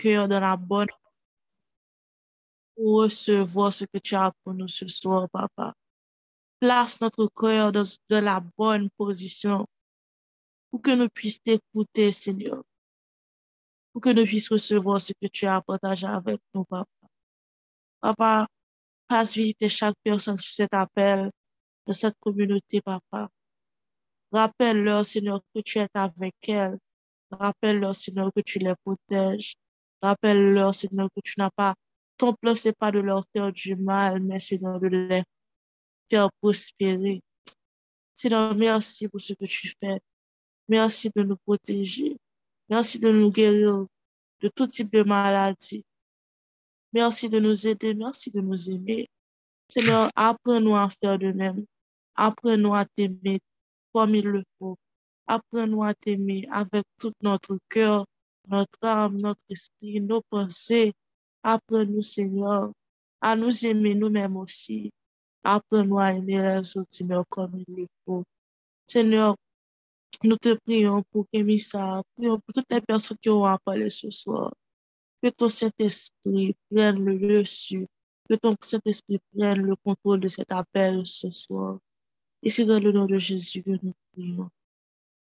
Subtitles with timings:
[0.00, 0.88] cœur dans la bonne
[2.74, 5.74] pour recevoir ce que tu as pour nous ce soir, papa.
[6.60, 9.66] Place notre cœur dans, la bonne position
[10.70, 12.62] pour que nous puissions t'écouter, Seigneur.
[13.92, 17.06] Pour que nous puissions recevoir ce que tu as partagé avec nous, papa.
[18.00, 18.48] Papa,
[19.06, 21.30] passe visiter chaque personne sur cet appel
[21.86, 23.28] de cette communauté, papa.
[24.32, 26.78] Rappelle-leur, Seigneur, que tu es avec elles.
[27.30, 29.56] Rappelle-leur, Seigneur, que tu les protèges.
[30.02, 31.74] Rappelle-leur, Seigneur, que tu n'as pas,
[32.16, 35.22] ton plan, c'est pas de leur faire du mal, mais Seigneur, de les
[36.10, 37.22] faire prospérer.
[38.14, 40.00] Seigneur, merci pour ce que tu fais.
[40.68, 42.16] Merci de nous protéger.
[42.68, 43.86] Merci de nous guérir
[44.40, 45.84] de tout type de maladie.
[46.92, 47.94] Merci de nous aider.
[47.94, 49.08] Merci de nous aimer.
[49.68, 51.64] Seigneur, apprends-nous à faire de même.
[52.14, 53.40] Apprends-nous à t'aimer
[53.92, 54.76] comme il le faut.
[55.26, 58.04] Apprends-nous à t'aimer avec tout notre cœur,
[58.50, 60.92] notre âme, notre esprit, nos pensées.
[61.42, 62.72] Apprends-nous, Seigneur,
[63.20, 64.90] à nous aimer nous-mêmes aussi.
[65.44, 68.24] Apprends-nous à aimer les autres, Seigneur, comme il le faut.
[68.86, 69.36] Seigneur,
[70.22, 74.52] nous te prions pour Kémissa, prions pour toutes les personnes qui auront parlé ce soir.
[75.22, 77.86] Que ton Saint-Esprit prenne le dessus,
[78.28, 81.78] que ton Saint-Esprit prenne le contrôle de cet appel ce soir.
[82.42, 84.50] Et c'est dans le nom de Jésus que nous prions.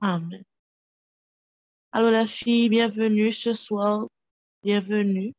[0.00, 0.42] Amen.
[1.92, 4.06] Alors la fille, bienvenue ce soir.
[4.62, 5.34] Bienvenue.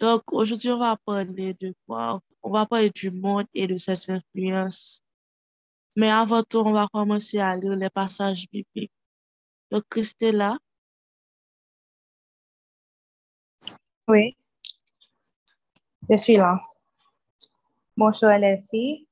[0.00, 2.22] Donc aujourd'hui, on va parler de quoi?
[2.42, 5.02] On va parler du monde et de ses influences.
[5.94, 8.92] Mais avant tout, on va commencer à lire les passages bibliques.
[9.70, 10.56] Donc, Christella?
[14.08, 14.34] Oui,
[16.08, 16.62] je suis là.
[17.94, 19.06] Bonjour les filles.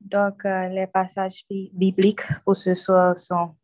[0.00, 3.54] Donc, euh, les passages bibliques pour ce soir sont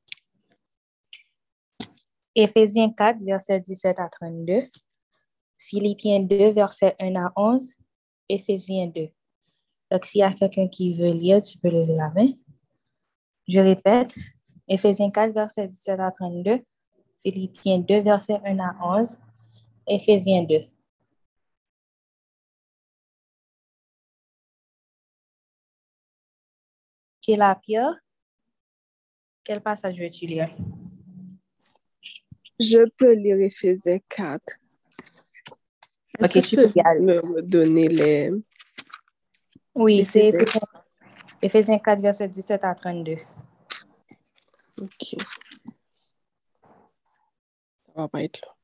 [2.40, 4.60] Éphésiens 4, versets 17 à 32,
[5.58, 7.74] Philippiens 2, versets 1 à 11,
[8.28, 9.08] Éphésiens 2.
[9.90, 12.28] Donc, s'il y a quelqu'un qui veut lire, tu peux lever la main.
[13.48, 14.14] Je répète,
[14.68, 16.60] Éphésiens 4, verset 17 à 32,
[17.20, 19.18] Philippiens 2, verset 1 à 11,
[19.88, 20.58] Éphésiens 2.
[27.20, 27.94] Quelle la Pierre?
[29.42, 30.54] Quel passage veux-tu lire?
[32.60, 34.58] Je peux lire Éphésiens 4.
[36.20, 38.32] Est-ce que tu peux me donner les,
[39.78, 40.32] oui, c'est
[41.40, 41.78] Ephésiens?
[41.78, 43.14] 4, verset 17 à 32.
[44.80, 45.14] Ok.
[47.86, 48.57] Ça va pas être là.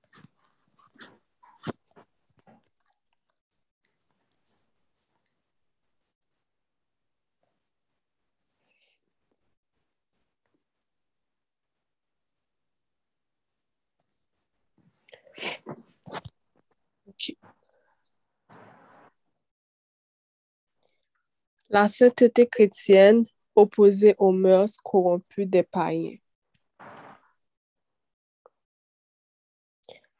[21.68, 23.24] La sainteté chrétienne
[23.56, 26.16] opposée aux mœurs corrompues des païens.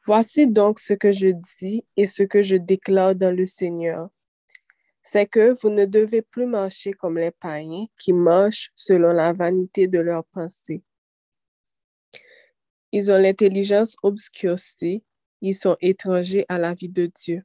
[0.05, 4.09] Voici donc ce que je dis et ce que je déclare dans le Seigneur.
[5.01, 9.87] C'est que vous ne devez plus marcher comme les païens qui marchent selon la vanité
[9.87, 10.83] de leurs pensées.
[12.91, 15.03] Ils ont l'intelligence obscurcie,
[15.41, 17.43] ils sont étrangers à la vie de Dieu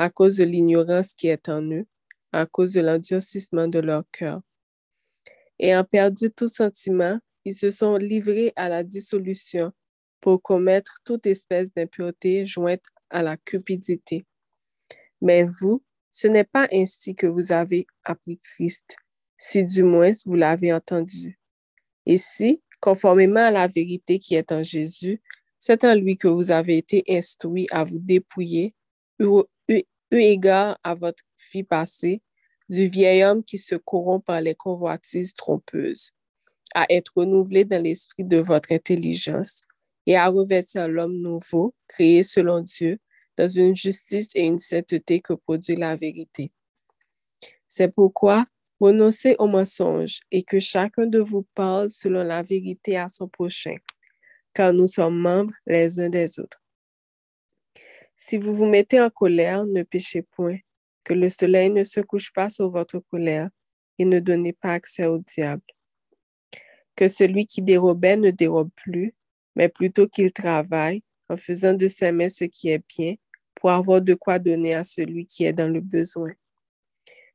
[0.00, 1.86] à cause de l'ignorance qui est en eux
[2.32, 4.40] à cause de l'endurcissement de leur cœur.
[5.58, 9.72] Ayant perdu tout sentiment, ils se sont livrés à la dissolution
[10.20, 14.24] pour commettre toute espèce d'impureté jointe à la cupidité.
[15.20, 18.96] Mais vous, ce n'est pas ainsi que vous avez appris Christ,
[19.36, 21.38] si du moins vous l'avez entendu.
[22.06, 25.20] Et si, conformément à la vérité qui est en Jésus,
[25.58, 28.74] c'est en lui que vous avez été instruits à vous dépouiller,
[29.18, 32.22] eu égard à votre vie passée,
[32.68, 36.12] du vieil homme qui se corrompt par les convoitises trompeuses,
[36.74, 39.60] à être renouvelé dans l'esprit de votre intelligence
[40.06, 42.98] et à revêtir l'homme nouveau, créé selon Dieu,
[43.36, 46.52] dans une justice et une sainteté que produit la vérité.
[47.68, 48.44] C'est pourquoi
[48.80, 53.76] renoncez aux mensonges et que chacun de vous parle selon la vérité à son prochain,
[54.54, 56.60] car nous sommes membres les uns des autres.
[58.14, 60.58] Si vous vous mettez en colère, ne péchez point,
[61.04, 63.48] que le soleil ne se couche pas sur votre colère
[63.98, 65.62] et ne donnez pas accès au diable.
[66.96, 69.14] Que celui qui dérobait ne dérobe plus,
[69.56, 73.14] mais plutôt qu'il travaille en faisant de ses mains ce qui est bien
[73.54, 76.32] pour avoir de quoi donner à celui qui est dans le besoin.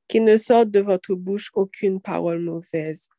[0.07, 3.09] Qu'il ne sorte de votre bouche aucune parole mauvaise,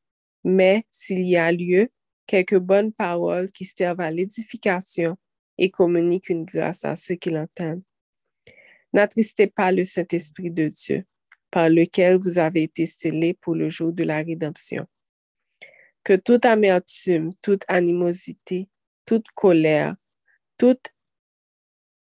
[0.45, 1.89] mais s'il y a lieu,
[2.27, 5.17] quelques bonnes paroles qui servent à l'édification
[5.59, 7.83] et communique une grâce à ceux qui l'entendent.
[8.93, 11.05] N'attristez pas le Saint-Esprit de Dieu,
[11.51, 14.87] par lequel vous avez été scellés pour le jour de la rédemption.
[16.05, 18.69] Que toute amertume, toute animosité,
[19.07, 19.97] toute colère,
[20.59, 20.93] toute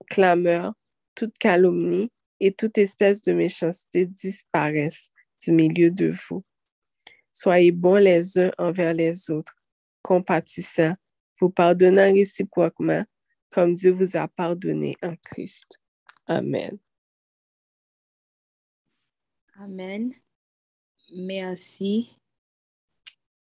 [0.10, 0.74] clameur,
[1.16, 2.12] toute calomnie
[2.46, 5.10] et toute espèce de méchanceté disparaissent
[5.44, 6.44] du milieu de vous.
[7.34, 9.56] Soyez bons les uns envers les autres,
[10.04, 10.96] compatissants,
[11.40, 13.04] vous pardonnant réciproquement,
[13.50, 15.80] comme Dieu vous a pardonné en Christ.
[16.28, 16.78] Amen.
[19.56, 20.14] Amen.
[21.16, 22.12] Merci,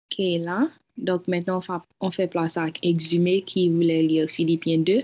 [0.10, 0.72] Kéla.
[0.98, 1.62] Donc maintenant,
[2.00, 5.04] on fait place à Exhumé qui voulait lire Philippiens 2.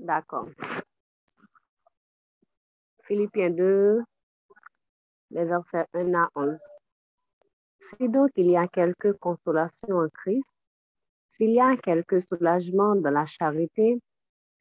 [0.00, 0.48] D'accord.
[3.04, 4.02] Philippiens 2,
[5.30, 6.58] les versets 1 à 11.
[7.80, 10.48] Si donc il y a quelque consolation en Christ,
[11.32, 14.00] s'il y a quelque soulagement dans la charité,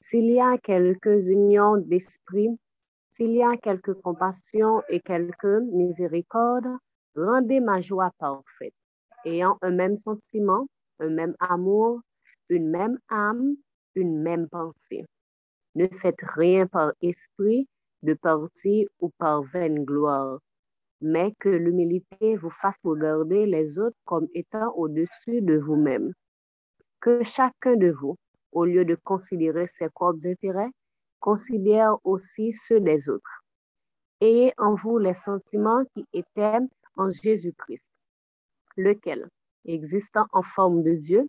[0.01, 2.59] s'il y a quelques unions d'esprit,
[3.11, 6.67] s'il y a quelque compassion et quelque miséricorde,
[7.15, 8.73] rendez ma joie parfaite,
[9.23, 10.67] ayant un même sentiment,
[10.99, 12.01] un même amour,
[12.49, 13.55] une même âme,
[13.95, 15.05] une même pensée.
[15.75, 17.67] Ne faites rien par esprit
[18.03, 20.39] de parti ou par vaine gloire,
[21.01, 26.13] mais que l'humilité vous fasse regarder les autres comme étant au-dessus de vous-même.
[27.01, 28.17] Que chacun de vous,
[28.51, 30.71] au lieu de considérer ses propres intérêts,
[31.19, 33.43] considère aussi ceux des autres.
[34.21, 36.59] Ayez en vous les sentiments qui étaient
[36.97, 37.89] en Jésus-Christ,
[38.75, 39.29] lequel,
[39.65, 41.27] existant en forme de Dieu,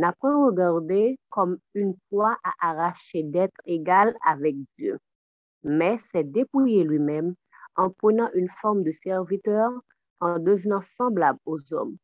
[0.00, 4.98] n'a pas regardé comme une foi à arracher d'être égal avec Dieu,
[5.62, 7.34] mais s'est dépouillé lui-même
[7.76, 9.70] en prenant une forme de serviteur,
[10.20, 11.96] en devenant semblable aux hommes,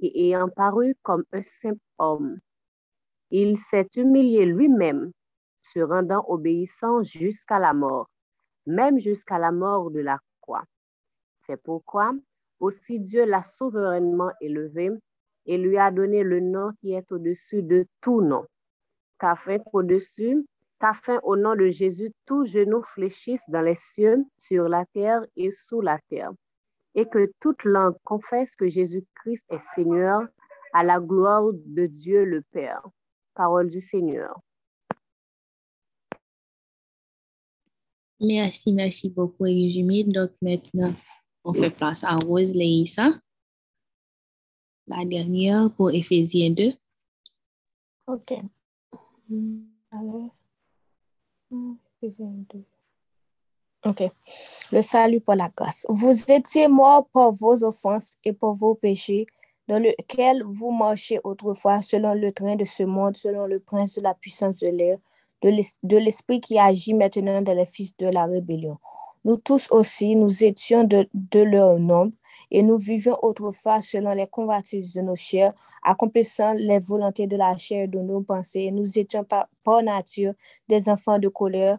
[0.00, 2.38] et ayant paru comme un simple homme.
[3.30, 5.12] Il s'est humilié lui-même,
[5.72, 8.08] se rendant obéissant jusqu'à la mort,
[8.66, 10.64] même jusqu'à la mort de la croix.
[11.46, 12.12] C'est pourquoi
[12.60, 14.90] aussi Dieu l'a souverainement élevé
[15.46, 18.44] et lui a donné le nom qui est au-dessus de tout nom.
[19.18, 20.46] Qu'afin qu'au-dessus,
[20.80, 25.52] qu'afin au nom de Jésus, tout genou fléchisse dans les cieux, sur la terre et
[25.52, 26.32] sous la terre,
[26.94, 30.22] et que toute langue confesse que Jésus-Christ est Seigneur
[30.72, 32.82] à la gloire de Dieu le Père.
[33.34, 34.38] Parole du Seigneur.
[38.20, 40.04] Merci, merci beaucoup, Eugénie.
[40.04, 40.94] Donc maintenant,
[41.44, 43.10] on fait place à Rose Leïsa
[44.86, 46.72] la dernière pour Éphésiens 2.
[48.06, 48.32] Ok.
[52.02, 52.64] Éphésiens 2.
[53.86, 54.02] Ok.
[54.72, 55.86] Le salut pour la grâce.
[55.88, 59.26] Vous étiez morts pour vos offenses et pour vos péchés,
[59.68, 64.02] dans lequel vous marchez autrefois selon le train de ce monde, selon le prince de
[64.02, 64.98] la puissance de l'air,
[65.42, 68.78] de l'esprit qui agit maintenant dans les fils de la rébellion
[69.24, 72.12] nous tous aussi, nous étions de, leur nombre
[72.50, 77.56] et nous vivions autrefois selon les convoitises de nos chairs, accomplissant les volontés de la
[77.56, 78.70] chair et de nos pensées.
[78.70, 79.48] Nous étions par,
[79.82, 80.34] nature
[80.68, 81.78] des enfants de colère,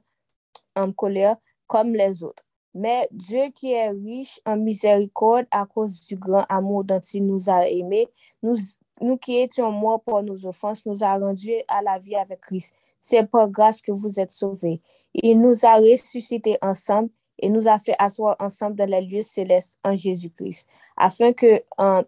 [0.76, 1.38] en colère
[1.68, 2.44] comme les autres.
[2.74, 7.50] Mais Dieu qui est riche en miséricorde à cause du grand amour dont il nous
[7.50, 8.08] a aimés,
[8.42, 8.58] nous,
[9.02, 12.74] nous qui étions morts pour nos offenses, nous a rendus à la vie avec Christ.
[13.00, 14.82] C'est par grâce que vous êtes sauvés.
[15.14, 19.80] Il nous a ressuscités ensemble et nous a fait asseoir ensemble dans les lieux célestes
[19.84, 21.64] en Jésus-Christ, afin, que,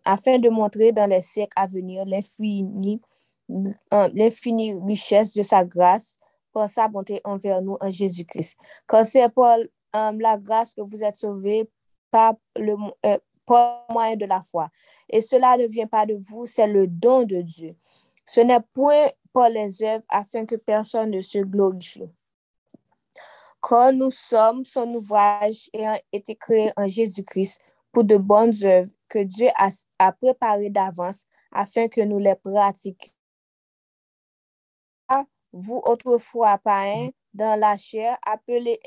[0.06, 3.02] afin de montrer dans les siècles à venir l'infini,
[3.92, 6.18] l'infinie richesse de sa grâce
[6.52, 8.58] pour sa bonté envers nous en Jésus-Christ.
[8.88, 9.48] Car c'est pour
[9.94, 11.70] la grâce que vous êtes sauvés
[12.12, 13.18] par le euh,
[13.90, 14.70] moyen de la foi.
[15.10, 17.76] Et cela ne vient pas de vous, c'est le don de Dieu.
[18.26, 22.10] Ce n'est point pour les œuvres afin que personne ne se glorifie.
[23.68, 27.60] Quand nous sommes son ouvrage ayant été créé en Jésus-Christ
[27.92, 29.50] pour de bonnes œuvres que Dieu
[30.00, 33.12] a, préparées d'avance afin que nous les pratiquions.
[35.52, 38.80] Vous autrefois païens dans la chair, appelés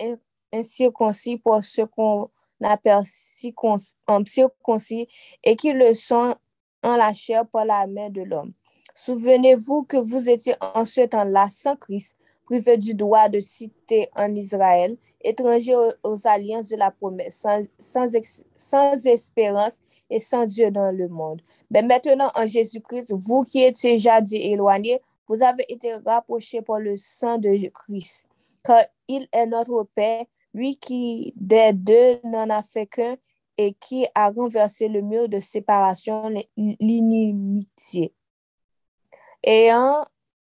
[0.50, 2.30] incirconcis pour ce qu'on
[2.62, 3.04] appelle
[4.24, 5.08] circoncis
[5.44, 6.34] et qui le sont
[6.82, 8.54] en la chair par la main de l'homme.
[8.94, 12.16] Souvenez-vous que vous étiez en ce temps-là sans Christ,
[12.50, 17.46] privé du droit de citer en Israël, étranger aux, alliances de la promesse,
[17.78, 18.08] sans,
[18.56, 19.80] sans, espérance
[20.10, 21.40] et sans Dieu dans le monde.
[21.70, 26.96] Mais maintenant, en Jésus-Christ, vous qui étiez jadis éloignés, vous avez été rapprochés par le
[26.96, 28.26] sang de Christ,
[28.64, 33.14] car il est notre Père, lui qui des deux n'en a fait qu'un
[33.58, 38.12] et qui a renversé le mur de séparation, l'inimitié
[39.44, 40.04] ayant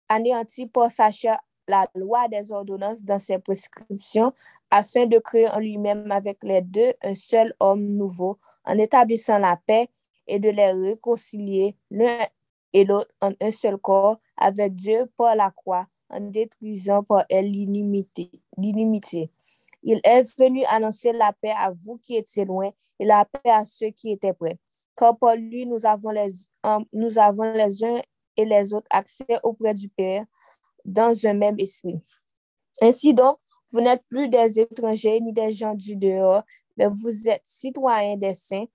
[0.09, 4.33] anéanti pour sa chair la loi des ordonnances dans ses prescriptions,
[4.71, 9.57] afin de créer en lui-même avec les deux un seul homme nouveau, en établissant la
[9.65, 9.87] paix
[10.27, 12.19] et de les réconcilier l'un
[12.73, 17.51] et l'autre en un seul corps avec Dieu par la croix, en détruisant par elle
[17.51, 18.31] l'inimité.
[19.83, 23.63] Il est venu annoncer la paix à vous qui étiez loin et la paix à
[23.63, 24.57] ceux qui étaient près.
[24.95, 26.29] Car par lui, nous avons les,
[26.91, 28.01] nous avons les uns
[28.35, 30.25] et les autres accès auprès du Père
[30.87, 31.99] dans un même esprit.
[32.81, 33.37] Ainsi donc,
[33.71, 36.43] vous n'êtes plus des étrangers ni des gens du dehors,
[36.77, 38.65] mais vous êtes citoyens des saints,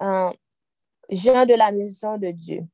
[0.00, 2.66] gens de la maison de Dieu.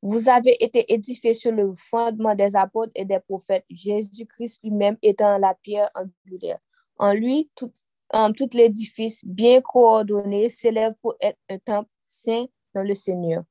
[0.00, 5.38] Vous avez été édifiés sur le fondement des apôtres et des prophètes, Jésus-Christ lui-même étant
[5.38, 6.60] la pierre angulaire.
[6.98, 7.72] En lui, tout,
[8.36, 13.42] tout l'édifice bien coordonné s'élève pour être un temple saint dans le Seigneur.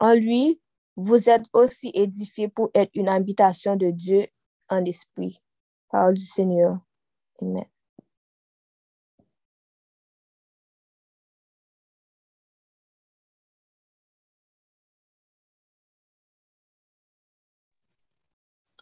[0.00, 0.58] En lui,
[0.98, 4.26] vous êtes aussi édifiés pour être une habitation de Dieu
[4.68, 5.40] en esprit.
[5.90, 6.80] Parole du Seigneur.
[7.40, 7.64] Amen.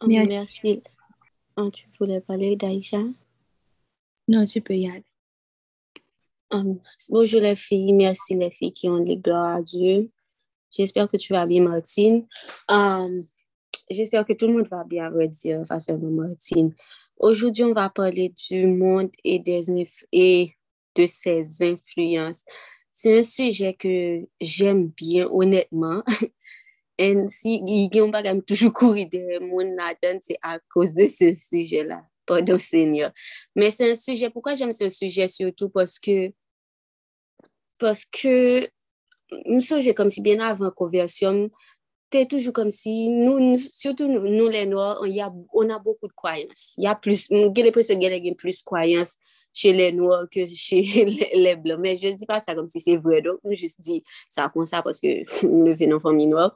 [0.01, 0.81] Oh, merci.
[1.55, 3.03] Oh, tu voulais parler d'Aïcha?
[4.27, 5.05] Non, tu peux y aller.
[6.49, 10.09] Um, bonjour les filles, merci les filles qui ont les gloires à Dieu.
[10.71, 12.27] J'espère que tu vas bien, Martine.
[12.69, 13.23] Um,
[13.89, 16.73] J'espère que tout le monde va bien, redire, pas seulement Martine.
[17.17, 19.63] Aujourd'hui, on va parler du monde et, des,
[20.11, 20.51] et
[20.93, 22.43] de ses influences.
[22.91, 26.03] C'est un sujet que j'aime bien, honnêtement.
[26.97, 27.59] En si
[27.93, 32.01] yon bagam toujou kouri de moun nadan, se a kouz de se suje la.
[32.25, 33.13] Pardon, seigneur.
[33.55, 36.33] Men se un suje, poukwa jem se suje, surtout, poske,
[37.77, 38.33] poske,
[39.45, 41.47] msouje kom si bien avan konversyon,
[42.13, 45.79] te toujou kom si, nou, surtout nou, nou lè nou, on, y a, on a
[45.79, 46.69] beaucoup de kwayans.
[46.79, 49.17] Y a plus, gèle pou se gèle gen plus kwayans
[49.57, 50.81] che lè nou ke che
[51.35, 51.81] lè blan.
[51.83, 53.99] Men, je di pa sa kom si se vwè, donc, nou jist di
[54.31, 56.53] sa kon sa, paske nou ven nou fami nou.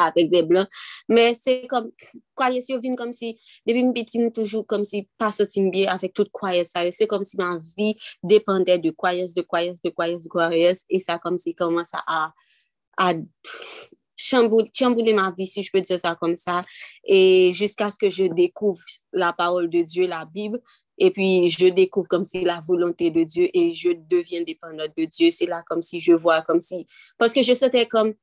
[0.00, 0.68] Avec des blancs.
[1.08, 1.90] Mais c'est comme,
[2.34, 6.30] croyance, viens comme si, depuis une petite, toujours comme si, pas sentir bien avec toute
[6.30, 6.72] croyance.
[6.90, 10.84] C'est comme si ma vie dépendait de croyance, de croyance, de croyance, de croyance.
[10.88, 12.32] Et ça, comme si, commence à,
[12.96, 13.14] à
[14.16, 16.62] chambouler, ma vie, si je peux dire ça comme ça.
[17.04, 18.82] Et jusqu'à ce que je découvre
[19.12, 20.60] la parole de Dieu, la Bible.
[20.98, 25.04] Et puis, je découvre comme si la volonté de Dieu et je deviens dépendante de
[25.04, 25.30] Dieu.
[25.30, 26.86] C'est là comme si je vois, comme si...
[27.18, 28.14] Parce que je sentais comme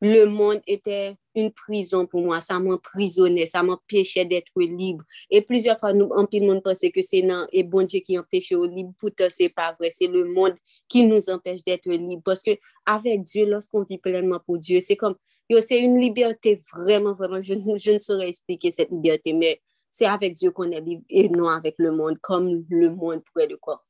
[0.00, 2.40] le monde était une prison pour moi.
[2.40, 5.04] Ça m'emprisonnait, ça m'empêchait d'être libre.
[5.30, 8.00] Et plusieurs fois, nous, en plus, le monde pensait que c'est non, et bon Dieu
[8.00, 8.92] qui empêche au libre.
[8.98, 9.90] Pourtant, c'est pas vrai.
[9.90, 10.54] C'est le monde
[10.88, 12.22] qui nous empêche d'être libre.
[12.24, 12.52] Parce que
[12.84, 15.16] avec Dieu, lorsqu'on vit pleinement pour Dieu, c'est comme,
[15.60, 17.40] c'est une liberté vraiment, vraiment.
[17.40, 19.60] Je, je ne saurais expliquer cette liberté, mais
[19.90, 23.46] c'est avec Dieu qu'on est libre et non avec le monde, comme le monde pourrait
[23.46, 23.85] le croire.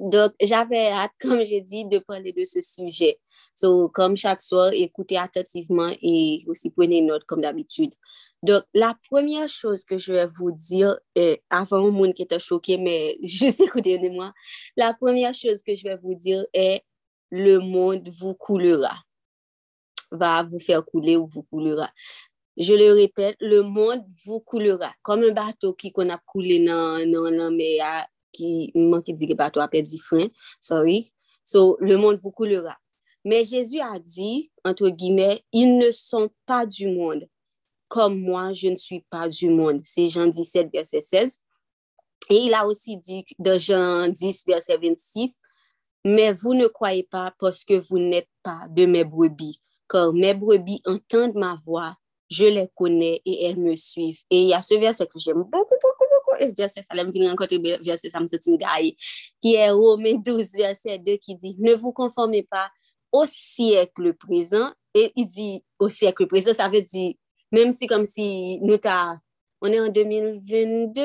[0.00, 3.18] Donc, j'avais hâte, comme j'ai dit, de parler de ce sujet.
[3.54, 7.92] So, comme chaque soir, écoutez attentivement et aussi prenez note comme d'habitude.
[8.42, 12.76] Donc, la première chose que je vais vous dire, euh, avant monde qui était choqué,
[12.76, 14.34] mais juste écoutez-moi,
[14.76, 16.82] la première chose que je vais vous dire est
[17.30, 18.94] le monde vous coulera,
[20.10, 21.90] va vous faire couler ou vous coulera.
[22.56, 24.92] Je le répète, le monde vous coulera.
[25.02, 29.60] Comme un bateau qui qu'on a coulé dans, dans la mer qui manque dit bateau
[29.60, 30.26] a perdu frein,
[30.60, 31.12] sorry.
[31.44, 32.76] So, le monde vous coulera.
[33.24, 37.26] Mais Jésus a dit, entre guillemets, ils ne sont pas du monde,
[37.88, 39.80] comme moi, je ne suis pas du monde.
[39.84, 41.40] C'est Jean 17, verset 16.
[42.30, 45.40] Et il a aussi dit dans Jean 10, verset 26,
[46.04, 50.34] mais vous ne croyez pas parce que vous n'êtes pas de mes brebis, car mes
[50.34, 51.96] brebis entendent ma voix
[52.30, 54.20] je les connais et elles me suivent.
[54.30, 56.42] Et il y a ce verset que j'aime beaucoup, beaucoup, beaucoup.
[56.42, 58.26] Et verset, ça l'aime bien rencontrer, verset, ça me
[59.40, 62.68] qui est Romains 12, verset 2, qui dit, ne vous conformez pas
[63.12, 64.70] au siècle présent.
[64.94, 67.14] Et il dit au siècle présent, ça veut dire,
[67.52, 69.14] même si comme si nous t'as,
[69.60, 71.02] on est en 2022,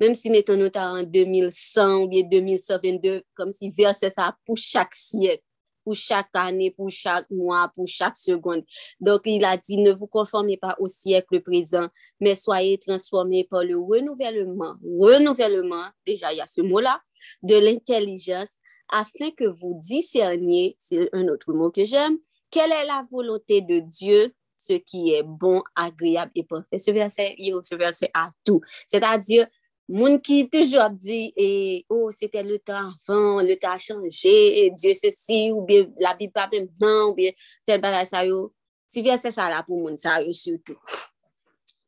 [0.00, 4.56] même si mettons nous t'as en 2100 ou bien 2122, comme si verset ça pour
[4.56, 5.42] chaque siècle
[5.88, 8.62] pour chaque année, pour chaque mois, pour chaque seconde.
[9.00, 11.88] Donc, il a dit, ne vous conformez pas au siècle présent,
[12.20, 17.00] mais soyez transformés par le renouvellement, renouvellement, déjà il y a ce mot-là,
[17.42, 18.50] de l'intelligence,
[18.90, 22.18] afin que vous discerniez, c'est un autre mot que j'aime,
[22.50, 26.76] quelle est la volonté de Dieu, ce qui est bon, agréable et parfait.
[26.76, 28.60] Ce verset, ce verset a tout.
[28.88, 29.46] C'est-à-dire,
[29.88, 31.48] Moun ki toujou ap di, e,
[31.88, 36.12] oh, sete le tan avan, le tan chanje, e, diyo se si, ou biye la
[36.18, 37.32] bi pa menman, ou biye
[37.64, 38.50] tel bagay sa yo.
[38.92, 40.76] Ti biye se sa la pou moun sa yo soutou.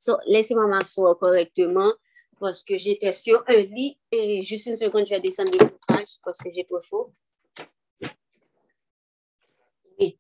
[0.01, 1.93] So, lese maman sou korekteman,
[2.41, 6.73] paske jete sur un li, e jist un sekonde jwa desen de koutraj, paske jete
[6.73, 7.11] wafo.
[10.01, 10.15] Oui.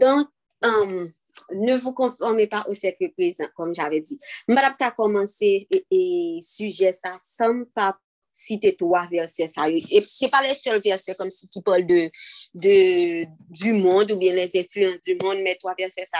[0.00, 0.32] Donk,
[0.64, 1.08] um, euh,
[1.54, 4.18] ne vous conformez pas au cercle présent, comme j'avais dit.
[4.46, 7.96] Madame, tu as commencé et, et sujet ça sans pas
[8.38, 9.48] citer trois versets.
[9.48, 9.68] Ça.
[9.68, 12.08] Et c'est pas les seuls versets comme si qui parlent de,
[12.54, 16.18] de, du monde ou bien les influences du monde, mais trois versets, ça,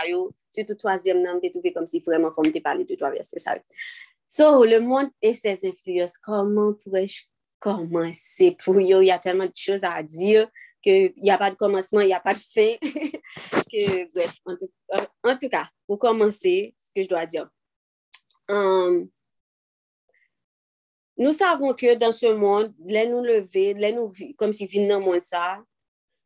[0.51, 3.57] surtout troisième nom, t'es trouvé comme si vraiment, comme t'es parlé de trois versets, ça.
[4.27, 7.23] So, le monde et ses influences, comment pourrais-je
[7.59, 9.01] commencer pour eux?
[9.01, 10.47] Il y a tellement de choses à dire
[10.81, 12.75] qu'il n'y a pas de commencement, il n'y a pas de fin.
[13.71, 14.71] que, bref, en tout,
[15.23, 17.49] en tout, cas, pour commencer, ce que je dois dire.
[18.49, 19.09] Um,
[21.17, 24.99] nous savons que dans ce monde, les nous lever, les nous comme si vivons dans
[24.99, 25.61] le monde ça,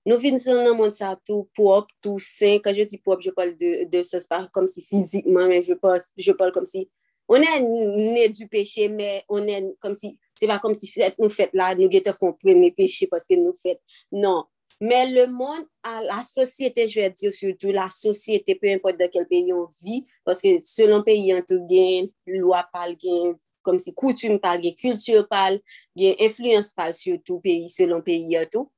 [0.06, 2.60] nous vivons dans le monde ça tout propre, tout sain.
[2.64, 4.18] Quand je dis propre, je parle de, de ce
[4.52, 6.90] comme si physiquement, mais je parle, je parle comme si
[7.28, 11.16] On est né du péché, mais on est comme si, c'est pas comme si fait,
[11.18, 13.82] nous faites là, nous guettons font premier péché parce que nous faites.
[14.12, 14.46] Non.
[14.82, 19.10] Mais le monde, à la société, je vais dire surtout, la société, peu importe dans
[19.10, 23.80] quel pays on vit, parce que selon pays, on tout gain, loi parle gain, comme
[23.80, 25.60] si coutume parle gain, culture parle
[25.96, 28.70] gain, influence parle sur tout pays, selon pays, et tout.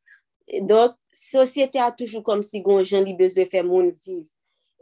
[0.61, 4.29] Donc, société a toujours comme si gon gens li besoin de faire monde vivre.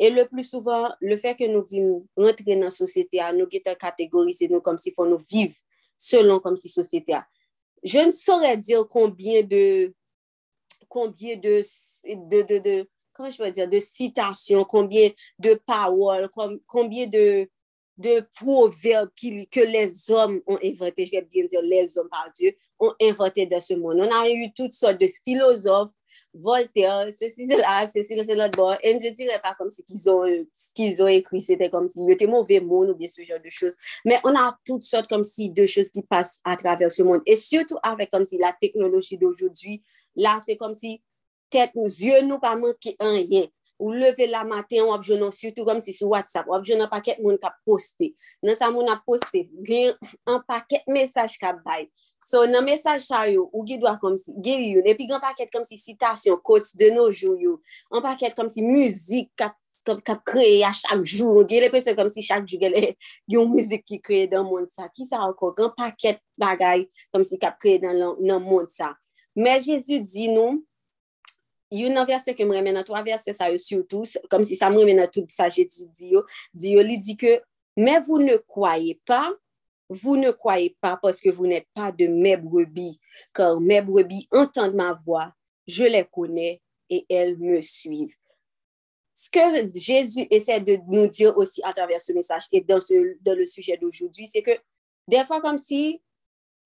[0.03, 3.75] Et le plus souvent, le fait que nous vivons rentrer dans la société, nous avons
[3.79, 5.55] catégorisé nous comme si nous vivre
[5.95, 7.15] selon comme si société.
[7.86, 9.93] Je ne saurais dire combien de
[10.89, 11.62] combien de,
[12.03, 16.29] de, de, comment je dire, de citations, combien de paroles,
[16.67, 17.50] combien de,
[17.98, 22.51] de proverbes que les hommes ont inventés, je vais bien dire les hommes par Dieu,
[22.77, 24.01] ont inventé dans ce monde.
[24.01, 25.91] On a eu toutes sortes de philosophes,
[26.33, 30.23] Voltaire, ceci, cela, ceci, cela, bon, et je dirais pas comme si qu'ils ont,
[30.73, 33.49] qu'ils ont écrit, c'était comme si, il était mauvais monde ou bien ce genre de
[33.49, 37.03] choses, mais on a toutes sortes comme si de choses qui passent à travers ce
[37.03, 39.83] monde, et surtout avec comme si la technologie d'aujourd'hui,
[40.15, 41.03] là, c'est comme si
[41.51, 43.48] tête, yeux, nous, pas manquer un rien,
[43.79, 47.39] ou leve la maten ou apjonon, surtout kom si sou WhatsApp, ou apjonon paket moun
[47.41, 48.13] kap poste.
[48.46, 49.98] Nan sa moun ap poste, gen
[50.29, 51.89] an paket mesaj kap bay.
[52.24, 55.51] So nan mesaj sa yo, ou ge dwa kom si, ge yon, epi gen paket
[55.51, 57.57] kom si sitasyon, kots de nou jou yo,
[57.92, 61.98] an paket kom si müzik kap, kap, kap kreye a chak jou, ge le pesel
[62.00, 62.94] kom si chak jou ge
[63.31, 67.40] yon müzik ki kreye dan moun sa, ki sa anko, gen paket bagay kom si
[67.42, 68.94] kap kreye dan, nan moun sa.
[69.36, 70.62] Men Jezu di nou,
[71.74, 74.55] yon nan verse ke mremen nan, to a verse sa yo sou tous, kom si
[74.55, 76.24] sa mremen nan tout sa Jezu di yo,
[76.55, 77.42] di yo li di ke,
[77.75, 79.25] men vou ne kwaye pa,
[79.94, 83.00] Vous ne croyez pas parce que vous n'êtes pas de mes brebis,
[83.34, 85.32] car mes brebis entendent ma voix,
[85.68, 88.16] je les connais et elles me suivent.
[89.14, 93.46] Ce que Jésus essaie de nous dire aussi à travers ce message et dans, le
[93.46, 94.51] sujet d'aujourd'hui, c'est que
[95.08, 96.01] des fois comme si,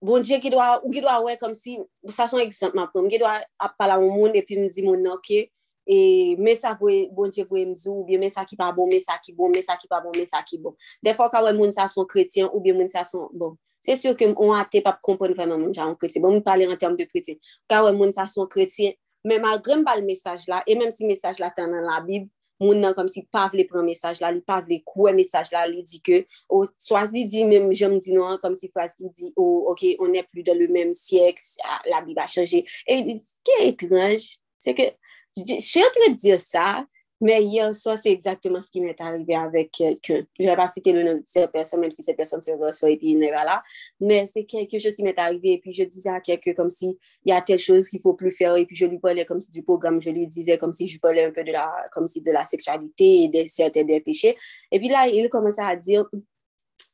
[0.01, 3.41] bon Dieu qui doit, ou qui doit, ouais, comme si, ça un exemple, qui doit
[3.77, 5.51] parler au monde et puis me dire, ok,
[5.87, 8.99] E men sa bon che vwe mzou, ou bien men sa ki pa bon, men
[9.03, 10.75] sa ki bon, men sa ki pa bon, men sa ki bon.
[11.05, 13.55] Defo ka wè moun sa son kretien, ou bien moun sa son bon.
[13.85, 16.23] Se syo ke moun ate pap kompon vreman moun sa son kretien.
[16.25, 17.39] Bon moun pale an term de kretien.
[17.71, 21.07] Ka wè moun sa son kretien, men malgrem pa l mesaj la, e menm si
[21.07, 22.27] mesaj la tan nan la bib,
[22.59, 25.63] moun nan kom si pa vle pren mesaj la, li pa vle kouè mesaj la,
[25.69, 28.97] li di ke, ou swaz li di menm jom di nou an, kom si fraz
[28.99, 31.39] li di, ou oh, ok, on e plu de le menm siyek,
[31.87, 32.65] la bib a chanje.
[32.83, 34.95] E ki e etranj, se ke...
[35.37, 36.85] Je suis en train de dire ça,
[37.19, 40.23] mais hier soir, c'est exactement ce qui m'est arrivé avec quelqu'un.
[40.39, 42.51] Je ne vais pas citer le nom de cette personne, même si cette personne se
[42.51, 43.63] reçoit et puis il n'est pas là.
[43.99, 46.97] Mais c'est quelque chose qui m'est arrivé et puis je disais à quelqu'un comme si
[47.25, 49.25] il y a telle chose qu'il ne faut plus faire et puis je lui parlais
[49.25, 51.71] comme si du programme, je lui disais comme si je parlais un peu de la,
[51.91, 54.37] comme si de la sexualité et de certains des péchés.
[54.71, 56.05] Et puis là, il commençait à dire,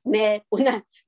[0.06, 0.58] mais on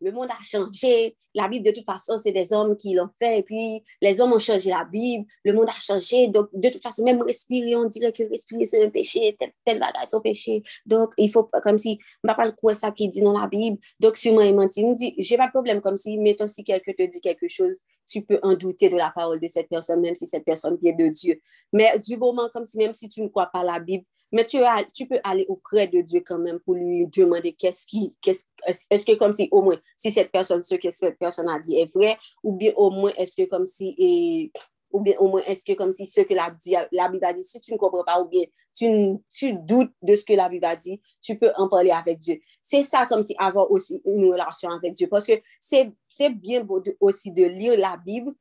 [0.01, 1.15] le monde a changé.
[1.34, 3.39] La Bible, de toute façon, c'est des hommes qui l'ont fait.
[3.39, 5.25] Et puis, les hommes ont changé la Bible.
[5.43, 6.27] Le monde a changé.
[6.27, 9.36] Donc, de toute façon, même respirer, on dirait que respirer, c'est un péché.
[9.38, 10.63] Tel, tel bagage, c'est un péché.
[10.86, 13.77] Donc, il faut, comme si, je ne quoi ça qui dit dans la Bible.
[13.99, 15.81] Donc, si moi, il m'a dit, j'ai pas de problème.
[15.81, 17.75] Comme si, mettons, si quelqu'un te dit quelque chose,
[18.08, 20.93] tu peux en douter de la parole de cette personne, même si cette personne vient
[20.93, 21.41] de Dieu.
[21.73, 24.05] Mais du moment, comme si, même si tu ne crois pas la Bible,
[24.36, 24.58] mais tu,
[24.93, 28.43] tu peux aller auprès de Dieu quand même pour lui demander qu'est-ce qui, qu'est-ce,
[28.89, 31.78] est-ce que comme si au moins, si cette personne, ce que cette personne a dit
[31.78, 34.52] est vrai, ou bien au moins est-ce que comme si, et,
[34.91, 36.54] ou bien au moins est-ce que comme si ce que la,
[36.91, 38.43] la Bible a dit, si tu ne comprends pas, ou bien
[38.76, 38.88] tu,
[39.34, 42.38] tu doutes de ce que la Bible a dit, tu peux en parler avec Dieu.
[42.62, 46.62] C'est ça comme si avoir aussi une relation avec Dieu, parce que c'est, c'est bien
[46.62, 48.34] beau aussi de lire la Bible,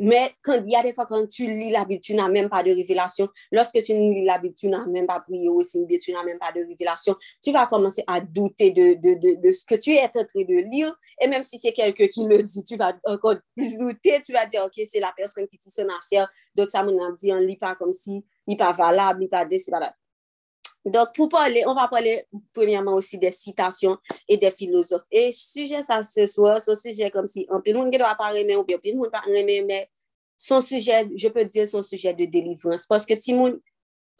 [0.00, 2.48] Mais quand il y a des fois quand tu lis la Bible, tu n'as même
[2.48, 3.28] pas de révélation.
[3.52, 6.52] Lorsque tu lis la Bible, tu n'as même pas prié aussi, tu n'as même pas
[6.52, 7.14] de révélation.
[7.42, 10.70] Tu vas commencer à douter de, de, de, ce que tu es en train de
[10.70, 10.94] lire.
[11.20, 14.20] Et même si c'est quelqu'un qui le dit, tu vas encore plus douter.
[14.24, 16.28] Tu vas dire, OK, c'est la personne qui dit son affaire.
[16.54, 19.24] Donc, ça m'a dit, on ne lit pas comme si, il n'est pas valable, il
[19.24, 19.94] n'est pas valable.
[20.84, 22.12] Donk pou pale, on va pale
[22.52, 23.96] premiyaman osi de sitasyon
[24.28, 25.00] e de filosof.
[25.08, 28.66] E suje sa se soya, son suje kom si, anpil moun gen do apareme ou
[28.68, 29.86] bi, anpil moun apareme, men
[30.36, 32.84] son suje, je pe diye son suje de delivrans.
[32.90, 33.56] Paske ti moun,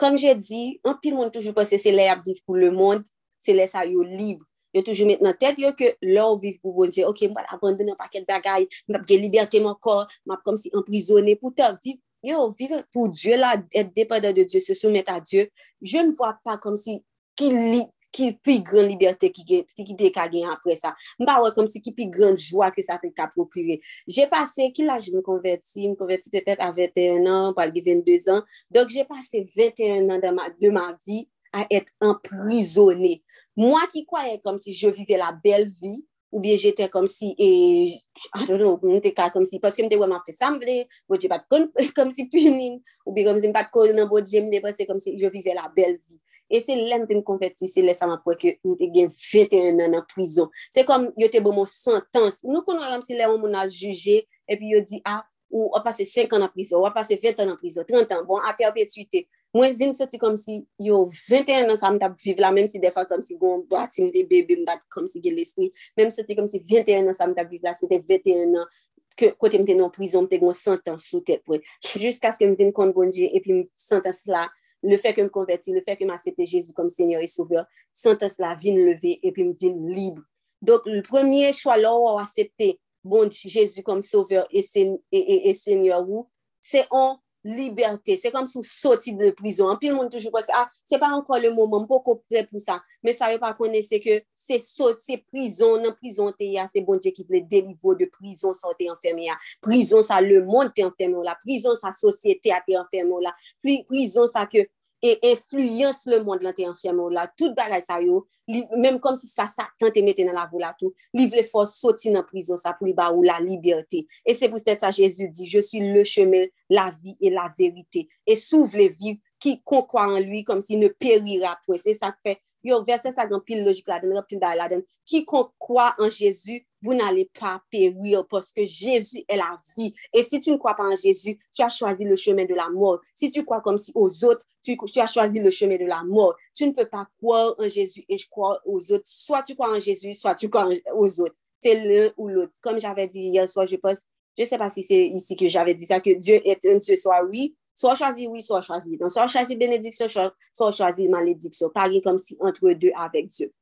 [0.00, 3.04] kom je di, anpil moun toujou pase se le ap div pou le moun,
[3.36, 4.46] se le sa yo libre.
[4.74, 7.04] Yo toujou met nan tet yo ke lor viv pou bonje.
[7.06, 10.56] Ok, mwen abandon an paket bagay, mwen ap gen liberté mwen kor, mwen ap kom
[10.58, 14.74] si emprisonne pou ta viv yo, vivre pour Dieu, là, être dépendant de Dieu, se
[14.74, 15.50] soumettre à Dieu,
[15.82, 17.02] je ne vois pas comme si
[17.36, 17.84] qu'il
[18.14, 20.94] qui plus grande liberté qui qui qui gagné après ça.
[21.26, 23.80] Pas ouais comme si qui plus grande joie que ça t'a procuré.
[24.06, 28.30] J'ai passé qui là je me convertis, me convertis peut-être à 21 ans, pas 22
[28.30, 28.42] ans.
[28.70, 33.24] Donc j'ai passé 21 ans de ma de ma vie à être emprisonné.
[33.56, 37.36] Moi qui croyais comme si je vivais la belle vie, ou bien j'étais comme si,
[37.38, 37.94] et,
[38.34, 40.74] I don't know, mwen te ka comme si, paske mwen te wè mwen fesamble,
[41.06, 44.08] mwen te pat kon, comme si punim, ou bien comme si mwen pat kon nan
[44.10, 46.18] bodje, mwen te passe comme si, je vive la bel vi.
[46.50, 49.84] E se lèm te konverti, se lè sa mwen pwè ke mwen te gen 21
[49.86, 50.50] an an prison.
[50.74, 53.70] Se kom yo te bon moun sentans, nou konon ram si lè moun moun al
[53.70, 55.22] juje, epi yo di, ah,
[55.54, 58.18] ou a pase 5 an an prison, ou a pase 20 an an prison, 30
[58.18, 59.22] an, bon, apè apè suite,
[59.54, 62.80] mwen vin soti kom si yo 21 an sa m tap vive la, menm si
[62.82, 65.70] defa kom si goun do ati m de bebe m bat kom si gen l'espri,
[65.98, 68.66] menm soti kom si 21 an sa m tap vive la, se te 21 an,
[69.14, 72.26] ke, kote m te nan prizon, m te goun 100 an sou te pou, jisk
[72.26, 74.44] aske m vin kont bonje, epi m 100 an se la,
[74.84, 77.64] le fe ke m konverti, le fe ke m asepte Jezu kom Seigneur et Sauveur,
[77.94, 80.24] 100 an se la vin leve, epi m vin libre.
[80.64, 85.54] Dok, l premye chwa la ou asepte bonje Jezu kom Sauveur et, et, et, et
[85.54, 86.26] Seigneur ou,
[86.64, 88.16] se an, liberté.
[88.18, 89.68] Se kom sou soti de prison.
[89.72, 92.62] Anpil moun toujou kwa se, ah, se pa ankon le mouman, mpo ko pre pou
[92.62, 92.80] sa.
[93.04, 96.64] Men sa yo pa kone se ke, se soti, se prison, nan prison te ya,
[96.64, 99.36] ah, se bonje ki ple delivo de prison sa te enferme ya.
[99.36, 99.52] Ah.
[99.68, 101.36] Prison sa le moun te enferme ou oh la.
[101.44, 103.34] Prison sa sosyete a te enferme ou oh la.
[103.62, 104.66] Prison sa ke
[105.04, 109.18] e influyans le moun lan te ansyen moun la, tout bagay sa yo, mèm kom
[109.20, 112.12] si sa sa tan te mette nan la vou la tou, li vle fò soti
[112.14, 114.04] nan prizon sa pou li ba ou la liberté.
[114.24, 117.50] E se pou stè ta Jésus di, je suis le chemin, la vie et la
[117.58, 118.08] vérité.
[118.24, 121.76] E sou vle viv ki konkwa an lui kom si ne perira pou.
[121.76, 124.68] Se sa fè yo verset ça dans pile logique là dans pile là
[125.04, 129.94] qui croit en Jésus vous n'allez pas périr parce que Jésus est la vie.
[130.12, 132.68] Et si tu ne crois pas en Jésus, tu as choisi le chemin de la
[132.68, 133.00] mort.
[133.14, 136.36] Si tu crois comme si aux autres, tu, as choisi le chemin de la mort.
[136.54, 139.06] Tu ne peux pas croire en Jésus et je crois aux autres.
[139.06, 141.34] Soit tu crois en Jésus, soit tu crois aux autres.
[141.58, 142.52] C'est l'un ou l'autre.
[142.60, 144.02] Comme j'avais dit hier soir, je pense,
[144.36, 146.76] je ne sais pas si c'est ici que j'avais dit ça, que Dieu est un
[146.76, 149.08] Dieu, soit oui, Soit choisi oui, soit choisi non.
[149.08, 151.70] Soit choisi bénédiction, soit choisi malédiction.
[151.70, 153.52] Pari comme si entre deux avec Dieu.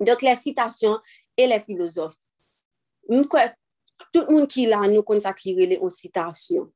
[0.00, 0.98] Donc, les citations
[1.36, 2.16] et les philosophes.
[4.12, 6.72] Tout le monde qui l'a, nous consacrer en citation.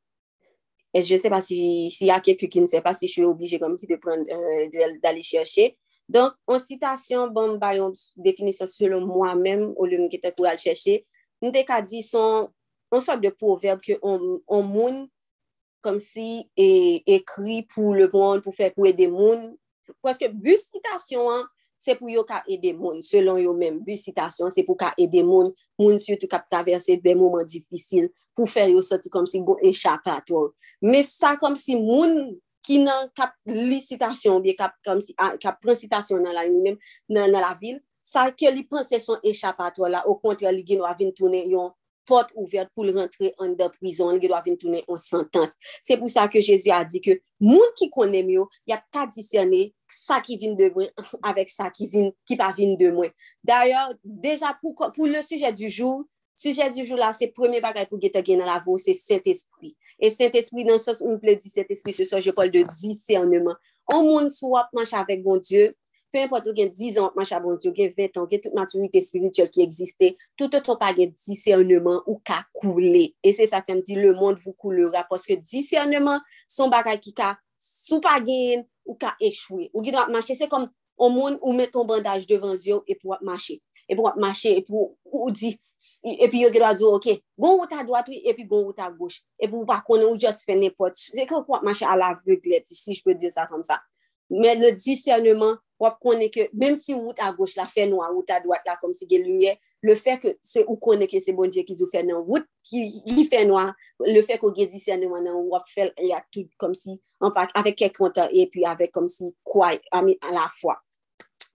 [0.93, 3.07] Et je ne sais pas s'il si y a quelqu'un qui ne sait pas si
[3.07, 5.77] je suis obligée comme si de prendre, euh, d'aller chercher.
[6.09, 10.47] Donc, en citation, bon, bah, yon définition selon moi-même, au lieu de me quitter pour
[10.47, 11.05] aller chercher,
[11.43, 12.49] nous décadis son,
[12.91, 15.09] en sorte de proverbe que on, on moun
[15.87, 19.53] kom si ekri pou le moun, pou fè pou ede moun.
[20.03, 21.45] Pweske bu sitasyon an,
[21.79, 23.79] se pou yo ka ede moun, selon yo men.
[23.87, 28.11] Bu sitasyon, se pou ka ede moun, moun sou tou kap traverse de mouman difisil,
[28.37, 30.51] pou fè yo soti kom si go echapatwa.
[30.85, 32.35] Me sa kom si moun
[32.67, 36.81] ki nan kap li sitasyon, biye kap, si, kap pren sitasyon nan la, nan,
[37.15, 40.83] nan la vil, sa ke li pren se son echapatwa la, ou kontre li gen
[40.83, 41.71] wavin toune yon
[42.09, 45.55] pot ouverte pou rentre an da prizon, ge do avin toune an sentans.
[45.85, 49.71] Se pou sa ke Jezu a di ke, moun ki konem yo, ya ta diserne
[49.91, 50.91] sa ki vin de mwen,
[51.31, 53.15] avek sa ki, vin, ki pa vin de mwen.
[53.47, 56.05] D'ayor, deja pou, pou le suje du jour,
[56.37, 59.77] suje du jour la, se preme bagay pou geta gen nan la vo, se Saint-Esprit.
[59.97, 63.57] E Saint-Esprit nan sos, mple di Saint-Esprit, se so je pol de discernement.
[63.93, 65.71] An moun sou ap manche avek bon Diyo,
[66.17, 69.03] Pe import ou gen 10 an, mancha bon diyo, gen 20 an, gen tout maturite
[69.05, 73.11] spirituel ki egziste, tout otro pa gen discernement ou ka koule.
[73.21, 77.35] E se sa kem di, le monde vou koulera, poske discernement son bagay ki ka
[77.61, 79.69] sou pa gen ou ka echwe.
[79.75, 80.65] Ou gen wap manche, se kom
[80.97, 83.59] o moun ou met ton bandaj devan zyo, e pou wap manche.
[83.85, 85.53] E pou wap manche, e pou ou di,
[86.01, 88.73] e pi yo gen wap diyo, ok, gon ou ta doat, e pi gon ou
[88.73, 89.21] ta gouche.
[89.37, 90.97] E pou wap konen ou just fene pot.
[90.97, 93.83] Se kon wap manche a la veglet, si jpe diyo sa kom sa.
[94.31, 98.09] men le discernement, wap konen ke, menm si wout a goch la, fè nou a
[98.13, 99.55] wout a dwat la, kom si gen lumiè,
[99.87, 102.47] le fè ke se ou konen ke se bon Dje ki zou fè nan wout,
[102.67, 103.69] ki li fè nou a,
[104.09, 107.79] le fè ko gen discernement nan wap fè ya tout kom si, an pak, avèk
[107.85, 110.79] kek kontan, e pi avek kom si kwa, ami an la fwa.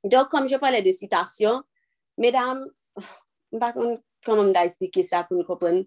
[0.01, 1.61] Donk, kom je pale de citasyon,
[2.21, 2.63] medam,
[3.57, 5.83] bakon, kon, kon mda espike sa pou nou kopren,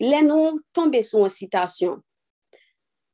[0.00, 2.00] le nou tombe sou an citasyon,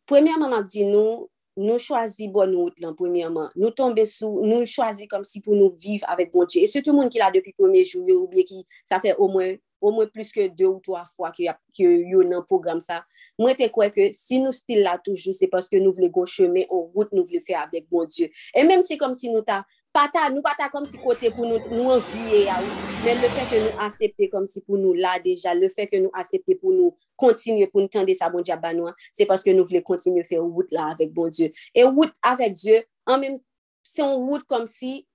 [0.07, 4.67] Premèman ap di nou, nou chwazi bon nou out lan premiyaman, nou tombe sou, nou
[4.69, 6.63] chwazi kom si pou nou viv avèk bon Dje.
[6.63, 9.31] E se tout moun ki la depi premier jou, yo oubliye ki sa fè au
[9.33, 13.01] mwen, au mwen plus ke 2 ou 3 fwa ki, ki yo nan program sa.
[13.41, 16.67] Mwen te kwe ke si nou stil la toujou, se paske nou vle go cheme,
[16.69, 18.29] ou gout nou vle fè avèk bon Dje.
[18.53, 19.63] E mèm se kom si nou ta
[19.97, 23.49] pata, nou pata kom si kote pou nou, nou anvye ya ou, men le fek
[23.53, 26.75] ke nou asepte kom si pou nou la deja, le fek ke nou asepte pou
[26.75, 30.41] nou kontinye pou nou tende sa bon diya banwa, se paske nou vle kontinye fe
[30.43, 31.49] wout la avek bon diyo.
[31.73, 33.39] E wout avek diyo, an men,
[33.87, 35.07] se yon wout kom si,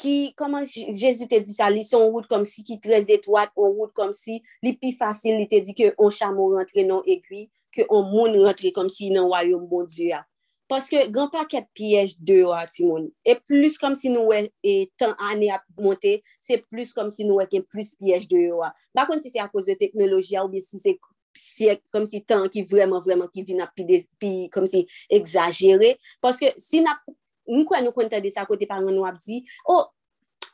[0.00, 3.76] ki, koman Jezu te di sa, li son wout kom si ki trez etwat, on
[3.78, 7.46] wout kom si, li pi fasil, li te di ke on chamo rentre nan egwi,
[7.72, 10.26] ke on moun rentre kom si nan wayoum bon diyo ya.
[10.66, 13.10] Paske gran paket piyej de yo ati moun.
[13.22, 17.26] E plus kom si nou we e tan ane ap monte, se plus kom si
[17.26, 18.72] nou we ken plus piyej de yo a.
[18.96, 20.96] Bakon si se a kouz de teknoloji a ou bi si se
[21.36, 24.66] si, e, kom si tan ki vreman vreman ki vin ap pi, de, pi kom
[24.66, 25.94] si exagere.
[26.24, 27.04] Paske si nap,
[27.46, 29.86] nou kwa nou konta de sa kote paran nou ap di, oh,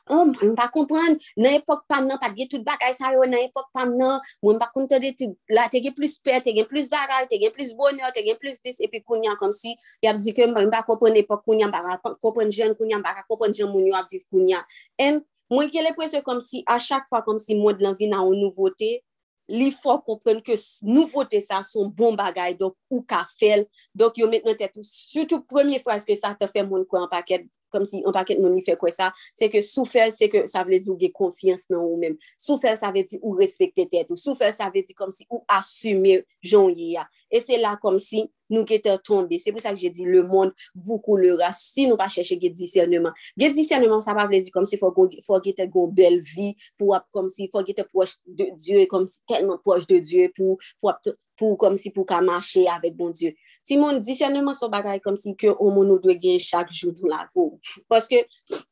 [0.09, 3.43] oh, m pa kompran, nan epok pam nan, pat ge tout bagay sa yo nan
[3.45, 6.67] epok pam nan, mwen pa konta de te, la te gen plus pe, te gen
[6.69, 10.19] plus bagay, te gen plus bonyo, te gen plus dis, epi kounyan kom si, yap
[10.19, 13.55] di ke m pa kompran epok kounyan, m pa kompran jen kounyan, m pa kompran
[13.55, 14.67] jen moun yo ap viv kounyan.
[14.99, 18.11] En, mwen ke le prese kom si, a chak fwa kom si moun lan vi
[18.11, 18.97] nan ou nouvote,
[19.51, 20.55] li fwa kompran ke
[20.87, 24.83] nouvote sa son bon bagay, dok ou ka fel, dok yo met nan tet ou,
[24.87, 28.55] sutou premye fwa eske sa te fe moun kwen paket kom si an paket moun
[28.57, 31.09] li fè kwe sa, se ke sou soufel se ke sa vle di ou ge
[31.15, 34.69] konfians nan ou men, soufel sa vle di ou respekte tèt ou, Sou soufel sa
[34.71, 38.67] vle di kom si ou asume joun yi ya, e se la kom si nou
[38.69, 41.65] ge te tombe, se pou sa ke je di le moun vou kou le ras,
[41.73, 44.93] si nou pa chèche ge discernement, ge discernement sa pa vle di kom si fò
[44.93, 48.83] ge te gon bel vi, pou ap kom si fò ge te proche de Diyo,
[48.91, 52.95] kom si telman proche de Diyo, pou, pou, pou kom si pou ka mache avèk
[52.99, 53.33] bon Diyo,
[53.63, 56.91] Si moun disyanman son bagay kom si ke o moun nou dwe gen chak jou
[56.91, 57.59] dou la vou.
[57.91, 58.25] Paske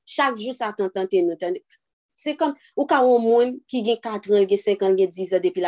[0.03, 1.55] chak jou sa tan tan ten nou tan.
[2.21, 5.31] Se kom, ou ka ou moun ki gen 4 an, gen 5 an, gen 10
[5.37, 5.63] an, depi,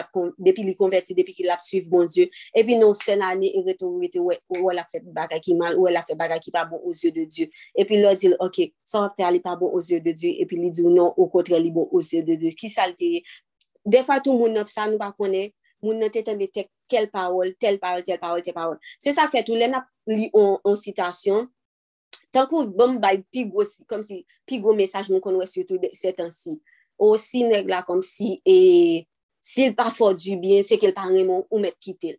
[0.45, 3.63] depi li konverti, depi ki la psuiv bon Diyo, E pi nou sen ane, e
[3.65, 6.43] reto ou rete, ou el a fe bagay ki mal, ou el a fe bagay
[6.43, 9.41] ki pa bon ozyo de Diyo, E epi lor dil, ok, sa wap fe ali
[9.41, 11.87] pa bon ozyo de Diyo, E pi li di ou non, ou kontre li bon
[11.95, 13.15] ozyo de Diyo, ki salte
[13.83, 15.49] De fwa tou moun nop sa nou pa konen,
[15.83, 18.77] moun nan te tembe tek tel parol, tel parol, tel parol, tel parol.
[19.01, 21.49] Se sa fet ou lè na li an sitasyon,
[22.33, 26.59] tankou bom bay pigou, kom si pigou mesaj moun nou konwe sütou setan si.
[27.01, 29.05] Ou si neg la kom si, e
[29.43, 32.15] si l pa fò du bien, se ke l pa remon ou met kitel.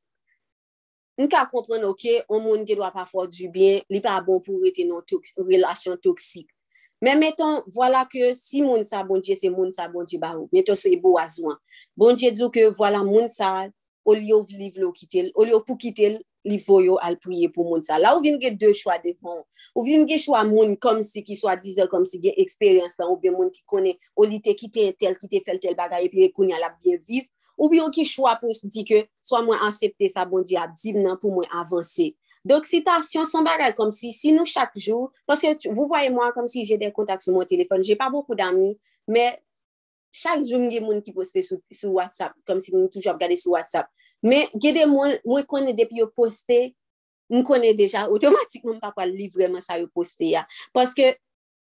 [1.14, 4.42] N ka kompren ok, ou moun ki dwa pa fò du bien, li pa bon
[4.42, 6.50] pou rete non toks, relasyon toksik.
[7.04, 10.48] Men meton, wala ke si moun sa bonje, se moun sa bonje ba ou.
[10.54, 11.58] Meton se bo azwan.
[11.98, 13.68] Bonje djou ke wala moun sa
[14.04, 17.48] ou li yo vliv lo kitel, ou li yo pou kitel, li foyo al priye
[17.52, 17.98] pou moun sa.
[18.00, 21.36] La ou vin gen de chwa devon, ou vin gen chwa moun kom si ki
[21.40, 24.52] swa dize, kom si gen eksperyans la, ou be moun ki kone, ou li te
[24.58, 27.24] kite tel, ki te fel tel bagay, epi rekoun ya la bien viv,
[27.56, 30.58] ou bi yon ki chwa pou se di ke, swa mwen ansepte sa bon di
[30.60, 32.12] ap, dim nan pou mwen avanse.
[32.44, 36.10] Dok si ta syon son bagay kom si, si nou chak jou, paske vou voye
[36.12, 38.74] mwen kom si jè den kontak sou moun telefon, jè pa boku d'ami,
[39.08, 39.38] men
[40.14, 43.36] chak joun gen moun ki poste sou, sou WhatsApp, kom si moun toujou ap gade
[43.40, 43.90] sou WhatsApp.
[44.24, 46.72] Men, gede moun, mwen konen depi yo poste,
[47.32, 50.44] mwen konen deja, otomatikman pa pa li vreman sa yo poste ya.
[50.76, 51.12] Paske,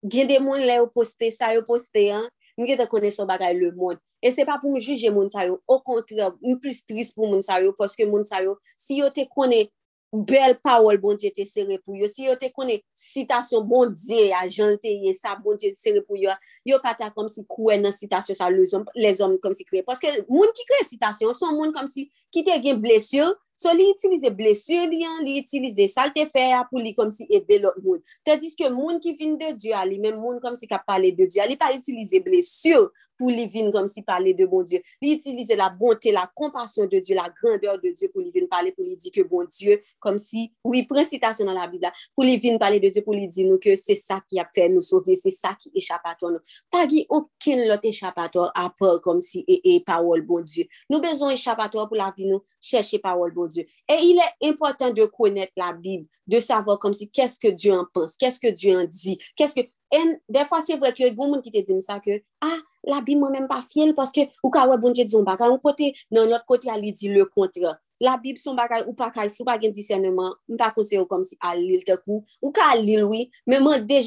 [0.03, 2.21] gede moun le yo poste, sa yo poste ya,
[2.59, 3.99] mwen gede konen so bagay le moun.
[4.23, 7.27] E se pa pou mwen juje moun sa yo, o kontre, mwen plus tris pou
[7.27, 9.67] moun sa yo, paske moun sa yo, si yo te konen
[10.13, 12.07] bel pawol bon diye te sere pou yo.
[12.11, 16.19] Si yo te kone sitasyon bon diye a janteye sa bon diye te sere pou
[16.19, 16.35] yo,
[16.69, 19.81] yo pata kom si kwen nan sitasyon sa les om kom si kre.
[19.87, 23.85] Paske moun ki kre sitasyon, son moun kom si ki te gen blesyon, So li
[23.93, 27.77] itilize blesur li an, li itilize salte fè a pou li kom si ede lot
[27.79, 28.01] moun.
[28.27, 31.29] Tadis ke moun ki vin de Diyan li, men moun kom si ka pale de
[31.31, 34.81] Diyan, li pa itilize blesur pou li vin kom si pale de bon Diyo.
[35.03, 38.49] Li itilize la bonte, la kompasyon de Diyo, la grandeur de Diyo pou li vin
[38.51, 42.27] pale, pou li di ke bon Diyo, kom si, oui, precitasyon nan la Biblia, pou
[42.27, 44.67] li vin pale de Diyo, pou li di nou ke se sa ki ap fè
[44.73, 46.55] nou sove, se sa ki echapator nou.
[46.73, 50.67] Pa gi oken lot echapator apor kom si e, e parol bon Diyo.
[50.91, 53.52] Nou bezon echapator pou la vi nou, chèche parol bon Diyo.
[53.61, 57.73] Et il est important de connaître la Bible, de savoir comme si qu'est-ce que Dieu
[57.73, 59.61] en pense, qu'est-ce que Dieu en dit, qu'est-ce que...
[59.61, 62.21] Et des fois, c'est vrai qu'il y a des gens qui te disent ça, que,
[62.41, 65.51] ah, la bi mwen men pa fiel, paske ou ka wè bonje di yon bagay,
[65.53, 67.77] ou kote nan not kote a li di le kontra.
[68.03, 71.21] La bib son bagay ou pa kay sou pa gen disyenman, mpa konse yo kom
[71.23, 74.01] si al lil te kou, ou ka al lil wè, men mwen de,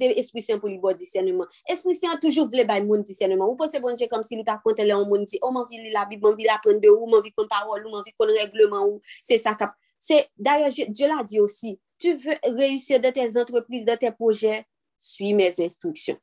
[0.00, 1.48] de esprisyen pou li bo disyenman.
[1.70, 4.96] Esprisyen toujou vle bay moun disyenman, ou pose bonje kom si li pa konte le
[4.96, 6.90] an moun di, ou oh, man vi li la bib, man vi la pren de
[6.92, 9.72] ou, man vi kon parol ou, man vi kon regleman ou, se sa kap.
[9.98, 14.62] Se, d'ayor, Diyo la di osi, tu vè reyusir de te entreprise, de te proje,
[14.98, 16.18] sui mes instruksyon.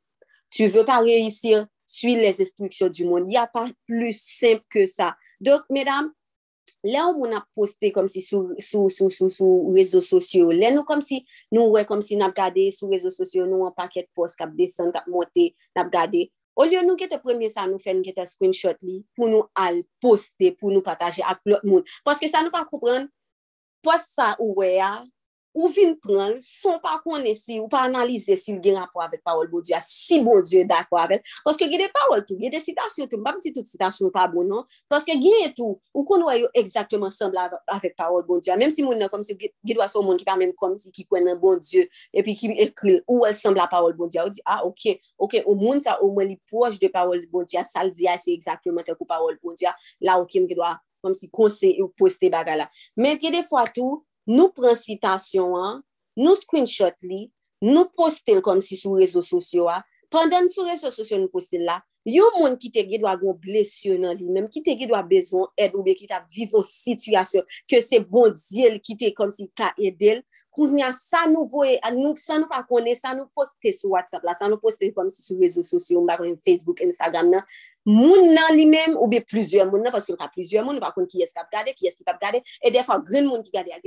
[0.52, 3.22] Tu vè pa reyusir, suivre les instructions du monde.
[3.26, 5.16] Il n'y a pas plus simple que ça.
[5.40, 6.12] Donc, mesdames,
[6.86, 8.56] là où on a posté comme si sur les
[9.74, 13.10] réseaux sociaux, là nous comme si nous ouais, comme si nous regardé sur les réseaux
[13.10, 16.32] sociaux, nous un paquet de posts qui descend, qui monté, nous regardé.
[16.54, 19.44] Au lieu de nous gete premier ça nous fait nous gete screenshot li pour nous
[19.54, 21.84] al poster, pour nous partager avec l'autre monde.
[22.04, 23.08] Parce que ça nous pas comprendre,
[23.82, 24.80] post ça ou ouais,
[25.56, 29.22] ou vin pran, son pa konen si, ou pa analize si l gen rapor avèk
[29.24, 32.60] parol bon diya, si bon diyo d'akor avèk, paske gen de parol tou, gen de
[32.60, 36.36] sitasyon tou, mbap di tout sitasyon pa bon non, paske gen tou, ou kon wè
[36.42, 39.88] yo ekzaktman sembla avèk parol bon diya, mèm si moun nan kom si, gen wè
[39.88, 43.24] son moun ki pa mèm kom si ki konen bon diyo, epi ki ekril, ou
[43.24, 44.90] wè sembla parol bon diya, ou di, ah, ok,
[45.24, 48.36] ok, ou moun sa, ou mwen li proj de parol bon diya, sal diya, se
[48.36, 49.72] ekzaktman te kou parol bon diya,
[50.04, 50.74] la ou kem gen wè,
[51.06, 52.68] kom si konse ou poste baga la.
[52.98, 55.82] Men gen de fwa tou, nou pren sitasyon an,
[56.18, 57.26] nou screenshot li,
[57.64, 61.80] nou postel kom si sou rezo sosyo an, pandan sou rezo sosyo nou postel la,
[62.06, 65.02] yon moun ki te ge dwa goun blesyon nan li, menm ki te ge dwa
[65.06, 69.32] bezon ed ou be ki ta vivo situasyon, ke se bon diel ki te kom
[69.34, 70.22] si ka edel,
[70.56, 74.24] koun ya sa nou voye, nou, sa nou pa kone, sa nou poste sou WhatsApp
[74.24, 78.32] la, sa nou poste kom si sou rezo sosyo, mba kon Facebook, Instagram nan, moun
[78.34, 80.92] nan li men ou be plizye moun nan, paske nou ka plizye moun, nou pa
[80.94, 83.54] kon ki es kap gade, ki es ki pap gade, e defa gren moun ki
[83.54, 83.78] gade,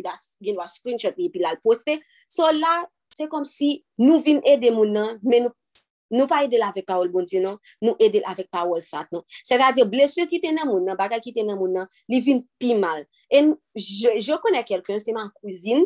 [0.41, 1.99] gen wa screenshot li, pi la l poste.
[2.31, 2.81] So la,
[3.15, 5.55] se kom si nou vin ede moun nan, men nou,
[6.15, 9.12] nou pa ede la vek pawol bon ti nan, nou ede la vek pawol sat
[9.13, 9.25] nan.
[9.43, 11.89] Se va di, blesye ki te nan moun nan, baga ki te nan moun nan,
[12.09, 13.03] li vin pi mal.
[13.29, 15.85] En, je, je konen kelken, se man kouzine,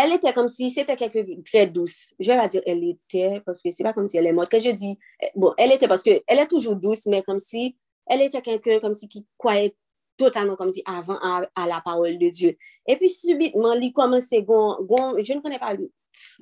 [0.00, 2.14] Elle était comme si c'était quelqu'un de très douce.
[2.20, 4.48] Je vais pas dire elle était, parce que c'est pas comme si elle est morte.
[4.48, 4.96] Quand je dis,
[5.34, 8.78] bon, elle était parce que elle est toujours douce, mais comme si elle était quelqu'un
[8.78, 9.74] comme si qui croyait
[10.16, 12.56] totalement comme si avant à, la parole de Dieu.
[12.86, 15.74] Et puis subitement, il gon, je ne connais pas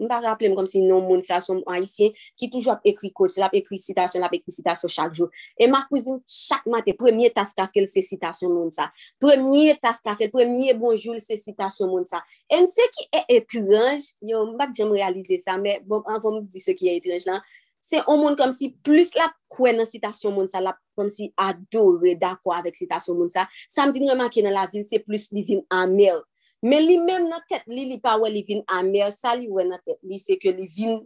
[0.00, 3.34] Mpa rappele m kom si non moun sa son haisyen ki toujou ap ekri kote,
[3.36, 5.30] se la ap ekri sitasyon, la ap ekri sitasyon chak jou.
[5.58, 8.90] E ma kouzine chak mate, premye tas ka fel se sitasyon moun sa.
[9.22, 12.22] Premye tas ka fel, premye bonjou se sitasyon moun sa.
[12.52, 16.76] En se ki e etranj, yo mbap jem realize sa, me bon anvom di se
[16.76, 17.44] ki e etranj lan,
[17.86, 21.30] se on moun kom si plus la kwen nan sitasyon moun sa, la kom si
[21.38, 25.28] adore da kwa avek sitasyon moun sa, sa mdine remake nan la vil se plus
[25.34, 26.24] li vin amel.
[26.66, 29.66] Men li men nan tet li, li pa wè li vin amer, sa li wè
[29.68, 30.98] nan tet li, se ke li vin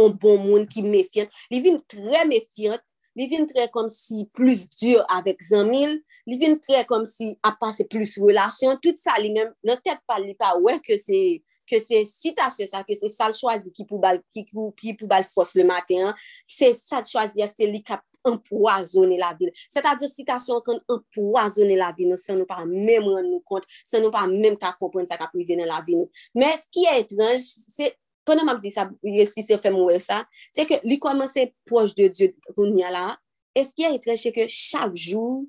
[0.00, 2.82] an bon moun ki mefyant, li vin tre mefyant,
[3.18, 5.98] li vin tre kom si plus dur avèk zanmil,
[6.30, 10.20] li vin tre kom si apase plus relasyon, tout sa li men nan tet pa
[10.22, 11.40] li pa wè ke se...
[11.70, 15.10] ke se sitasyon sa, ke se sal chwazi ki pou bal, ki pou, ki pou
[15.10, 16.10] bal fos le maten,
[16.48, 19.52] se sal chwazi ya, se li kap empoisonner la ville.
[19.68, 24.00] C'est-à-dire, citation qu'on empoisonner la ville, nous, ça nous pas même rendre nous compte, ça
[24.00, 26.06] nous pas même qu'à comprendre ça qu'a privé dans la ville.
[26.34, 30.66] Mais ce qui est étrange, c'est pendant m'a dit ça, c'est fait mourir ça, c'est
[30.66, 33.18] que lui commençait proche de Dieu qu'on y a là.
[33.54, 35.46] Et ce qui est étrange, c'est que chaque jour,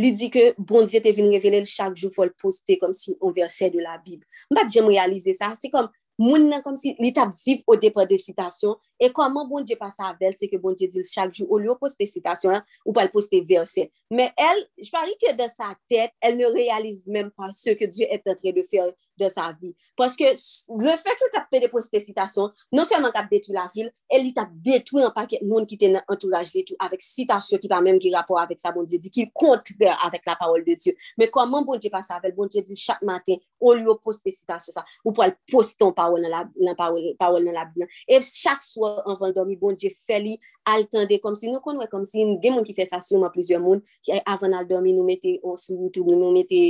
[0.00, 3.14] Li di ke bon diye te vin revele l chak jou fol poste kom si
[3.20, 4.24] on verse de la bib.
[4.50, 5.86] Mbap jem realize sa, se kom
[6.20, 9.76] moun nan kom si li tap viv o depre de sitasyon, e koman bon dje
[9.80, 12.94] pasa avel, se ke bon dje dil chak jou, ou li yo poste sitasyon, ou
[12.96, 13.88] pal poste verse.
[14.12, 17.90] Men el, j pari ke de sa tete, el ne realize menm pa se ke
[17.90, 19.72] dje et en de fer de sa vi.
[19.98, 20.32] Paske
[20.80, 24.52] le fek yo tap pede prostesitasyon, non seman tap detou la vil, el li tap
[24.64, 28.12] detou an paket moun ki ten entouraj li tou avek sitasyon ki pa menm ki
[28.14, 30.94] rapor avek sa bon Diyo, di ki kontre avek la parol de Diyo.
[31.20, 34.76] Me koman bon Diyo pa savel, bon Diyo di chak maten, ou li yo prostesitasyon
[34.76, 37.90] sa, ou pou al poston parol nan la, nan parol, parol nan la bilan.
[38.08, 40.36] E chak swa an vandomi, bon Diyo fe li
[40.68, 43.60] al tende kom si, nou konwe kom si, gen moun ki fe sa souman plizye
[43.62, 46.60] moun, ki avan al domi nou mette, on sou YouTube, nou mette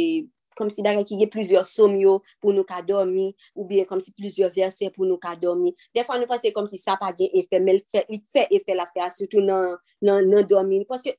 [0.58, 4.02] kom si bagay ki ge plizyor som yo pou nou ka dormi, ou bien kom
[4.02, 5.74] si plizyor verse pou nou ka dormi.
[5.96, 9.08] Defan nou pase kom si sa pa gen efè, men fè, fè efè la fè,
[9.14, 10.82] soutou nan, nan, nan dormi.
[10.88, 11.16] Paske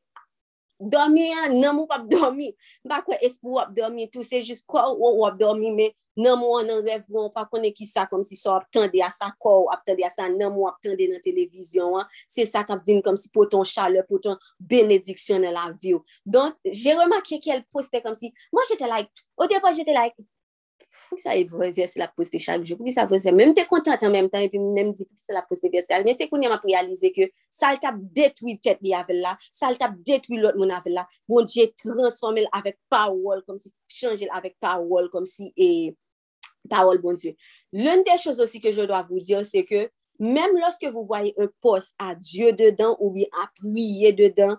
[0.79, 2.49] Dormi an, nan mou pap dormi.
[2.87, 6.57] Ba kwe espou wap dormi, tou se jist kwa ou wap dormi, me nan mou
[6.59, 9.29] an nan rev wou, pa kone ki sa kom si so ap tende a sa
[9.29, 12.11] non, kor, ap tende a sa nan mou ap tende nan televizyon an.
[12.31, 16.03] Se sa kap vin kom si poton chale, poton benediksyon nan la vi ou.
[16.27, 20.15] Don, jè remakye ke el poste kom si, mwen jete like, o depa jete like,
[21.05, 21.33] Fou sa
[21.75, 22.77] verse la poste chak jo.
[22.77, 23.31] Fou ki sa poste.
[23.33, 24.45] Mèm te kontant an mèm tan.
[24.45, 25.99] E pi mèm di pou ki sa la poste verse.
[26.05, 29.35] Mèm se koun yam ap realize ke sal tap detwi tet li avel la.
[29.53, 31.05] Sal tap detwi lot moun avel la.
[31.29, 33.43] Bon diye transforme l avèk power.
[33.45, 35.09] Kom si chanje l avèk power.
[35.13, 35.69] Kom si e
[36.71, 37.35] power bon diye.
[37.75, 39.45] L'un de chose osi ke je do a vou dire.
[39.45, 39.87] Se ke
[40.21, 42.97] mèm loske vou voye un poste a diyo dedan.
[42.97, 44.57] Ou bi a priye dedan.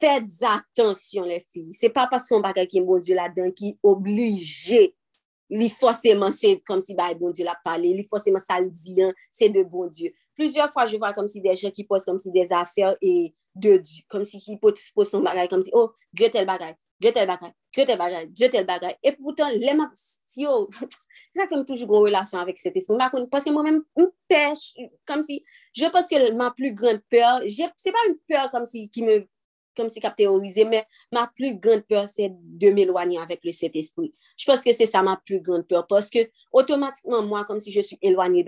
[0.00, 1.70] Fèdz atensyon le fi.
[1.76, 4.90] Se pa pas kon baka ki bon diyo la den ki oblige
[5.50, 8.70] li fosèman se kom si ba e bon dieu la pale, li fosèman sa l
[8.70, 10.12] diyan, se de bon dieu.
[10.36, 13.32] Plusieurs fwa je vwa kom si de jè ki pose kom si de zafèr e
[13.54, 17.12] de dieu, kom si ki pose son bagay, kom si, oh, dieu tel bagay, dieu
[17.12, 20.66] tel bagay, dieu tel bagay, dieu tel bagay, et poutan, lèman, si yo,
[21.36, 24.10] sa kem toujou gwo relasyon avèk se te sou, mba kon, paske mwen mèm, m
[24.30, 25.40] pèche, kom si,
[25.76, 29.18] je paske ma plu grande pèr, se pa m pèr kom si, ki me,
[29.76, 33.76] kom si kap teorize, men ma plu grande peur, se de m'elwanyan avek le set
[33.76, 34.12] espri.
[34.36, 36.18] Je pense que c'est ça ma plus grande peur, parce que
[36.52, 38.44] automatiquement, moi, comme si je suis éloignée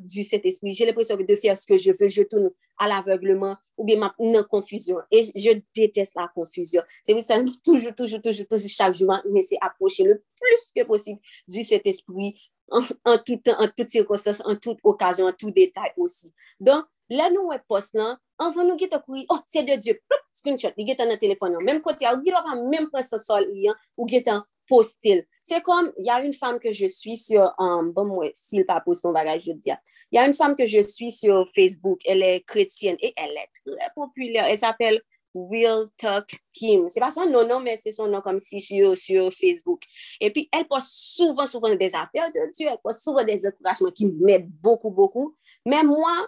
[0.00, 3.56] du set espri, j'ai l'impression de faire ce que je veux, je tourne à l'aveuglement,
[3.76, 4.14] ou bien ma
[4.44, 6.82] confusion, et je déteste la confusion.
[7.02, 10.86] C'est pour ça, toujours, toujours, toujours, toujours, chaque jour, mais c'est approcher le plus que
[10.86, 12.36] possible du set espri,
[12.68, 16.32] en tout temps, en toutes circonstances, en toute occasion, en tout détail aussi.
[16.58, 20.26] Donc, lè nou wè pos lan, anvan nou gita koui, oh, se de Diyo, plop,
[20.36, 23.48] screenshot, li gita nan telefon nan, menm kote, ou gita pa menm pre se sol
[23.56, 24.40] yon, ou gita
[24.70, 25.22] postil.
[25.46, 29.04] Se kom, ya yon fam ke je suis sur, um, bon mwen, sil pa post
[29.04, 29.98] poston bagaj, je diya, ah.
[30.14, 33.92] ya yon fam ke je suis sur Facebook, el e kretien, e el e tre
[33.94, 35.00] populè, el s'apel
[35.36, 36.88] Will Tuck Kim.
[36.88, 39.84] Se pa son non, non, men se son non kom si sur, sur Facebook.
[40.18, 43.92] E pi, el post souvan, souvan des afer de Diyo, el post souvan des akourajman
[43.94, 45.36] ki mèd beaucoup, beaucoup,
[45.68, 46.24] men mwen,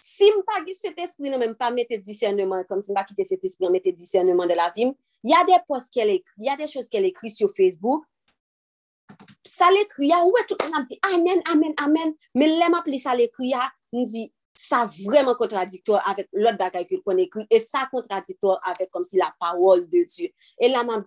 [0.00, 3.04] Si m pa gis set espri nan men pa mette discernement, kom si m pa
[3.06, 4.92] kite set espri nan mette discernement de la vim,
[5.24, 7.52] y a de post ke l ekri, y a de chos ke l ekri sur
[7.54, 8.04] Facebook,
[9.46, 12.88] sa l ekri ya, ouwe tout an ap di, amen, amen, amen, men lem ap
[12.90, 17.04] li sa l ekri ya, m di, sa vreman kontradiktor avèk lot bagay ki l
[17.06, 20.30] kon ekri, e sa kontradiktor avèk kom si la pawol de Diyo.
[20.58, 21.06] E la m ap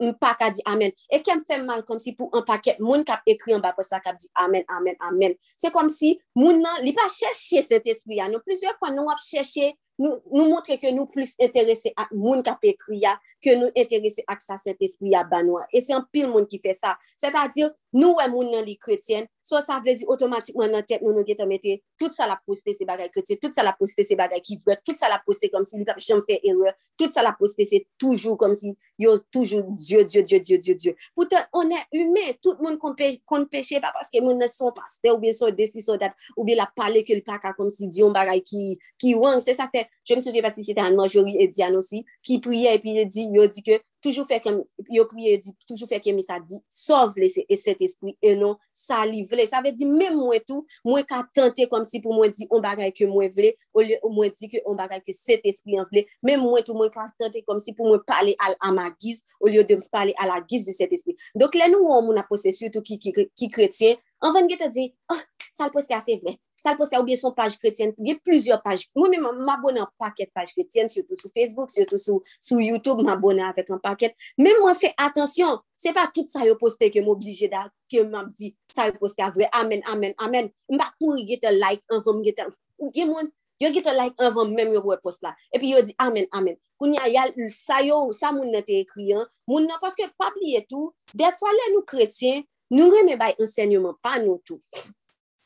[0.00, 0.94] m pa ka di amen.
[1.10, 3.94] E kem fèm mal kom si pou an paket, moun kap ekri an ba post
[3.94, 5.36] la kap di amen, amen, amen.
[5.58, 8.30] Se kom si moun nan li pa chèche set espri ya.
[8.30, 12.62] Nou plizye fwa nou ap chèche nou montre ke nou plus interese ak moun kap
[12.66, 15.64] ekri ya, ke nou interese ak sa set espri ya banwa.
[15.74, 16.94] E se an pil moun ki fè sa.
[17.18, 20.84] Se ta dir, Nou wè moun nan li kretyen, so sa vle di otomatikman nan
[20.84, 23.72] tek nou nou getan mette, tout sa la poste se bagay kretyen, tout sa la
[23.78, 26.36] poste se bagay ki vwet, tout sa la poste kom si li kap chanm fè
[26.42, 30.58] erwe, tout sa la poste se toujou kom si yo toujou diyo, diyo, diyo, diyo,
[30.60, 30.94] diyo, diyo.
[31.16, 35.32] Poutan, onè humè, tout moun kon peche pa paske moun nan son paste ou bien
[35.32, 38.76] son desi son dat, ou bien la pale ke l'paka kom si diyon bagay ki,
[39.00, 41.80] ki wang, se sa fè, je mse fè pasi se te an manjori e diyan
[41.80, 44.60] osi, ki priye epi di, yo di ke, Toujou fè kem,
[44.94, 48.34] yo priye di, toujou fè kem e sa di, sov lese e set espri, e
[48.38, 51.98] non sa li vle, Sa ve di, mè mwen tou, mwen ka tante kom si
[52.04, 55.14] pou mwen di, on bagay ke mwen vle, ou mwen di ke on bagay ke
[55.16, 58.36] set espri an vle, mè mwen tou mwen ka tante kom si pou mwen pale
[58.44, 61.16] al ama giz, ou liyo de pale al a giz de set espri.
[61.38, 64.60] Dok lè nou ou moun apose, surtout ki, ki, ki, ki kretien, an ven ge
[64.62, 67.92] te di, ah, oh, sal poske ase vle, sal sa a oubyen son page kretyen,
[67.98, 72.22] gen plusieurs page, mwen men m'abonne an paket page kretyen, surtout sou Facebook, surtout sou,
[72.40, 76.56] sou YouTube, m'abonne avèk an paket, men mwen fè atensyon, se pa tout sa yo
[76.58, 81.12] poste ke m'oblije da, ke m'abdi, sa yo poste avre, amen, amen, amen, mba kou
[81.12, 82.48] kouri gete like anvan, gete,
[82.94, 83.32] gen mwen,
[83.62, 86.98] yo gete like anvan, men yo wè poste la, epi yo di amen, amen, koun
[86.98, 91.54] ya yal, sa yo, sa moun nan te ekriyan, moun nan, paske pabli etou, defwa
[91.54, 92.44] lè nou kretyen,
[92.74, 94.60] nou reme bay ensegnyoman, pa nou tou.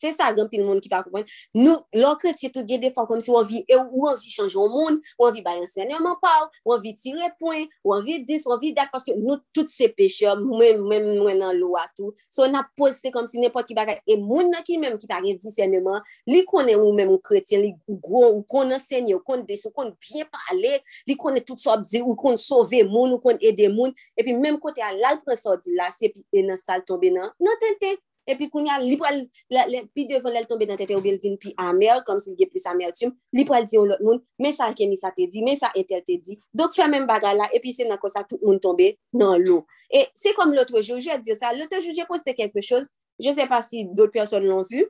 [0.03, 1.27] Se sa gen pil moun ki pa koupon.
[1.55, 4.69] Nou, lò kretye tout tou gen defan kom si ou anvi, e ou anvi chanjou
[4.71, 8.57] moun, ou anvi bayan senyaman pa ou, ou anvi tire poin, ou anvi dis, ou
[8.57, 12.17] anvi dat, paske nou tout se peche, mwen mwen mwen nan lò atou.
[12.33, 14.01] So na poste kom si nepot ki bagay.
[14.07, 17.61] E moun nan ki mèm ki bagay gen disenyaman, li konen ou mèm ou kretye,
[17.63, 20.79] li ou ou konen senye, ou konen des, ou konen bien pale,
[21.09, 24.59] li konen tout sop di, ou konen sove moun, ou konen ede moun, epi mèm
[24.63, 27.97] kote alal pren sop di la, se pi enan sal tombe nan, nan tente.
[28.29, 31.19] E pi koun ya li pou pral, pi devon lèl tombe nan tete ou bel
[31.23, 34.03] vin pi amer, kom si li ge plus amertume, li pou al di ou lot
[34.05, 37.09] moun, men sa kemi sa te di, men sa etel te di, dok fè men
[37.09, 39.63] baga la, e pi se nan konsa tout moun tombe nan lò.
[39.91, 42.87] E se kom lotre jou, jè di sa, lotre jou jè poste kelpe chos,
[43.23, 44.87] je se pa si dot person l'on vu,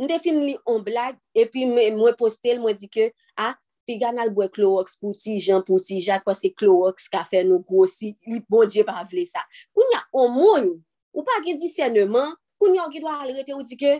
[0.00, 3.58] n defin li on blag, e pi mwen poste l, mwen di ke, a, ah,
[3.86, 7.60] pi ganal bwe Clorox pou ti jan, pou ti jak, paske Clorox ka fè nou
[7.66, 9.42] grossi, li bon dje pa vle sa.
[9.74, 10.68] Koun ya on moun,
[11.12, 13.98] Ou pa gen discernement, koun yon ki do al rete ou di ke,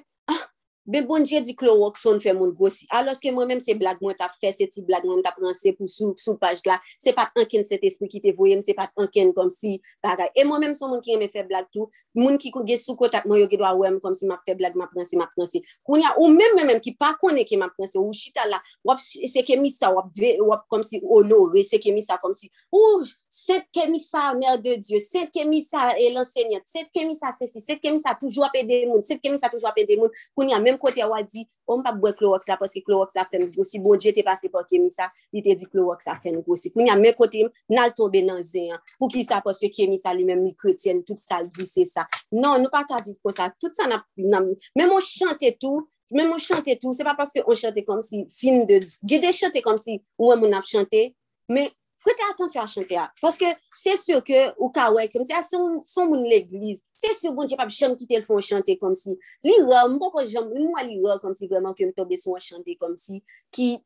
[0.84, 2.88] Be bonje di klorok son fè moun gosi.
[2.90, 5.86] Aloske mwen mèm se blag mwen ta fè, se ti blag mwen ta pranse pou
[5.86, 9.30] sou, sou paj la, se pat anken set espri ki te voyem, se pat anken
[9.36, 10.32] kom si bagay.
[10.34, 11.86] E mwen mèm son moun ki yeme fè blag tou,
[12.18, 14.40] moun ki kou ge sou kotak mwen yo ge do a wèm kom si ma
[14.42, 15.62] fè blag, ma pranse, ma pranse.
[15.86, 18.58] Koun ya ou mèm mèm mèm ki pa kone ki ma pranse, ou chita la,
[18.82, 20.10] wap se kemisa, wap,
[20.48, 25.30] wap kom si onore, se kemisa kom si, ou set kemisa, mèr de Diyo, set
[25.30, 29.52] kemisa el ensegnat, set kemisa se si, set kemisa toujou pe de moun, set kemisa
[29.52, 32.14] toujwa pe de moun, koun ya mèm menm kote wad di, o m pa bwe
[32.18, 35.54] klorox la, paske klorox la fèm gosi, bon dje te pase pa kemisa, li te
[35.58, 36.72] di klorox la fèm gosi.
[36.74, 40.16] Koun ya men kote m, nan l tombe nan zeyan, pou ki sa paske kemisa
[40.16, 42.08] li menm li kretyen, tout sa l di se sa.
[42.34, 45.86] Non, nou pa ka viv kon sa, tout sa nan, nan menm ou chante tou,
[46.12, 48.82] Mè mwen chante tou, se pa paske on chante kom si film de...
[49.08, 51.06] Gede chante kom si ouè moun ap chante,
[51.48, 51.70] mè
[52.04, 53.48] prete atensyon a chante a, paske
[53.78, 57.48] se sur ke ou kawè, kom se a son, son moun l'eglize, se sur bon
[57.50, 59.14] jepap chanm ki tel fon chante kom si,
[59.46, 62.42] li wè, mbo kon jom, mwa li wè kom si vreman ke mtobe son wè
[62.44, 63.22] chante kom si,
[63.54, 63.76] ki,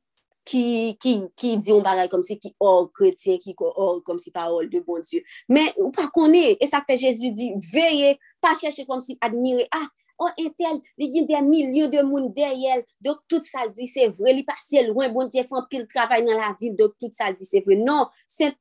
[0.46, 0.64] ki,
[1.02, 4.70] ki, ki di yon baray kom si, ki or kretien, ki or kom si parol
[4.72, 8.86] de bon Diyo, men ou pa konè, e sa fe Jezu di, veye, pa chèche
[8.88, 9.88] kom si, admire, ah,
[10.22, 14.34] oh entel, li gen de milyon de moun deyel, dok tout sa di se vre,
[14.36, 17.46] li pase lwen, bon diye fan pil travay nan la vil, dok tout sa di
[17.48, 17.78] se vre.
[17.80, 18.10] Non,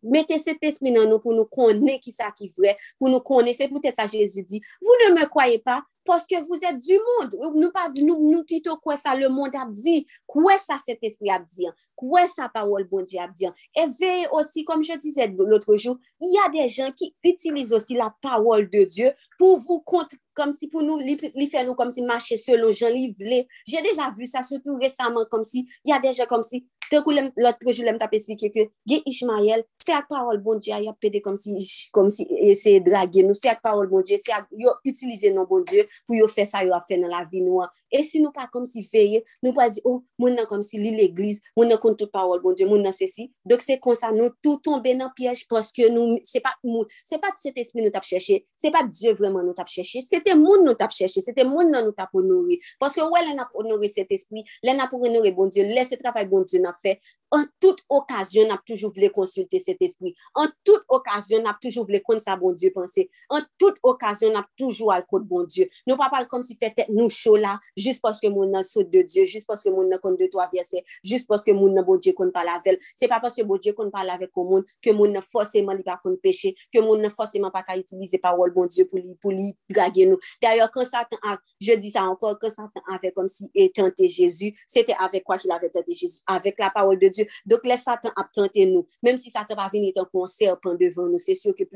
[0.03, 3.55] mette set espri nan nou pou nou konen ki sa ki vre, pou nou konen,
[3.55, 6.99] se pou tete sa Jezu di, vous ne me kwaye pa, poske vous ete du
[7.07, 11.67] moun, nou pito kwe sa le moun ap di, kwe sa set espri ap di,
[11.99, 13.49] kwe sa parol bon diye ap di.
[13.75, 17.97] E veye osi, kom je dise l'otre jou, y a de jen ki utilize osi
[17.99, 21.91] la parol de Diyo pou vous kontre kom si pou nou li fè nou kom
[21.95, 23.45] si mache selon jan li vle.
[23.69, 27.15] Jè deja vu sa, soutou resaman kom si, y a deja kom si, Fèk kou
[27.15, 30.87] lèm, lòtre jou lèm tap esplike ke, ge Ishmael, se ak parol bon Dje, ay
[30.87, 31.51] ap pede kom si,
[31.95, 35.27] kom si e, se drage nou, se ak parol bon Dje, se ak yo utilize
[35.35, 37.73] nou bon Dje, pou yo fè sa yo ap fè nan la vi nou an.
[37.91, 40.79] E si nou pa kom si feye, nou pa di, oh, moun nan kom si
[40.79, 43.27] li l'eglise, moun nan kontout parol bon Dje, moun nan se si.
[43.47, 47.19] Dok se kon sa nou tout tombe nan piyej, poske nou, se pa moun, se
[47.19, 50.37] pa set espri nou tap chèche, se pa Dje vreman nou tap chèche, se te
[50.39, 52.61] moun nou tap chèche, se te moun nan nou tap honori.
[52.79, 56.27] Poske wè lè nan honori set espri, lè nap honori bon Dje, lè se trafay
[56.31, 57.01] bon Dje nap hace
[57.35, 61.99] en tout okasyon ap toujou vle konsulte set espri, en tout okasyon ap toujou vle
[62.05, 65.99] kont sa bon Diyo pense, en tout okasyon ap toujou al kote bon Diyo, nou
[65.99, 69.25] pa pal kom si fete nou chou la, jist poske moun nan sot de Diyo,
[69.27, 72.33] jist poske moun nan kont de to avyase, jist poske moun nan bon Diyo kont
[72.35, 75.25] pa lavel, se pa poske bon Diyo kont pa lavel kon moun, ke moun nan
[75.25, 78.87] foseman li pa kont peche, ke moun nan foseman pa ka itilize parol bon Diyo
[78.87, 80.21] pou li drage nou.
[80.43, 84.53] D'ayor, kon satan av, je di sa ankon, kon satan ave kom si etante Jezu,
[84.71, 87.43] se te ave kwa ki la retante Jezu, avek la parol de Diyo.
[87.55, 88.85] Dok lè satan ap tante nou.
[89.05, 91.21] Mèm si satan pa veni tan kon serpon devan nou.
[91.21, 91.67] Se syo ke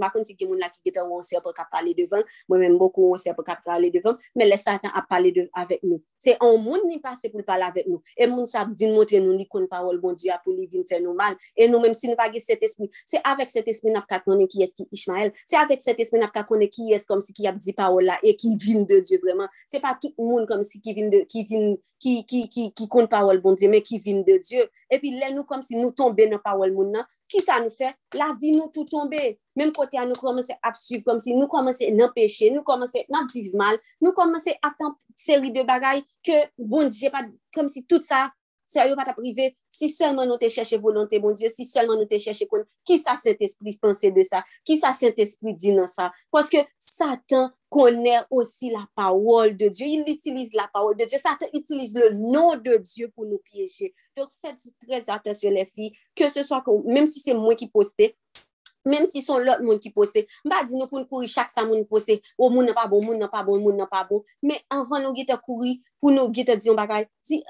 [0.00, 2.24] makon si gen moun la ki getan ou an serpon kap pale devan.
[2.50, 4.18] Mwen mèm boku ou an serpon kap pale devan.
[4.34, 6.00] Mè lè satan ap pale devan avèk nou.
[6.18, 8.02] Se an moun ni pase pou pale avèk nou.
[8.16, 11.00] E moun sa vin montre nou li kon parol bon Diyo apou li vin fè
[11.02, 11.36] nou mal.
[11.56, 12.88] E nou mèm si nou pa ge set espri.
[13.08, 15.34] Se avèk set espri nap ka konen ki es ki Ishmael.
[15.50, 18.08] Se avèk set espri nap ka konen ki es kom si ki ap di parol
[18.08, 18.18] la.
[18.24, 19.50] E ki vin de Diyo vreman.
[19.70, 22.88] Se pa tout moun kom si ki vin de, ki vin, ki, ki, ki, ki
[22.92, 24.66] kon parol bon Diyo men ki vin de Diyo.
[24.94, 27.90] epi lè nou kom si nou tombe nan pawol moun nan, ki sa nou fe?
[28.18, 29.20] La vi nou tout tombe,
[29.58, 33.04] menm kote a nou komanse ap suiv, kom si nou komanse nan peche, nou komanse
[33.12, 37.24] nan viv mal, nou komanse ap tan seri de bagay, ke bon dije pa,
[37.56, 38.28] kom si tout sa,
[38.64, 42.16] Seryo pat aprive, si selman nou te chèche volante, bon Diyo, si selman nou te
[42.20, 46.64] chèche kon, ki sa Saint-Esprit pense de sa, ki sa Saint-Esprit di nan sa, paske
[46.80, 49.86] Satan connaît aussi la parole de Dieu.
[49.88, 51.18] Il utilise la parole de Dieu.
[51.18, 53.92] Satan utilise le nom de Dieu pour nous piéger.
[54.16, 58.14] Donc, faites très attention, les filles, que ce soit, même si c'est moi qui postais,
[58.84, 61.64] Mem si son lot moun ki poste, mba di nou pou nou kouri chak sa
[61.64, 64.02] moun poste, ou oh, moun nan pa bon, moun nan pa bon, moun nan pa
[64.04, 67.40] bon, men anvan nou gite kouri pou nou gite diyon bagay, di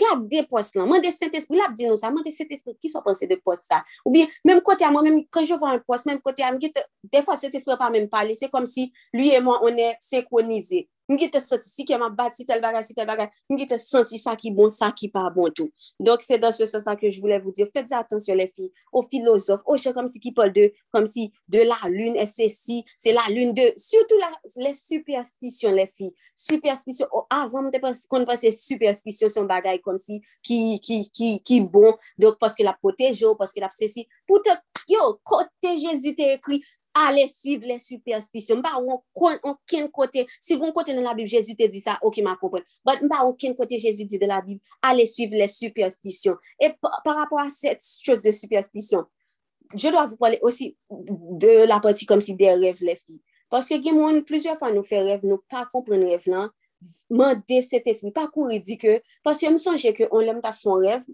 [0.00, 3.26] Gade pos lan, mande Saint-Esprit, la ap di nou sa, mande Saint-Esprit, ki so pense
[3.30, 3.82] de pos sa?
[4.04, 6.52] Ou bien, menm kote a mwen, menm kan je vwa an pos, menm kote a
[6.54, 10.84] mwen, defa Saint-Esprit pa menm pale, se kom si lui e mwen, on e synkronize.
[11.08, 13.28] Mwen ki te senti si keman bat si tel bagay, si tel bagay.
[13.50, 15.68] Mwen ki te senti sa ki bon, sa ki pa bon tou.
[16.00, 17.68] Donk se dan se sa sa ke j voulè vous dire.
[17.74, 21.26] Fète atensyon le fi, o filosof, o chè kom si ki pol de, kom si
[21.52, 24.30] de la lune, e se si, se la lune de, surtout la,
[24.64, 26.08] le superstisyon le fi.
[26.38, 31.02] Superstisyon, oh, avan mwen te kon pa se superstisyon son bagay kom si ki, ki,
[31.12, 31.92] ki, ki bon.
[32.20, 34.06] Donk paske la potejo, paske la se si.
[34.30, 34.56] Poutan,
[34.88, 36.62] yo, kote Jezu te ekri,
[36.94, 38.60] ale suiv le superstisyon.
[38.62, 41.98] Mpa ou kon, onken kote, si kon kote nan la Bib, Jezu te di sa,
[42.04, 42.64] ok ma kompon.
[42.86, 46.38] But mpa onken kote Jezu di de la Bib, ale suiv le superstisyon.
[46.62, 49.04] E par, par rapport a set chose de superstisyon,
[49.74, 53.22] je dois vous parler aussi de la partie comme si des rêves les filles.
[53.50, 56.48] Parce que gen moun, plusieurs fois nous fait rêve, nous pas comprendre rêve lan,
[57.10, 60.74] mande cet esprit, pas kou ridicule, parce que me songe que on l'aime ta fond
[60.74, 61.04] rêve,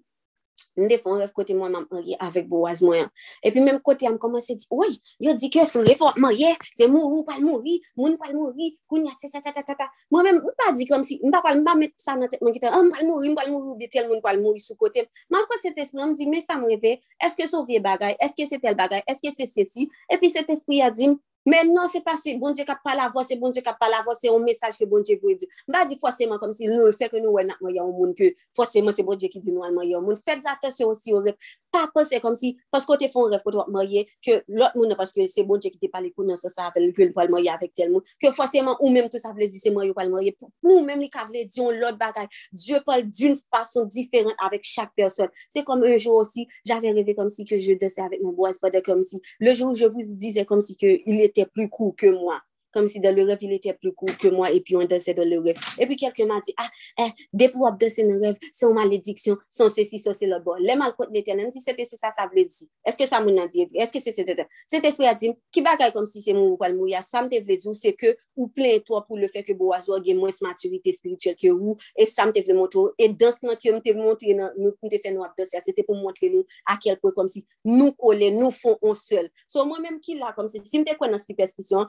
[0.77, 3.11] Mwen defon rev kote mwen mam anri avèk bo waz mwen an.
[3.43, 6.53] E pi mèm kote am komanse di, woy, yo di ke sou rev wap manye,
[6.79, 9.89] se mourou pal mouri, moun pal mouri, koun ya se sa ta ta ta ta.
[10.15, 12.31] Mwen mèm mwen pa di kom si, mwen pa pal, mwen pa met sa nan
[12.31, 14.63] tet mwen ki te, mwen pal mouri, mwen pal mouri, de tel moun pal mouri
[14.63, 15.09] sou kote.
[15.33, 16.95] Mal kwa se tespri, mwen di, mè sa mwen revè,
[17.27, 20.47] eske sou vie bagay, eske se tel bagay, eske se se si, e pi se
[20.47, 21.11] tespri ya di,
[21.51, 24.15] Men non se pase, bon Dje kap pala vò, se bon Dje kap pala vò,
[24.15, 25.49] se yon mesaj ke bon Dje vwe di.
[25.67, 28.95] Mba di fosèman kom si nou fè ke nou wè natman yon moun ke fosèman
[28.95, 30.19] se bon Dje ki di nou anman yon moun.
[30.21, 31.51] Fèt zatensyon si yon rep.
[31.71, 35.27] Pa pose kom si, pasko te fon rep kote wap marye, ke lot moun paske
[35.31, 37.75] se bon Dje ki te pale konan se sa apel ke l pal marye avèk
[37.79, 38.07] tel moun.
[38.23, 40.37] Ke fosèman ou mèm tout sa vle di se marye ou pal marye.
[40.63, 42.31] Ou mèm li ka vle di yon lot bagay.
[42.55, 45.31] Dje pal d'un fason diferent avèk chak person.
[45.51, 48.63] Se kom un jour osi, jave revè kom si ke je dese avèk moun boaz,
[48.63, 49.19] padè kom si.
[49.41, 52.43] Le jour je vous disais kom si ke il était plus court que moi.
[52.73, 55.15] comme si dans le rêve, il était plus court que moi, et puis on dansait
[55.15, 55.57] dans le rêve.
[55.79, 56.69] Et puis quelqu'un m'a dit, ah,
[56.99, 60.39] eh, dès pour danser dans le rêve, c'est une malédiction, son ceci, son c'est le
[60.41, 60.55] bon.
[60.59, 62.69] Les mal contre l'éternel, si c'était ça, ça veut dire.
[62.85, 63.67] Est-ce que ça m'a dit?
[63.75, 64.47] Est-ce que c'est c'était?
[64.69, 67.29] Cet esprit a dit, qui bagaille comme si c'est mon ou pas mourir, ça me
[67.29, 70.35] devait dire, c'est que, ou plein toi pour le fait que Boazo a moins de
[70.43, 74.35] maturité spirituelle que vous, et ça me devait montrer, et dans ce que me montré,
[74.35, 77.47] non, nous, nous fait nous danser, c'était pour montrer nous à quel point, comme si
[77.65, 79.29] nous coller, nous font un seul.
[79.49, 81.87] So, moi-même qui là, comme si, si me dans cette superstition,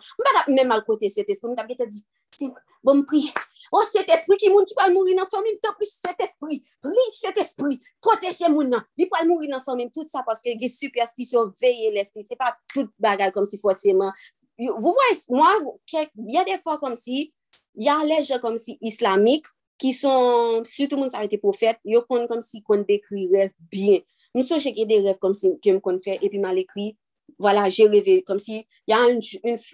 [0.48, 2.02] même mal kote set espri, mwen tap gete di,
[2.86, 3.26] bon mpri,
[3.70, 6.62] o oh, set espri ki moun ki pal mouri nan fomim, tap pri set espri,
[6.84, 10.72] pri set espri, proteje moun nan, li pal mouri nan fomim, tout sa paske ge
[10.72, 14.16] superstisyon veye le fi, se pa tout bagay kom si foseman.
[14.62, 15.58] Vous voyez, moi,
[16.18, 17.34] y a des fois comme si,
[17.74, 19.48] y a les gens comme si islamiques,
[19.82, 24.04] ki son, surtout moun sa rete profet, yo kon kom si kon dekri rev bien.
[24.36, 26.92] Mwen soje ke de rev kom si ke m kon fè, epi mal ekri,
[27.40, 29.20] voilà, j'ai rêvé comme si, il y a une,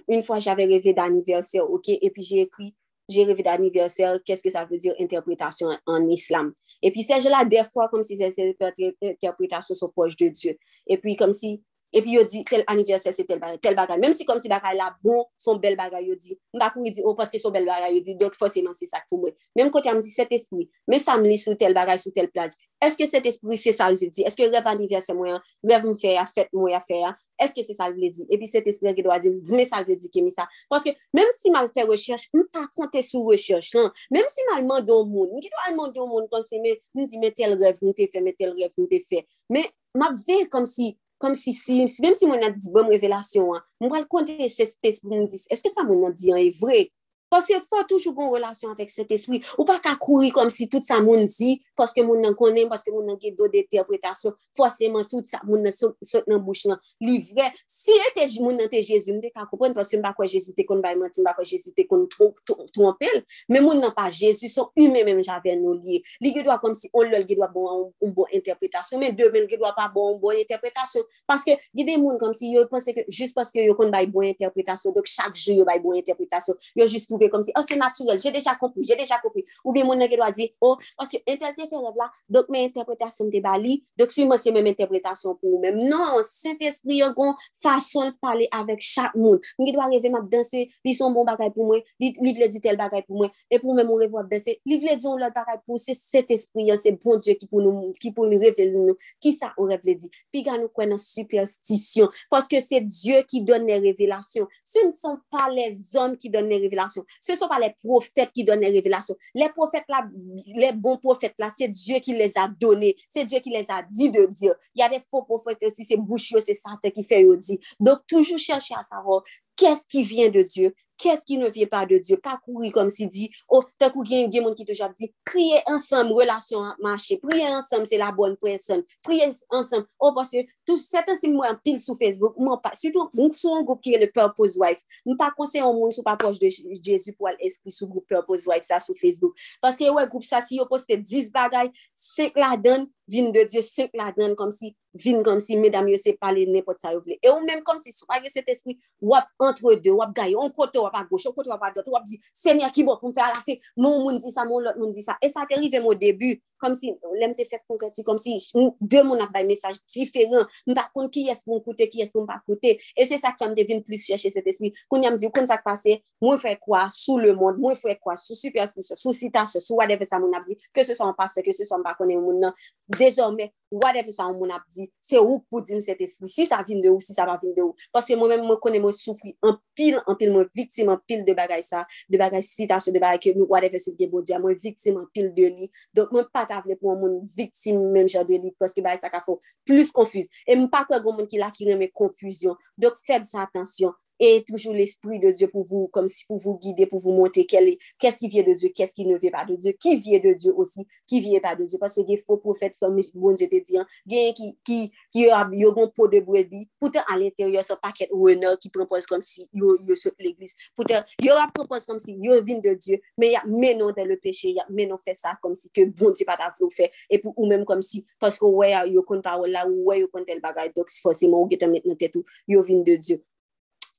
[0.08, 2.76] une, fois, j'avais rêvé d'anniversaire, ok, et puis j'ai écrit,
[3.10, 6.54] j'ai rêvé d'anniversaire, qu'est-ce que ça veut dire interprétation en islam.
[6.82, 8.58] Et puis, c'est là, des fois, comme si c'est
[9.02, 10.58] interprétation sur proche de Dieu.
[10.86, 14.14] Et puis, comme si, epi yo di tel aniversè se tel bagay, tel bagay, mèm
[14.16, 17.04] si kom si bagay la bon, son bel bagay yo di, mba kou yi di,
[17.04, 19.72] o oh, paske son bel bagay yo di, dok fosèman se sak pou mwen, mèm
[19.74, 22.58] kote am di set espri, mè sa m li sou tel bagay, sou tel plaj,
[22.84, 25.40] eske set espri se sa l vle di, eske rev aniversè mwen,
[25.72, 28.28] rev m fè ya, fèt mwen ya fè ya, eske se sa l vle di,
[28.36, 30.50] epi set espri ge do a di, mè sa l vle di ke mi sa,
[30.70, 34.68] paske mèm si mal fè rechèche, m pa kontè sou rechèche lan, mèm si mal
[34.68, 37.56] mandon moun, m ki do al mandon moun kon se mè, m di mè tel
[37.58, 39.24] rev, m te fè, mè tel rev, m te fè,
[39.54, 39.66] mè
[39.98, 43.58] map ve kom si kom si si, si mèm si moun nan di bom revelasyon
[43.58, 46.42] an, moun pral konti se spes pou moun dis, eske sa moun nan di an
[46.44, 46.86] e vre?
[47.28, 49.42] Paske fò toujou goun relasyon avèk set espri.
[49.58, 52.92] Ou pa ka kouri kom si tout sa moun di, paske moun nan konen, paske
[52.94, 56.64] moun nan gen do de interpretasyon, fòsèman tout sa moun nan sot so nan bouch
[56.70, 56.80] nan.
[57.04, 60.28] Li vre, si e te moun nan te Jezu, mde ka koupon, paske mba kwa
[60.32, 63.20] Jezu te kon bayman, mba kwa Jezu te kon trompel,
[63.52, 66.00] men moun nan pa Jezu, son yume men javè nou liye.
[66.24, 69.50] Li ge dwa kom si on lòl ge dwa bon, bon interpretasyon, men de men
[69.52, 73.04] ge dwa pa bon bon interpretasyon, paske ge de moun kom si yo pense ke,
[73.12, 76.88] jist paske yo kon bay bon interpretasyon, dok chak jou yo bay bon interpretasyon, yo
[76.88, 79.46] jist trouver comme si, oh, c'est naturel, j'ai déjà compris, j'ai déjà compris.
[79.64, 82.66] Ou bien, mon qui doit dire, oh, parce que tel fait rêve là, donc mes
[82.66, 85.78] interprétations de Bali, donc si moi, c'est même interprétation pour vous-même.
[85.78, 89.40] Non, Saint-Esprit, yon une façon de parler avec chaque monde.
[89.58, 92.78] Mon doit rêver, m'a danser, ils sont bon bagay pour moi, li, li dire tel
[92.78, 95.60] bagay pour moi, et pour moi, mon rêve, danser, li vle dire on l'autre bagay
[95.66, 99.34] pour c'est Saint-Esprit, c'est bon Dieu qui pour nous, qui pour nous révéler nous, qui
[99.34, 100.10] ça on rêve dit.
[100.32, 104.48] Puis, quand nous croyons superstition, parce que c'est Dieu qui donne les révélations.
[104.64, 107.06] Ce ne sont pas les hommes qui donnent les révélations.
[107.20, 109.16] Ce ne sont pas les prophètes qui donnent les révélations.
[109.34, 110.08] Les prophètes là,
[110.56, 112.96] les bons prophètes là, c'est Dieu qui les a donnés.
[113.10, 114.54] C'est Dieu qui les a dit de dire.
[114.76, 117.58] Il y a des faux prophètes aussi, c'est boucheux, c'est Satan qui fait dire.
[117.80, 119.24] Donc, toujours chercher à savoir
[119.56, 122.18] qu'est-ce qui vient de Dieu, Qu'est-ce qui ne vient pas de Dieu?
[122.18, 125.14] Pas courir comme si dit, oh, tant qu'il y a monde qui te jappe, dit,
[125.24, 129.86] priez ensemble, relation marché, priez ensemble, c'est la bonne personne, priez ensemble.
[130.00, 133.32] Oh, parce que tout certain si moi en pile sur Facebook, moi pas, surtout, nous
[133.32, 134.82] sommes un groupe qui est le Purpose Wife.
[135.06, 136.50] Nous pas conseillons au monde sous pas proche de
[136.82, 139.34] Jésus pour aller inscrire sur groupe Purpose Wife, ça, sur Facebook.
[139.62, 143.44] Parce que, ouais, groupe ça, si vous postez 10 bagailles, 5 la donne, vin de
[143.46, 146.94] Dieu, 5 la donne, comme si, vin comme si, mesdames, yo se parler n'importe ça,
[146.94, 147.20] vous voulez.
[147.22, 150.87] Et ou même comme si, soyez cet esprit, wap entre deux, wap gagne, on koto
[150.88, 153.32] wap à gauche, côté, wap à droite, wap dit, Seigneur qui bon pour me faire
[153.34, 155.18] la fête, mon moun dit ça, mon l'autre moun dit ça.
[155.22, 158.38] Et ça t'arrive au début, kom si lem te fèk konkreti, kom si
[158.80, 162.04] de moun ap bay mesaj diferent, m pa kon ki es pou m koute, ki
[162.06, 164.74] es pou m pa koute, e se sa ki am devine plus chèche set espri,
[164.92, 167.98] kon yam di, kon sa k pase, mwen fè kwa sou le moun, mwen fè
[168.02, 171.44] kwa sou superstisyon, sou sitasyon, sou wadeve sa moun ap di, ke se son pase,
[171.46, 175.42] ke se son pa konen moun nan, dezorme, wadeve sa moun ap di, se ou
[175.52, 177.76] pou din set espri, si sa vin de ou, si sa va vin de ou,
[177.94, 181.36] paske mwen mwen konen mwen soufri, an pil, an pil mwen viktim, an pil de
[181.38, 185.02] bagay sa, de bagay sitasyon, de bagay ke mwen wadeve se debo diya, mwen viktim
[185.02, 188.40] an pil de li, donk mwen pa ta vle pou moun viktim menm jan de
[188.42, 189.38] li, pwoske bay sa ka fò
[189.68, 190.32] plus konfuz.
[190.48, 192.58] E m pa kwa goun moun ki la ki reme konfuzyon.
[192.80, 193.96] Dok fèd sa atensyon.
[194.20, 197.46] Et toujours l'Esprit de Dieu pour vous, comme si pour vous guider, pour vous montrer
[197.46, 200.34] qu'est-ce qui vient de Dieu, qu'est-ce qui ne vient pas de Dieu, qui vient de
[200.34, 201.78] Dieu aussi, qui vient pas de Dieu.
[201.80, 205.40] Parce que des faux prophètes, comme bon Dieu te dit, il qui, qui, qui a
[205.40, 209.62] un pot de brebis, pourtant à l'intérieur, ce paquet renard qui propose comme si il
[209.62, 210.56] y a l'église.
[210.76, 213.32] Pourtant, il y aura propose comme si il y a vin de Dieu, mais il
[213.34, 215.86] y a menon dans le péché, il y a menon fait ça comme si que
[215.86, 218.94] bon Dieu pas d'avoir fait, et pour, ou même comme si, parce que ouais, il
[218.94, 221.50] y a une parole là, ou ouais, il y a tel bagage, donc forcément, vous
[221.54, 222.16] avez maintenant tête,
[222.48, 223.24] il y a vin de Dieu.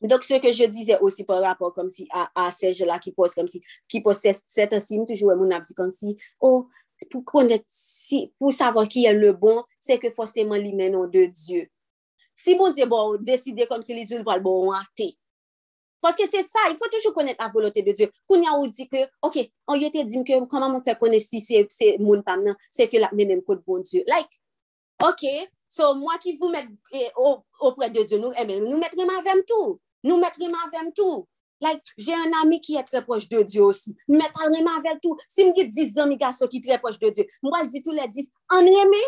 [0.01, 3.13] Donc, ce que je disais aussi par rapport comme si à, à ces gens-là qui
[3.13, 6.69] posent comme si, qui posent certains signes, toujours, mon a dit comme si, oh,
[7.11, 11.27] pour connaître, si, pour savoir qui est le bon, c'est que forcément lui menon de
[11.27, 11.69] Dieu.
[12.35, 15.17] Si bon Dieu, bon, décider comme si les dieux le bon, athée.
[16.01, 18.11] Parce que c'est ça, il faut toujours connaître la volonté de Dieu.
[18.29, 21.41] Quand on dit que, ok, on y était dit que comment on fait connaître si
[21.41, 24.05] c'est mon pam non, c'est que la même code bon Dieu.
[24.07, 24.31] Like,
[25.03, 25.27] ok,
[25.67, 27.09] so moi qui vous mets eh,
[27.61, 29.81] auprès de Dieu, nous, eh, nous mettrons ma tout.
[30.07, 31.27] Nou met rima avèm tou.
[31.65, 33.95] Like, jè un ami ki è trè poch de Diyo osi.
[34.13, 35.19] Met al rima avèm tou.
[35.27, 37.83] Si m git 10 an mi gaso ki trè poch de Diyo, m wal di
[37.83, 39.03] tou le 10, an reme?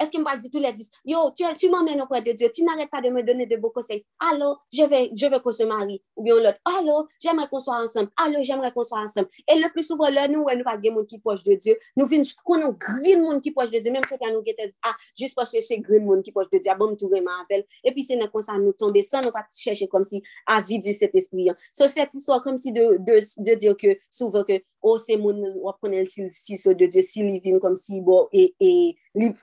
[0.00, 0.90] Est-ce qu'il me de tous les dix?
[1.04, 2.48] Yo, tu, tu m'emmènes auprès de Dieu.
[2.52, 4.06] Tu n'arrêtes pas de me donner de beaux conseils.
[4.18, 6.02] Allô, je veux, je veux qu'on se marie.
[6.16, 6.58] Ou bien l'autre.
[6.64, 8.10] Allô, j'aimerais qu'on soit ensemble.
[8.16, 9.28] Allô, j'aimerais qu'on soit ensemble.
[9.46, 11.76] Et le plus souvent, là, nous, nous pas des gens qui proche de Dieu.
[11.96, 13.92] Nous venons, qu'on green monde qui proche de Dieu.
[13.92, 16.70] Même quand nous qui ah, juste parce que c'est green monde qui proche de Dieu.
[16.72, 17.66] Ah, bon, tout vraiment appelle.
[17.84, 20.94] Et puis, c'est comme ça, nous tomber sans nous pas chercher comme si, à vider
[20.94, 21.48] cet esprit.
[21.74, 25.34] So, cette histoire, comme si de, de, de dire que, souvent que, oh, c'est mon,
[25.62, 29.34] on connaît le si de Dieu, si vient comme si, bon, et, et, li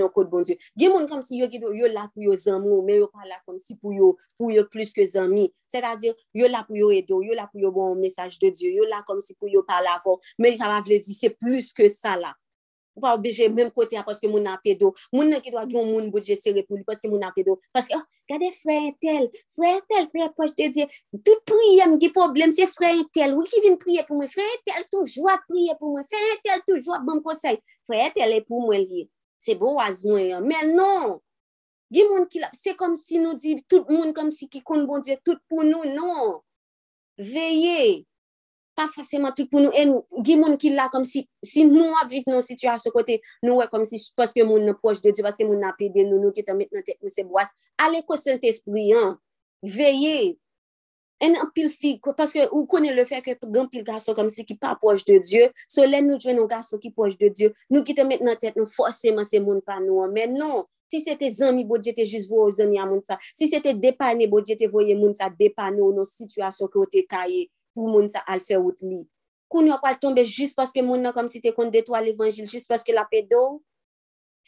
[0.00, 0.56] menon kote bon Diyo.
[0.78, 3.58] Gen moun kom si yo yo la pou yo zanmou, men yo pa la kom
[3.60, 5.50] si pou yo pou yo plus ke zanmi.
[5.70, 8.50] Se ta dir, yo la pou yo edo, yo la pou yo bon mesaj de
[8.50, 11.14] Diyo, yo la kom si pou yo pa la vo, men sa va vle di,
[11.14, 12.34] se plus ke sa la.
[12.96, 14.90] Ou pa obeje men kote a paske moun apedo.
[15.14, 17.54] Moun nan ki do a gyon moun boudje sere pou li paske moun apedo.
[17.74, 20.88] Paske, oh, gade frè tel, frè tel, frè poche de Diyo.
[21.22, 23.36] Tout priye mgi problem, se frè tel.
[23.38, 26.98] Ou ki vin priye pou mwen, frè tel toujwa priye pou mwen, frè tel toujwa
[27.06, 27.62] bon konsey.
[27.86, 29.06] Frè tel e pou mwen liye.
[29.40, 30.44] se bo waz nou yon.
[30.46, 31.16] Men non,
[31.92, 34.86] gen moun ki la, se kom si nou di, tout moun kom si ki kon
[34.88, 36.38] bon Diyo, tout pou nou, non.
[37.20, 38.04] Veye,
[38.78, 42.28] pa faseman tout pou nou, en gen moun ki la kom si, si nou avit
[42.30, 45.64] nou situasyon kote, nou we kom si, paske moun nou proj de Diyo, paske moun
[45.68, 48.20] ap ede nou, nou ki te met nan tek nou se bo waz, ale ko
[48.20, 49.16] sent espriyan,
[49.64, 50.36] veye,
[51.20, 54.72] En apil fi, paske ou konen le fe fek gampil gaso kom si ki pa
[54.80, 57.92] poj de Diyo, so len nou jwen nou gaso ki poj de Diyo, nou ki
[57.96, 61.28] te met nan tet nou foseman se moun pa nou men non, si se te
[61.34, 64.40] zami bo Diyo te jizvo ou zami a moun sa, si se te depane bo
[64.40, 68.08] Diyo te voye moun sa depane ou nou situasyon ki ou te kaye pou moun
[68.08, 69.02] sa al fe out li.
[69.50, 72.70] Koun yo pal tombe jist paske moun nan kom si te kon detwa l'Evangil, jist
[72.70, 73.60] paske la pedo,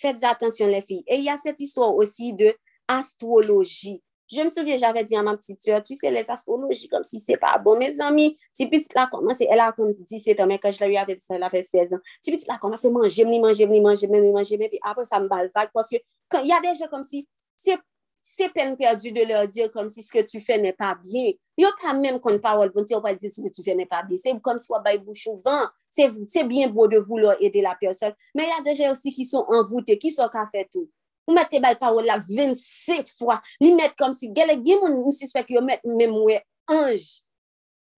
[0.01, 1.03] fètes atensyon le fi.
[1.05, 2.53] E y a set istwa osi de
[2.89, 3.99] astrologi.
[4.33, 7.21] Je m souvye jave di an ma pti tue, tu se les astrologi kom si
[7.21, 7.77] se pa bon.
[7.77, 10.97] Me zami, ti piti la komanse, el a kom 17 an, men kaj la yu
[11.03, 14.73] ave 16 an, ti piti la komanse manje, mni manje, mni manje, mni manje, mni
[14.73, 16.01] manje, apre sa m bal vag, poske
[16.41, 17.27] y a deje kom si
[17.57, 17.77] se
[18.23, 21.35] se pen perdu de lor dir kom si se ke tu fe ne pa bien.
[21.59, 23.85] Yo pa menm kon parol bon ti yo pa di se ke tu fe ne
[23.85, 24.19] pa bien.
[24.19, 25.69] Se kom si wabay bouchou van.
[25.91, 28.15] Se bien bo de voulo ede la person.
[28.35, 30.87] Men ya deje osi ki son envoute, ki son ka fe tou.
[31.29, 33.41] Ou mette bal parol la 27 fwa.
[33.63, 37.23] Li mette kom si gele gen moun msispek yo mette memwe anj.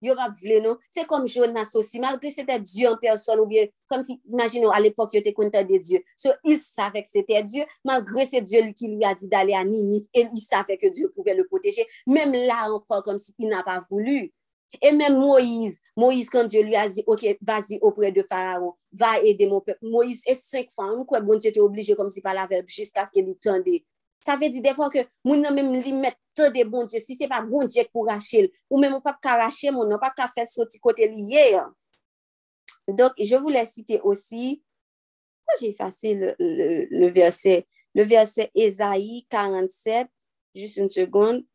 [0.03, 0.77] Yo rap vle nou.
[0.91, 1.99] Se kom Jonas osi.
[2.03, 3.71] Malgre se te Diyo an person ou bien.
[3.89, 6.01] Kom si imagine ou al epok yo te konta de Diyo.
[6.19, 7.65] So il savek se te Diyo.
[7.87, 10.03] Malgre se Diyo li ki li a di dale a Nini.
[10.13, 11.87] El il savek ke Diyo pouve le poteje.
[12.11, 14.27] Mem la ankon kom si il na pa voulu.
[14.81, 19.15] E mem Moïse, Moïse kan Diyo li a di, ok, vazi opre de Faraon, va
[19.23, 22.23] ede mon pep, Moïse e 5 fan, mwen kwen bon Diyo te oblije kom si
[22.25, 23.79] pa la verb, jiska ske li tende,
[24.25, 27.17] sa ve di defan ke moun nan mem li met te de bon Diyo, si
[27.17, 30.17] se pa bon Diyo pou rachel, ou men moun pap ka rachel, moun nan pap
[30.17, 31.47] ka fet soti kote li ye.
[32.87, 34.59] Donk, je vou la cite osi,
[35.45, 37.63] kwa jè fase le verse,
[37.95, 40.09] le verse Ezaïe 47,
[40.55, 41.45] jist un segonde,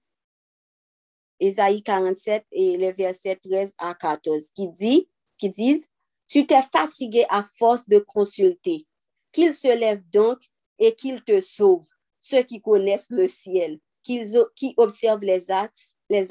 [1.41, 4.95] Ezaïe 47, et le verse 13 a 14, ki di,
[5.41, 5.87] ki diz,
[6.31, 8.85] tu te fatige a fos de konsulte,
[9.33, 10.39] Qu'il se lève donc
[10.79, 11.87] et qu'il te sauve,
[12.19, 16.27] ceux qui connaissent le ciel, qui observent les astres, les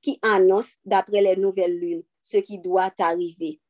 [0.00, 3.60] qui annoncent d'après les nouvelles lunes ce qui doit arriver.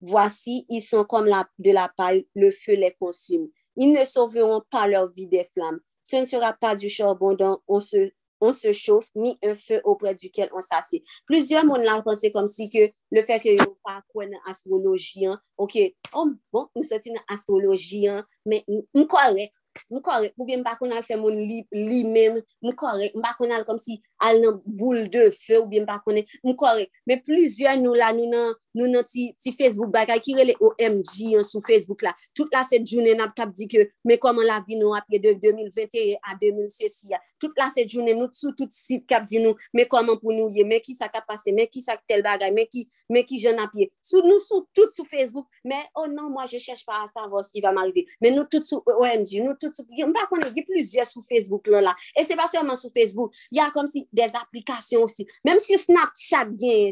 [0.00, 1.28] Voici, ils sont comme
[1.58, 3.48] de la paille, le feu les consume.
[3.76, 5.80] Ils ne sauveront pas leur vie des flammes.
[6.02, 8.12] Ce ne sera pas du charbon dont on se,
[8.44, 11.02] on se chauffe, ni un feu auprès duquel on s'assied.
[11.26, 15.38] Plusieurs monde l'ont pensé comme si que le fe ke yo pa kwen nan astrolojian,
[15.60, 15.76] ok,
[16.18, 19.54] om bon, m soti nan astrolojian, men m korek,
[19.90, 23.14] m korek, pou bien m pa kon al fe moun li, li men, m korek,
[23.14, 26.00] m pa kon al kom si al nan boule de fe, ou bien m pa
[26.02, 29.92] kon al, m korek, men plizye nou la, nou nan, nou nan ti, ti Facebook
[29.94, 33.86] bagay, kirele OMG an sou Facebook la, tout la set jounen ap tap di ke,
[34.06, 38.18] men koman la vi nou apye de 2021 a 2006 ya, tout la set jounen
[38.18, 41.10] nou sou tout sit kap di nou, men koman pou nou ye, men ki sa
[41.12, 43.92] kap pase, men ki sa tel bagay, men ki mais qui jeune à pied.
[44.12, 47.52] Nous sous tout sur Facebook mais oh non moi je cherche pas à savoir ce
[47.52, 48.06] qui va m'arriver.
[48.20, 51.80] Mais nous tout sur OMG, nous tout sur pas qu'on est plusieurs sur Facebook là
[51.80, 51.96] là.
[52.18, 55.26] Et pas seulement sur Facebook, il y a comme si des applications aussi.
[55.44, 56.48] Même sur Snapchat,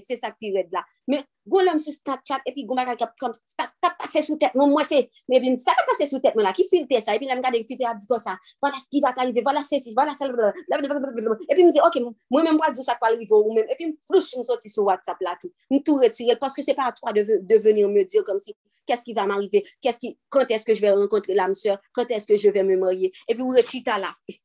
[0.07, 0.85] c'est ça qui est là.
[1.07, 4.71] Mais Gon lèm sou Snapchat, epi gon bagay kap kom, ta pase sou tet moun,
[4.71, 7.27] mwen se, men epi sa ta pase sou tet moun la, ki filte sa, epi
[7.27, 10.15] lèm gade filte ap di kon sa, wala ski va talive, wala se sis, wala
[10.15, 11.99] se, epi mwen se, ok,
[12.31, 14.87] mwen mwen wad zo sa kwa livo ou men, epi mwen flouche mwen soti sou
[14.87, 18.23] WhatsApp la tout, mwen tou retire, paske se pa a toi de venir me dire
[18.29, 18.55] kom si,
[18.87, 22.39] kes ki va m'arive, kes ki, kont eske je ve renkontre l'am seur, kont eske
[22.39, 24.15] je ve me morye, epi mwen rechita la,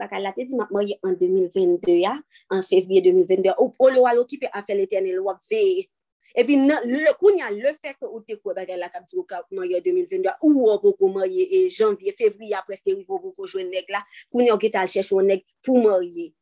[0.00, 2.18] baka la te di mwen morye an 2022 ya,
[2.52, 5.88] an fevriye 2022, ou lo alo kipe a fe l'eternel wap veye,
[6.32, 6.86] E pi nan,
[7.20, 10.30] koun ya le fek ou te kwe bagay la kap di ou ka manye 2022,
[10.40, 14.00] ou ou pou kou manye e janvye, fevriye preske rivou pou kou jwen neg la,
[14.32, 16.32] koun ya ou ki tal chèche ou neg pou manye.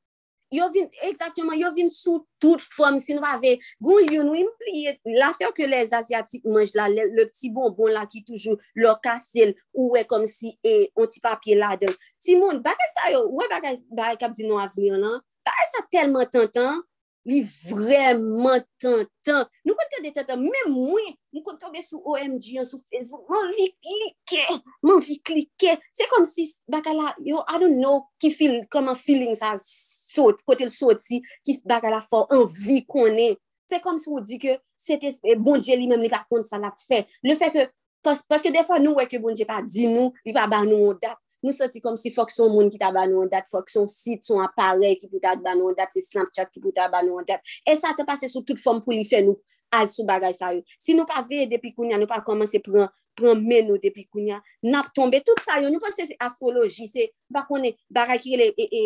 [0.53, 4.93] Yo vin, exactement, yo vin sou tout fòm, si nou ave, goun yon wim pliye,
[5.17, 8.99] la fèr ke les Asiatik manj la, le, le pti bonbon la ki toujou, lor
[9.01, 11.97] kasel, ou we kom si, e, on ti papye la den.
[12.21, 15.71] Ti moun, bagay sa yo, ou we bagay, bagay kap di nou avnir lan, bagay
[15.73, 16.85] sa telman tentan,
[17.29, 19.47] li vreman tan tan.
[19.67, 22.83] Nou kon tan de tan tan, mè mwen, nou kon tan sou OMG an, sou
[22.93, 25.77] Facebook, man vi klike, man vi klike.
[25.97, 30.43] Se kom si baka la, yo, I don't know, ki feel, koman feeling sa sot,
[30.47, 33.39] kote l sot si, ki baka la for, an vi konen.
[33.71, 36.25] Se kom si ou di ke, se eh, te, bon dje li men li pa
[36.29, 37.05] kont sa la fe.
[37.25, 37.69] Le fe ke,
[38.03, 41.17] paske defa nou weke bon dje pa di nou, li pa ba nou o dat.
[41.43, 43.89] nou soti kom si fok son moun ki ta ba nou an dat, fok son
[43.91, 46.89] sit, son aparel ki pou ta ba nou an dat, se Snapchat ki pou ta
[46.93, 47.43] ba nou an dat.
[47.69, 49.39] E sa te pase sou tout fom pou li fe nou
[49.73, 50.63] al sou bagay sa yo.
[50.81, 54.39] Si nou pa veye depi kounya, nou pa komanse pran, pran men nou depi kounya,
[54.65, 55.73] nap tombe tout sa yo.
[55.73, 58.85] Nou pense se astrologi, se bakone bagay ki le e, e,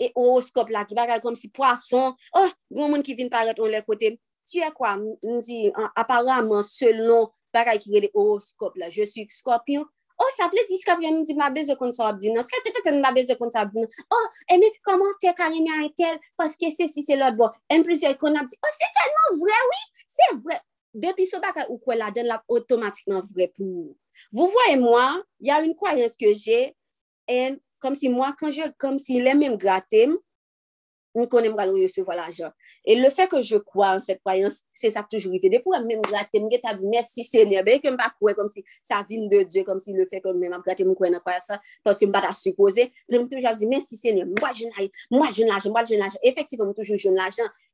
[0.00, 3.70] e horoskop la, ki bagay kom si poason, oh, goun moun ki vin paret on
[3.70, 4.16] le kote.
[4.50, 9.84] Tu e kwa, nou di, an, selon bagay ki le horoskop la, je suis skorpion,
[10.30, 12.70] oh, sa vle diska pou yon mi di mabez yo kon sa abdi nan, skate
[12.70, 15.82] te te ten mabez yo kon sa abdi nan, oh, eme, koman fe karimi a
[15.88, 16.20] etel?
[16.40, 18.58] paske se si se lot bo, en plus yo kon abdi.
[18.62, 19.82] oh, se telman vre, oui,
[20.16, 20.60] se vre,
[21.06, 23.90] depi sou baka ou kwe la den la otomatikman vre pou.
[24.32, 26.76] Vou voye mwa, y a une croyance que j'ai,
[27.26, 27.56] et
[27.94, 28.34] si mwa,
[28.78, 30.08] kom si les mêmes grattaient,
[31.14, 32.50] ni konen mbal resevo l'ajan.
[32.84, 35.48] Et le fait que je crois en cette croyance, c'est ça que toujours été.
[35.48, 38.64] Des fois, même gratte, m'ge ta dit, merci Seigneur, ben que m'pa kouè comme si
[38.82, 41.60] ça vient de Dieu, comme si le fait que même gratte m'kouè nan kouè ça,
[41.84, 45.42] parce que m'pa ta supposé, j'aime toujours dit, merci Seigneur, moi je n'ai, moi je
[45.42, 47.20] n'ai, moi je n'ai, effectivement, m'toujou je n'ai,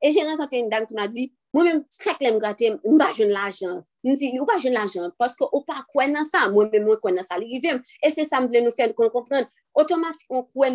[0.03, 3.13] et j'ai rencontré une dame qui m'a dit, Mwen men trek lem gate, mwen pa
[3.17, 3.79] jen l'ajan.
[4.05, 6.99] Mwen si, ou pa jen l'ajan, paske ou pa kwen nan sa, mwen men mwen
[7.01, 7.81] kwen nan sa li rivem.
[8.05, 9.49] E se sa mwen nou fèl kon kompren,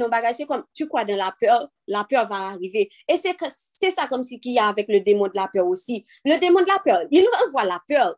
[0.10, 2.88] bagay, se kom, tu kwa den la peur, la peur va arrive.
[3.08, 6.06] E se sa kom si ki ya avek le demon de la peur osi.
[6.26, 8.16] Le demon de la peur, il envoie la peur.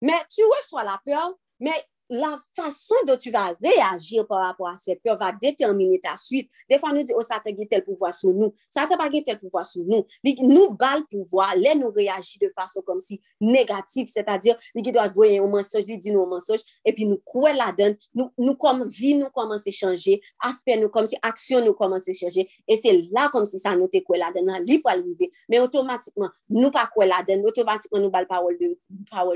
[0.00, 1.74] Men, tu reçois la peur, men,
[2.12, 6.50] la fason do tu va reagir par rapport a se peur va determine ta suite.
[6.70, 8.52] De fwa nou di, oh, sa te ge tel pouvoi sou nou.
[8.72, 10.04] Sa te pa ge tel pouvoi sou nou.
[10.26, 14.58] Li nou bal pouvoi, le nou reagi de fason kom si negatif, se ta dir,
[14.76, 17.70] li ki do a dvoye ou mensoj, li di nou mensoj, epi nou kwe la
[17.76, 22.02] den, nou kom vi nou koman se chanje, aspe nou kom si aksyon nou koman
[22.02, 24.92] se chanje, e se la kom si sa nou te kwe la den, li po
[24.92, 28.58] alrive, men otomatikman nou pa kwe la den, otomatikman nou bal parol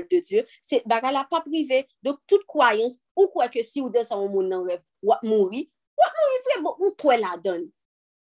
[0.09, 3.89] de Diyo, se baga la pa prive, do tout kwayans, ou kwe ke si ou
[3.93, 5.65] de sa ou moun nan rev, wap mouri,
[5.97, 7.65] wap mouri vre, bo, ou kwe la don.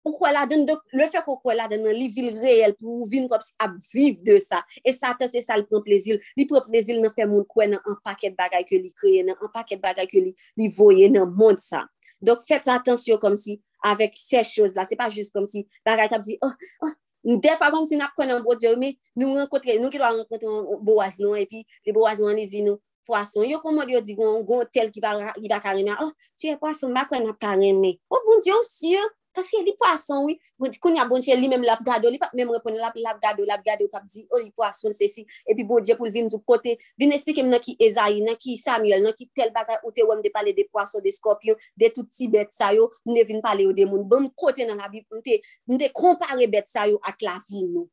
[0.06, 2.76] Ou kwe la don, de, le fek ou kwe la don nan li vil reyel
[2.78, 4.62] pou ou vin kop si ap viv de sa.
[4.86, 7.72] E sa te se sa li pren plezil, li pren plezil nan fe moun kwe
[7.74, 11.10] nan an paket bagay ke li kreye, nan an paket bagay ke li, li voye
[11.12, 11.88] nan moun sa.
[12.26, 15.66] Dok fet sa atensyon kom si avek se chòz la, se pa jist kom si
[15.86, 16.54] bagay kap di, oh,
[16.86, 16.93] oh,
[17.41, 20.54] defa kom si nap konen bo diyo, me nou renkotre, nou ki do a renkotre
[20.86, 22.78] bo waz nou, epi, li bo waz nou an li di nou,
[23.08, 26.49] poason, yo komod yo di gon, gon tel ki ba, ki ba kareme, oh, tu
[26.49, 27.95] e poason, bakwen ap kareme.
[28.10, 29.03] Oh, bon diyon, siyo,
[29.36, 30.38] paske li poason, oui,
[30.82, 33.20] koun ya bon chè, bon li mèm lap gado, li pa mèm repon lap, lap
[33.24, 36.30] gado, lap gado, kap di, oh, li poason, se si, epi bon diyon pou vin
[36.32, 39.82] du kote, vin esplike m nan ki Ezaï, nan ki Samuel, nan ki tel bagay,
[39.84, 42.89] ou te wèm de pale de poason, de skopyon, de tout ti bet sa yo,
[43.06, 45.41] m ne vin pale bon, yo de moun, bon kote nan la bi, m te,
[45.70, 47.89] m te kompare bet sa yo ak la vi nou.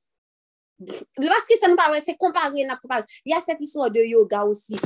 [0.82, 3.06] Baske se nou pa wè, se kompare nan kompare.
[3.28, 4.78] Ya set iswa de yoga osi.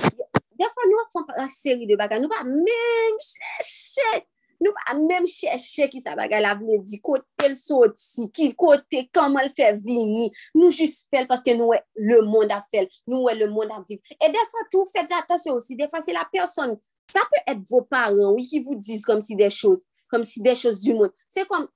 [0.56, 2.22] Defan nou wè fon an seri de bagay.
[2.22, 4.24] Nou pa mèm chèche.
[4.62, 7.00] Nou pa mèm chèche ki sa bagay la vle di.
[7.04, 8.28] Kote l sot si.
[8.34, 10.30] Ki kote koman l fè vini.
[10.56, 12.88] Nou jis fèl paske nou wè le moun a fèl.
[13.10, 14.00] Nou wè le moun a viv.
[14.16, 15.78] E defan tou fèz atasyon osi.
[15.78, 16.76] Defan se la person.
[17.12, 18.32] Sa pe et vò paran.
[18.32, 19.84] Ou ki vou diz kom si de chòz.
[20.12, 21.12] Kom si de chòz du moun.
[21.32, 21.66] Se kom,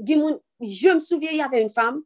[0.00, 2.02] di moun, je m souvye y avè yon fam.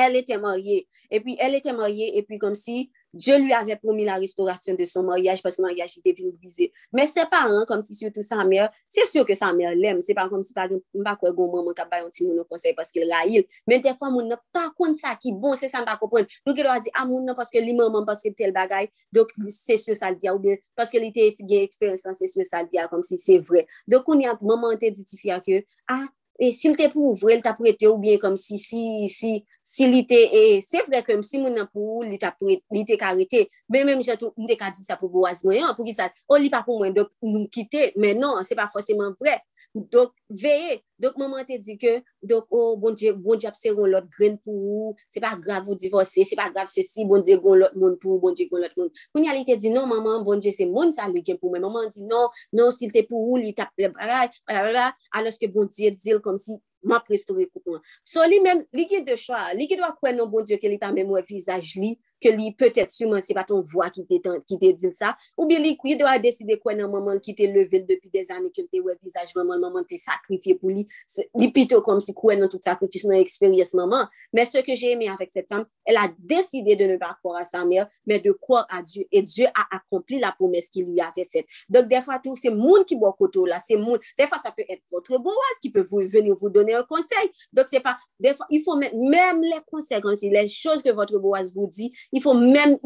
[0.00, 0.88] elle était mariée.
[1.10, 4.74] Et puis, elle était mariée, et puis comme si Dieu lui avait promis la restauration
[4.74, 6.72] de son mariage parce que le mariage était venu briser.
[6.92, 10.00] Mais ses parents, comme si surtout sa mère, c'est sûr que sa mère l'aime.
[10.00, 12.44] C'est pas comme si, par exemple, pas quoi, gon maman qui a un petit mon
[12.44, 13.22] conseil parce qu'il la.
[13.66, 16.26] Mais des fois, mon n'a pas compte ça qui bon, c'est ça, n'a pas comprendre.
[16.46, 18.90] Donc, il doit dire, ah, mon parce que li maman, parce que tel bagaille.
[19.12, 22.44] Donc, c'est sûr, ça le dit, ou bien, parce que était gain expérience, c'est sûr,
[22.46, 23.66] ça le dit, comme si c'est vrai.
[23.88, 26.06] Donc, on y a, maman, te dit, que, ah,
[26.40, 29.88] e sil te pou ouvre, l ta prete ou bien kom si, si, si, si
[29.90, 32.16] li te, e, se vre kom si moun nan pou ou, li,
[32.72, 35.68] li te karete, men men jato, mwen te ka di sa pou bo az mwen,
[35.76, 38.70] pou ki sa, o li pa pou mwen, dok nou kite, men non, se pa
[38.72, 39.36] foseman vre,
[39.74, 43.92] Donk, veye, donk maman te di ke, donk, oh, bon diye, bon diye apse ron
[43.92, 47.22] lot gren pou ou, se pa grav ou divose, se pa grav se si, bon
[47.22, 48.90] diye ron lot moun pou ou, bon diye ron lot moun.
[49.14, 51.54] Koun ya li te di, non maman, bon diye se moun sa li gen pou
[51.54, 54.90] mwen, maman di non, non sil te pou ou, li tap le baray, blablabla,
[55.20, 57.78] aloske bon diye dil kom si, ma prestore koupman.
[58.02, 60.66] So li men, li gen de chwa, li gen do akwen non bon diye ke
[60.72, 64.20] li ta men mwen vizaj li, ke li petet suman se paton vwa ki te,
[64.20, 67.34] ki te dil sa, ou bi li kwi do a deside kwen nan maman ki
[67.38, 70.86] te level depi de zane ke te we vizaj maman, maman te sakrifye pou li,
[71.40, 74.94] li pito kom si kwen nan tout sakrifis nan eksperyes maman, men se ke jè
[74.94, 78.22] eme avèk set fam, el a deside de ne pa kwa a sa mer, men
[78.22, 81.48] de kwa a Diyo, et Diyo a akompli la promes ki li avè fet.
[81.72, 84.82] Dok defa tou, se moun ki bo koto la, se moun, defa sa peut et
[84.92, 88.62] votre boaz ki peut vous, venir vous donner un conseil, dok se pa, defa, il
[88.62, 92.76] faut même, même les conséquences, les choses que votre boaz vous dit, il faut même,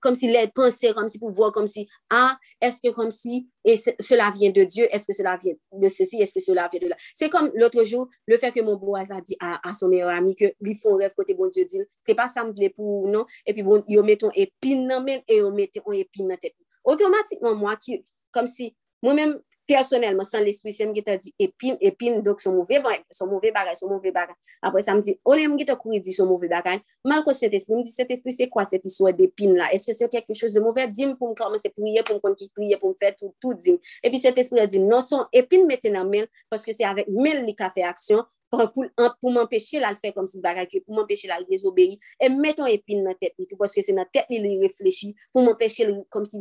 [0.00, 3.48] comme si les penser, comme si pour voir, comme si, ah, est-ce que comme si,
[3.64, 6.80] et cela vient de Dieu, est-ce que cela vient de ceci, est-ce que cela vient
[6.80, 6.96] de là?
[7.14, 10.34] C'est comme l'autre jour, le fait que mon boaz a dit à, son meilleur ami
[10.34, 13.26] que lui font rêve côté bon Dieu dit, c'est pas ça me plaît pour non,
[13.46, 16.54] et puis bon, ils mettent épine dans et ils mettent épine dans tête.
[16.84, 18.02] Automatiquement, moi, qui,
[18.32, 22.78] comme si, moi-même, Personelman, san l'esprit, se m gita di epin, epin, dok son mouve
[22.80, 24.32] bagay, son mouve bagay, son mouve bagay.
[24.64, 27.52] Apre sa m di, ole m gita kouri di son mouve bagay, mal kon set
[27.52, 29.68] esprit, m di set esprit, se kwa set iswa d'epin la?
[29.76, 30.88] Eske se kek kwen chos de mouve?
[30.88, 33.12] Di m pou m koman se priye, pou m kon ki priye, pou m fè
[33.18, 33.82] tout, tout di m.
[34.08, 37.44] Epi set esprit la di, non son epin mette nan men, paske se avek men
[37.44, 40.96] li ka fè aksyon, pou m empèche la l fè kom si bagay ki, pou
[40.96, 44.08] m empèche la l désobéi, e metton epin nan tèt li, tout paske se nan
[44.14, 46.40] tèt li li reflechi, pou m empèche li kom si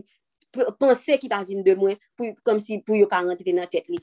[0.79, 3.89] pense ki pa vin de mwen, pou, kom si pou yo pa rentre nan tet
[3.91, 3.99] li.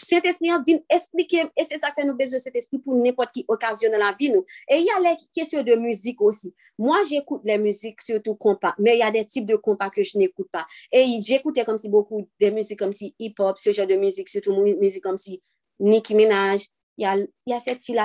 [0.00, 3.30] Sent espri an vin esplike, e se sa fè nou beze set espri pou nepot
[3.34, 4.46] ki okasyon nan la vi nou.
[4.70, 6.52] E y a lè kèsyon de müzik osi.
[6.80, 10.20] Mwa j'ekoute lè müzik, surtout kompa, me y a de tip de kompa ke j
[10.20, 10.66] n'ekoute pa.
[10.94, 14.54] E j'ekoute kom si beaucoup de müzik kom si hip-hop, se jè de müzik, surtout
[14.80, 15.40] müzik kom si
[15.80, 17.16] Nicki Minaj, y a,
[17.46, 18.04] y a set fila...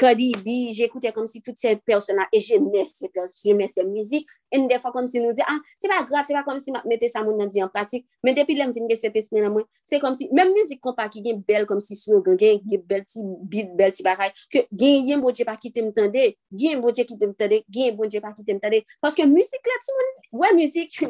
[0.00, 3.08] Kodi bi, j'ekoute kom si tout se persona e jeme se
[3.44, 6.42] jeme se mizik, en defa kom si nou di, ah, se pa grap, se pa
[6.46, 9.22] kom si mette sa moun nan di an pratik, men depi lem fin ge sepe
[9.24, 11.96] semen nan mwen, se kom si, men mizik kon pa ki gen bel kom si
[11.98, 15.72] slogan, gen gen bel ti bit, bel ti baray, ke gen yen boje pa ki
[15.74, 19.72] te mtande, gen boje ki te mtande, gen boje pa ki te mtande, paske mizik
[19.72, 20.12] la ti moun,
[20.42, 21.00] wè mizik,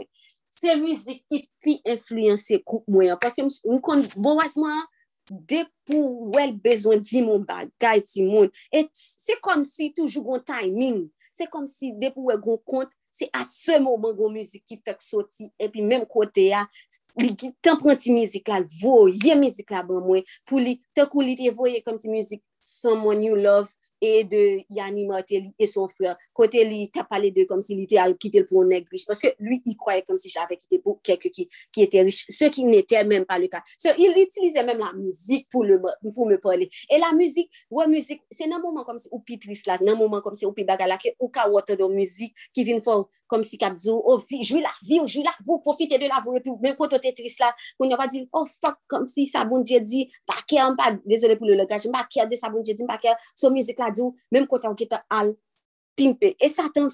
[0.61, 4.88] se mizik ki pi influense koup mwen, paske mwen kon, bon waz mwen an,
[5.31, 8.51] depou wèl bezwen di moun bagay ti moun.
[8.74, 11.07] E se kom si toujou goun timing,
[11.37, 14.81] se kom si de pou wèl goun kont, se a se mouman goun müzik ki
[14.87, 16.66] fèk soti, epi mèm kote ya,
[17.18, 21.24] li ki tan pranti müzik la, voye müzik la ban mwen, pou li, te kou
[21.26, 25.90] li te voye kom si müzik Someone You Love, e de Yanni Martelly e son
[25.92, 26.14] frè.
[26.36, 29.07] Kote li ta pale de kom si li te al kite l pou nek riche.
[29.09, 31.46] Paske lui, i kwaye kom si jave kite pou keke ki
[31.84, 32.32] ete riche.
[32.34, 33.62] Se ki nete menm pa le ka.
[33.78, 36.70] Se il itilize menm la muzik pou me pale.
[36.88, 39.98] E la muzik, wè muzik, se nan mouman kom si ou pi tris la, nan
[40.01, 41.46] mouman kom si ou pi bagala ou ka
[41.76, 45.32] do muzik ki vin fò kom si kapzou, oh, jwi la, vi ou jwi la,
[45.46, 48.24] vou profite de la, vou epi, men koto te tris la, pou nyo pa di,
[48.34, 51.55] oh, fuck, kom si sa bon dje di, pa kè an pa, desole pou le
[51.61, 54.16] lokaj, mpa kè de sa bon dje di, mpa kè, so mizik la di ou,
[54.32, 55.34] men koto an kè te al,
[56.01, 56.34] pimpe.
[56.41, 56.88] E satan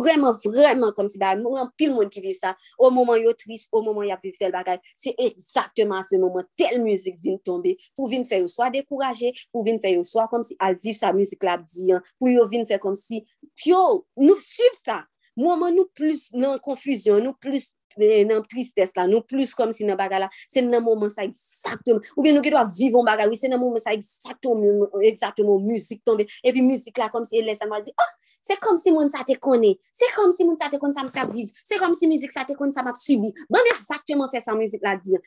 [0.00, 3.66] vreman, vreman kom si ba, mwen pil moun ki viv sa, o mouman yo tris,
[3.72, 8.10] o mouman yo viv tel bagay, se ekzakteman se mouman tel müzik vin tombe, pou
[8.10, 11.12] vin fè yo swa dekouraje, pou vin fè yo swa kom si al viv sa
[11.16, 13.24] müzik la diyan, pou yo vin fè kom si,
[13.60, 13.82] pyo,
[14.20, 15.02] nou suiv sa,
[15.38, 19.98] mouman nou plus nan konfuzyon, nou plus nan tristesse la, nou plus kom si nan
[19.98, 23.30] bagay la, se nan mouman sa eksaktoum, ou bien nou ki do a vivon bagay,
[23.30, 24.62] oui, se nan mouman sa eksaktoum,
[25.10, 28.14] eksaktoum, mouzik tombe, epi mouzik la kom si elè sa mwa di, oh,
[28.46, 31.04] se kom si moun sa te kone, se kom si moun sa te kone sa
[31.06, 34.42] mta viv, se kom si mouzik sa te kone sa map subi, ban eksaktoum fè
[34.44, 35.18] sa mouzik la di,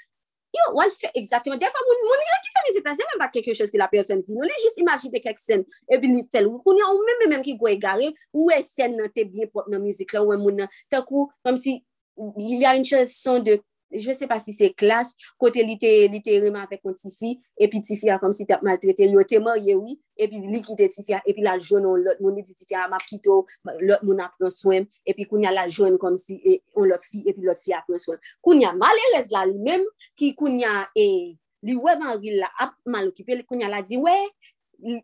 [0.53, 3.30] yo, wal fè eksaktoum, defa moun, moun yon ki fè mouzik la, se men pa
[3.34, 6.49] kekè chos ki la person vi, nou lè jist imajite kek sen, epi li fèl,
[6.49, 9.49] ou koun yon mè mè mèm ki gwe gare, ou e sen nan te bie
[9.49, 11.80] pop nan mouzik la, ou e moun nan, takou, kom si
[12.18, 13.61] il y a une chanson de,
[13.91, 18.09] je ne sais pas si c'est classe, côté littéralement avec un Tifi, et puis Tifi
[18.09, 21.34] a comme si t'as maltraité, il était marié, oui, et puis lui qui Tifi, et
[21.34, 24.84] puis la jeune, on l'autre, mon dit Tifi, a m'a quitté, l'autre, mon apprend soin,
[25.05, 27.43] et puis qu'on y a la jeune comme si, et on l'autre fille, et puis
[27.43, 28.18] l'autre fille apprend soin.
[28.41, 29.84] Qu'on y a malheureuse là, lui-même,
[30.16, 33.70] qui qu'on y a, et, lui, ouais, Marie, là, a mal occupé, qu'on y a,
[33.70, 34.11] la dit, wè,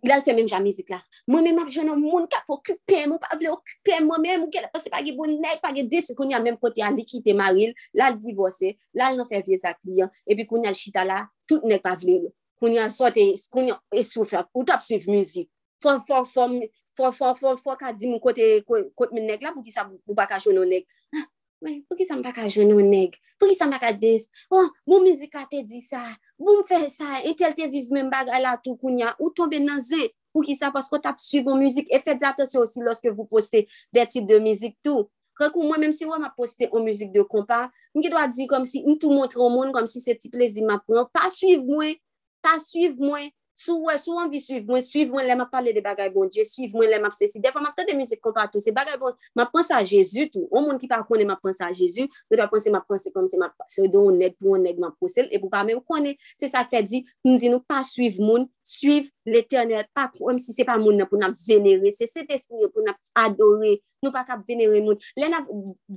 [0.07, 0.99] lal fè mèm jan mizik la.
[1.29, 4.69] Mwen mèm ap jounan moun kap okupè, mwen pa vle okupè, mwen mèm mwen kèlè,
[4.73, 7.35] pasè pa ge bon nèk, pa ge desi kon yon mèm kote an li kite
[7.37, 11.65] maril, lal divose, lal nan fè vie sa kliyan, epi kon yon chita la, tout
[11.67, 12.35] nèk pa vle yon.
[12.59, 13.23] Kon yon sote,
[13.53, 15.49] kon yon esoufè, ou tap souf mizik.
[15.83, 16.59] Fon, fon, fon,
[16.97, 19.87] fon, fon, fon, fon ka di mwen kote, kote mè nèk la pou ki sa
[19.87, 20.89] mou baka jounan nèk.
[21.15, 21.25] Ha,
[21.63, 24.67] mwen, pou ki sa mou baka jounan nèk, pou ki sa mou baka des, oh,
[24.83, 26.03] mou mizik a te di sa,
[26.39, 29.81] Boum fè sa, entel te viv men bagay la tou koun ya, ou tombe nan
[29.83, 33.27] zè, pou ki sa, pasko tap suiv suivon mizik, e fèd atensyon osi loske vou
[33.27, 33.65] poste
[33.95, 35.09] de tip de mizik tou.
[35.39, 38.19] Rekou, mwen menm si wè m ma poste ou mizik de kompa, mwen ki do
[38.19, 40.79] a di kom si, mwen tou montre ou moun, kom si se ti plezi ma
[40.85, 41.99] pran, pa suiv mwen,
[42.43, 43.27] pa suiv mwen,
[43.59, 46.45] Sou wè, sou anvi suiv mwen, suiv mwen lè map pale de bagay bon Dje,
[46.47, 47.41] suiv mwen lè map se si.
[47.43, 50.47] Defan map te de mizik kompa tou, se bagay bon, map pense a Jezu tou.
[50.47, 53.27] O moun ki pa konen map pense a Jezu, nou ta pense map pense kom
[53.27, 55.75] se map se do ou neg pou ou neg map posel, e pou pa mè
[55.75, 56.15] ou konen.
[56.39, 60.55] Se sa fè di, nou di nou pa suiv moun, suiv l'Eternel, pa konen si
[60.55, 62.95] se pa moun nan pou nan venere, se se te sou pou nan
[63.25, 64.99] adore, nou pa kap venere moun.
[65.19, 65.45] Lè nan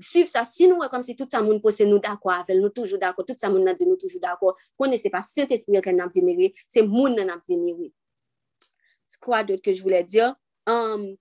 [0.03, 2.75] suiv sa, si nou wè kom si tout sa moun pose nou d'akwa avèl, nou
[2.75, 5.83] toujou d'akwa, tout sa moun nan di nou toujou d'akwa, konè se pa sent espri
[5.83, 7.91] kè nan venere, se moun nan nan venere.
[9.13, 10.33] Skwa dot ke j voulè diyo,
[10.71, 11.13] um,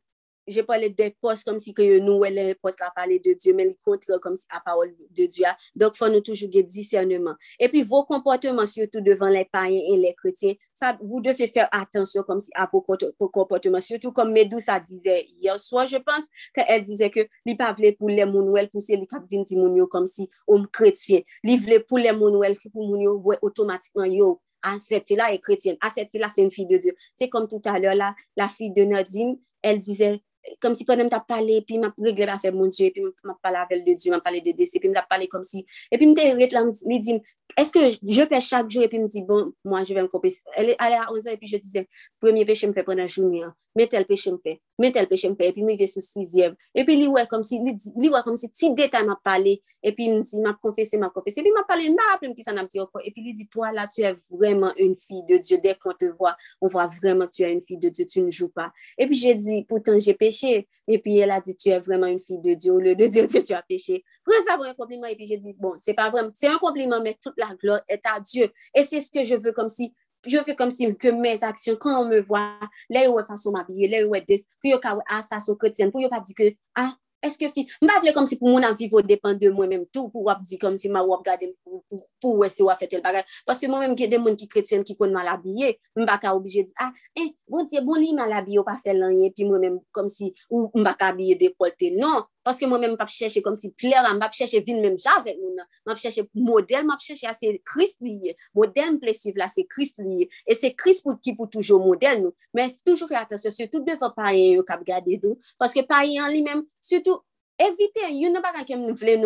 [0.54, 3.36] je pale de pos kom si ke yo nou wè le pos la pale de
[3.38, 5.56] Diyo, men li kontre kom si a parol de Diyo a.
[5.78, 7.39] Dok fò nou toujou ge discernement.
[7.60, 11.47] E pi vò komportement surtout devan le payen e le kretien, sa vou de fè
[11.52, 15.58] fè atensyon kom si a vò komportement, surtout kom Medou sa dizè yò.
[15.62, 18.84] So, je pense ke el dizè ke li pa vle pou le moun wèl pou
[18.84, 21.26] se li kap vin ti moun yo kom si om kretien.
[21.47, 24.38] Li vle pou le moun wèl ki pou moun yo wè otomatikman yo.
[24.62, 25.78] Aseptila e kretien.
[25.82, 26.97] Aseptila se yon fi de Diyo.
[27.18, 30.14] Se kom tout alè la, la fi de Nadine, el dizè
[30.62, 33.04] kom si konen m tap pale, pi m ap regle pa fe moun die, pi
[33.04, 35.28] m ap pale avel de die, m ap pale de desi, pi m tap pale
[35.32, 37.22] kom si, epi m te ret la, mi di m,
[37.58, 40.08] est-ce que je pêche chaque jour et puis me dis, bon, moi, je vais me
[40.08, 40.56] compétitionner.
[40.58, 41.88] Elle est allée à 11 ans et puis je disais,
[42.20, 43.43] premier péché me fait pendant la journée,
[43.76, 46.02] mais tel péché me fait, mais tel péché me fait, et puis me vais sur
[46.02, 46.56] sixième.
[46.76, 49.93] Et puis, lui, ouais, comme si, lui, ouais, comme si, petit détail m'a parlé, et
[49.93, 52.43] puis, il me dit, m'a confessé, m'a confessé, et puis, m'a parlé, m'a appelé, qui
[52.43, 55.38] s'en a dit, et puis, il dit, toi, là, tu es vraiment une fille de
[55.38, 55.58] Dieu.
[55.64, 58.30] Dès qu'on te voit, on voit vraiment, tu es une fille de Dieu, tu ne
[58.30, 58.72] joues pas.
[58.97, 60.68] Et puis, j'ai dit, pourtant, j'ai péché.
[60.88, 63.08] Et puis, elle a dit, tu es vraiment une fille de Dieu, au lieu de
[63.08, 64.04] dire que tu as péché.
[64.26, 67.18] recevoir un compliment et puis je dis, bon, c'est pas vrai, c'est un compliment, mais
[67.22, 68.52] toute la gloire est à Dieu.
[68.76, 69.94] Et c'est ce que je veux comme si,
[70.26, 72.60] je veux comme si que mes actions, quand on me voit,
[72.90, 74.74] là, il façon m'habiller, là, il des, puis
[75.10, 78.14] ah, ça, c'est chrétienne, pour ne pas dire que, ah, est-ce que fi, m'a vle
[78.14, 80.90] comme si pour mon avis vous dépend de moi-même tout, pour wap dit comme si
[80.90, 83.26] ma wap gade pour, pour, pour ouais, si wap fait tel bagage.
[83.46, 86.64] Parce que moi-même, qui des gens qui chrétiens qui connaissent mal habillé, m'a pas obligé
[86.64, 89.80] de dire, ah, eh, bon Dieu, bon lit mal habillé, pas fait l'an, puis moi-même,
[89.92, 91.92] comme si, ou m'a pas habillé décolleté.
[91.92, 94.98] Non, Paske mwen men m pap chèche kom si plèr an, pap chèche vin menm
[95.02, 95.68] javèk moun nan.
[95.86, 98.36] M pap chèche model, m pap chèche a se kris liye.
[98.58, 100.30] Model m ple suiv la, se kris liye.
[100.50, 102.38] E se kris pou ki pou toujou model nou.
[102.58, 105.38] Men toujou fè atasyon, sütou bè fò payen yo kap gade nou.
[105.62, 107.22] Paske payen li menm, sütou,
[107.62, 109.20] evite, yon nan bagan ke m vle,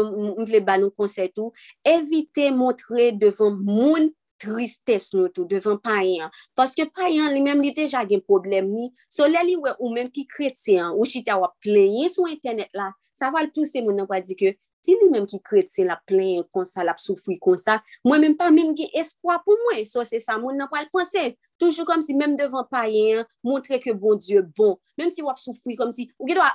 [0.49, 1.53] vle ba nou konsey tou,
[1.88, 4.11] evite montre devan moun
[4.41, 6.33] tristes nou tou devan payan.
[6.57, 8.91] Paske payan li menm li deja gen problem ni.
[9.12, 12.91] So lè li wè ou menm ki kretien, ou chita wap plenye sou internet la,
[13.16, 14.55] sa val pou se moun nan wadi ke,
[14.86, 18.75] si li menm ki kretien la plenye konsa, la psoufri konsa, mwen menm pa menm
[18.78, 19.86] gen espwa pou mwen.
[19.89, 21.33] So se sa moun nan wal konsev.
[21.57, 24.75] Toujou kom si menm devan payen, montre ke bon Diyo bon.
[24.99, 26.49] Menm si wap soufoui, kom si ou gèdwa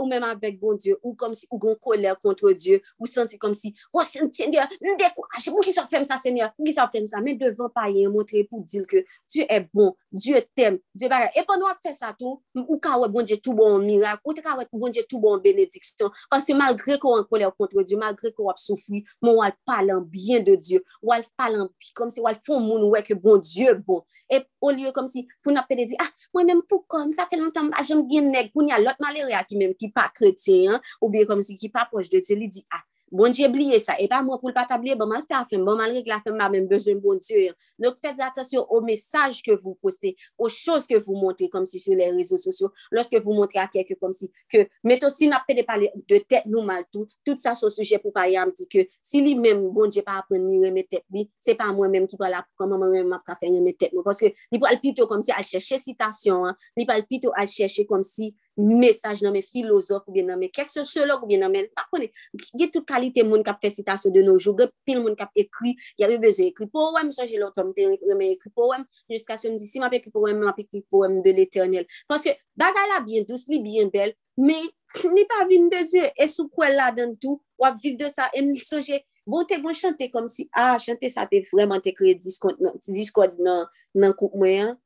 [0.00, 3.36] ou menm avèk bon Diyo, ou kom si ou gon kolèr kontre Diyo, ou senti
[3.40, 6.86] kom si, oh Seigneur, nou dekouache, mou ki sa fèm sa Seigneur, mou ki sa
[6.92, 11.12] fèm sa, menm devan payen, montre pou dil ke Diyo e bon, Diyo tem, Diyo
[11.12, 11.32] bagay.
[11.36, 14.36] E pon wap fè sa tou, ou ka wè bon Diyo tou bon mirak, ou
[14.36, 18.00] te ka wè bon Diyo tou bon benediksyon, panse malgre ko an kolèr kontre Diyo,
[18.00, 22.36] malgre ko wap soufoui, moun wal palan bien de Diyo, wal palan, kom si wal
[22.44, 24.05] fon moun wè ke bon Diyo bon.
[24.26, 27.28] E ou liwe kom si pou nap pede di, ah, mwen menm pou kom, sa
[27.30, 30.80] fe lontan ajem gen neg, pou nya lot malere a ki menm ki pa kretien,
[31.00, 33.78] ou biye kom si ki pa poj de te li di, ah, Bon Dieu bliye
[33.78, 36.10] sa, e pa mwen pou l'pata bliye, bon mal fè a fèm, bon mal règle
[36.10, 37.52] a fèm, ba mèm bezèm bon Dieu.
[37.78, 41.78] Donc fètes attention au message que vous postez, aux choses que vous montrez, comme si
[41.78, 45.40] sur les réseaux sociaux, lorsque vous montrez à quelqu'un comme si, que, mais aussi n'a
[45.46, 48.50] pas de parler de tête nous mal tout, tout ça sur sujet pour parler, me
[48.50, 51.70] dit que, si li mèm bon Dieu pa apprenne ni remè tête li, c'est pas
[51.70, 54.32] mwen mèm ki pa la, comment mwen mèm apka fè remè tête mou, parce que
[54.50, 57.46] li pou al pito comme si al chèche citation, hein, li pou al pito al
[57.46, 61.42] chèche comme si, mesaj nan men filozof ou bien nan men kek sociolog ou bien
[61.42, 62.10] nan men, pa konen,
[62.56, 66.44] ge tout kalite moun kap fesitasyon de nou joug, pil moun kap ekri, yabe bezo
[66.46, 70.12] ekri poem, so jè lotom te remen ekri poem, jiska se mdi si map ekri
[70.14, 71.88] poem, map ekri poem de l'Eternel.
[72.08, 74.70] Paske bagala bien dous, li bien bel, men
[75.12, 78.30] ni pa vin de Diyo, e sou kwen la dan tou, wap viv de sa,
[78.36, 81.82] en so jè, bon te gwen bon, chante kom si, ah, chante sa te vreman
[81.84, 83.66] te kre diskod nan,
[83.96, 84.76] nan koup mwen,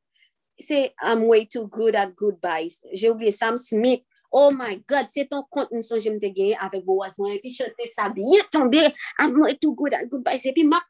[0.61, 2.81] se I'm way too good at goodbyes.
[2.93, 4.03] J'ai oublié Sam Smith.
[4.32, 7.51] Oh my God, se ton kont nou son jem te genye avèk bo wazman, epi
[7.51, 8.85] chante sa biye tombe,
[9.19, 10.87] I'm way too good at goodbyes, epi map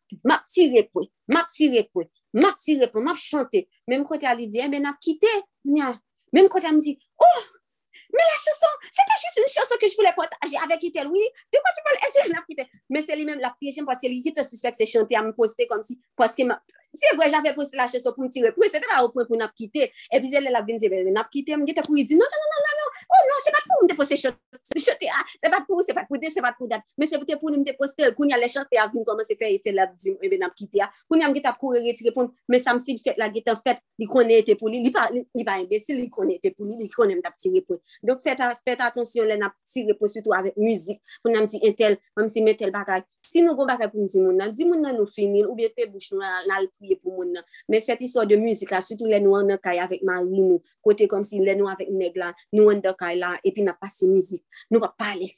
[0.52, 2.04] ti repon, map ti repon,
[2.36, 3.64] map ti repon, map chante.
[3.88, 5.32] Mèm kote a li di, eh, mè nap kite,
[5.64, 7.40] mèm kote a mi di, oh!
[8.12, 11.06] Mais la chanson, c'était juste une chanson que je voulais partager avec Itel.
[11.08, 11.20] Oui,
[11.52, 11.98] de quoi tu parles?
[12.02, 15.22] Est-ce que je Mais c'est lui-même la piège parce qu'il te suspecte c'est chanter à
[15.22, 16.42] me poster comme si, parce que
[16.94, 18.52] c'est vrai, j'avais posté la chanson pour me tirer.
[18.52, 19.92] Puis c'était pas au point pour nous quitter.
[20.12, 23.22] Et puis elle a venu dire, nous quitter, me dit, non, non, non, non, oh
[23.30, 26.30] non, se pa pou mte pose chote a, se pa pou, se pa pou de,
[26.32, 28.78] se pa pou dat, men se pou te pou mte poste, koun ya le chote
[28.80, 31.30] a, koun koman se fe, e fe la, e ben ap kite a, koun ya
[31.32, 34.56] mge tap koure reti repon, men sa mfil fet la getan fet, li konen ete
[34.60, 37.36] pou li, li pa, li pa imbesi, li konen ete pou li, li konen mtap
[37.40, 37.80] ti repon.
[38.06, 42.26] Dok fet atensyon le nap ti repon, suto avek müzik, pou nan mti entel, pou
[42.26, 43.04] mti metel bagay.
[43.26, 45.68] Si nou go bagay pou mti moun nan, di moun nan nou finil, ou biye
[45.74, 47.44] pe bouch nou nan priye pou moun nan.
[47.68, 51.08] Men set iso de müzik la, suto le nou an nan kaya avek marino, kote
[51.10, 53.78] kom si le nou avek neg la, nou an an de kay la, epi nap
[53.82, 54.42] pase mizik,
[54.72, 55.30] nou pa pale.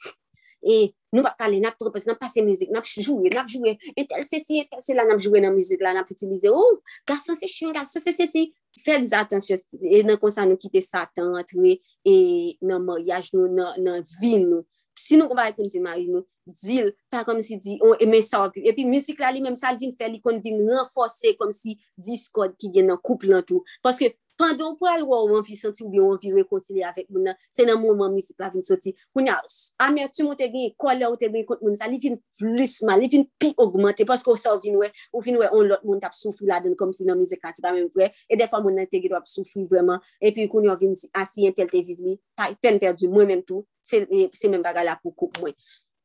[0.63, 4.39] E nou pa pale, nap tropes, nap pase mizik, nap jowe, nap jowe, etel se
[4.45, 7.51] si, etel se la, nap jowe nan mizik la, nap utilize, ou, oh, gason se
[7.51, 8.45] chou, gason se se si,
[8.85, 12.15] fèd zatensyon, e nan konsan nou kite satan, atre, e
[12.63, 14.63] nan moryaj nou, nan, nan vi nou.
[14.99, 16.23] Si nou kon ba ekon ti mari nou,
[16.63, 18.65] dil, pa kom si di, on eme sa opi.
[18.67, 21.53] E pi mizik la li menm sa li vin fè li kon vin renforse kom
[21.55, 23.65] si diskod ki gen nan koup lan tou.
[23.85, 24.13] Paske
[24.43, 27.37] Pandon pou al alwa ou anvi senti ou bi ou anvi rekoncili avèk moun nan,
[27.55, 28.91] se nan moun man musik la vin soti.
[29.15, 29.37] Moun ya,
[29.85, 32.99] amertu moun te gen, kolè ou te gen kont moun sa, li vin plus mal,
[32.99, 35.87] li vin pi augmente, paske ou sa ou vin wè, ou vin wè, on lot
[35.87, 38.11] moun tap soufri la den, kom ah, si nan musik la ki pa mèm vre,
[38.27, 41.47] e defa moun nan te gen wap soufri vreman, e pi koun yo vin asi
[41.47, 42.19] entel te viv li,
[42.65, 45.55] pen perdi, mwen mèm tou, se mèm baga la pou koup mwen.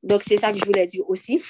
[0.06, 1.42] Dok se sa ki jvoulè di osi.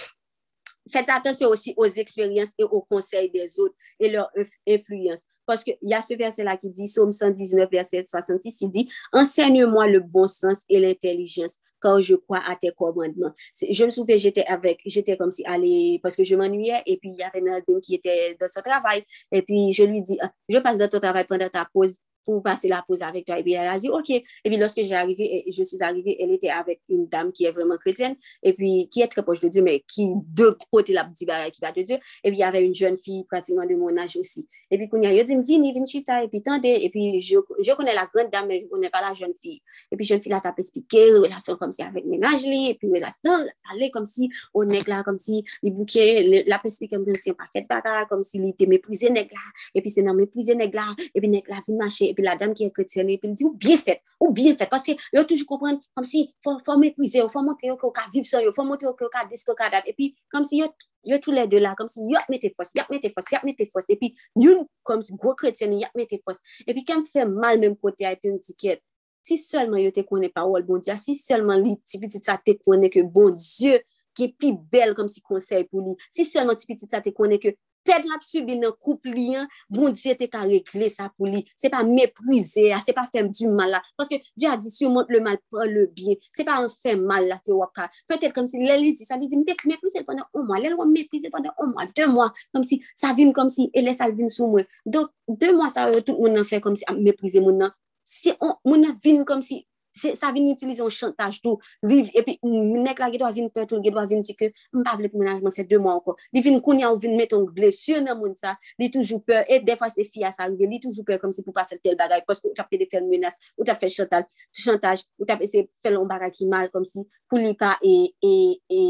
[0.87, 4.31] Fète atensyon osi os eksperyans e o konsey de zot e lor
[4.63, 5.27] influence.
[5.47, 9.87] Parce qu'il y a ce verset-là qui dit, Somme 119, verset 66, il dit, Enseigne-moi
[9.87, 13.31] le bon sens et l'intelligence, quand je crois à tes commandements.
[13.69, 17.11] Je me souviens, j'étais avec, j'étais comme si allée, parce que je m'ennuyais, et puis
[17.11, 20.31] il y avait Nadine qui était dans son travail, et puis je lui dis, ah,
[20.49, 23.39] je passe dans ton travail pendant ta pause, pour passer la pause avec toi.
[23.39, 24.09] Et puis elle a dit, OK.
[24.09, 27.51] Et puis lorsque j'ai arrivé, je suis arrivée, elle était avec une dame qui est
[27.51, 31.05] vraiment chrétienne, et puis qui est très proche de Dieu, mais qui de côté la
[31.05, 31.95] petite qui va de Dieu.
[32.23, 34.45] Et puis il y avait une jeune fille pratiquement de mon âge aussi.
[34.69, 36.79] Et puis quand il a dit, viens, viens, chita, et puis tendez.
[36.81, 39.33] Et puis je, je connais la grande dame, mais je ne connais pas la jeune
[39.41, 39.61] fille.
[39.89, 43.31] Et puis jeune fille là, t'a expliqué, relation comme si avec ménage, et puis relation,
[43.71, 47.33] aller comme si, on est là, comme si, les bouquets, la expliqué comme si un
[47.33, 49.41] paquet de bagages, comme s'il était méprisé, nègre là.
[49.73, 50.95] Et puis c'est non méprisé, nègre là.
[51.15, 53.45] Et puis nègre là, vient marcher epi la dam ki e kretiene, epi li di
[53.45, 57.29] ou bien fet, ou bien fet, paske yo toujou kompren, kom si fò mèkwize yo,
[57.29, 59.25] fò montre yo ki yo ka viv son yo, fò montre yo ki yo ka
[59.29, 60.71] disk yo ka dat, epi kom si yo,
[61.07, 63.29] yo tou lè de la, kom si yo ap mette fos, yo ap mette fos,
[63.31, 66.85] yo ap mette fos, epi yon kom si gwo kretiene, yo ap mette fos, epi
[66.87, 68.81] kem fè mal mèm kote a epi yon diket,
[69.27, 72.37] si selman yo te konen parol oh, bon diya, si selman li ti piti sa
[72.39, 73.77] te konen ke bon diyo,
[74.17, 75.93] ki pi bel kom si konsey pou li.
[76.13, 77.53] Si selman ti pitit sa te konen ke
[77.87, 81.71] ped la psubi nan koup liyan, bon diye te ka rekle sa pou li, se
[81.73, 83.79] pa meprize a, ah, se pa fem du mal ah.
[83.79, 86.59] la, paske di a di si ou mont le mal, pou le bien, se pa
[86.61, 89.29] an fem mal la ke wap ka, petet kom si lè li di, sa li
[89.31, 92.09] di, mte meprize l pwenden 1 mwa, lè l wap meprize pwenden 1 mwa, 2
[92.13, 95.55] mwa, kom si sa vin kom si, e lè sa vin sou mwen, donk 2
[95.55, 98.37] mwa sa yo tout moun nan fè kom si, ah, meprize moun nan, se si,
[98.67, 99.63] moun nan vin kom si,
[99.97, 103.83] sa vin itilize yon chantaj tou, riv, epi, nek la ge gedwa vin petou, petoun,
[103.83, 106.91] gedwa vin si ke, mpavle pou menajman fè dè mwa anko, li vin koun ya
[106.93, 110.47] ou vin meton blesye nan moun sa, li toujou pe, et defa se fia sa
[110.47, 112.79] rive, li toujou pe kom si pou pa fè tel bagay, poske ou tap te
[112.81, 116.49] de fè menas, ou tap fè chantaj, chantaj, ou tap ese fè lon bagay ki
[116.51, 118.33] mal, kom si pou li pa e, e,
[118.71, 118.81] e,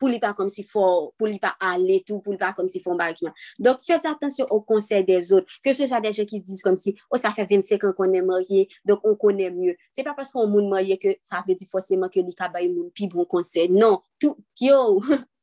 [0.00, 0.86] pou li pa kom si fò,
[1.18, 3.36] pou li pa ale tout, pou li pa kom si fò mba ekman.
[3.62, 6.96] Donk fèt atensyon ou konsey de zot, ke se sa deje ki diz kom si,
[7.10, 9.76] ou sa fè 25 an konen marye, donk on konen mye.
[9.96, 13.10] Se pa paskon moun marye ke sa fè di fòseman ke li kabay moun pi
[13.12, 13.70] bon konsey.
[13.72, 15.00] Non, tout, yo,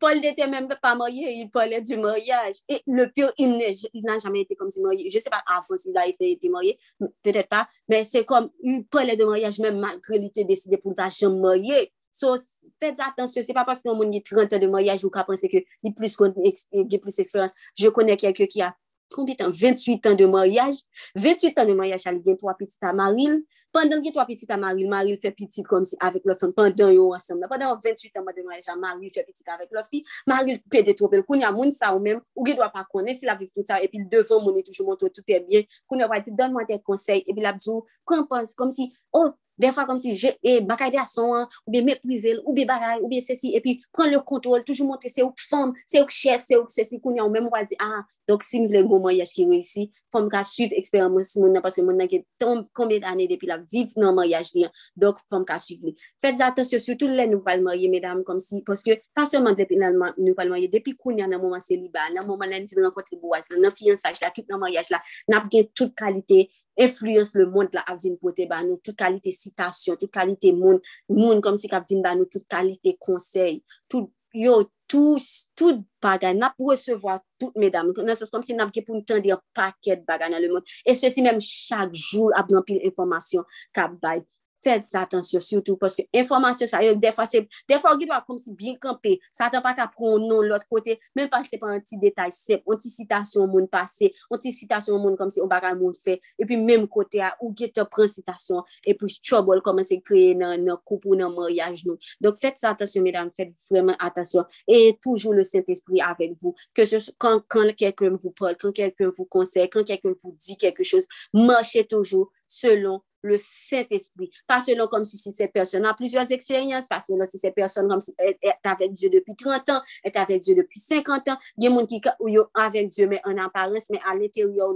[0.00, 2.56] Paul n'était même pas marié, il parlait du mariage.
[2.68, 3.56] Et le pire, il
[4.04, 5.08] n'a jamais été comme si marié.
[5.10, 6.78] Je ne sais pas avant s'il a été, été marié,
[7.22, 10.90] peut-être pas, mais c'est comme, il parlait de mariage même malgré il était décidé pour
[10.90, 11.92] ne pas jamais marier.
[12.12, 12.36] So,
[12.80, 15.48] faites attention, c'est pas parce qu'on moun dit 30 ans de mariage ou qu'a pensé
[15.48, 17.52] que ni plus qu'on plus expérience.
[17.78, 18.74] Je connais quelqu'un qui a
[19.10, 19.50] combien de temps?
[19.50, 20.76] 28 ans de mariage.
[21.14, 23.44] 28 ans de mariage, elle gagne trois petites à Maril.
[23.72, 26.52] Pendant que trois petites à Maril, Maril fait petite comme si avec leur femme.
[26.52, 27.46] Pendant yo ensemble.
[27.48, 30.04] Pendant 28 ans de mariage, Maril fait petite avec leur fille.
[30.26, 31.22] Maril paie des troubles.
[31.22, 33.62] Koun ya moun sa ou même, ou ge doit pas connaître si la vie tout
[33.64, 33.82] ça.
[33.82, 35.62] Et puis devant moun est toujours montré tout est bien.
[35.86, 37.24] Koun ya va dire, donne-moi des conseils.
[37.26, 39.30] Et puis la bdou, comme si, oh,
[39.60, 42.64] Defwa kom si je, e, bakay de ason an, ou be meprize l, ou be
[42.68, 46.14] baray, ou be sesi, epi pren le kontrol, toujou montre se ouk fom, se ouk
[46.14, 48.00] chef, se ouk sesi, koun ya ou mèm wadi, ah,
[48.30, 51.82] dok si mi vle goman yache ki reisi, fom ka suiv eksperimans moun nan, paske
[51.84, 54.72] moun nan ke tom konbe d'ane depi la viv nan maryaj li an,
[55.02, 55.94] dok fom ka suiv li.
[56.22, 59.98] Fètes atensyon, soutou lè nou pal marye, mèdam, kom si, paske, pas seman depi nan
[59.98, 63.18] nou pal marye, depi koun ya nan mouman se liba, nan mouman nan ti renkontri
[63.20, 65.02] bouaz, nan fiyansaj la, tout nan maryaj la,
[65.34, 66.46] nap gen tout kalite,
[66.78, 71.42] influence le moun la avin pote ba nou, tout kalite sitasyon, tout kalite moun, moun
[71.44, 75.18] kom si kap din ba nou, tout kalite konsey, tout yo, tout,
[75.58, 79.22] tout bagay, nap wesevo a tout medam, nan se kom si nap ki pou ntan
[79.22, 82.66] di an paket bagay nan le moun, e se si menm chak joul ap nan
[82.66, 84.22] pil informasyon kap bay,
[84.60, 88.74] Fèd satansyo, surtout, pòske informasyon sa yo, defwa se, defwa ou gidwa kom si bin
[88.80, 92.66] kampe, satan pa ka pronon l'ot kote, men pa se pa an ti detay sep,
[92.68, 96.18] an ti sitasyon moun pase, an ti sitasyon moun kom si on baka moun fe,
[96.40, 100.80] epi menm kote a, ou gidwa pren sitasyon, epi chobol koman se kreye nan, nan
[100.84, 101.96] koupou, nan moryaj nou.
[102.20, 107.00] Donk fèd satansyo, mesdames, fèd vremen atasyon, e toujou le Saint-Esprit avèk vous, ke se,
[107.20, 111.08] kan, kan kelken vous parle, kan kelken vous conseille, kan kelken vous di kelke chose,
[111.32, 114.30] manche toujou, selon le Saint-Esprit.
[114.46, 117.88] Pas selon comme si, si cette personne a plusieurs expériences, pas selon si cette personne
[117.88, 121.36] comme si, est, est avec Dieu depuis 30 ans, est avec Dieu depuis 50 ans.
[121.56, 124.74] Il y a des gens qui sont avec Dieu, mais en apparence, mais à l'intérieur,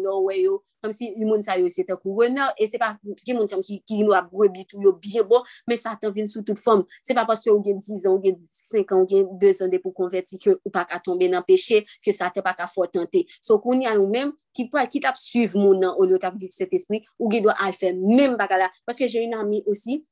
[0.82, 4.12] comme si les gens c'est un renard, et c'est pas des gens qui qui nous
[4.12, 6.84] a brebis tout bien bon, mais ça t'en vient sous toute forme.
[7.02, 9.62] C'est pas parce que vous avez 10 ans, vous avez 5 ans, vous avez 2
[9.62, 12.42] ans de pour convertir que ou pas qu'à tomber dans le péché, que ça t'est
[12.42, 13.26] pas qu'à fort tenter.
[13.40, 16.54] so qu'on y a nous-mêmes, ki, ki tap suiv moun nan ou li tap viv
[16.54, 18.72] cet espri, ou gen do al fè mèm baka la.
[18.88, 20.02] Paske jè yon ami osi,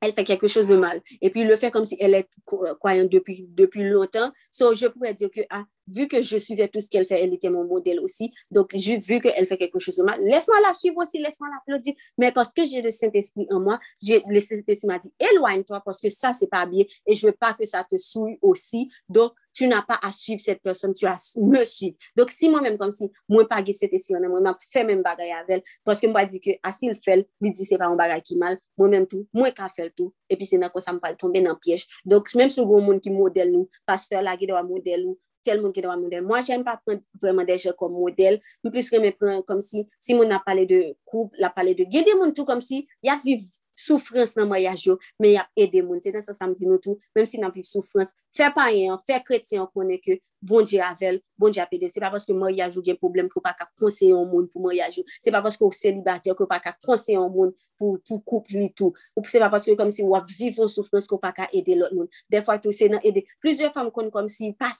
[0.00, 1.00] elle fait quelque chose de mal.
[1.20, 4.30] Et puis, il le fait comme si elle est croyante depuis, depuis longtemps.
[4.50, 7.34] So, je pourrais dire que ah, vu que je suivais tout ce qu'elle fait, elle
[7.34, 8.32] était mon modèle aussi.
[8.50, 11.94] Donc, je, vu qu'elle fait quelque chose de mal, laisse-moi la suivre aussi, laisse-moi l'applaudir.
[12.16, 16.08] Mais parce que j'ai le Saint-Esprit en moi, le Saint-Esprit m'a dit, éloigne-toi parce que
[16.08, 18.90] ça, c'est pas bien et je veux pas que ça te souille aussi.
[19.08, 21.96] Donc, tu n'as pas à suivre cette personne, tu as me suivre.
[22.16, 25.48] Donc, si moi-même, comme si moi, pas Saint-Esprit en moi, je fait même bagaille avec
[25.48, 28.22] elle parce que moi, dit que, ah, s'il fait, il dit, c'est pas un bagaille
[28.22, 30.14] qui mal, moi-même tout, moi, qu'à faire tout.
[30.28, 31.86] Et puis, c'est là que ça me parle tomber dans le piège.
[32.04, 35.18] Donc, même si vous monde qui modèle nous, pasteur là, qui doit modèle nous,
[35.48, 36.26] tel moun ki do an model.
[36.28, 40.16] Mwen jen pa pren vreman deje kom model, mwen plis remen pren kom si, si
[40.18, 43.42] moun ap pale de koub, la pale de gede moun tou kom si, yak viv
[43.78, 46.02] soufrans nan mayaj yo, men yak ede moun.
[46.04, 49.66] Se den sa samdi nou tou, menm si nan viv soufrans, fe payen, fe kretien
[49.72, 51.88] konen ke bon Dieu avec bon Dieu pédé.
[51.90, 54.62] C'est pas parce que mariage ou bien problème que pas qu'à conseiller au monde pour
[54.62, 55.00] mariage.
[55.22, 58.72] C'est pas parce que célibataire que pas qu'à conseiller au monde pour pour couple ni
[58.72, 58.92] tout.
[59.16, 61.74] Ou c'est pas parce que comme si on vivre en souffrance que pas qu'à aider
[61.74, 62.08] l'autre monde.
[62.28, 63.26] Des fois tout c'est aider.
[63.40, 64.70] Plusieurs femmes comme comme si pas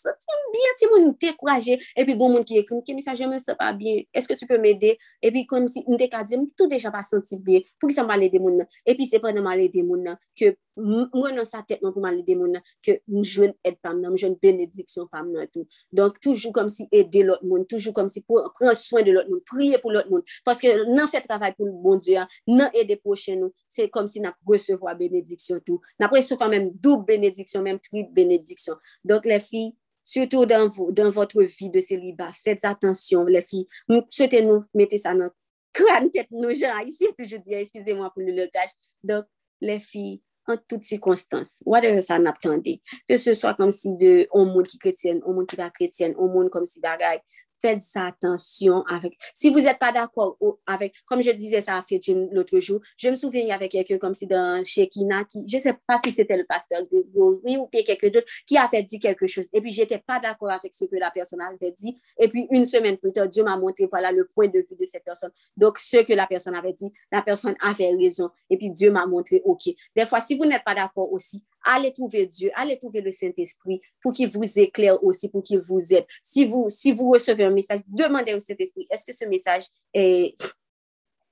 [0.52, 3.72] bien ti moun découragé et puis bon monde qui écrit qui message me sens pas
[3.72, 4.02] bien.
[4.12, 4.98] Est-ce que tu peux m'aider?
[5.22, 7.60] Et puis comme si on te dit tout déjà pas senti bien.
[7.80, 11.36] Pour que ça m'aide des monde et puis c'est pas normal aider monde que mwen
[11.36, 14.36] nan sa tet mwen pou mali de moun nan, ke mjwen ed pam nan, mjwen
[14.42, 15.66] benediksyon pam nan tout.
[15.94, 19.42] Donk toujou kom si ede lot moun, toujou kom si pren soin de lot moun,
[19.48, 23.54] priye pou lot moun, paske nan fe travay pou bon Diyo, nan ede pochen nou,
[23.70, 25.84] se kom si nan presevo a benediksyon tout.
[26.00, 28.78] Nan presevo kan menm dou benediksyon, menm tri benediksyon.
[29.06, 29.68] Donk le fi,
[30.08, 34.96] Soutou dan, dan votre vi de seliba, fètes atensyon, le fi, mou sote nou, mette
[35.02, 35.28] sa nan
[35.76, 38.72] kran tèt nou jan, isi toujou diya, eskize mwa pou le logaj.
[39.04, 39.28] Donk,
[39.60, 44.12] le fi, an tout sikonstans, wade sa nap tande, ke se swa kom si de,
[44.34, 47.20] on moun ki kretyen, on moun ki pa kretyen, on moun kom si bagay,
[47.60, 49.18] faites attention avec.
[49.34, 50.36] Si vous n'êtes pas d'accord
[50.66, 54.14] avec, comme je disais ça à Fetchin l'autre jour, je me souviens, avait quelqu'un comme
[54.14, 58.08] si dans Shekina, qui, je ne sais pas si c'était le pasteur Grégory ou quelqu'un
[58.08, 59.48] d'autre, qui avait dit quelque chose.
[59.52, 61.96] Et puis, j'étais pas d'accord avec ce que la personne avait dit.
[62.18, 64.84] Et puis, une semaine plus tard, Dieu m'a montré, voilà, le point de vue de
[64.84, 65.30] cette personne.
[65.56, 68.30] Donc, ce que la personne avait dit, la personne avait raison.
[68.50, 69.68] Et puis, Dieu m'a montré, OK.
[69.96, 73.80] Des fois, si vous n'êtes pas d'accord aussi, allez trouver Dieu, allez trouver le Saint-Esprit
[74.02, 76.06] pour qu'il vous éclaire aussi, pour qu'il vous aide.
[76.22, 79.64] Si vous, si vous recevez un message, demandez au Saint-Esprit, est-ce que ce message
[79.94, 80.34] est...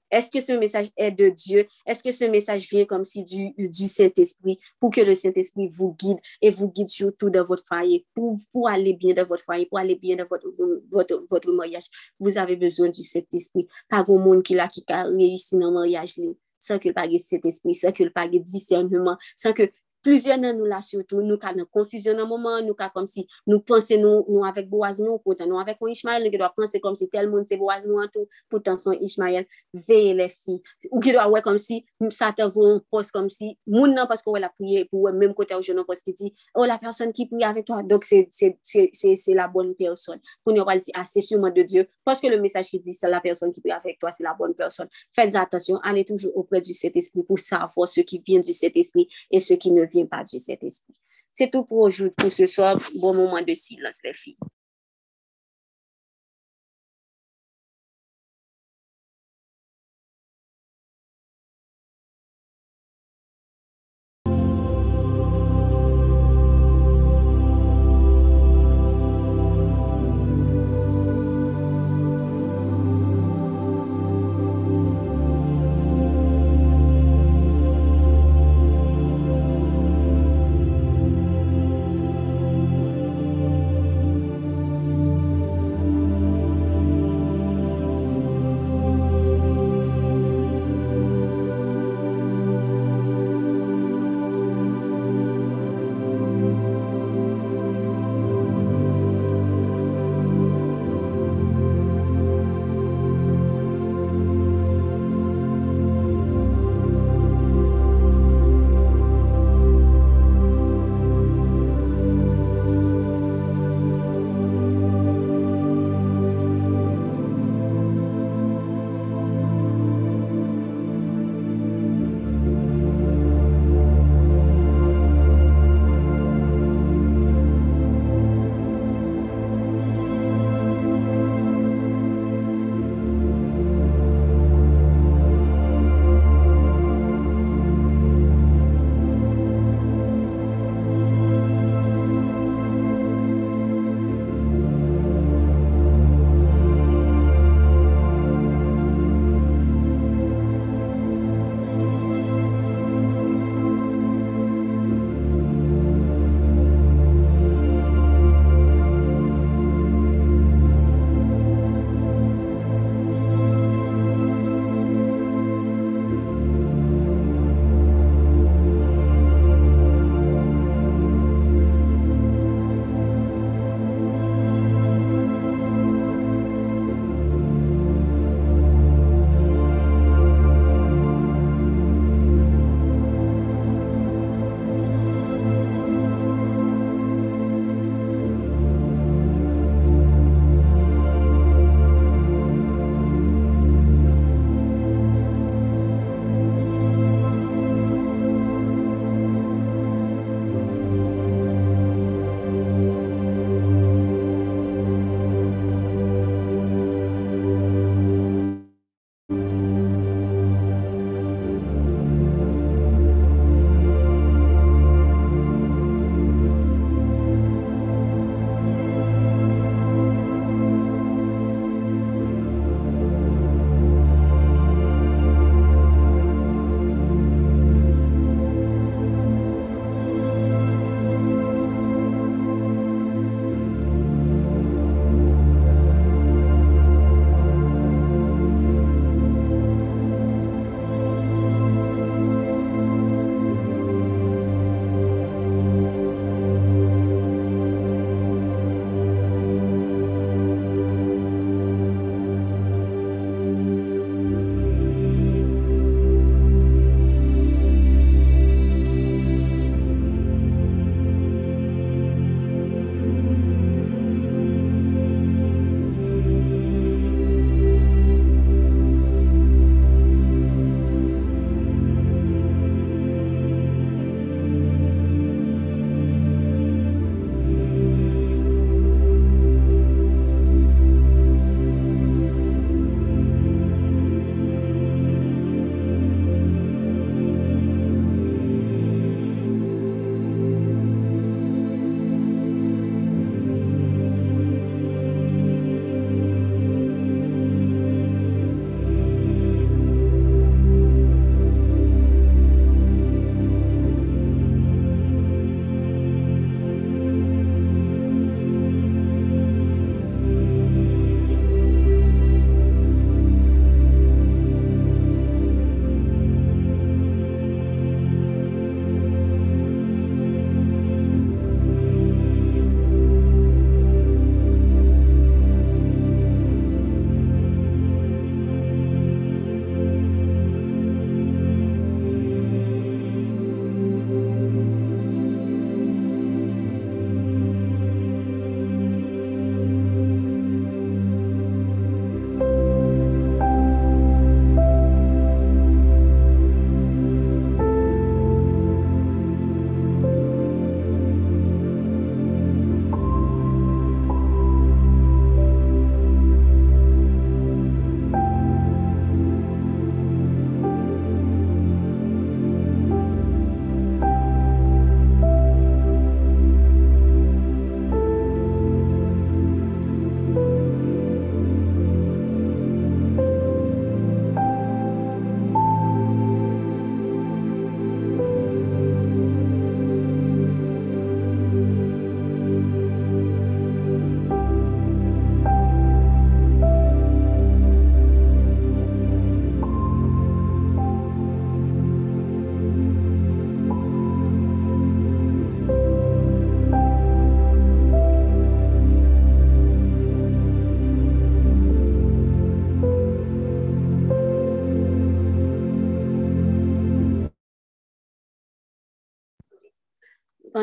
[0.09, 1.67] Est-ce que ce message est de Dieu?
[1.85, 5.97] Est-ce que ce message vient comme si du, du Saint-Esprit pour que le Saint-Esprit vous
[5.99, 9.67] guide et vous guide surtout dans votre foyer pour, pour aller bien dans votre foyer,
[9.67, 10.49] pour aller bien dans votre,
[10.93, 11.87] votre, votre mariage?
[12.21, 13.67] Vous avez besoin du Saint-Esprit.
[13.89, 14.69] Pas grand monde qui, a
[15.03, 16.21] réussi dans le mariage
[16.61, 19.71] sans que le pas Saint-Esprit, sans que le pas discernement, sans que
[20.07, 23.25] Plüzyon nan nou la surtout, nou ka nan konfuzyon nan mouman, nou ka kom si
[23.49, 26.47] nou panse nou, nou avèk boaz nou, poutan nou avèk ou Ishmael, nou ki do
[26.47, 30.13] a panse kom si tel moun se boaz nou an tou, poutan son Ishmael, veye
[30.15, 30.61] le fi.
[30.93, 31.81] Ou ki do a wè kom si,
[32.15, 35.35] sa te voun pos kom si, moun nan paske wè la priye, pou wè mèm
[35.35, 39.35] kote ou jounan pos ki di, ou la person ki priye avèk to, dok se
[39.35, 40.23] la bon person.
[40.47, 42.95] Pou nou wè li di, a se souman de Diyo, paske le mesaj ki di,
[42.95, 44.87] se la person ki priye avèk to, se la bon person.
[45.19, 48.55] Fèz atasyon, anè toujou opre du set espri pou sa avò se ki vyen du
[48.55, 50.95] set espri e se ki ne vyen vient par Dieu Saint-Esprit.
[51.33, 52.81] C'est tout pour aujourd'hui, pour ce soir.
[53.01, 54.39] Bon moment de silence, les filles.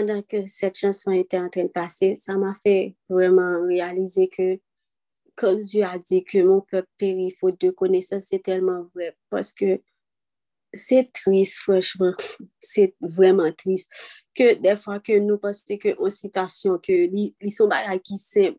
[0.06, 4.60] Pendant que cette chanson était en train de passer, ça m'a fait vraiment réaliser que
[5.36, 9.16] quand Dieu a dit que mon peuple périt faute de connaissance, c'est tellement vrai.
[9.30, 9.82] Parce que
[10.74, 12.14] c'est triste, franchement.
[12.60, 13.90] C'est vraiment triste.
[14.36, 17.70] Que des fois que nous pensons que en citation, que ils sont
[18.04, 18.58] qui simple,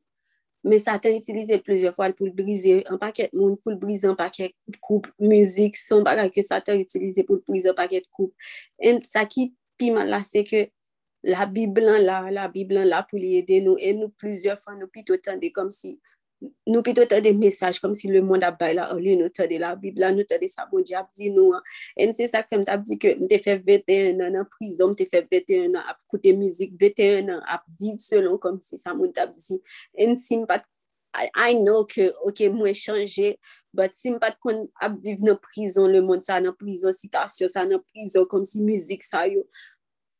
[0.65, 4.55] mais Satan utilisé plusieurs fois pour briser un paquet de monde, pour briser un paquet
[4.67, 8.35] de couple, musique, son bagage que Satan utilisé pour briser un paquet de couple.
[8.81, 10.69] Et ça qui piment là, c'est que
[11.25, 15.17] la Bible là, la Bible là pour aider nous, et nous plusieurs fois, nous plutôt
[15.17, 15.99] tendez comme si
[16.67, 20.01] nous des messages comme si le monde a baillé là, lieu nous de la Bible,
[20.01, 21.53] là, nous de ça, bon Dieu dit nous.
[21.53, 21.63] Hein.
[21.97, 25.27] Et c'est ça que je dit que je fait 21 ans en prison, je fait
[25.31, 29.63] 21 ans à écouter musique, 21 ans à vivre selon comme si ça m'a dit.
[29.95, 30.63] Et si pas
[31.17, 33.39] I know que, ok, moi changé,
[33.73, 34.37] but si je pas
[34.81, 38.61] à vivre dans prison, le monde ça, dans prison, citation, ça, dans prison, comme si
[38.61, 39.47] musique ça, yo,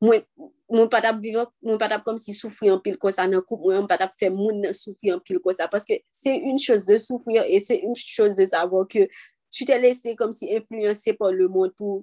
[0.03, 0.25] mwen,
[0.73, 4.17] mwen patap vivan, mwen patap kom si soufri an pil kosa nan koup, mwen patap
[4.19, 7.61] fe moun nan soufri an pil kosa, paske se yon chos de soufri an, e
[7.63, 9.07] se yon chos de savo ke
[9.55, 12.03] tu te lese kom si influense pou le moun pou,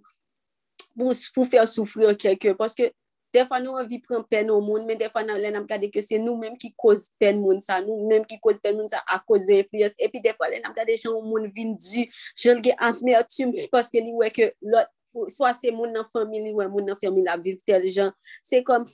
[0.96, 2.94] pou, pou fè soufri an kelke, paske
[3.32, 6.04] defa nou an vi pren pen an moun, men defa nan lè nan gade ke
[6.04, 9.02] se nou menm ki koz pen moun sa, nou menm ki koz pen moun sa
[9.08, 9.96] a koz de influence.
[10.04, 12.06] Epi defa lè nan gade chan moun vin du,
[12.40, 14.92] jen lge antme atum, paske li wè ke lot
[15.32, 18.14] swa se moun nan famili, wè moun nan famili ap viv tel jan,
[18.46, 18.86] se kom,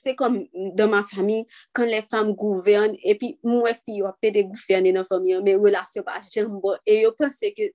[0.00, 0.38] se kom
[0.76, 1.42] dan ma fami,
[1.76, 5.62] kan le fam gouverne, epi mwen fi yo apè de gouverne nan fami yo, men
[5.62, 7.70] relasyon pa jembo, e yo pense ke,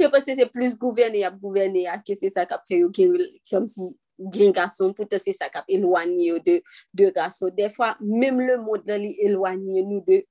[0.00, 3.18] yo pense se plus gouverne ya gouverne ya, ke se sa kap fe yo gen,
[3.50, 3.90] kom si
[4.32, 6.60] gen gason, pou te se sa kap elwanyo de,
[6.94, 10.22] de gason, defwa, mem le moun dan li elwanyo nou de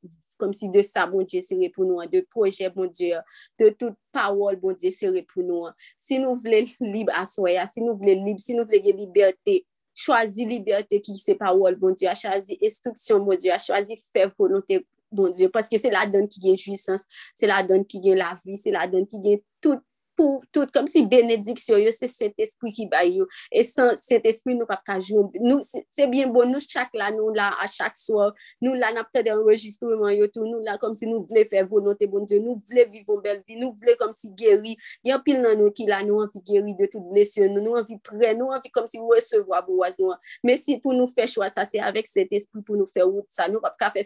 [0.43, 3.21] kom si de sa bon Dje sere pou nou an, de proje bon Dje,
[3.59, 5.77] de tout pawol bon Dje sere pou nou an.
[6.01, 9.61] Si nou vle libe aswaya, si nou vle libe, si nou vle ge liberté,
[9.97, 14.83] chwazi liberté ki se pawol bon Dje, chwazi instruksyon bon Dje, chwazi fe volonté
[15.13, 17.07] bon Dje, paske se la don ki gen jouissance,
[17.37, 19.81] se la don ki gen la vi, se la don ki gen tout
[20.17, 24.25] pou tout, kom si benediksyon yo, se sent espri ki bay yo, e san sent
[24.29, 27.67] espri nou pap kajou, nou se, se bien bon, nou chak la, nou la a
[27.69, 28.29] chak swa,
[28.63, 32.07] nou la napte de enregistreman yo tou, nou la kom si nou vle fè vonote
[32.11, 34.75] bon diyo, nou vle vivon bel vi, nou vle kom si geri,
[35.07, 37.97] yon pil nan nou ki la, nou anvi geri de tout blesyon, nou, nou anvi
[38.05, 40.13] pre, nou anvi kom si resevo a bo waz nou,
[40.45, 43.27] men si pou nou fè chwa sa, se avèk sent espri pou nou fè wout
[43.33, 44.05] sa, nou pap ka fè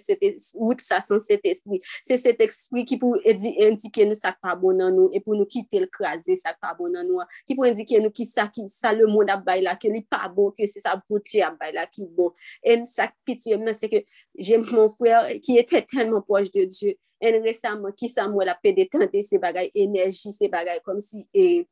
[0.56, 4.56] wout sa san sent espri, se sent espri ki pou edi, indike nou sa pa
[4.58, 7.30] bon nan nou, e pou nou kite l ekraze sak pa bon nan nou an,
[7.48, 10.04] ki pou indike nou ki sa, ki sa le moun ap bay la, ke li
[10.06, 12.34] pa bon, ke se sa bouti ap bay la ki bon.
[12.62, 14.04] En sak pitiye mnen se ke
[14.38, 16.94] jem moun fwè ki ete tenman poj de Diyo,
[17.24, 21.26] en resaman ki sa moun ap pe detante se bagay enerji, se bagay kom si
[21.34, 21.66] e...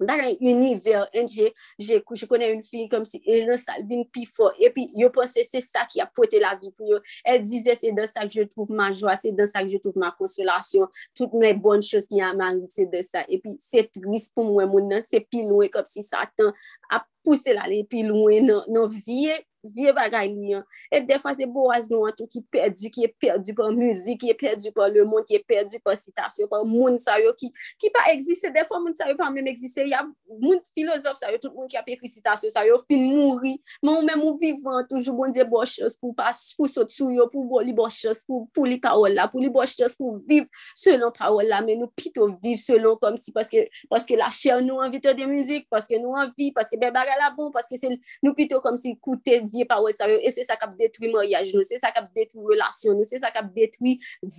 [0.00, 4.52] dans un univers entier, je, connais une fille comme si elle dans plus fort.
[4.58, 7.02] Et puis, je pensais c'est ça qui a porté la vie pour eux.
[7.24, 9.78] Elle disait, c'est dans ça que je trouve ma joie, c'est dans ça que je
[9.78, 10.88] trouve ma consolation.
[11.14, 13.24] Toutes mes bonnes choses qui m'arrivent, c'est de ça.
[13.28, 16.52] Et puis, c'est triste pour moi, mon c'est plus loin comme si Satan
[16.90, 19.36] ap puse la li pi louen e nan, nan vie,
[19.74, 20.62] vie bagay li an.
[20.94, 24.32] Et defan se boaz nou an tou ki perdi, ki e perdi pa muzik, ki
[24.32, 27.50] e perdi pa le moun, ki e perdi pa sitasyon, pa moun sa yo ki,
[27.82, 30.04] ki pa egzise, defan moun sa yo pa mèm egzise, ya
[30.38, 34.06] moun filozof sa yo, tout moun ki ap ekri sitasyon sa yo, fin mouri, moun
[34.06, 37.60] mèm moun vivan, toujou moun de bochos pou pas, pou sot sou yo, pou bo
[37.64, 40.46] li bochos, pou, pou li paola, pou li bochos, pou viv
[40.78, 45.12] selon paola, men nou pito viv selon kom si, paske, paske la chèr nou anvite
[45.18, 47.78] de muzik, paske nou anvi, paske be bagay la bon, paske
[48.24, 51.10] nou pito kom si koute vie pa wè sa wè, e se sa kap detwi
[51.12, 53.96] moryaj nou, se sa kap detwi relasyon nou, se sa kap detwi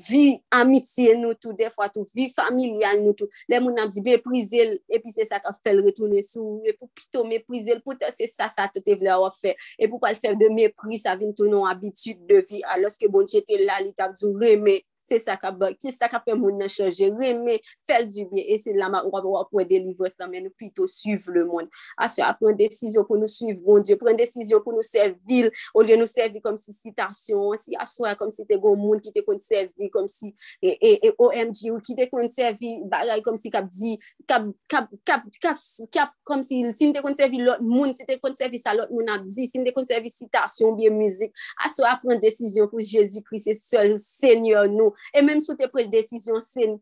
[0.09, 0.23] vi
[0.55, 4.77] amitye nou tou, defwa tou, vi familial nou tou, le moun ap di be prizel,
[4.89, 8.09] e pi se sa kap fel retounen sou, e pou pito me prizel, pou te
[8.15, 10.99] se sa sa te te vle wap fe, e pou pal fe de me pri,
[11.01, 14.79] sa vin tou nou abitud de vi, aloske bon chete la li tap zou reme,
[15.09, 18.45] se sa ka bak, ki sa ka fe moun nan chanje, reme, fel du bien,
[18.45, 21.69] e se la ma wap wap wap delivre sa men, nou pito suiv le moun.
[21.99, 25.97] Asya, apren desisyon pou nou suiv, bon Diyo, pren desisyon pou nou servil, ou liyo
[25.99, 29.39] nou servi kom si sitasyon, si aswa kom si te goun moun ki te kon
[29.43, 30.31] servi, kom si,
[30.61, 33.95] e, e, e OMG, ou ki te kon servi, bagay kom si kap di,
[34.29, 35.61] kap, kap, kap, kap,
[35.95, 38.91] kap, kom si, si te kon servi lot moun, si te kon servi sa lot
[38.93, 41.33] moun ap di, si te kon servi sitasyon, biye muzik,
[41.65, 46.43] aswa apren desisyon pou Jésus-Christ, se sol Seigneur nou, e menm sou te prel desisyon
[46.45, 46.77] sen,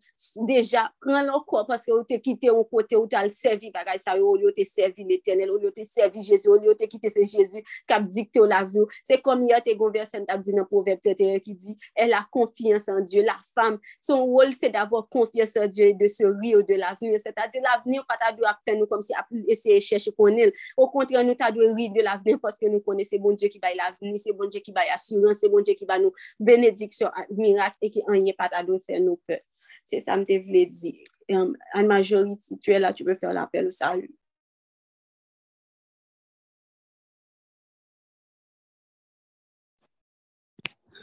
[0.48, 4.34] deja pran lankor, paske ou te kite ou kote ou tal servi bagay sa yo,
[4.34, 7.26] ou yo te servi l'Eternel, ou yo te servi Jezu, ou yo te kite se
[7.27, 11.02] Jezu, kap dikte ou la vyo, se kom ya te gonversen tab di nan proverb
[11.03, 15.56] 31 ki di, el a konfians an Diyo, la fam, son wol se d'avor konfians
[15.60, 18.31] an Diyo, e de se rio de la vyo, se ta di la vyo, pata
[18.35, 21.65] do ap fen nou kom si ap eseye chèche konel, ou kontre nou ta do
[21.73, 24.34] rio de la vyo, paske nou kone se bon Diyo ki bay la vyo, se
[24.35, 28.10] bon Diyo ki bay asurans, se bon Diyo ki bay nou benediksyon, mirak, ek qui
[28.10, 29.40] en est pas ta doit faire nous peur.
[29.84, 30.95] C'est ça, je voulais dire.
[31.30, 34.14] En majorité, tu es là, tu peux faire l'appel au salut.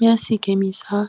[0.01, 1.09] Merci, Kémissa.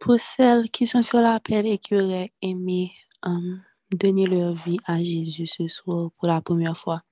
[0.00, 2.92] Pour celles qui sont sur l'appel et qui auraient aimé
[3.22, 7.02] um, donner leur vie à Jésus ce soir pour la première fois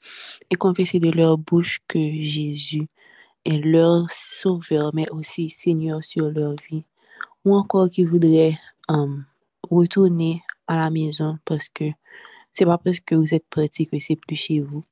[0.50, 2.86] et confesser de leur bouche que Jésus
[3.44, 6.84] est leur sauveur, mais aussi Seigneur sur leur vie,
[7.44, 8.56] ou encore qui voudraient
[8.88, 9.24] um,
[9.68, 11.84] retourner à la maison parce que
[12.52, 14.82] c'est pas parce que vous êtes parti que c'est plus chez vous.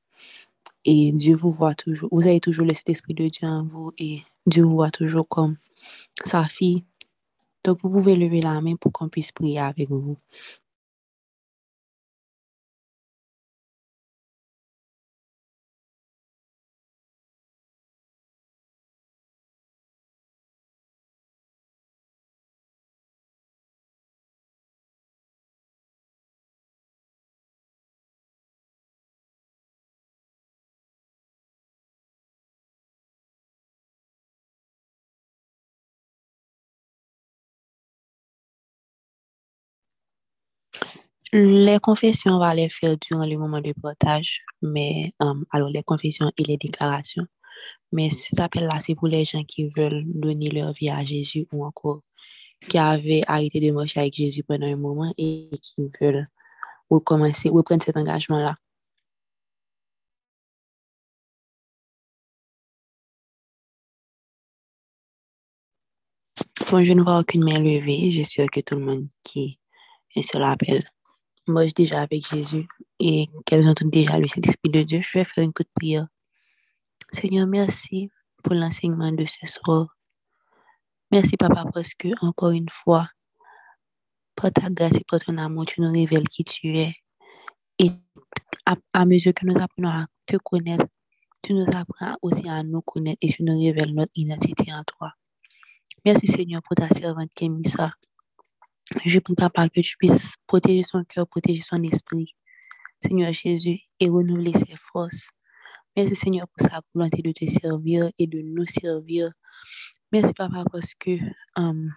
[0.83, 2.09] Et Dieu vous voit toujours.
[2.11, 5.57] Vous avez toujours le Saint-Esprit de Dieu en vous et Dieu vous voit toujours comme
[6.25, 6.83] sa fille.
[7.63, 10.17] Donc, vous pouvez lever la main pour qu'on puisse prier avec vous.
[41.33, 45.83] Les confessions, on va les faire durant le moment de partage, mais um, alors les
[45.83, 47.25] confessions et les déclarations.
[47.93, 51.65] Mais cet appel-là, c'est pour les gens qui veulent donner leur vie à Jésus ou
[51.65, 52.01] encore
[52.69, 56.25] qui avaient arrêté de marcher avec Jésus pendant un moment et qui veulent
[56.89, 58.55] recommencer, reprendre cet engagement-là.
[66.69, 68.11] Bon, je ne vois aucune main levée.
[68.11, 69.59] J'espère que tout le monde qui
[70.15, 70.83] est sur l'appel
[71.75, 72.67] déjà avec Jésus
[72.99, 75.01] et qu'elles entendent déjà le Saint-Esprit de Dieu.
[75.01, 76.07] Je vais faire une courte prière.
[77.13, 78.09] Seigneur, merci
[78.43, 79.87] pour l'enseignement de ce soir.
[81.11, 83.07] Merci, Papa, parce que, encore une fois,
[84.35, 86.93] par ta grâce et par ton amour, tu nous révèles qui tu es.
[87.77, 87.89] Et
[88.93, 90.85] à, mesure que nous apprenons à te connaître,
[91.43, 95.11] tu nous apprends aussi à nous connaître et tu nous révèles notre identité en toi.
[96.05, 97.91] Merci, Seigneur, pour ta servante Kémissa.
[99.05, 102.35] Je prie, Papa, que tu puisses protéger son cœur, protéger son esprit,
[103.01, 105.29] Seigneur Jésus, et renouveler ses forces.
[105.95, 109.31] Merci, Seigneur, pour sa volonté de te servir et de nous servir.
[110.11, 111.11] Merci, Papa, parce que
[111.55, 111.89] um,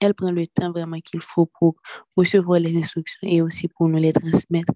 [0.00, 1.76] elle prend le temps vraiment qu'il faut pour
[2.16, 4.72] recevoir les instructions et aussi pour nous les transmettre.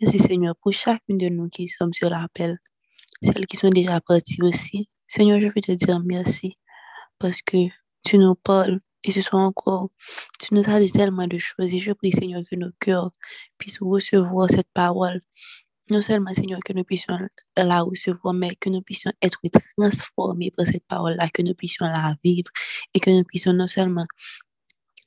[0.00, 2.58] Merci, Seigneur, pour chacune de nous qui sommes sur l'appel,
[3.22, 4.88] celles qui sont déjà parties aussi.
[5.06, 6.54] Seigneur, je veux te dire merci
[7.18, 7.56] parce que
[8.04, 9.90] tu nous parles et ce soit encore,
[10.38, 13.10] tu nous as dit tellement de choses et je prie, Seigneur, que nos cœurs
[13.58, 15.20] puissent recevoir cette parole.
[15.90, 17.18] Non seulement, Seigneur, que nous puissions
[17.56, 19.40] la recevoir, mais que nous puissions être
[19.76, 22.50] transformés par cette parole-là, que nous puissions la vivre
[22.94, 24.06] et que nous puissions non seulement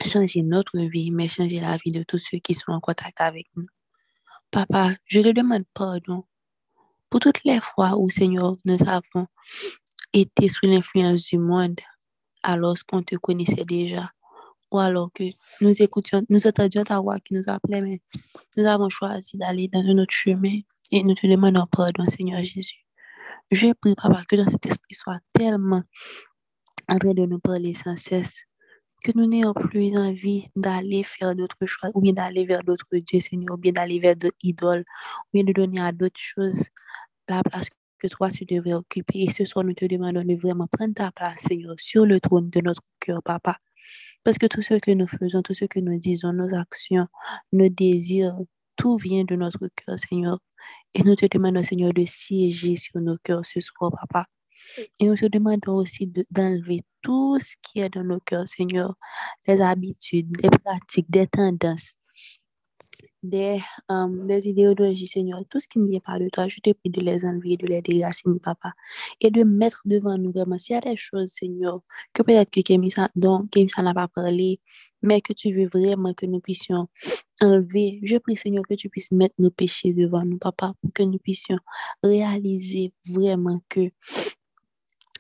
[0.06, 3.48] changer notre vie, mais changer la vie de tous ceux qui sont en contact avec
[3.56, 3.68] nous.
[4.52, 6.26] Papa, je te demande pardon
[7.10, 9.28] pour toutes les fois où, Seigneur, nous avons
[10.14, 11.80] été sous l'influence du monde,
[12.44, 14.10] alors qu'on te connaissait déjà,
[14.72, 15.24] ou alors que
[15.62, 18.02] nous écoutions, nous entendions ta voix qui nous appelait, mais
[18.58, 20.60] nous avons choisi d'aller dans un autre chemin
[20.92, 22.86] et nous te demandons pardon, Seigneur Jésus.
[23.52, 25.84] Je prie, Papa, que dans cet esprit soit tellement
[26.90, 28.42] en train de nous parler sans cesse,
[29.04, 33.22] que nous n'ayons plus envie d'aller faire d'autres choix, ou bien d'aller vers d'autres dieux,
[33.22, 34.86] Seigneur, ou bien d'aller vers d'autres idoles,
[35.26, 36.64] ou bien de donner à d'autres choses
[37.28, 37.68] la place
[38.04, 39.24] que toi tu devrais occuper.
[39.24, 42.50] Et ce soir, nous te demandons de vraiment prendre ta place, Seigneur, sur le trône
[42.50, 43.58] de notre cœur, Papa.
[44.24, 47.08] Parce que tout ce que nous faisons, tout ce que nous disons, nos actions,
[47.52, 48.38] nos désirs,
[48.76, 50.40] tout vient de notre cœur, Seigneur.
[50.94, 54.26] Et nous te demandons, Seigneur, de siéger sur nos cœurs ce soir, Papa.
[55.00, 58.94] Et nous te demandons aussi d'enlever tout ce qui est dans nos cœurs, Seigneur,
[59.48, 61.94] les habitudes, les pratiques, des tendances,
[63.24, 63.60] des,
[63.90, 67.02] des idéologies, Seigneur, tout ce qui ne vient pas de toi, je te prie de
[67.02, 68.74] les enlever, de les déraciner, Papa,
[69.22, 71.82] et de mettre devant nous vraiment, s'il y a des choses, Seigneur,
[72.14, 74.60] que peut-être que Kémissa, dont Kémissa n'a pas parlé,
[75.02, 76.88] mais que tu veux vraiment que nous puissions
[77.42, 81.04] enlever, je prie, Seigneur, que tu puisses mettre nos péchés devant nous, Papa, pour que
[81.04, 81.60] nous puissions
[82.04, 83.90] réaliser vraiment que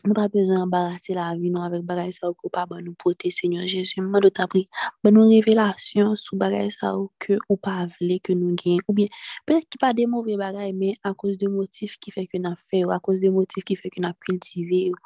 [0.03, 2.91] Nou pa bezon embarase la vi nou avèk bagay sa ou ko pa ban nou
[2.99, 4.01] pote, Seigneur Jésus.
[4.03, 4.65] Mwen do ta pri,
[4.99, 8.81] ban nou revelasyon sou bagay sa ou ke ou pa vle ke nou gen.
[8.89, 9.07] Ou bien,
[9.47, 12.51] peut-être ki pa de mouve bagay, men a kouz de motif ki fè ke na
[12.59, 14.99] fè ou a kouz de motif ki fè ke na kultive ou.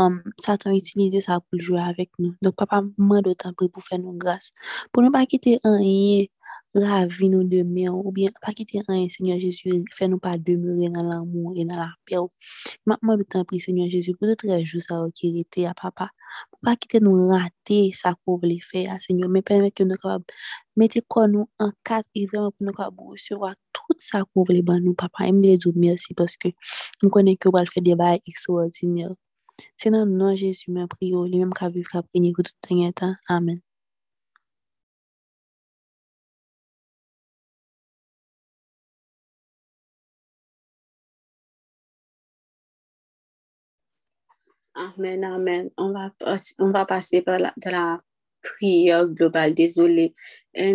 [0.00, 2.32] Um, Satan itilize sa pou ljouè avèk nou.
[2.40, 4.56] Donk papa, mwen do ta pri pou fè nou grase.
[4.88, 6.30] Pou nou pa kite anye
[6.74, 10.88] la vi nou demè ou bien pa kite anye, Seigneur Jésus, fè nou pa demure
[10.92, 12.28] nan l'amou et nan la pè ou.
[12.88, 16.10] Mwen do ta pri, Seigneur Jésus, pou nou trejou sa ou ki rete ya papa.
[16.52, 19.32] Pou pa kite nou rate sa kou vle fè ya, Seigneur.
[19.32, 20.26] Mwen pèmè ke nou kapab
[20.78, 24.44] mette kon nou an kat e vreman pou nou kapab ou sewa tout sa kou
[24.48, 25.28] vle ban nou, papa.
[25.30, 26.52] Mwen de zou mersi paske
[27.00, 29.16] mwen konen ke wal fè debay extraordinaire.
[29.76, 32.10] C'est dans le nom de Jésus, me prions, lui-même qui a vu, qui a pour
[32.12, 33.14] tout le temps.
[33.28, 33.60] Amen.
[44.78, 45.70] Amen, amen.
[45.76, 46.12] On va,
[46.60, 48.00] on va passer par la,
[48.40, 50.14] prière globale, désolé.
[50.54, 50.72] Et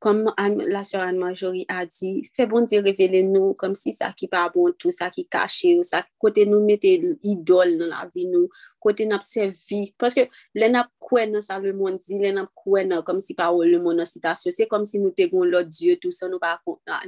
[0.00, 4.26] comme la sœur Anne-Marjorie a dit, fais bon Dieu révéler nous comme si ça qui
[4.26, 8.48] pas bon tout, ça qui caché, ça côté nous mettez idole dans la vie nous,
[8.86, 9.82] kote nap sevi.
[10.00, 13.36] Paske le nap kwen nan sa le moun di, le nap kwen nan kom si
[13.38, 14.54] pa ou le moun nan sitasyon.
[14.54, 17.02] Se kom si nou te goun lot diyo tou, san nou pa, ah,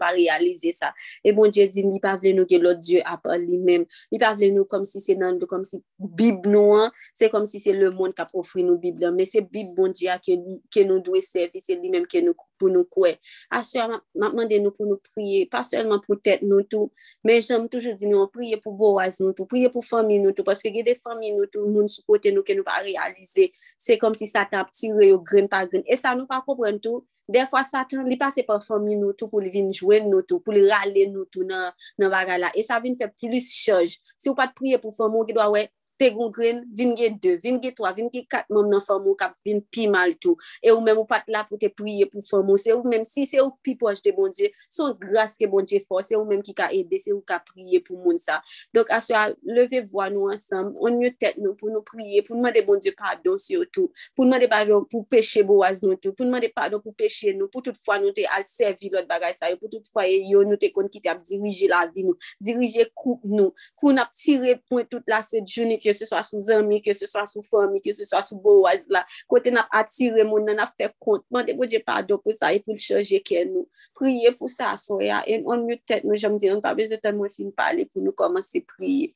[0.00, 0.92] pa realize sa.
[1.24, 3.88] E bon diye di, ni pa vle nou ke lot diyo apan li mem.
[4.14, 7.48] Ni pa vle nou kom si se nan, kom si bib nou an, se kom
[7.48, 9.16] si se le moun kap ofri nou bib lan.
[9.18, 10.38] Me se bib bon diya ke,
[10.72, 13.14] ke nou dwe sevi, se li mem ke nou pou nou kwe.
[13.54, 13.86] Asya,
[14.20, 16.90] map mande nou pou nou priye, pa selman pou tèt nou tou,
[17.26, 20.34] men jom toujou di nou, priye pou bo waz nou tou, priye pou fami nou
[20.36, 23.50] tou, paske ge de fami nou tou, moun sou kote nou ke nou pa realize,
[23.80, 27.04] se kom si satan ptire yo gren pa gren, e sa nou pa kopren tou,
[27.30, 30.56] defwa satan li pase pa fami nou tou pou li vin jwen nou tou, pou
[30.56, 34.30] li rale nou tou nan, nan baga la, e sa vin fe plus chaj, si
[34.32, 35.70] ou pat priye pou fami ou ki do a wey,
[36.00, 39.16] te goun gren, vin gen 2, vin gen 3, vin gen 4 mèm nan fòmou
[39.18, 40.38] kap vin pi mal tou.
[40.62, 43.26] E ou mèm ou pat la pou te priye pou fòmou, se ou mèm si
[43.30, 46.26] se ou pi poj te bon Dje, son grase ke bon Dje fò, se ou
[46.28, 48.40] mèm ki ka ede, se ou ka priye pou moun sa.
[48.74, 52.52] Dok aswa, leve vwa nou ansam, on yo tet nou pou nou priye, pou nou
[52.54, 55.84] de bon Dje pardon si yo tou, pou nou de pardon pou peche bo waz
[55.84, 58.46] nou tou, pou nou de pardon pou peche nou, pou tout fwa nou te al
[58.48, 61.22] servi lot bagay sa yo, pou tout fwa yo nou te kon ki te ap
[61.26, 65.42] dirije la vi nou, dirije kou nou, kou nou ap tire point tout la se
[65.44, 68.40] jouni ke se swa sou zami, ke se swa sou fami, ke se swa sou
[68.42, 72.34] boaz la, kote nap atire moun nan ap fe kont, mande moun je pardon pou
[72.36, 76.06] sa, e pou l chanje ke nou, priye pou sa soya, en on mou tèt
[76.08, 79.12] nou, jom di, an pa beze tèl moun fin pale pou nou komanse priye.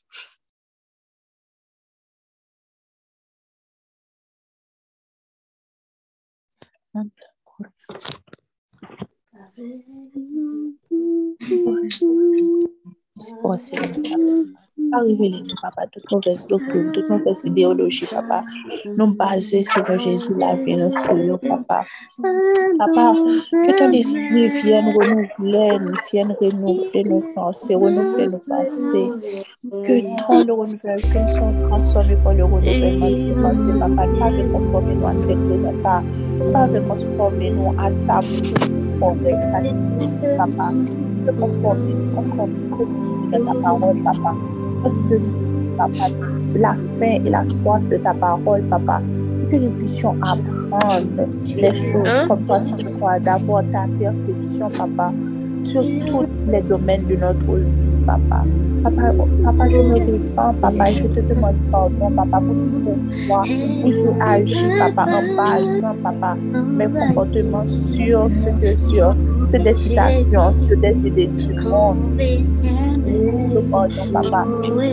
[6.94, 7.10] Amen.
[13.18, 13.84] Merci pour Seigneur.
[14.92, 18.44] Pas révéler nous, papa, toute mauvaise doctrine, toute mauvaise idéologie, papa.
[18.96, 21.84] Nous baser, Seigneur Jésus, la vie, nous sur papa.
[22.78, 23.14] Papa,
[23.50, 25.78] que ton esprit vienne renouveler,
[26.12, 29.10] vienne renouveler nos pensées, renouveler nos passés.
[29.68, 34.06] Que ton le renouvelle, que nous sommes transformés par le renouvellement de nos pensées, papa.
[34.20, 36.02] Pas de conformer nous à ces choses, à ça.
[36.52, 39.60] Pas de conformer nous à ça, ça,
[40.36, 40.72] papa.
[41.28, 41.32] De
[43.04, 44.34] tu dis dans ta parole, papa.
[45.10, 45.20] De
[45.76, 46.08] papa,
[46.54, 49.02] de la faim et la soif de ta parole, papa.
[49.50, 55.12] Que nous puissions apprendre les choses comme toi tu d'avoir ta perception, papa,
[55.64, 58.40] sur tous les domaines de notre vie, papa.
[58.82, 59.12] Papa,
[59.44, 63.42] papa je me défends, papa, et je te demande pardon, papa, pour toutes les fois
[63.42, 66.36] où j'ai agi, papa, en basant, papa,
[66.78, 69.14] mes comportements sur ce que sur,
[69.46, 71.98] c'est des citations, sur des idées du monde.
[73.04, 74.44] Nous le pardon, papa.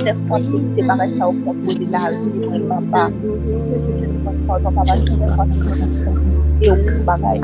[0.03, 3.13] Laisse-moi te séparer ça au contrôle de la vie, vraiment, papa.
[3.79, 6.15] Je te demande pardon, papa, je te demande pardon,
[6.61, 7.41] et au coup, pareil.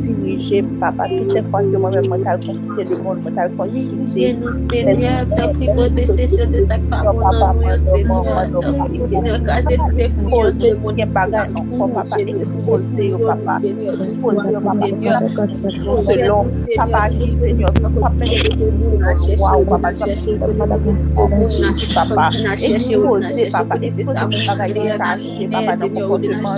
[0.00, 5.24] dirije papa toute fwa ke mwen mwen tal konsite de moun mwen tal konsite Seigneur,
[5.36, 8.24] dan pri moun desesyon de sak pa moun an mwen Seigneur
[9.08, 14.60] Seigneur, kaze toute fwa yo moun bagan an kon papa expose yo papa expose yo
[14.60, 14.84] papa
[16.08, 16.44] selon
[16.76, 18.10] papa ki Seigneur papa
[18.80, 22.24] moun an chèche ou papa chèche ou moun an papa
[22.56, 24.14] expose papa expose
[25.50, 26.56] papa nan komportement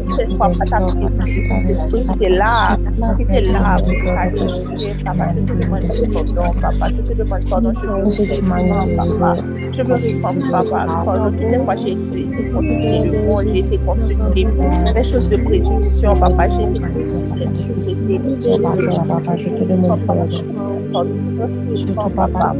[5.04, 9.36] Ta papa, je te demande pardon, papa, je te demande pardon, je veux répondre, papa,
[9.76, 13.78] je veux répondre, papa, pardon, toutes les fois j'ai été consulté le monde, j'ai été
[13.80, 17.50] consulté pour des choses de prédiction, papa, j'ai été consulté,
[17.82, 22.56] j'ai été papa, je te demande pardon, je te papa,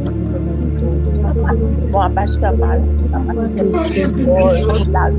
[1.34, 2.78] Bon apati sa pa
[3.10, 3.66] Apati
[4.94, 5.10] la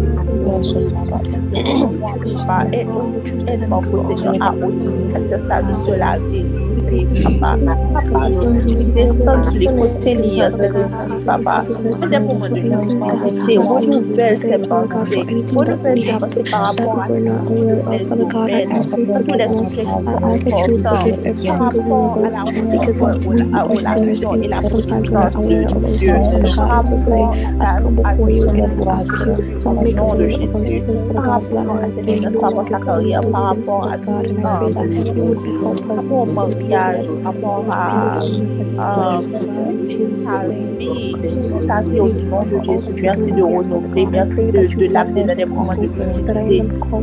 [2.72, 6.42] E mwen pou se jen apoti Apati sa pa de se la ve
[6.92, 11.64] Mente descende sur les côtés liés, c'est l'esprit Baba.
[11.66, 13.58] C'est des moments de lucidité.
[13.58, 15.22] Renouvelle tes pensées.
[15.22, 17.08] Renouvelle tes pensées par rapport à
[22.72, 25.36] Because we're sinners and sometimes we're not
[25.72, 26.36] of ourselves, God.
[26.36, 26.52] So today
[27.78, 29.34] come before you and I ask you
[29.74, 30.20] make God,
[36.62, 36.75] you.
[42.00, 42.94] Au nom de Jésus.
[43.02, 45.88] Merci de renouveler, merci de, de l'amener dans des moments de.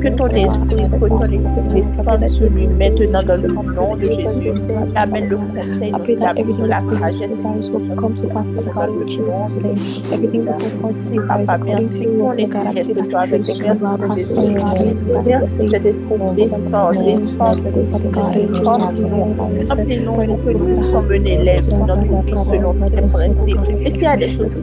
[0.00, 4.52] Que ton esprit, que ton esprit descende sur lui maintenant dans le nom de Jésus.
[4.94, 7.46] Amène le conseil, de la sagesse.
[8.74, 9.78] God, in Jesus' name.
[10.12, 10.96] Everything that the Lord
[11.48, 13.18] according to your God, God,
[15.26, 16.18] Merci cet esprit
[17.62, 18.10] cet esprit
[19.70, 23.58] Appelons pour que nous sommes élèves dans une vie selon tes principes.
[23.84, 24.56] Et s'il y a des choses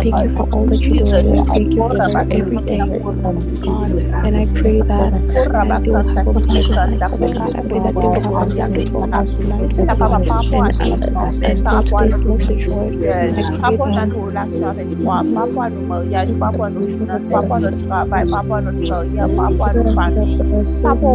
[0.00, 1.44] thank you for all that you do.
[1.46, 2.80] Thank you for everything.
[4.24, 5.12] And I pray that
[5.54, 7.99] I will have a blessed God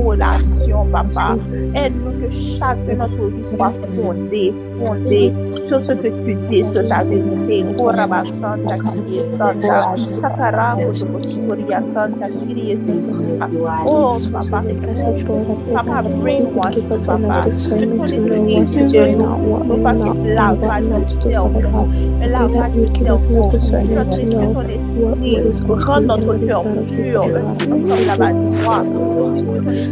[0.05, 1.37] relation, papa.
[1.75, 1.91] Eh,
[2.57, 4.53] chaque notre vie soit fondée,
[4.83, 5.33] fondée
[5.67, 7.65] sur ce que tu dis, sur ta vérité.
[7.77, 13.49] Koraba Santa Kyrie Santa, Sakarabo Sokoria Santa Kyrie Santa.
[13.85, 14.63] Oh, papa,
[15.73, 19.91] papa, bring one give us another discernment to know what is real, not what is
[19.93, 21.89] not, and what not to do, Father God.
[22.35, 24.49] Pray that you would give us enough discernment to know
[24.93, 28.27] what, is of you and what is not of you, Father God.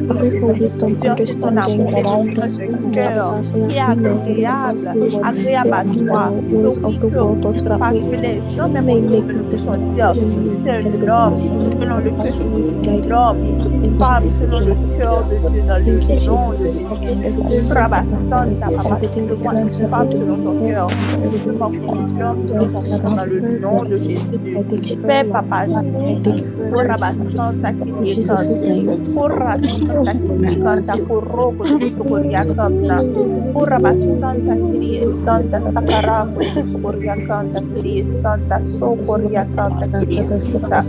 [0.09, 4.55] I pray for wisdom, understanding, and all discernment, Father so that we know what is
[4.55, 7.83] of you, Lord, so that we know what is of the world, Lord, so that
[7.85, 11.77] we may make the difference between you and the world, Lord.
[12.83, 13.37] Guide us
[13.83, 14.92] in Jesus' name.
[15.03, 16.87] cœur de Dieu dans le nom de Jésus.
[17.73, 19.53] Rabasson, ta Everything de moi,
[19.89, 20.87] parle selon ton cœur.
[21.45, 24.39] Je m'en selon ton cœur dans le nom de Jésus.
[25.05, 25.65] Fais, papa,
[26.71, 31.63] Rabasson, ta Kirikon, Korabasson, ta Kirikon, ta Koroko,
[32.07, 32.97] Koriakon, ta
[33.53, 36.41] Korabasson, ta Kirikon, ta Sakarako,
[36.81, 40.79] Koriakon, ta Kirikon, ta Sokoriakon, ta Kirikon, ta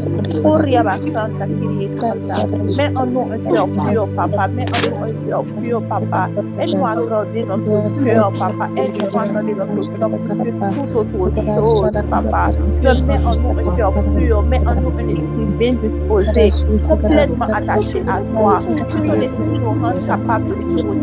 [0.42, 2.36] Koriabasson, ta Kirikon, ta
[2.76, 4.03] Mets en nous un cœur pur.
[4.08, 6.28] Papa mets en nous un cœur pur papa
[6.60, 11.90] aide-nous à garder notre cœur papa aide-nous à garder notre cœur que toute autre chose
[12.10, 16.52] papa je mets en nous un cœur pur mets en nous un esprit bien disposé
[16.88, 20.48] complètement attaché à toi que ton esprit nous rende capable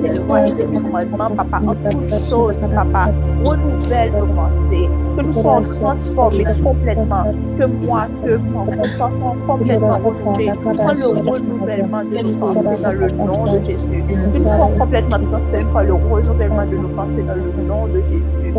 [0.02, 3.10] de lois et tes commandements, papa, en toutes choses, papa.
[3.44, 7.23] Renouvelle nos pensées, que nous soyons transformés complètement,
[7.57, 10.52] que moi, que moi, nous soyons complètement renouvelés.
[10.64, 14.03] Prends le renouvellement de nos pensées dans le nom de Jésus.
[14.08, 18.53] Nous soyons complètement transformés par le renouvellement de nos pensées dans le nom de Jésus.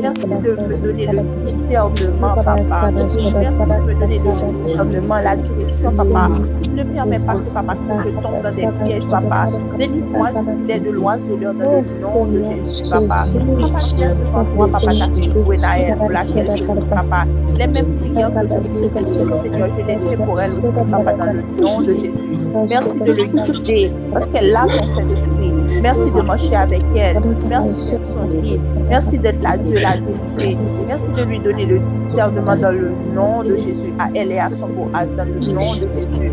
[0.00, 2.90] Merci de me donner le discernement, papa.
[2.92, 6.28] Merci de me donner le discernement, la direction, papa.
[6.74, 7.74] Ne permets pas que papa
[8.04, 9.44] je tombe dans des pièges, papa.
[9.78, 13.06] Délivre-moi du filet de l'oiseleur dans le nom de Jésus, papa.
[13.06, 13.24] Papa,
[13.96, 15.52] viens devant toi, papa, ta fille pour
[16.10, 17.24] laquelle je papa.
[17.56, 21.42] Les mêmes prières que je Seigneur, je les fais pour elle aussi, papa, dans le
[21.60, 22.38] nom de Jésus.
[22.68, 25.52] Merci de le guider, parce qu'elle a ton Saint-Esprit.
[25.82, 27.18] Merci de marcher avec elle.
[27.48, 28.60] Merci de son fils.
[28.88, 30.56] Merci d'être la Dieu, la vérité.
[30.86, 33.92] Merci de lui donner le discernement dans le nom de Jésus.
[33.98, 36.32] À elle et à son beau dans le nom de Jésus.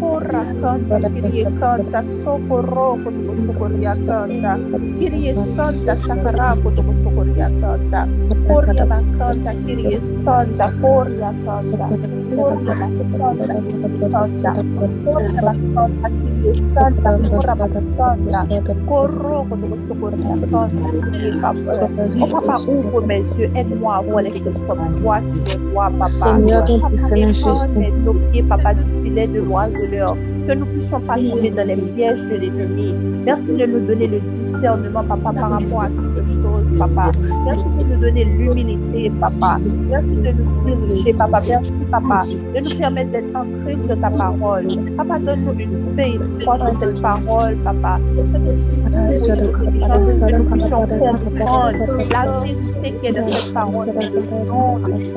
[0.00, 3.10] Kanta, Kiri Kanta, Sokoroko
[3.46, 4.58] Sokoria Kanta,
[4.98, 6.70] Kiri Santa, Sakarako
[7.02, 8.08] Sokoria Kanta,
[8.46, 11.88] Koria Bakanta, Kiri Santa, Koria Kanta,
[12.34, 14.52] Koria Bakanta, Kiri Kanta,
[15.04, 18.48] Koria Bakanta, Kiri Santa, Koria Bakanta,
[18.86, 21.88] Koroko Sokoria Kanta, Kiri Kanta.
[22.20, 25.90] Oh papa, ouvre mes yeux, aide-moi à voir les choses comme toi, tu les vois,
[25.90, 26.06] papa.
[26.08, 27.68] Seigneur, ton Papa,
[28.04, 29.40] nos pieds, papa, du filet de
[29.90, 32.94] que nous puissions pas tomber dans les pièges de l'ennemi.
[33.24, 35.88] Merci de nous donner le discernement, papa, par rapport à
[36.24, 37.10] quelque chose, papa.
[37.44, 39.56] Merci de nous donner l'humilité, papa.
[39.88, 41.40] Merci de nous diriger, papa.
[41.46, 44.66] Merci, papa, de nous permettre d'être ancrés sur ta parole.
[44.96, 48.00] Papa, donne-nous une paix, une foi de cette parole, papa.
[48.32, 53.86] Cet esprit de intelligence, que nous puissions comprendre la vérité qui est dans cette parole,
[53.86, 55.14] dans le nom de Jésus.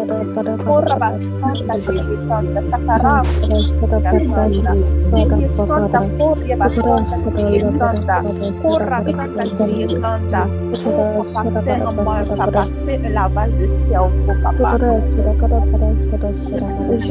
[0.69, 3.21] Oh, Rabba, Santa, Santa, Sakara,
[3.79, 4.73] Santa,
[5.11, 8.23] Kiri Santa, Koria, Bakota, Kiri Santa,
[8.61, 10.47] Kora, Kanta, Kiri Santa.
[10.99, 14.09] Oh, papa, fais en moi, papa, fais un lavage de cerveau,
[14.41, 14.77] papa.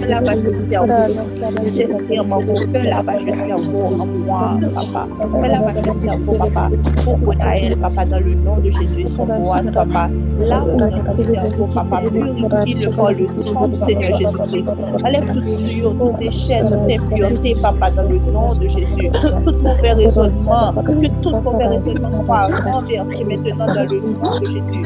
[0.03, 0.89] Un lavage de cerveau.
[1.37, 5.07] Fais un lavage de cerveau en moi, papa.
[5.37, 6.69] Un lavage de cerveau, papa.
[7.05, 10.11] Pour Bonaël, papa, dans le nom de Jésus et son boise, papa.
[10.41, 12.01] Lave notre cerveau, papa.
[12.11, 14.69] Purifie-le par le sang du Seigneur Jésus-Christ.
[15.05, 19.11] Enlève toute souillure, tout déchet, toute impureté, papa, dans le nom de Jésus.
[19.45, 24.83] Tout mauvais raisonnement, que tout mauvais raisonnement soit renversé maintenant dans le nom de Jésus.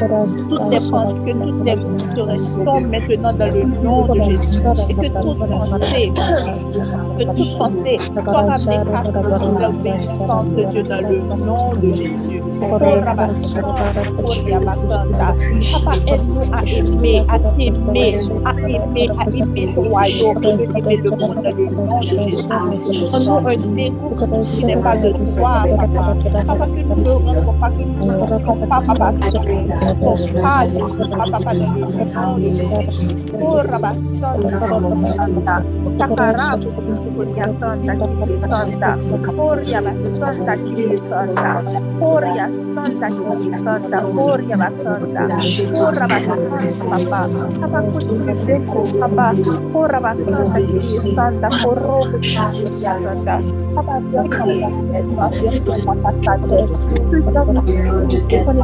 [0.49, 1.77] Toutes les pensées, que toutes les
[2.15, 4.61] se restaurent maintenant dans le nom de Jésus.
[4.89, 6.11] Et que toute pensée,
[7.17, 8.79] que toute pensée soit ramenée
[9.59, 12.41] l'obéissance de Dieu dans le nom de Jésus.
[12.63, 12.77] Oh, oh.
[13.03, 13.29] Papa,
[16.07, 21.09] aide-nous à aimer, à t'aimer, à aimer, à aimer le royaume, au lieu d'aimer le
[21.09, 22.35] monde dans le nom de Jésus.
[22.47, 26.15] Donne-nous un dégoût qui n'est pas de toi, papa.
[26.45, 29.13] Papa, que nous ne rentrons pas, que nous ne rentrons pas, papa,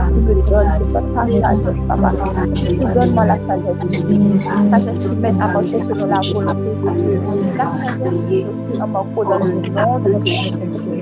[0.10, 2.14] esprit me donne, c'est ta sagesse, Papa,
[2.54, 7.22] Esprit, donne-moi la sagesse, la sagesse qui mène à marcher selon la volonté de Dieu,
[7.58, 10.58] la sagesse qui est aussi un morceau dans le nom de Jésus.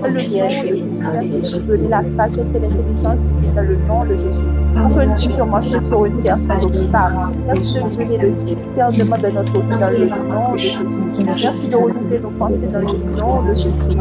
[0.06, 4.44] Dans le de la sagesse et l'intelligence divine dans le nom de Jésus.
[4.80, 7.16] Pour que marcher sur une terre sans obstacle.
[7.48, 10.80] Merci de donner le discernement de notre vie dans le nom de Jésus.
[11.26, 12.86] Merci de renouveler nos pensées dans le
[13.20, 13.96] nom de Jésus.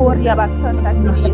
[0.00, 1.28] Korea batanta kiri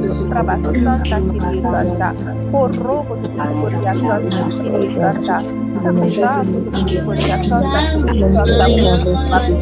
[0.00, 2.08] putra batanta kiri tanta
[2.52, 5.36] porro kutu Korea tanta kiri tanta
[5.80, 6.30] sambuka
[6.72, 9.60] kutu Korea tanta kiri tanta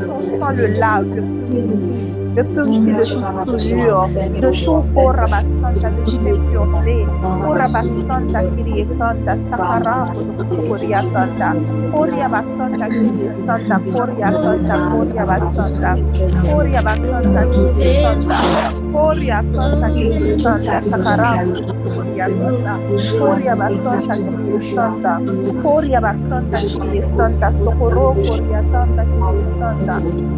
[0.00, 2.07] Ton sang le
[2.38, 7.06] de purger de toute souillure, de tout corps rabassant de dispersé,
[7.42, 7.66] pour a
[8.32, 9.96] ta kiriesanta, sakara,
[10.68, 11.48] koriasanta,
[11.92, 15.90] koriabasanta, kiriesanta, koriasanta, koriabasanta,
[16.52, 18.38] koriabasanta, kiriesanta,
[18.92, 21.30] koriasanta, kiriesanta, sakara,
[21.94, 22.72] koriasanta,
[23.18, 24.14] koriabasanta,
[24.78, 25.20] a
[25.62, 30.37] koriabasanta, kiriesanta, sokoro, koriasanta, kiriesanta,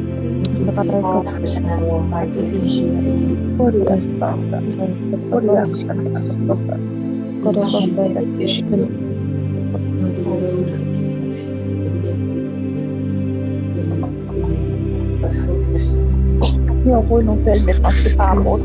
[16.85, 18.59] Meu avô não quer me participar, amor.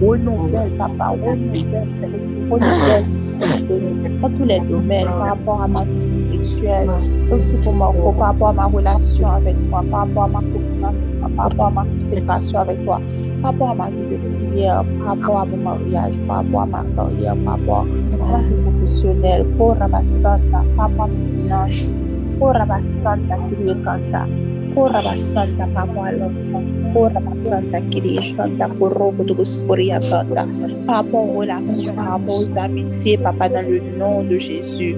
[0.00, 1.10] Hoje não quer, papá.
[1.12, 2.28] Hoje não quer, Celeste.
[2.50, 3.21] Hoje não quer.
[3.68, 6.90] Dans tous les domaines, par rapport à ma vie spirituelle,
[7.30, 10.94] aussi pour Marco, par rapport à ma relation avec toi, par rapport à ma communion
[11.36, 13.00] par rapport à ma consécration avec toi,
[13.42, 16.66] par rapport à ma vie de prière, par rapport à mon mariage, par rapport à
[16.66, 21.42] ma carrière, par rapport à ma vie professionnelle, pour ma santé, par rapport à mes
[21.42, 21.90] finances,
[22.38, 26.62] pour ma santé, qui Ora santa alonso.
[26.94, 30.46] Ora santa kiri santa korobo de gosporia kanta.
[30.86, 34.96] Papa relation, papa aux amitiés, papa dans le nom de Jésus.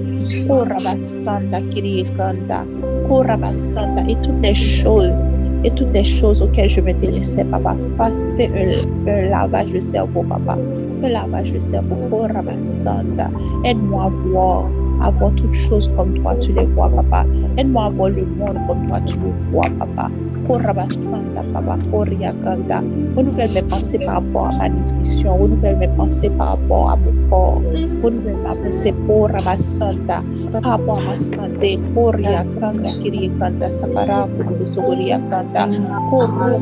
[0.49, 2.65] Ora santa kiri kanta.
[3.11, 5.29] Ora santa et toutes les choses
[5.65, 7.77] et toutes les choses auxquelles je m'intéressais, papa.
[7.97, 10.57] Fasse, fais un, un lavage de cerveau, papa.
[11.03, 11.97] Un lavage de cerveau.
[12.13, 13.29] Ora santa.
[13.65, 14.69] Aide-moi à voir
[15.01, 17.27] à voir toutes choses comme toi tu les vois, papa.
[17.57, 20.11] Aide-moi à voir le monde comme toi tu le vois, papa.
[20.47, 22.83] Korabasanda, papa, Koriakanda.
[23.17, 25.37] Renouvelle mes pensées par rapport à ma nutrition.
[25.39, 27.63] Renouvelle mes pensées par rapport à mon corps.
[28.03, 30.23] Renouvelle ma pensée pour Rabasanda,
[30.53, 31.79] par rapport à ma santé.
[31.95, 35.69] Koriakanda, Kiriakanda, Sakara, Kudusogoriakanda,
[36.11, 36.61] Koro,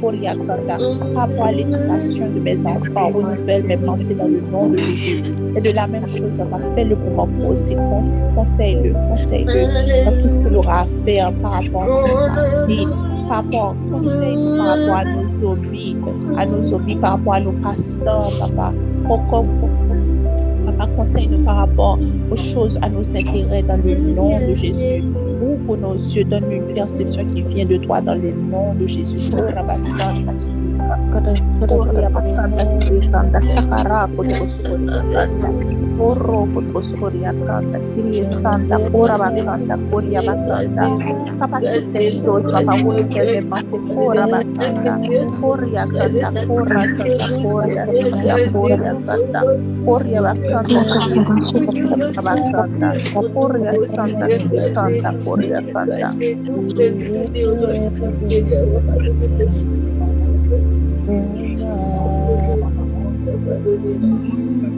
[0.00, 0.76] Koriakanda.
[1.14, 3.06] Par rapport à l'éducation de mes enfants.
[3.06, 5.22] Renouvelle mes pensées dans le nom de Jésus.
[5.56, 7.76] Et de la même chose, papa, fais-le pour mon aussi.
[8.34, 12.86] Conseille-le, conseille-le dans tout ce qu'il aura à faire par rapport à sa vie,
[13.28, 15.96] par rapport, conseille par rapport à nos hobbies,
[16.36, 18.72] à nos hobbies, par rapport à nos pasteurs, papa.
[20.64, 21.98] Papa, conseille-nous par rapport
[22.30, 25.04] aux choses, à nos intérêts dans le nom de Jésus.
[25.42, 29.30] Ouvre nos yeux, donne une perception qui vient de toi dans le nom de Jésus.
[29.34, 29.42] Oh,
[35.98, 40.90] Oro Kotosoria Kanda, Kiria Santa, Ora Bakanda, Koria Bakanda,
[41.38, 45.00] Papa Kitendo, Papa Wekele, Mate, Ora Bakanda,
[45.40, 49.44] Koria Kanda, Ora Kanda, Koria Kanda, Koria Kanda,
[49.86, 50.90] Koria Bakanda,
[51.56, 52.96] Koria Bakanda,
[53.34, 56.16] Koria Santa, Kitanda, Koria Kanda.
[61.06, 61.60] Thank
[64.02, 64.33] you.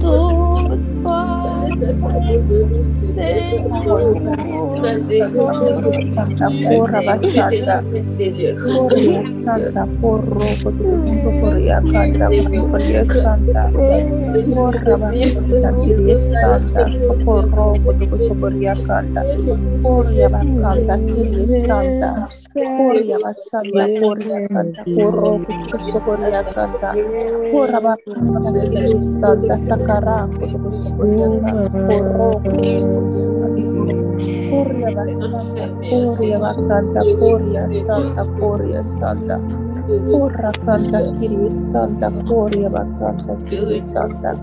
[0.00, 0.69] Tú
[29.20, 30.28] Santa Sakara,
[34.50, 39.38] Korea Basanta Korea Bakanda Korea Santa Korea Santa
[40.10, 44.34] Korea Kanda Kiri Santa Korea Bakanda Kiri Santa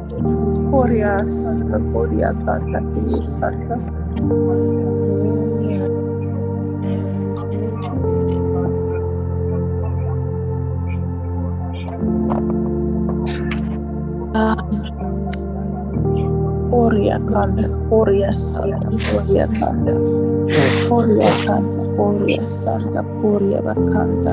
[0.72, 3.76] Korea Santa Korea Kanda Kiri Santa
[14.34, 14.87] Korea
[16.78, 17.54] korjataan,
[17.90, 19.92] korjaa Santa, korjaa Santa,
[20.90, 24.32] korjaa Santa, korjaa Santa, korjaa Santa,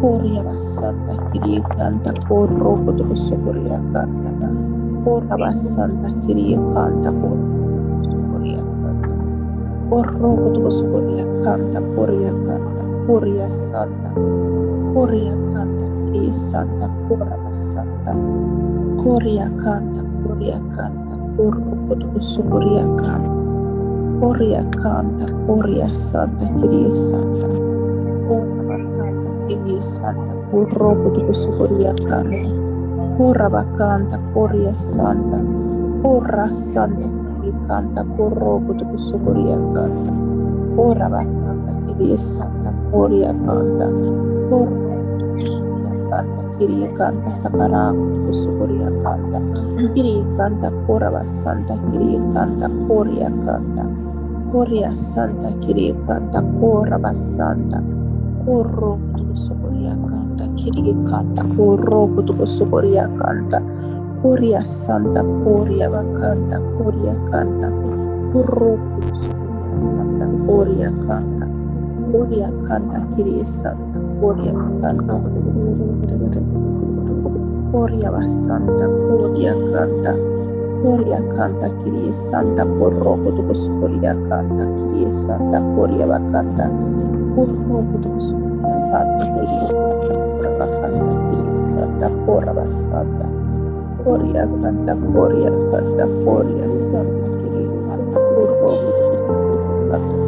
[0.00, 4.48] korjaa Santa, kirjaa Santa, korrokotossa korjaa Santa,
[5.04, 7.48] korjaa Santa, kirjaa Santa, kanta,
[8.82, 9.14] Santa,
[9.90, 14.10] korrokotossa korjaa kanta, korjaa kanta, korjaa Santa,
[14.94, 18.14] korjaa kanta, kirjaa Santa, korjaa Santa,
[19.04, 23.22] korjaa kanta, korjaa kanta urkutus kurjakaan.
[24.20, 27.46] Korjaakaanta korjassanta kirjassanta.
[28.28, 32.26] Korjaakaanta kirjassanta kurrokutus kurjaakaan.
[33.18, 35.36] Korvakaanta korjassanta.
[36.02, 37.06] Korrassanta
[37.42, 40.12] kirjaakaanta kurrokutus kurjaakaanta.
[40.76, 43.84] Korvakaanta kirjassanta korjaakaanta.
[44.50, 45.47] Korrokutus
[46.10, 47.92] Kanta, Kiri, Kanta, Sakara,
[48.26, 49.40] Kusukuria Kanta,
[49.94, 53.84] Kirie Kanta, korava Santa, Kirie Kanta, Kuria Kanta,
[54.52, 57.80] Kuria Santa, Kirie Kanta, korava Santa,
[58.44, 63.60] Kurro Kusukuria Kanta, Kiri, Kanta, Kurro Kusukuria Kanta,
[64.22, 67.68] Koria Santa, Koria Kanta, Koria Kanta,
[68.32, 71.47] Kurro Kusukuria Kanta, Koria Kanta,
[72.08, 75.14] Burian kanta kiri santa Korea kanta
[77.68, 80.12] Boria basanta Boria kanta
[80.80, 86.64] Korea kanta kiri santa Korea tubus Boria kanta kiri santa Korea bakanta
[87.36, 93.26] Borroko tubus Boria kanta kiri santa Korea kanta kiri santa Boria basanta
[94.00, 98.80] Boria kanta Korea kanta Korea santa kiri kanta Korea
[99.92, 100.27] kanta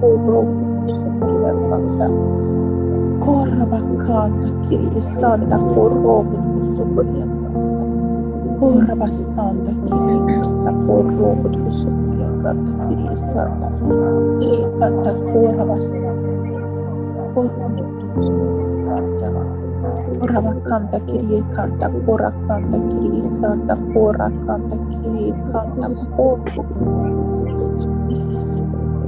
[0.00, 2.08] Santa
[3.20, 7.48] Corabacanta Kiri Santa Corobut Supurianta
[8.60, 12.52] Corabasanta Kiri Santa Corobut Supurianta
[12.84, 13.68] Kiri Santa
[14.40, 16.28] Kiri Canta Corabasanta
[17.32, 19.28] Corobut Supurianta
[20.20, 27.95] Corabacanta Kiri Canta Coracanta Kiri Santa Coracanta Kiri Canta Corobut Supurianta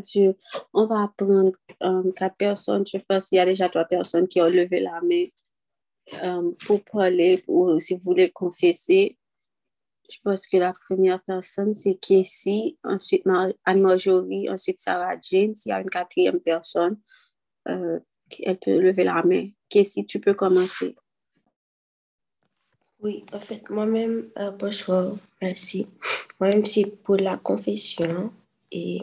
[0.00, 0.36] Dieu.
[0.72, 1.52] On va prendre
[2.14, 2.84] quatre personnes.
[2.86, 5.24] Je pense qu'il y a déjà trois personnes qui ont levé la main.
[6.14, 9.18] euh, pour parler, ou si vous voulez confesser,
[10.10, 13.24] je pense que la première personne, c'est Casey, ensuite
[13.64, 15.54] Anne-Marjorie, ensuite Sarah Jane.
[15.54, 17.00] S'il y a une quatrième personne,
[17.68, 17.98] euh,
[18.40, 19.48] elle peut lever la main.
[19.68, 20.94] Casey, tu peux commencer.
[23.00, 25.12] Oui, en fait, moi-même, euh, bonsoir,
[25.42, 25.88] merci.
[26.40, 28.32] Moi-même, c'est pour la confession
[28.70, 29.02] et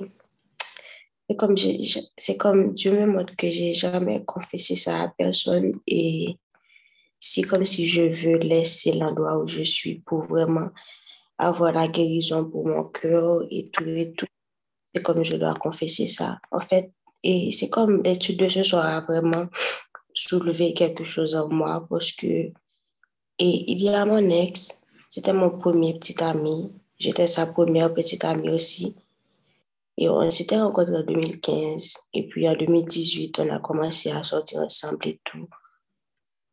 [1.34, 1.56] c'est comme,
[2.18, 6.38] c'est comme Dieu me montre que j'ai jamais confessé ça à personne et
[7.20, 10.70] c'est comme si je veux laisser l'endroit où je suis pour vraiment
[11.38, 14.28] avoir la guérison pour mon cœur et tout et tout.
[14.94, 16.40] C'est comme je dois confesser ça.
[16.52, 16.92] En fait,
[17.24, 19.46] et c'est comme l'étude de ce soir a vraiment
[20.14, 22.54] soulevé quelque chose en moi parce que, et
[23.40, 26.72] il y a mon ex, c'était mon premier petit ami.
[27.00, 28.96] J'étais sa première petite amie aussi.
[29.98, 31.94] Et on s'était rencontrés en 2015.
[32.14, 35.48] Et puis en 2018, on a commencé à sortir ensemble et tout.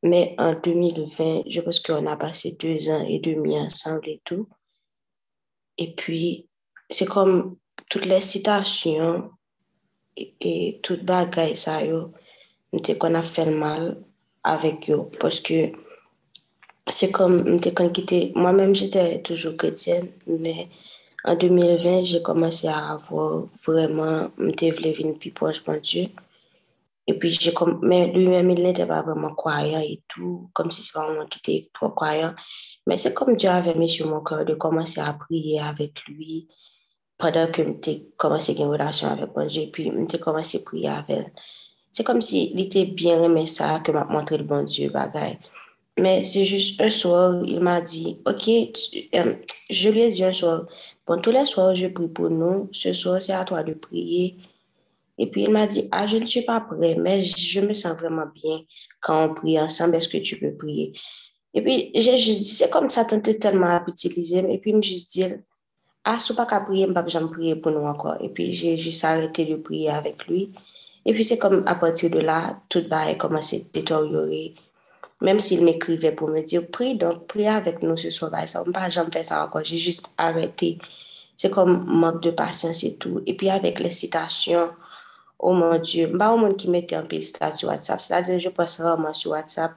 [0.03, 4.49] Mais en 2020, je pense qu'on a passé deux ans et demi ensemble et tout.
[5.77, 6.49] Et puis,
[6.89, 7.57] c'est comme
[7.89, 9.31] toutes les citations
[10.17, 12.13] et, et toutes bagaille ça, yo,
[12.99, 14.03] qu'on a fait le mal
[14.43, 15.09] avec eux.
[15.19, 15.73] Parce que
[16.87, 17.61] c'est comme,
[18.35, 20.69] moi-même, j'étais toujours chrétienne, mais
[21.25, 26.07] en 2020, j'ai commencé à avoir vraiment, je voulais venir plus proche de Dieu.
[27.07, 30.83] Et puis, j'ai comme, mais lui-même, il n'était pas vraiment croyant et tout, comme si
[30.83, 32.35] c'était vraiment qui était trop croyant.
[32.87, 36.49] Mais c'est comme Dieu avait mis sur mon cœur de commencer à prier avec lui
[37.19, 39.63] pendant que j'ai commencé une relation avec mon Dieu.
[39.63, 41.27] Et puis, j'ai commencé à prier avec.
[41.91, 45.39] C'est comme si il était bien aimé ça que m'a montré le bon Dieu, bagaille.
[45.99, 49.35] Mais c'est juste un soir, il m'a dit, OK, euh,
[49.69, 50.67] je lui ai dit un soir,
[51.11, 52.69] bon, tous les soirs, je prie pour nous.
[52.73, 54.37] Ce soir, c'est à toi de prier.
[55.19, 57.99] Et puis il m'a dit, ah, je ne suis pas prêt, mais je me sens
[57.99, 58.61] vraiment bien
[59.01, 59.97] quand on prie ensemble.
[59.97, 60.93] Est-ce que tu peux prier?
[61.53, 64.39] Et puis j'ai juste dit, c'est comme ça, tenté tellement à utiliser.
[64.39, 65.25] Et puis il m'a juste dit,
[66.05, 68.17] ah, si pas qu'à prier, je vais pas prier pour nous encore.
[68.23, 70.53] Et puis j'ai juste arrêté de prier avec lui.
[71.05, 74.55] Et puis c'est comme à partir de là, tout a commencé à détériorer.
[75.21, 78.31] Même s'il m'écrivait pour me dire, prie, donc prie avec nous ce soir.
[78.47, 79.65] Ça, je ne vais jamais faire ça encore.
[79.65, 80.79] J'ai juste arrêté.
[81.41, 83.23] C'est comme manque de patience et tout.
[83.25, 84.69] Et puis avec les citations,
[85.39, 87.99] oh mon Dieu, pas au monde qui mettait un peu sur WhatsApp.
[87.99, 89.73] C'est-à-dire, je poste rarement sur WhatsApp,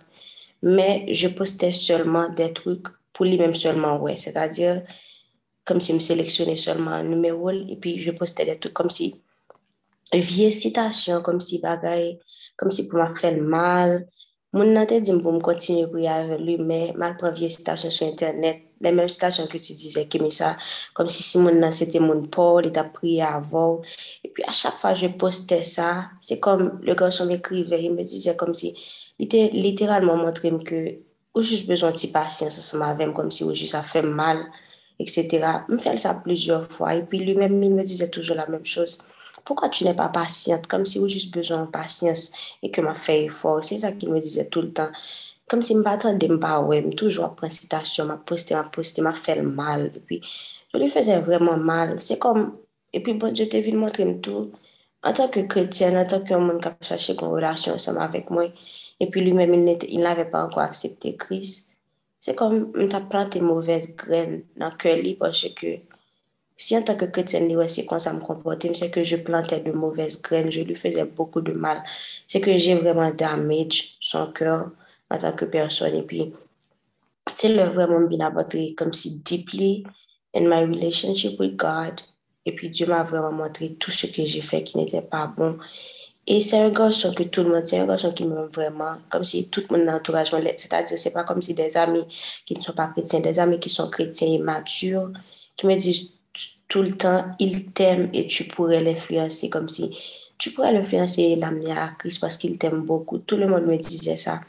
[0.61, 4.17] mais je postais seulement des trucs pour lui-même seulement, ouais.
[4.17, 4.83] C'est-à-dire,
[5.63, 9.23] comme si me sélectionnais seulement un numéro, et puis je postais des trucs comme si,
[10.11, 12.19] vieille citation, comme si bagaille,
[12.57, 14.09] comme si pour m'a fait mal.
[14.51, 18.63] Mon nan te me continuer pour avec lui, mais mal prend vieille citation sur Internet,
[18.83, 20.57] les mêmes citations que tu disais, ça,
[20.93, 23.81] comme si si mon c'était mon Paul, il t'a prié avant.
[24.23, 27.93] Et puis à chaque fois que je postais ça, c'est comme le garçon m'écrivait, il
[27.93, 28.75] me disait comme si,
[29.19, 30.95] il était littéralement montré que,
[31.35, 34.45] ou juste besoin de patience, ça m'avait comme si, ou juste ça fait mal,
[34.99, 35.29] etc.
[35.67, 36.95] Je me fait ça plusieurs fois.
[36.95, 39.07] Et puis lui-même, il me disait toujours la même chose
[39.45, 42.31] pourquoi tu n'es pas patiente, comme si vous juste besoin de patience
[42.61, 43.63] et que m'a fait effort?
[43.63, 44.89] C'est ça qu'il me disait tout le temps.
[45.53, 49.91] Comme si je pas, ouais, toujours après citation, m'a posté, m'a posté, m'a fait mal.
[50.07, 50.19] Puis,
[50.73, 51.99] je lui faisais vraiment mal.
[51.99, 52.57] C'est comme,
[52.91, 54.51] et puis bon, je t'ai vu montrer tout.
[55.03, 58.31] En tant que chrétienne, en tant qu'un monde qui a cherché une relation ensemble avec
[58.31, 58.51] moi,
[58.99, 61.75] et puis lui-même, il n'avait pas encore accepté Christ.
[62.17, 65.67] C'est comme, tu as planté mauvaises graines dans le cœur parce que
[66.57, 69.71] si en tant que chrétienne, c'est comme ça me comporter, c'est que je plantais de
[69.71, 71.83] mauvaises graines, je lui faisais beaucoup de mal.
[72.25, 74.71] C'est que j'ai vraiment damage son cœur
[75.13, 75.95] en tant que personne.
[75.95, 76.33] Et puis,
[77.29, 79.83] c'est le vraiment bien montré comme si deeply
[80.35, 82.01] in my relationship with God.
[82.45, 85.57] Et puis, Dieu m'a vraiment montré tout ce que j'ai fait qui n'était pas bon.
[86.25, 89.23] Et c'est un garçon que tout le monde, c'est un garçon qui m'aime vraiment, comme
[89.23, 92.05] si tout mon entourage, c'est-à-dire, c'est pas comme si des amis
[92.45, 95.11] qui ne sont pas chrétiens, des amis qui sont chrétiens et matures,
[95.57, 96.13] qui me disent
[96.67, 99.95] tout le temps, il t'aime et tu pourrais l'influencer comme si
[100.37, 103.19] tu pourrais l'influencer et l'amener à Christ parce qu'il t'aime beaucoup.
[103.19, 104.41] Tout le monde me disait ça.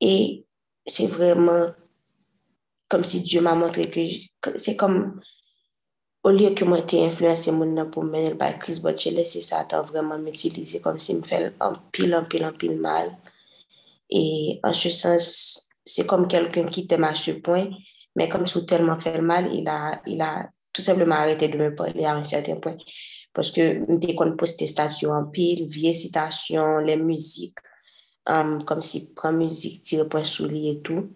[0.00, 0.44] Et
[0.86, 1.68] c'est vraiment
[2.88, 5.20] comme si Dieu m'a montré que c'est comme
[6.22, 9.82] au lieu que moi t'ai influencé mon pour mener par Christ, mais j'ai laissé Satan
[9.82, 13.16] vraiment m'utiliser comme s'il me fait un pile, un pile, un pile mal.
[14.10, 17.68] Et en ce sens, c'est comme quelqu'un qui t'aime à ce point,
[18.16, 21.58] mais comme si tellement fait le mal, il a, il a tout simplement arrêté de
[21.58, 22.76] me parler à un certain point.
[23.34, 27.58] Parce que dès qu'on poste des statuts en pile, vieilles citations, les musiques,
[28.26, 31.10] um, comme si prend musique, tire point sous lit et tout.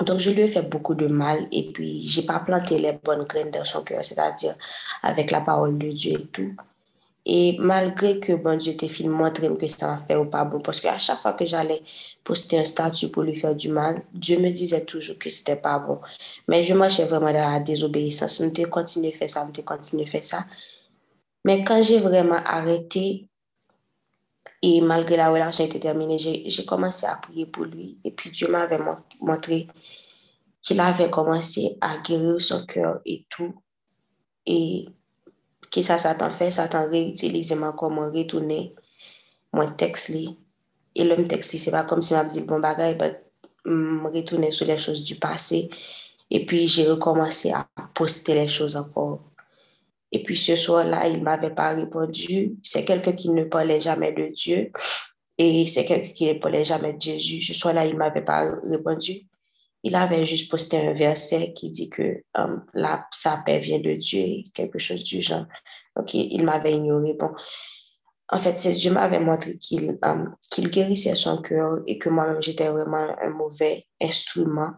[0.00, 3.24] Donc, je lui ai fait beaucoup de mal et puis, j'ai pas planté les bonnes
[3.24, 4.54] graines dans son cœur, c'est-à-dire
[5.02, 6.54] avec la parole de Dieu et tout.
[7.26, 10.60] Et malgré que bon Dieu t'ait fait montrer que ça m'a fait ou pas bon,
[10.60, 11.82] parce qu'à chaque fois que j'allais
[12.22, 15.78] poster un statut pour lui faire du mal, Dieu me disait toujours que c'était pas
[15.78, 16.00] bon.
[16.48, 18.38] Mais je marchais vraiment dans la désobéissance.
[18.38, 20.44] Je me continué à faire ça, je continué à faire ça.
[21.46, 23.26] Mais quand j'ai vraiment arrêté,
[24.66, 27.98] et malgré la relation était terminée, j'ai commencé à prier pour lui.
[28.02, 28.78] Et puis Dieu m'avait
[29.20, 29.68] montré
[30.62, 33.54] qu'il avait commencé à guérir son cœur et tout.
[34.46, 34.88] Et
[35.70, 38.74] que ça, Satan fait, Satan réutilise moi comment retourner
[39.52, 40.16] mon texte.
[40.94, 42.96] Et le texte, c'est pas comme si m'a dit bon bagage,
[43.66, 45.68] me retourner sur les choses du passé.
[46.30, 49.20] Et puis j'ai recommencé à poster les choses encore.
[50.14, 52.54] Et puis ce soir-là, il ne m'avait pas répondu.
[52.62, 54.70] C'est quelqu'un qui ne parlait jamais de Dieu.
[55.38, 57.42] Et c'est quelqu'un qui ne parlait jamais de Jésus.
[57.42, 59.26] Ce soir-là, il ne m'avait pas répondu.
[59.82, 63.94] Il avait juste posté un verset qui dit que um, la, sa paix vient de
[63.94, 65.46] Dieu quelque chose du genre.
[65.96, 67.14] Donc, il, m'avait ignoré.
[67.14, 67.32] Bon,
[68.28, 70.36] en fait, Dieu m'avait montré qu'il um,
[70.70, 74.70] guérissait son cœur et que moi-même, j'étais vraiment un mauvais instrument.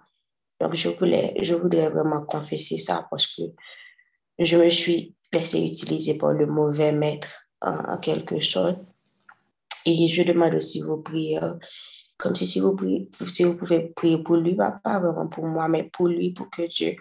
[0.63, 3.43] Donc, je voulais, je voudrais vraiment confesser ça parce que
[4.39, 7.29] je me suis laissé utiliser par le mauvais maître
[7.61, 8.79] en, quelque sorte.
[9.85, 11.59] Et je demande aussi vos prières,
[12.19, 12.77] comme si, si, vous,
[13.29, 16.63] si vous pouvez prier pour lui, pas, vraiment pour moi, mais pour lui, pour que
[16.69, 16.97] Dieu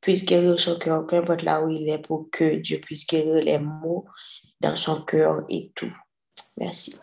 [0.00, 3.44] puisse guérir son cœur, peu importe là où il est, pour que Dieu puisse guérir
[3.44, 4.06] les mots
[4.60, 5.92] dans son cœur et tout.
[6.56, 6.96] Merci.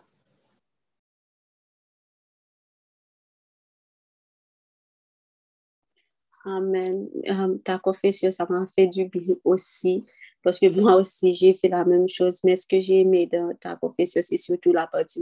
[6.46, 7.10] Amen.
[7.30, 10.06] Euh, ta confession, ça m'a fait du bien aussi.
[10.44, 12.40] Parce que moi aussi, j'ai fait la même chose.
[12.44, 15.22] Mais ce que j'ai aimé dans ta confession, c'est surtout la partie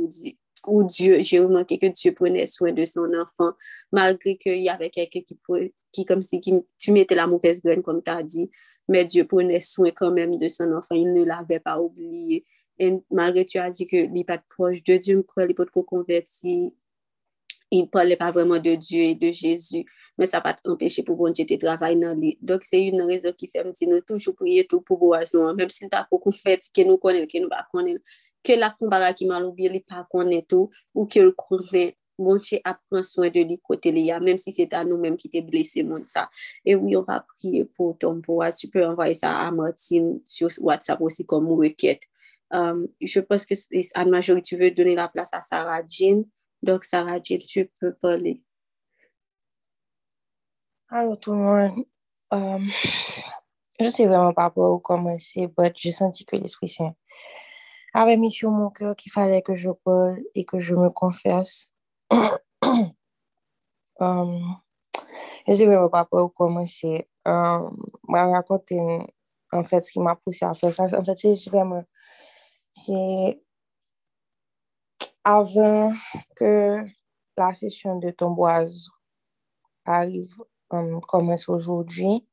[0.68, 3.54] où, Dieu, j'ai remarqué que Dieu prenait soin de son enfant,
[3.92, 5.38] malgré qu'il y avait quelqu'un qui,
[5.92, 8.50] qui, comme si tu mettais la mauvaise graine, comme tu as dit.
[8.90, 10.96] Mais Dieu prenait soin quand même de son enfant.
[10.96, 12.46] Il ne l'avait pas oublié.
[12.80, 16.74] Et malgré tu as dit que n'est pas proche de Dieu, il n'est pas converti.
[17.72, 19.86] Il ne parlait pas vraiment de Dieu et de Jésus
[20.18, 22.36] men sa pat empeshe pou bon jete travay nan li.
[22.42, 25.50] Dok se yon rezo ki fem ti nou toujou priye tou pou bo as nou,
[25.58, 28.02] menm si ta pou kou fet ke nou konen, ke nou ba konen,
[28.46, 31.94] ke la foun baga ki malou biye li pa konen tou, ou ke l konen,
[32.18, 34.98] bon jete ap pran soen de li kote li ya, menm si se ta nou
[34.98, 36.26] menm ki te blese moun sa.
[36.66, 40.18] E ou yon va priye pou ton bo as, tu pe envaye sa a Martine
[40.26, 42.10] sur WhatsApp osi kon mou reket.
[42.50, 43.54] Um, euh, je pense que
[43.94, 46.24] Anne-Majorie, tu veux donner la place à Sarah Jean.
[46.62, 48.42] Donc, Sarah Jean, tu peux parler.
[50.90, 51.86] Allô tout le monde.
[52.34, 52.60] Euh,
[53.78, 56.94] je sais vraiment pas par où commencer, mais j'ai senti que l'Esprit Saint
[57.94, 61.70] avait mis sur mon cœur qu'il fallait que je parle et que je me confesse.
[62.14, 62.38] euh,
[64.02, 67.10] je ne sais vraiment pas par où commencer.
[67.28, 67.70] Euh,
[68.08, 68.80] m'a raconté
[69.52, 70.86] en fait ce qui m'a poussé à faire ça.
[70.98, 71.84] En fait, c'est vraiment...
[72.72, 73.42] C'est
[75.26, 75.92] avant
[76.38, 76.86] que
[77.38, 78.88] la session de tomboise
[79.84, 80.38] arrive
[80.70, 82.28] commence aujourd'hui,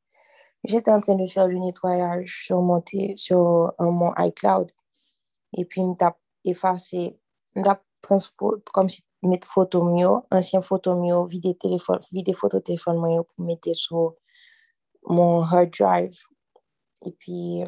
[0.65, 2.83] j'étais en train de faire le nettoyage sur mon,
[3.17, 4.71] sur, um, mon iCloud.
[5.57, 7.19] Et puis, je effacé,
[7.55, 7.63] je
[8.73, 13.45] comme si mettre photo mieux, ancien photo mieux, vidéo téléphone, vidéo photo téléphone mieux pour
[13.45, 14.15] mettre sur
[15.05, 16.19] mon hard drive.
[17.07, 17.61] Et puis,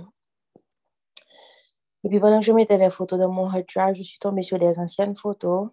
[2.05, 4.43] et puis pendant que je mettais les photos dans mon hard drive, je suis tombée
[4.43, 5.71] sur des anciennes photos.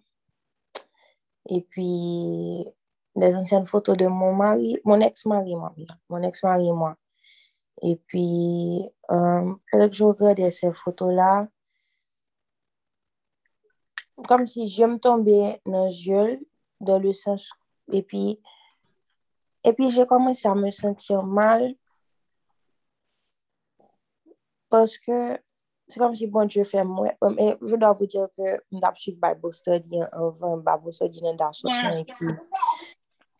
[1.50, 2.64] Et puis,
[3.16, 5.74] des anciennes photos de mon mari, mon ex-mari, moi,
[6.08, 6.96] mon ex-mari, moi.
[7.82, 11.48] Et puis, euh, pendant que je regardais ces photos-là,
[14.28, 16.38] comme si je me tombais dans le jeu,
[16.80, 17.50] dans le sens.
[17.92, 18.40] Et puis,
[19.64, 21.74] et puis j'ai commencé à me sentir mal
[24.68, 25.38] parce que
[25.88, 27.08] c'est comme si bon Dieu fait moi.
[27.22, 28.42] Euh, mais je dois vous dire que
[28.72, 31.52] je suis Bible study en 20, Bible study dans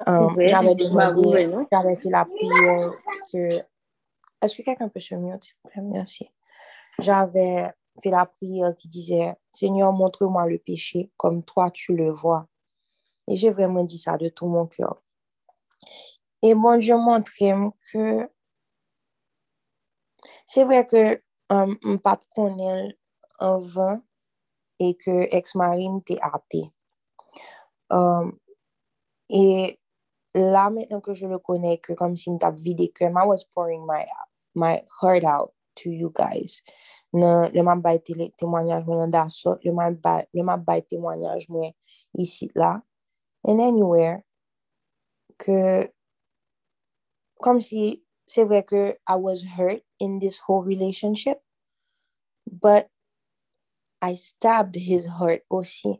[0.08, 2.90] euh, j'avais demandé, j'avais fait la prière
[3.32, 3.62] que...
[4.42, 5.82] Est-ce que quelqu'un peut se mute, s'il vous plaît?
[5.82, 6.30] Merci.
[6.98, 7.72] J'avais
[8.02, 12.46] fait la prière qui disait, Seigneur, montre-moi le péché comme toi tu le vois.
[13.26, 14.96] Et j'ai vraiment dit ça de tout mon cœur.
[16.42, 17.54] Et bon, je montrais
[17.90, 18.28] que
[20.46, 22.98] c'est vrai que um, euh, pas connaît
[23.40, 24.02] un vin
[24.78, 26.70] et que ex-mari m'était athée.
[27.90, 28.38] Um,
[29.30, 29.78] et
[30.34, 33.86] la maintenant que je le connais, que comme si m'tap vide krem, I was pouring
[33.86, 34.04] my,
[34.54, 36.62] my heart out to you guys.
[37.12, 40.26] Nan, le leman bay temwanyaj mwen nan daso, leman bay,
[40.66, 41.72] bay temwanyaj mwen
[42.18, 42.80] isi la,
[43.44, 44.24] and anywhere,
[45.38, 45.90] que,
[47.42, 51.38] kom si, se vre ke I was hurt in this whole relationship,
[52.46, 52.88] but,
[54.04, 55.94] I stabbed his heart osi.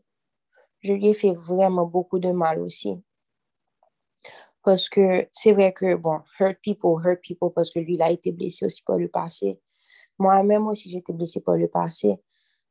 [0.85, 2.99] Je li fe vreman beaucoup de mal osi.
[4.65, 8.11] Parce que c'est vrai que, bon, hurt people, hurt people, parce que lui, il a
[8.11, 9.61] été blessé aussi par le passé.
[10.19, 12.17] Moi-même aussi, j'ai été blessée par le passé.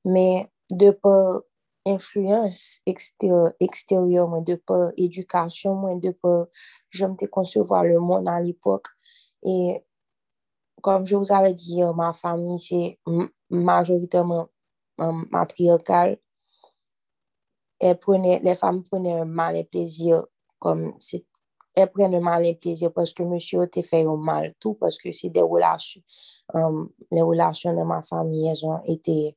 [0.04, 1.40] Mais de par
[1.86, 6.48] influence extérieure, de par éducation, de par
[6.90, 8.88] je me concevoir le monde à l'époque.
[9.46, 9.84] Et
[10.82, 13.00] comme je vous avais dit, ma famille, c'est
[13.50, 14.50] majoritairement
[14.98, 16.18] matriarcal.
[17.82, 20.26] les femmes prenaient mal et plaisir
[20.60, 20.96] comme
[21.76, 24.98] elles prennent un mal et plaisir parce que monsieur te fait un mal tout parce
[24.98, 26.02] que c'est des relations
[27.12, 29.36] les relations de ma famille elles ont été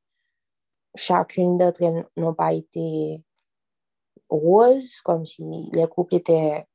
[0.95, 3.23] chacune d'entre elles n'ont pas été
[4.29, 5.43] roses comme si
[5.73, 6.67] les couples étaient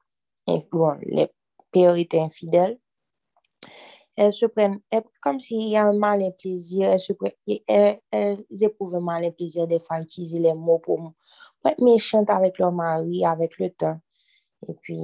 [0.72, 1.28] bon, les
[1.72, 2.80] pères étaient infidèles
[4.16, 4.80] elles se prennent,
[5.22, 7.32] comme s'il y a un mal et plaisir, elles, se prennent,
[8.12, 10.98] elles, éprouvent mal et plaisir des fois utiliser les mots pour,
[11.62, 14.00] pour, être méchantes avec leur mari, avec le temps.
[14.68, 15.00] Et puis,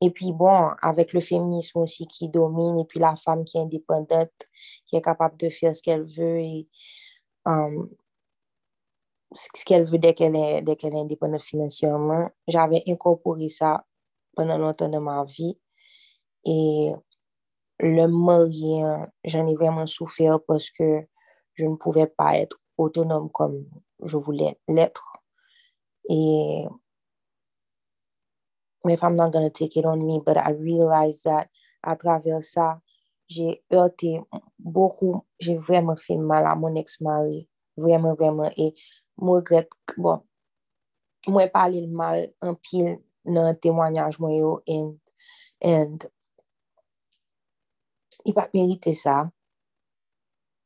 [0.00, 3.60] et puis bon, avec le féminisme aussi qui domine, et puis la femme qui est
[3.60, 4.32] indépendante,
[4.86, 6.68] qui est capable de faire ce qu'elle veut, et
[7.44, 7.88] um,
[9.32, 12.30] ce qu'elle veut dès qu'elle est, qu'elle est indépendante financièrement.
[12.48, 13.84] J'avais incorporé ça
[14.34, 15.58] pendant longtemps de ma vie.
[16.44, 16.92] Et
[17.78, 18.82] le marié,
[19.24, 21.06] j'en ai vraiment souffert parce que
[21.54, 23.66] je ne pouvais pas être autonome comme
[24.02, 25.04] je voulais l'être.
[26.08, 26.64] Et
[28.88, 31.48] if I'm not going to take it on me, but I realized that
[31.82, 32.80] à travers ça,
[33.28, 34.20] j'ai heurté
[34.58, 38.74] beaucoup, j'ai vraiment fait mal à mon ex-mari, vraiment, vraiment, et
[39.16, 40.22] moi regrette, bon,
[41.26, 44.96] moi parler mal en pile dans le témoignage, moi, yo, and,
[45.62, 45.98] and,
[48.24, 49.30] il pas mérité ça.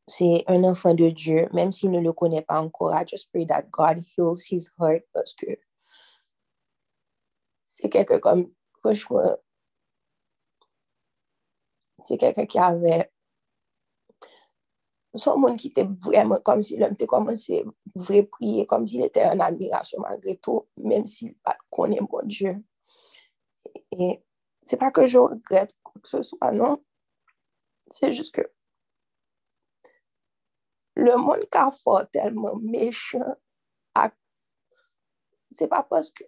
[0.07, 2.95] C'est un enfant de Dieu, même s'il ne le connaît pas encore.
[2.95, 5.47] I just pray that God heals his heart parce que
[7.85, 8.51] c'est quelqu'un comme,
[8.81, 9.37] franchement,
[12.03, 13.13] c'est quelqu'un qui avait
[15.15, 19.39] son monde qui était vraiment comme s'il avait commencé à prier, comme s'il était en
[19.39, 21.37] admiration malgré tout, même s'il
[21.71, 22.57] connaît mon Dieu.
[23.93, 24.25] Et
[24.63, 26.83] c'est pas que je regrette quoi que ce soit, non.
[27.89, 28.51] C'est juste que
[30.95, 33.37] le monde qui a fort tellement méchant,
[35.51, 36.25] c'est pas parce que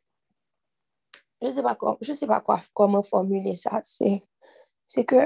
[1.43, 3.81] je sais pas comment, je sais pas quoi, comment formuler ça.
[3.83, 5.17] C'est que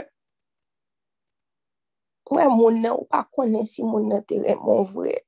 [2.31, 5.25] ouais, moun nan ou pas connaît si moun nan te mon vrai.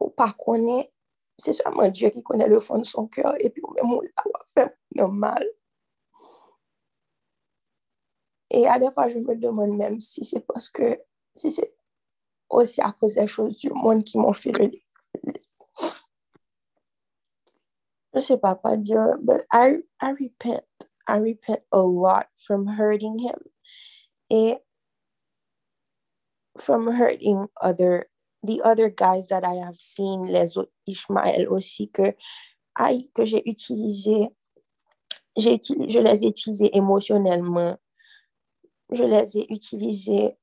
[0.00, 0.92] Ou pas connaît,
[1.38, 4.40] c'est seulement Dieu qui connaît le fond de son cœur et puis même moun la
[4.46, 4.76] fait
[5.08, 5.44] mal.
[8.50, 11.00] Et à des fois, je me demande même si c'est parce que,
[11.34, 11.74] si c'est
[12.48, 14.70] aussi à cause des choses du monde qui m'ont fait le
[18.14, 20.64] Je sais pas quoi dire, but I, I repent.
[21.06, 23.38] I repent a lot from hurting him.
[24.30, 24.58] Et
[26.56, 28.06] from hurting other,
[28.42, 32.14] the other guys that I have seen, les autres Ishmael aussi, que,
[33.14, 34.28] que j'ai utilisé,
[35.36, 37.76] j'ai utilisé, je les ai utilisés émotionnellement
[38.90, 40.36] je les ai utilisés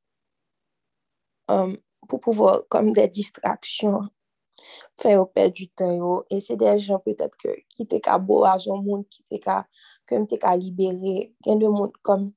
[1.48, 1.78] um,
[2.08, 4.10] pour pouvoir, comme des distractions,
[5.02, 8.18] fè yo pèd du tan yo, e se de jan pètèt ke ki te ka
[8.20, 9.62] bo a zon moun, ki te ka,
[10.10, 11.16] kem te ka libere,
[11.46, 12.30] gen de moun kom,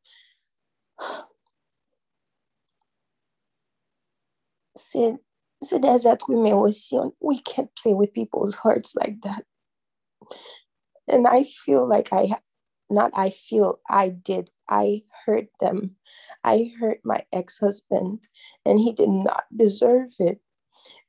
[4.76, 5.14] se,
[5.62, 9.44] se de zet osi, we can't play with people's hearts like that.
[11.06, 12.34] And I feel like I,
[12.88, 15.96] not I feel, I did I hurt them.
[16.42, 18.26] I hurt my ex husband,
[18.64, 20.40] and he did not deserve it.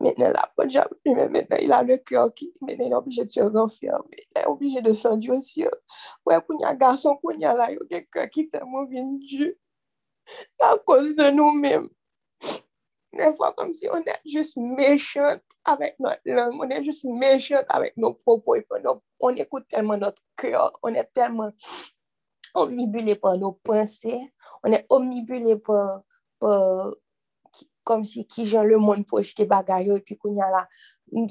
[0.04, 3.44] Menen la pot jam, menen il a le kyo ki, menen il oblije de se
[3.48, 5.74] renferme, il a oblije de san diyo si yo.
[6.28, 9.54] Ouè koun ya gason, koun ya la yo gen kyo ki temon vin diyo.
[10.60, 11.90] Sa kous de nou menm.
[13.16, 17.70] Nè fwa kom si on è jous mechant avèk not lang, on è jous mechant
[17.72, 18.66] avèk nou propos,
[19.24, 21.54] on ekout telman not kyo, on è telman
[22.60, 24.20] omnibulé par nou pensè,
[24.68, 26.02] on è omnibulé par,
[26.44, 26.92] par
[27.86, 30.66] kom si ki jan le moun projete bagay yo, epi koun ya la,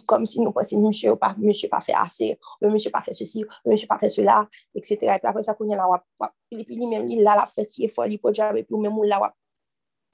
[0.07, 3.45] kom si nou konsi, monsye ou pa, monsye pa fe ase, monsye pa fe sosi,
[3.67, 4.43] monsye pa fe sola,
[4.77, 5.17] etc.
[5.17, 7.47] Epi apre sa koun ya la wap, wap, li pi li men li la la
[7.51, 9.35] feti e foli po jab, epi ou men mou la wap,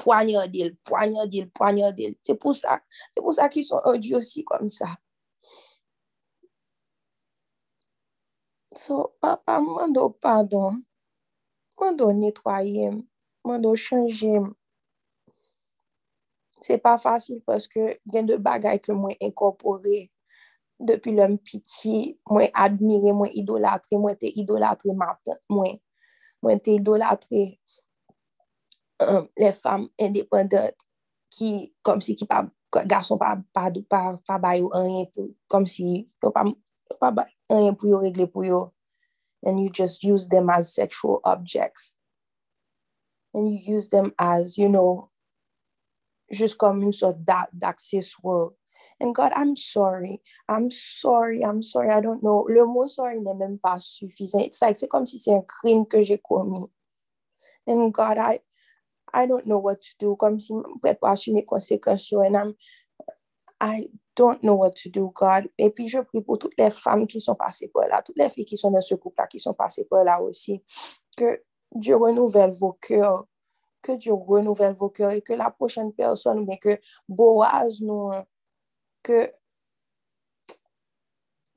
[0.00, 2.16] poanyan del, poanyan del, poanyan del.
[2.26, 2.80] Se pou sa,
[3.12, 4.94] se pou sa ki son odi osi kom sa.
[8.74, 10.80] So, papa, mando pardon,
[11.78, 13.02] mando netwayem,
[13.44, 14.54] mando chanjem,
[16.60, 20.06] Se pa fasil paske gen de bagay ke mwen inkorpore
[20.80, 25.76] depi lèm piti, mwen admire, mwen idolatre, mwen te idolatre mwen.
[26.40, 27.42] Mwen te idolatre
[29.04, 30.88] um, le fam indépendante
[31.36, 31.50] ki
[31.86, 32.42] kom si ki pa,
[32.88, 37.58] gason pa, pa, pa, pa bayou anyen pou, kom si yo pa, yo pa bayou
[37.58, 38.68] anyen pou yo regle pou yo.
[39.42, 41.96] And you just use them as sexual objects.
[43.32, 45.09] And you use them as, you know,
[46.30, 47.18] just comme une sorte
[47.52, 48.50] d'accessoire.
[48.98, 50.22] And God, I'm sorry.
[50.48, 51.42] I'm sorry.
[51.42, 51.90] I'm sorry.
[51.90, 52.46] I don't know.
[52.48, 54.40] Le mot sorry n'est même pas suffisant.
[54.40, 56.70] It's like, C'est comme si c'est un crime que j'ai commis.
[57.66, 58.40] And God, I,
[59.12, 60.16] I don't know what to do.
[60.16, 62.12] Comme si je ne pouvais pas assumer conséquences.
[62.12, 62.54] And I'm,
[63.60, 65.48] I don't know what to do, God.
[65.58, 68.28] Et puis, je prie pour toutes les femmes qui sont passées par là, toutes les
[68.28, 70.62] filles qui sont dans ce couple-là, qui sont passées par là aussi,
[71.16, 71.42] que
[71.74, 73.26] Dieu renouvelle vos cœurs
[73.82, 76.78] Que Dieu renouvelle vos cœurs et que la prochaine personne, mais que
[77.08, 78.10] Boaz nous
[79.02, 79.30] que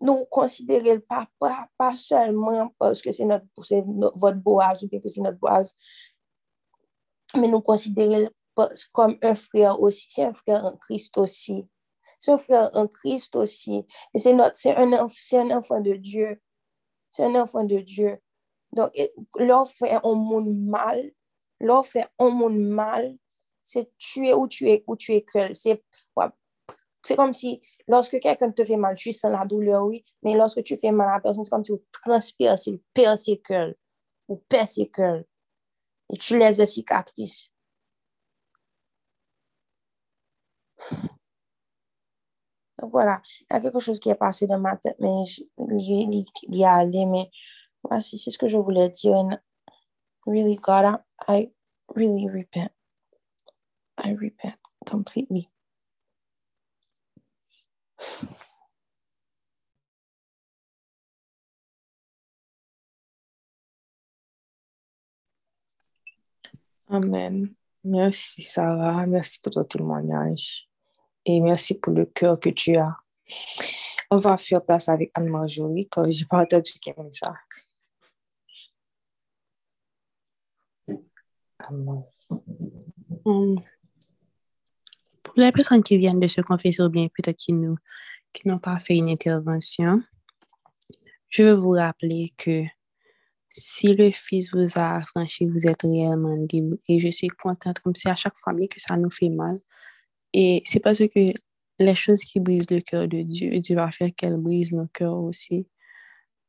[0.03, 3.45] nous considérons pas, pas, pas seulement parce que c'est notre,
[4.15, 5.75] votre boaz ou bien que c'est notre boaz,
[7.37, 8.29] mais nous considérons
[8.91, 11.67] comme un frère aussi, c'est un frère en Christ aussi.
[12.19, 13.85] C'est un frère en Christ aussi.
[14.13, 16.39] Et c'est un, un enfant de Dieu.
[17.09, 18.17] C'est un enfant de Dieu.
[18.71, 18.91] Donc,
[19.37, 21.11] leur fait un monde mal,
[21.63, 23.17] leur fait un monde mal,
[23.61, 25.83] c'est tuer ou tuer ou tuer que c'est
[27.05, 30.63] c'est comme si lorsque quelqu'un te fait mal, tu sens la douleur, oui, mais lorsque
[30.63, 33.73] tu fais mal à la personne, c'est comme si tu transpires, tu perds ses cœurs,
[34.29, 35.23] ou perds ses cœurs,
[36.13, 37.49] et tu laisses des cicatrices.
[42.79, 45.09] Donc voilà, il y a quelque chose qui est passé dans ma tête, mais
[45.57, 47.29] il y a allé, mais
[47.83, 49.27] voici, c'est ce que je voulais dire.
[50.25, 51.49] Really, God, I
[51.95, 52.71] really repent.
[53.97, 55.49] I repent completely.
[66.89, 67.55] Amen.
[67.83, 70.69] Merci Sarah, merci pour ton témoignage
[71.25, 72.95] et merci pour le cœur que tu as.
[74.09, 77.33] On va faire place avec Anne-Marjorie, quand j'ai pas entendu comme ça.
[81.71, 83.59] Um,
[85.23, 88.95] pour les personnes qui viennent de se confesser ou bien peut-être qui n'ont pas fait
[88.95, 90.01] une intervention,
[91.29, 92.63] je veux vous rappeler que
[93.49, 96.75] si le Fils vous a affranchi, vous êtes réellement libre.
[96.87, 99.59] Et je suis contente, comme c'est à chaque fois que ça nous fait mal.
[100.33, 101.33] Et c'est parce que
[101.79, 105.17] les choses qui brisent le cœur de Dieu, Dieu va faire qu'elles brisent nos cœurs
[105.17, 105.67] aussi.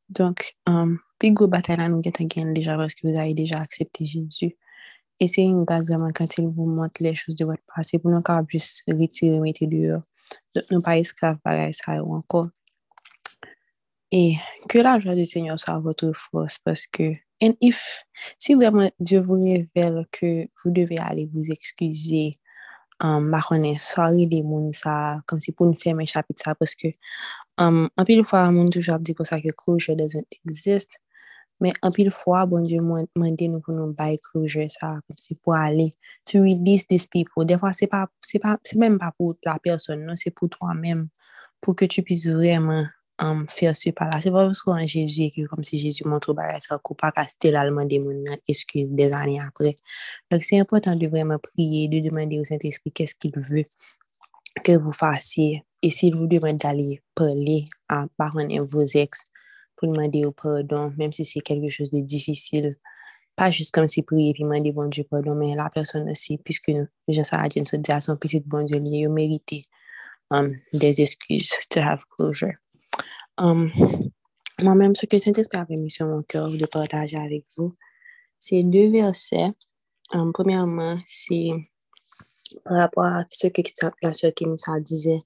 [0.09, 2.01] Donc, um, puis go nous avons
[2.53, 4.55] déjà parce que vous avez déjà accepté Jésus.
[5.21, 8.39] Eseye yon gaz yaman kantil pou mwant le chouz de wot pase pou nou ka
[8.41, 10.01] abjus ritire meti diyo.
[10.71, 12.43] Nou pa esklav bagay sa yo anko.
[14.11, 14.35] E
[14.71, 18.03] ke la jwa de senyon sa votre fos paske and if,
[18.39, 22.29] si vreman Diyo vou revel ke vou deve ale vous ekskuze
[23.03, 26.93] um, ma konen soari de moun sa kom si pou nou ferme chapit sa paske
[27.59, 30.99] um, anpil fwa moun toujwa ap di kon sa ke closure doesn't exist
[31.61, 35.39] Mais un pile fois, bon Dieu m'a demandé nous pour nous bailler closure ça, c'est
[35.39, 35.89] pour aller
[36.25, 37.45] to release these people.
[37.45, 40.49] Des fois, c'est pas, c'est pas, c'est même pas pour la personne, non, c'est pour
[40.49, 41.07] toi-même,
[41.61, 42.83] pour que tu puisses vraiment
[43.19, 44.19] um, faire ce pas là.
[44.21, 47.51] C'est pas parce qu'en Jésus que comme si Jésus montre bah, ça qu'on pas casser
[47.51, 49.75] l'allemand des mon excuse des années après.
[50.31, 53.63] Donc c'est important de vraiment prier, de demander au Saint-Esprit qu'est-ce qu'il veut
[54.63, 55.63] que vous fassiez.
[55.81, 59.23] Et s'il vous demande d'aller parler à parents et vos ex
[59.75, 62.75] pour demander au pardon, même si c'est quelque chose de difficile,
[63.35, 66.71] pas juste comme si prier puis demander bon Dieu pardon, mais la personne aussi, puisque
[67.07, 69.61] je Dieu se dit à son petit bon Dieu, il mérité
[70.31, 72.53] um, des excuses to have closure.
[73.37, 73.71] Um,
[74.59, 77.75] Moi-même, ce que Saint-Esprit a mis sur mon cœur de partager avec vous,
[78.37, 79.51] c'est deux versets.
[80.13, 81.49] Um, premièrement, c'est
[82.63, 83.61] par rapport à ce que
[84.01, 85.19] la sœur Kémissa disait.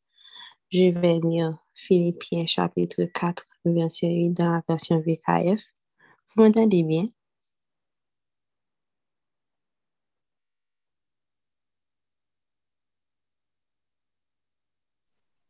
[0.72, 5.64] Je vais lire Philippiens chapitre 4, verset 8 dans la version VKF.
[6.28, 7.08] Vous m'entendez bien?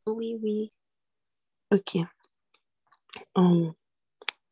[0.08, 0.72] Oui, oui.
[1.72, 1.98] Ok.
[3.36, 3.74] Um,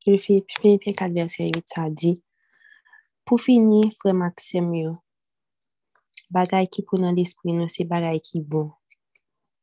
[0.06, 2.24] le Philippiens 4, verset 8, ça dit,
[3.28, 4.94] Pour finir, frère Maxime, yo,
[6.32, 8.70] bagay ki pou nan l'esprit nou, se bagay ki bon,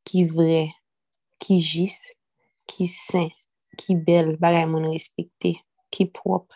[0.05, 0.67] ki vre,
[1.41, 1.95] ki jis,
[2.69, 3.31] ki sen,
[3.77, 5.53] ki bel, bagay moun respekte,
[5.93, 6.55] ki prop,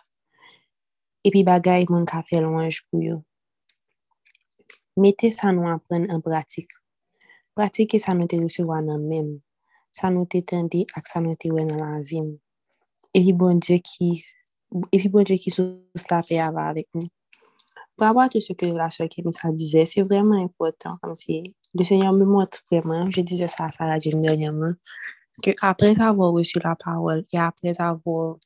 [1.27, 3.19] epi bagay moun ka fe louange pou yo.
[4.99, 6.73] Mete sa nou apren an pratik,
[7.55, 9.37] pratike sa nou te resewa nan men,
[9.95, 12.33] sa nou te tende ak sa nou te wè nan la vim.
[13.15, 14.09] Epi bon Diyo ki,
[15.13, 17.07] bon ki sou slape ava avèk nou.
[17.99, 21.41] Pra wè tout se ke la sò Kemi sa dize, se vreman impotant, kom si,
[21.75, 24.77] le Seigneur me montre vreman, je dize sa a Sarah Jane dernyaman,
[25.39, 28.37] ke avò wè su la parol, e apres avò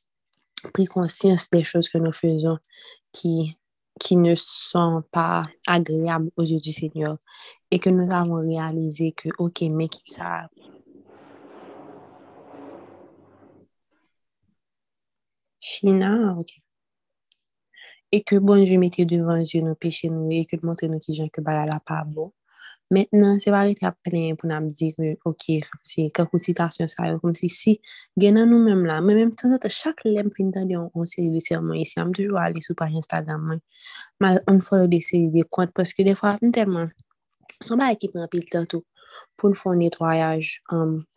[0.72, 2.58] pris conscience des choses que nous faisons
[3.12, 3.58] qui,
[4.00, 7.18] qui ne sont pas agréables aux yeux du Seigneur
[7.70, 10.48] et que nous avons réalisé que, ok, mais qui ça...
[15.60, 16.50] China, ok.
[18.12, 21.14] Et que bon Dieu mettait devant Dieu nos péchés nous et que montrer nous qui
[21.14, 22.32] gens que bah là pas bon.
[22.94, 25.46] Mètnen, se va rete ap plen pou nan ap di ke, ok,
[25.90, 27.74] si, kakou sitasyon sa yo, kom si si,
[28.20, 31.30] genan nou mèm la, mèm mèm tan zate, chak lèm fin tan di an seri
[31.34, 33.62] de sermon yisi, am toujou ale sou page Instagram mwen,
[34.22, 36.92] mal unfollow de seri de kont, paske defwa, mèm telman,
[37.64, 38.86] son ba ekip mwen apil tan tou,
[39.38, 40.54] pou nou fon netwayaj,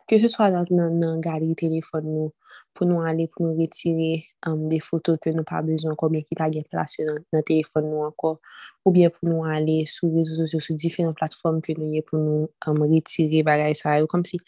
[0.08, 2.30] ke se swa nan gari telefon nou,
[2.76, 4.22] pou nou ale pou nou retire
[4.70, 8.36] de foto ke nou pa bezon konmen ki ta gen plasyon nan telefon nou anko,
[8.84, 12.20] ou bien pou nou ale sou rezo sosyo sou diferent platform ke nou ye pou
[12.20, 14.40] nou retire bagay sa yo, kom si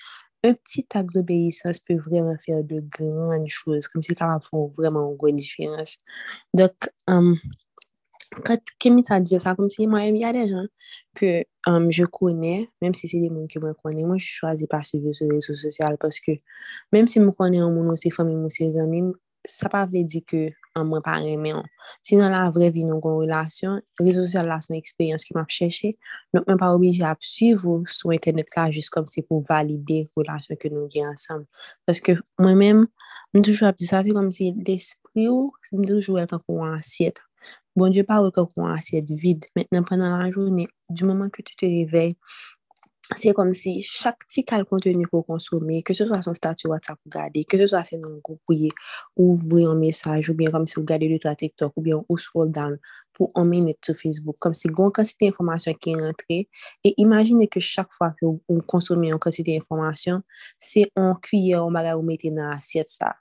[0.47, 4.71] un pti tak d'obeysans pe vreman fèr de gran chouz, kom si ka va fon
[4.79, 5.99] vreman gwen diferans.
[6.57, 7.35] Dok, am,
[8.31, 10.69] Kat kemi sa diyo sa, kom si mwen y a de jan
[11.19, 14.85] ke um, je kone, menm si se de moun ki mwen kone, mwen chwazi pa
[14.87, 16.37] suvi sou reso sosyal, paske
[16.95, 19.09] menm si mwen kone an moun ou se fami moun se zanmim,
[19.43, 20.45] sa pa vle di ke
[20.79, 21.67] an mwen pa reme an.
[22.07, 25.49] Si nan la vre vi nou kon relasyon, reso sosyal la son eksperyans ki mwen
[25.49, 25.91] ap chèche,
[26.31, 30.61] nou mwen pa obije ap suivou sou internet la jist kom se pou valide relasyon
[30.61, 31.43] ke nou gen ansam.
[31.83, 32.87] Paske mwen menm,
[33.35, 37.19] mwen toujou ap di sa, se kom se l'espri ou, mwen toujou ap akou ansiyet.
[37.77, 39.45] Bon Dieu parle que qu'on assiette vide.
[39.57, 42.17] Maintenant, pendant la journée, du moment que tu te réveilles,
[43.17, 46.99] c'est comme si chaque petit cal contenu qu'on consomme, que ce soit son statut WhatsApp
[47.07, 48.69] ou garder, que ce soit ses noms groupés,
[49.17, 52.51] ouvrir un message, ou bien comme si vous regardez le TikTok, ou bien ou scroll
[52.51, 52.79] down
[53.13, 56.49] pour en minute sur Facebook, comme si une quantité d'informations qui est rentrée.
[56.85, 60.23] Et imaginez que chaque fois que vous consommez une quantité d'informations,
[60.59, 63.15] c'est en cuillère, on va vous mettez dans l'assiette ça.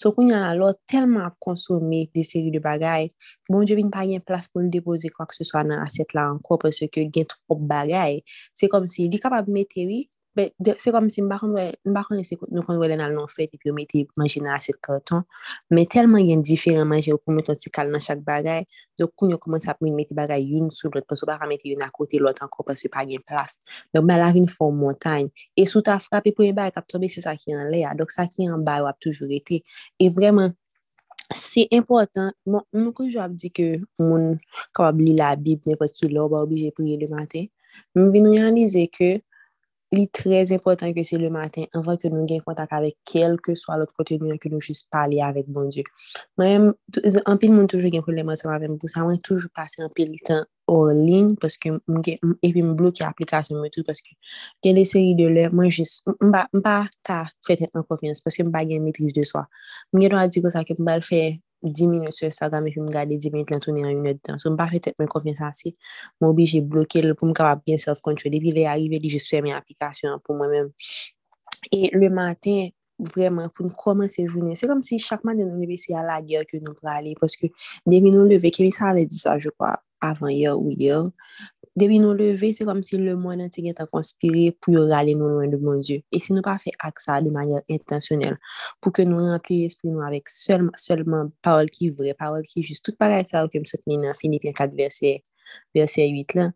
[0.00, 3.10] So koun yon alor telman ap konsome de seri de bagay,
[3.52, 6.14] bon je vin pa gen plas pou l depoze kwa ke se swa nan aset
[6.16, 8.22] la anko pwese ke gen trop bagay.
[8.56, 10.06] Se kom si li kapab meteri,
[10.78, 13.74] Se kom si mba kon se nou kon wè lè nan nan fèt epi ou
[13.74, 15.24] mette manje nan aset karton,
[15.74, 18.62] men telman gen diferent manje ou pou mette an ti kal nan chak bagay,
[18.98, 21.82] do koun yo koman sa pou mette bagay yon sou blot, pasou baka mette yon
[21.82, 23.58] akote lot anko pasou pa gen plas.
[23.90, 25.34] Men mè la vin fò montagne.
[25.58, 27.82] E sou ta frapi e pou yon bagay kap tobe se sa ki an lè
[27.82, 29.64] ya, dok sa ki an bagay wap toujou rete.
[29.98, 30.54] E vreman,
[31.30, 34.40] Se important, moun koujou ap di ke moun
[34.74, 37.44] kabab li la bib ne pati sou lò, ba obije priye le matè,
[37.94, 39.12] moun vin realize ke
[39.94, 43.78] li trez important ke se le maten anvan ke nou gen kontak avek kelke swa
[43.80, 45.82] lot kontenyan ke nou jist pale avek bon die.
[46.38, 46.70] Mwen,
[47.26, 51.34] anpil moun toujou gen problem anseman avem pou sa, mwen toujou pase anpil tan orlin,
[51.42, 54.14] paske mwen gen, epi mwen bloke aplikasyon mwen tou, paske
[54.62, 58.62] gen de seri de lè, mwen jist, mba, mba ka fete an konfians, paske mba
[58.70, 59.48] gen metris de swa.
[59.90, 61.24] Mwen gen do a di kon sa ke mba l fè
[61.62, 64.38] 10 minutes sur Instagram et puis me garder 10 minutes l'entourner en une heure dedans.
[64.38, 65.76] So, m'a pas fait tête, mais confiance assez.
[66.20, 68.34] M'a obligé bloquer le, pour me capable bien self-control.
[68.34, 70.70] Et puis, il est arrivé, je ferme l'application pour moi-même.
[71.72, 72.68] Et le matin,
[73.00, 74.56] Vreman pou nou komanse jounen.
[74.58, 77.14] Se kom si chakman de nou neve se a la gyer ke nou prale.
[77.20, 77.50] Paske
[77.88, 78.52] devi nou leve.
[78.54, 81.08] Kemi sa ave di sa je kwa avan yer ou yer.
[81.80, 84.82] Debi nou leve, se kom si le mwen an te gen ta konspire pou yo
[84.90, 86.02] rale nou lwen de bon Diyo.
[86.12, 88.36] E si nou pa fe ak sa de manyer intasyonel,
[88.84, 92.98] pou ke nou rempli l'esprit nou avek selman parol ki vre, parol ki jist, tout
[93.00, 95.24] parel sa ou kem mi nan Filipien 4 verset,
[95.72, 96.52] verset 8 lan,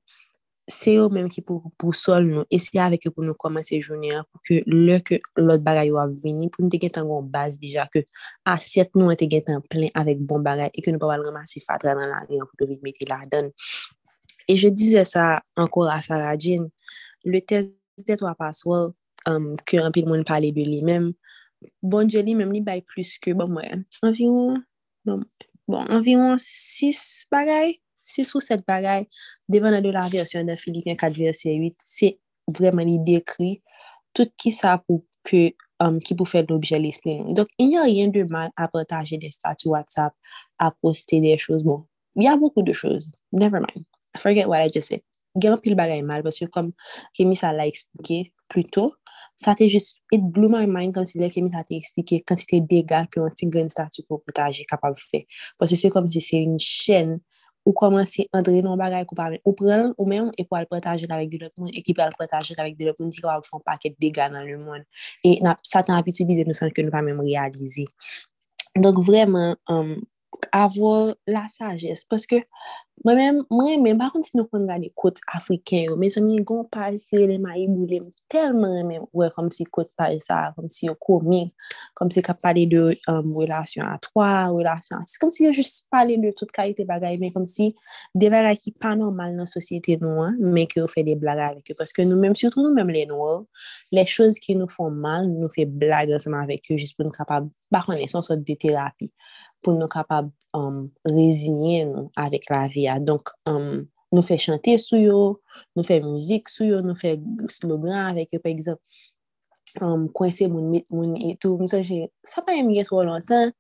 [0.69, 3.81] se yo menm ki pou, pou sol nou, e esye avek yo pou nou komanse
[3.81, 7.25] jounen, pou ke lè ke lòt bagay yo avveni, pou nou te gen tan gon
[7.33, 8.05] baz dija, ke
[8.45, 11.25] aset nou an te gen tan plen avek bon bagay, e ke nou pa wal
[11.31, 13.55] ramase fatra nan la riyan pou te vitmeti la dan.
[14.49, 16.69] Et je disais ça encore à Sarah Jean,
[17.25, 17.75] le test
[18.07, 18.91] des trois passoires
[19.27, 21.13] um, que un peu de monde parlait de lui-même,
[21.83, 23.63] bon Dieu lui-même, il baille plus que, bon, moi,
[24.03, 24.57] environ,
[25.05, 25.21] bon,
[25.67, 29.09] bon, environ 6 bagailles, 6 ou 7 bagailles,
[29.49, 33.63] devan de la version de Philippiens 4 verset 8, c'est vraiment, il décrit
[34.13, 37.35] tout qui ça pour que Um, ki pou fèd l'objet l'esprit nou.
[37.35, 40.15] Donc, il n'y a rien de mal à partager des statuts WhatsApp,
[40.59, 41.65] à poster des choses.
[41.65, 43.11] Bon, il y a beaucoup de choses.
[43.33, 43.85] Never mind.
[44.15, 45.03] I forget what I just said.
[45.35, 46.71] Gen pil bagay mal, pwosyo kom
[47.19, 48.87] kemi sa la eksplike pluto,
[49.37, 52.61] sa te just, it blew my mind kom si le kemi sa te eksplike kantite
[52.71, 55.25] dega ki yon ti gen statu pou potaje kapab fe.
[55.59, 57.19] Pwosyo se kom si se yon chen
[57.65, 61.09] ou komanse andre nan bagay ko pame, ou pren ou men, e pou al potaje
[61.11, 63.39] lavek de lop moun, e ki pou al potaje lavek de lop moun, di kwa
[63.39, 64.85] wap fon paket dega nan le moun.
[65.25, 67.89] E na, sa tan apitilize nou san ke nou pa men realize.
[68.77, 69.97] Donk vreman, um,
[70.53, 72.05] avor la sajes.
[72.09, 72.43] Paske
[73.05, 76.45] mwen men, mwen men, bakon si nou kon gade kote Afriken yo, men se mwen
[76.47, 80.71] gon paj krele ma yi boulem, telman men, wè, kom si kote paj sa, kom
[80.73, 81.51] si yo komik,
[81.99, 86.17] kom si ka pale de um, relasyon a 3, relasyon, kom si yo jist pale
[86.23, 87.73] de tout kalite bagay, men kom si
[88.15, 91.51] de bagay ki pa normal nan sosyete nou, hein, men ki yo fe de blaga
[91.51, 91.79] avek yo.
[91.81, 93.43] Paske nou men, surtout nou men le nou,
[93.95, 97.15] le chouz ki nou fon mal, nou fe blaga seman avek yo, jist pou nou
[97.15, 99.11] kapab bakon e son sot de terapi.
[99.65, 102.99] pou nou kapab um, rezinye nou avèk la vi viya.
[103.03, 103.85] Donk um,
[104.15, 105.19] nou fè chante sou yo,
[105.75, 107.17] nou fè mouzik sou yo, nou fè
[107.53, 108.43] slogan avèk yo.
[108.45, 108.81] pe egzop,
[109.81, 113.03] um, kwen se moun mit, moun etou, mwen se jè, sa pa yon mge tro
[113.07, 113.55] lontan,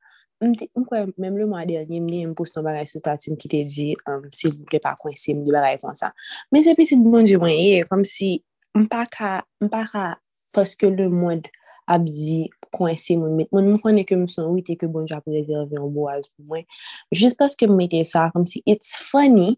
[0.45, 3.63] mwen kwen mèm le mwa derni mne mwen pou nou bagay sou statun ki te
[3.69, 6.13] di, um, si vouple pa kwen se mwen de bagay kon sa.
[6.53, 8.37] Men se pe se bon di mwen ye, kom si
[8.77, 10.07] mpa ka, mpa ka,
[10.55, 11.43] paske le moun
[11.91, 13.51] abzi kwense moun met.
[13.55, 16.67] Moun moun konen ke moun son wite ke bonjou ap rezerve yon boaz pou mwen.
[17.15, 19.55] Jist paske moun mette sa kom si it's funny,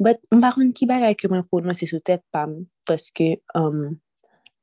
[0.00, 3.96] but m baron ki bagay ke mwen prononse sou tèt pam paske um,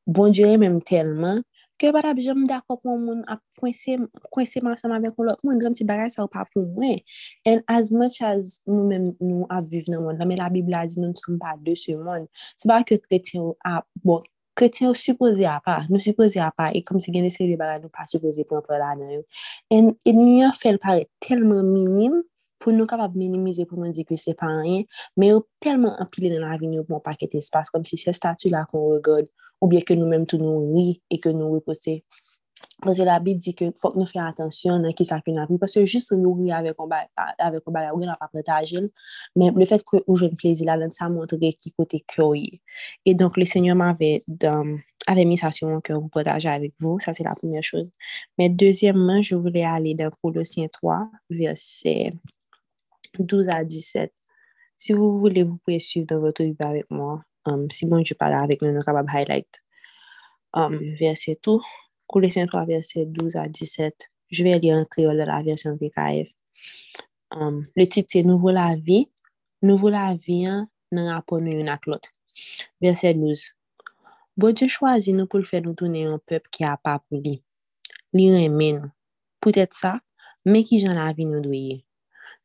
[0.07, 1.43] bonjou e menm telman
[1.77, 5.59] ke bat ap jom dakop moun moun ap kwense man seman vek moun lot moun
[5.61, 6.97] kom si bagay sa ou pa pou mwen.
[7.45, 10.85] And as much as moun menm nou ap viv nan moun, la me la bibla
[10.89, 12.25] di nou nou som pa de se moun,
[12.57, 14.25] se ba ke kretien ou ap, bon,
[14.57, 17.57] kretien ou suppose a pa, nou suppose a pa, e kom se gen de seri
[17.59, 19.21] baga nou pa suppose pou anpre la nan yo.
[19.73, 22.17] En, en yon fel pare telman minim,
[22.57, 24.87] pou nou kapab minimize pou nou di ke se pa anyen,
[25.17, 28.49] men yo telman empile nan la vinyo pou an paket espas, kom si se statu
[28.53, 29.29] la kon regod,
[29.61, 31.99] ou bien ke nou menm tou nou ri, e ke nou repose
[32.77, 35.57] Pwese la bib di ke fok nou fè atensyon nan ki sa fè nan pi.
[35.57, 36.85] Pwese jist nou ri avek ou
[37.73, 38.85] bala ou gen ap apretajil.
[39.33, 42.59] Men le fèt kwe ou jen plezi la, sa montre ki kote kyo yi.
[43.01, 47.01] E donk le sènyon m avè mis asyon ke ou pretaje avèk vou.
[47.01, 47.89] Sa se la pwemye chouz.
[48.37, 50.99] Men dezyèmman, je voulè alè dan Kolosien 3,
[51.33, 51.95] versè
[53.17, 54.13] 12 a 17.
[54.77, 57.15] Si vou voulè, vou pouye suiv dan voto yi pa avèk mò.
[57.73, 59.63] Si bon, jè pala avèk nou nou kapab highlight.
[61.01, 61.65] Versè tou.
[62.07, 64.09] Colossiens 3, verset 12 à 17.
[64.29, 66.31] Je vais lire en créole la version VKF.
[67.31, 69.09] Um, le titre c'est Nouveau la vie.
[69.61, 70.47] Nouveau la vie
[70.91, 72.09] nan rapport nou yon ak lot.
[72.83, 73.43] Verset 12.
[74.37, 77.37] Bon Dieu chwazi nou pou l'fè nou tounen yon pep ki a pa pou li.
[78.15, 78.93] Li remen nou.
[79.43, 79.97] Poutet sa,
[80.47, 81.81] mè ki jan la vi nou dweye.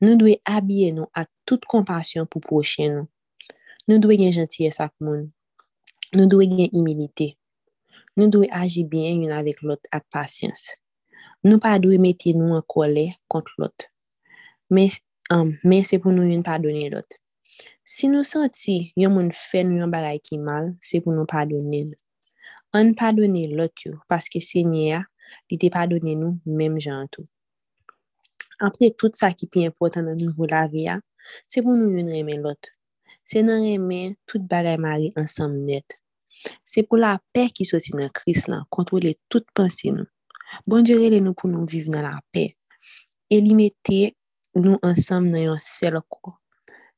[0.03, 3.07] Nou dweye abye nou ak tout kompasyon pou proche nou.
[3.87, 5.29] Nou dweye gen gentye sak moun.
[6.17, 7.33] Nou dweye gen imilite.
[8.17, 10.67] Nou dwe aji byen yon avèk lot ak pasyans.
[11.47, 13.87] Nou pa dwe mette nou an kole kont lot.
[14.69, 14.93] Men,
[15.33, 17.17] um, men se pou nou yon padone lot.
[17.89, 21.87] Si nou santi yon moun fè nou yon bagay ki mal, se pou nou padone
[21.89, 22.03] lot.
[22.77, 25.01] An padone lot yo, paske se nye a,
[25.49, 27.25] li te padone nou menm jantou.
[28.61, 31.01] Apre tout sa ki pi important nan nou la vi a,
[31.49, 32.69] se pou nou yon remen lot.
[33.25, 35.97] Se nan remen, tout bagay mari ansam net.
[36.67, 40.09] Se pou la pe ki sosi nan kris lan, kontrole tout pansi nou.
[40.69, 42.49] Bon direle nou pou nou vive nan la pe.
[43.33, 44.13] E li mette
[44.59, 46.35] nou ansam nan yon sel kou.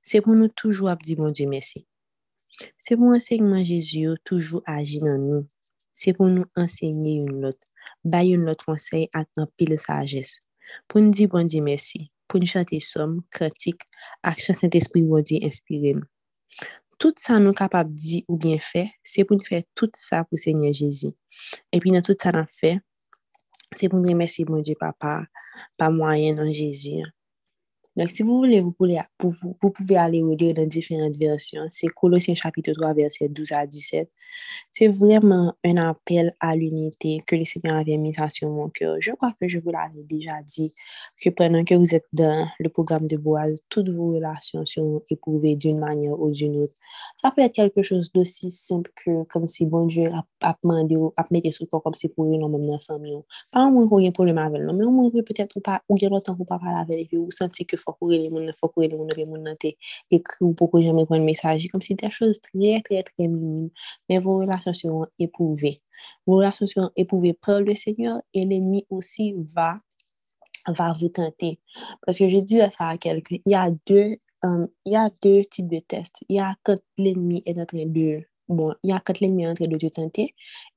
[0.05, 1.85] Se pou nou toujou ap di bon di mersi.
[2.79, 5.45] Se pou ansegman Jezu yo toujou aji nan nou.
[5.95, 7.59] Se pou nou ansegne yon lot.
[8.05, 10.37] Bay yon lot konsey ak nan pil sajes.
[10.91, 12.09] Pou nou di bon di mersi.
[12.29, 13.85] Pou nou chante som, kratik,
[14.25, 16.09] ak chan sent espri bon di inspire nou.
[17.01, 20.41] tout sa nou kapap di ou bien fe, se pou nou fe tout sa pou
[20.41, 21.13] Seigneur Jezi.
[21.71, 22.77] E pi nan tout sa nan fe,
[23.75, 25.25] se pou nou remersi moun di papa,
[25.79, 27.01] pa mwayen nan Jezi.
[27.97, 31.67] Donc, si vous voulez, vous pouvez, vous, vous pouvez aller lire dans différentes versions.
[31.69, 34.11] C'est Colossiens chapitre 3, verset 12 à 17.
[34.71, 38.97] C'est vraiment un appel à l'unité que le Seigneur avait mis sur mon cœur.
[39.01, 40.75] Je crois que je vous l'avais déjà dit,
[41.23, 45.55] que pendant que vous êtes dans le programme de Boise, toutes vos relations sont éprouvées
[45.57, 46.75] d'une manière ou d'une autre.
[47.23, 50.97] Ça peut être quelque chose d'aussi simple que comme si bon Dieu a, a demandé
[50.97, 53.21] ou a mis sur comme si pour une même dans famille.
[53.53, 56.09] Pas un moins rien problème avec nous, mais au moins peut-être ou pas, ou bien
[56.09, 58.85] longtemps pour pas parler avec lui, ou sentir que fok ou rele moun, fok ou
[58.85, 59.75] rele moun, moun nan te
[60.15, 61.69] ekri ou poko jame kon mesaj.
[61.73, 63.71] Kom si te chose tre, tre, tre minim.
[64.11, 65.77] Men vou relasyon son epouve.
[66.27, 69.75] Vou relasyon son epouve prel de seigneur, e l'enmi osi va
[70.69, 71.55] va vou tante.
[72.05, 74.19] Paske je di sa a kelke, y a de
[74.85, 76.25] y a de tip de test.
[76.29, 80.27] Y a kont l'enmi etre de bon, y a kont l'enmi etre de te tante,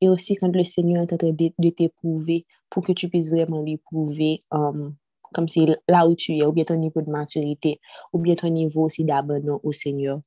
[0.01, 3.77] e osi kont le seigneur etre de te pouve pou ke tu pise vreman li
[3.89, 4.91] pouve um
[5.33, 7.75] comme si là où tu es, ou bien ton niveau de maturité,
[8.13, 10.19] ou bien ton niveau aussi d'abandon au Seigneur.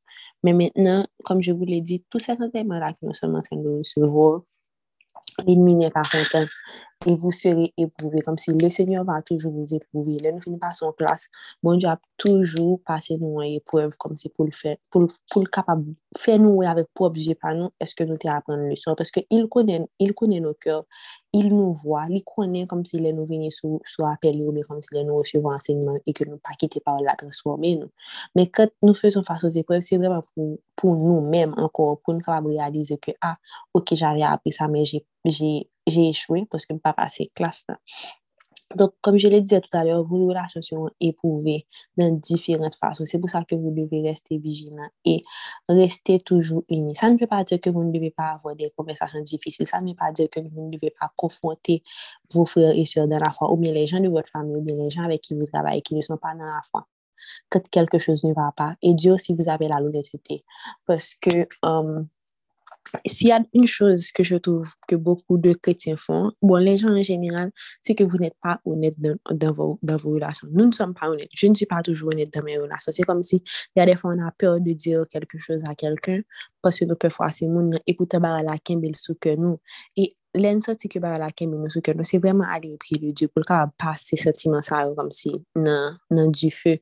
[0.42, 3.56] Mais maintenant, comme je vous l'ai dit, tous ces enseignements-là que nous sommes en train
[3.56, 4.42] de recevoir,
[5.46, 6.46] l'ennemi n'est pas content
[7.06, 8.20] et vous serez éprouvés.
[8.20, 10.18] Comme si le Seigneur va toujours vous éprouver.
[10.18, 11.28] Là, nous finissons pas son classe.
[11.62, 15.42] Bon Dieu a toujours passé nous en épreuve comme si pour le faire, pour, pour
[15.42, 18.68] le capable, faire nous avec pour objet par nous, est-ce que nous t'es apprendre le
[18.70, 18.94] leçon?
[18.94, 20.84] Parce qu'il connaît, il connaît nos cœurs,
[21.32, 25.06] il nous voit, il connaît comme s'il nous venir sous, sous appel, ou comme s'il
[25.06, 27.90] nous recevant enseignement et que nous pas quitter par la transformer nous.
[28.34, 32.20] Mais quand nous faisons face aux épreuves, c'est vraiment pour, pour nous-mêmes encore, pour nous
[32.20, 33.36] capables réaliser que, ah,
[33.72, 37.66] ok, j'avais appris ça, mais j'ai j'ai échoué parce que pas passé classe.
[38.76, 43.04] Donc, comme je le disais tout à l'heure, vos relations seront éprouvées dans différentes façons.
[43.04, 45.22] C'est pour ça que vous devez rester vigilant et
[45.68, 46.94] rester toujours unis.
[46.94, 49.66] Ça ne veut pas dire que vous ne devez pas avoir des conversations difficiles.
[49.66, 51.82] Ça ne veut pas dire que vous ne devez pas confronter
[52.32, 54.62] vos frères et sœurs dans la foi, ou bien les gens de votre famille, ou
[54.62, 56.86] bien les gens avec qui vous travaillez, qui ne sont pas dans la foi.
[57.48, 58.76] Quand quelque chose ne va pas.
[58.82, 60.38] Et Dieu, si vous avez la l'honnêteté.
[60.86, 61.48] Parce que...
[61.64, 62.08] Um,
[63.06, 66.76] s'il y a une chose que je trouve que beaucoup de chrétiens font, bon, les
[66.76, 70.48] gens en général, c'est que vous n'êtes pas honnête dans, dans, vos, dans, vos, relations.
[70.50, 71.30] Nous ne sommes pas honnêtes.
[71.34, 72.92] Je ne suis pas toujours honnête dans mes relations.
[72.92, 73.42] C'est comme si,
[73.76, 76.20] il y a des fois, on a peur de dire quelque chose à quelqu'un
[76.62, 79.58] parce que nous pouvons faire ces mots, et pourtant, bah, la kembe sous que nous.
[79.96, 83.28] Et l'instant que bah, la kembe sous que nous, c'est vraiment aller pied de Dieu
[83.28, 86.78] pour le passer ces sentiments ça comme si, non, non, du feu.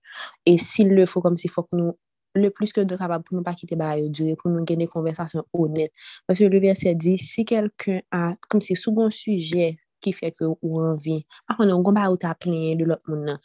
[0.47, 1.97] Et s'il le faut, comme s'il faut que nous
[2.35, 4.87] le plus que nous sommes capables pour nous pas quitter bail durer pour nous gagner
[4.87, 5.93] conversation honnête.
[6.27, 10.31] Parce que le verset dit si quelqu'un a comme c'est sous bon sujet qui fait
[10.31, 13.39] que ou envie par contre on combat ou t'as plein de l'autre monde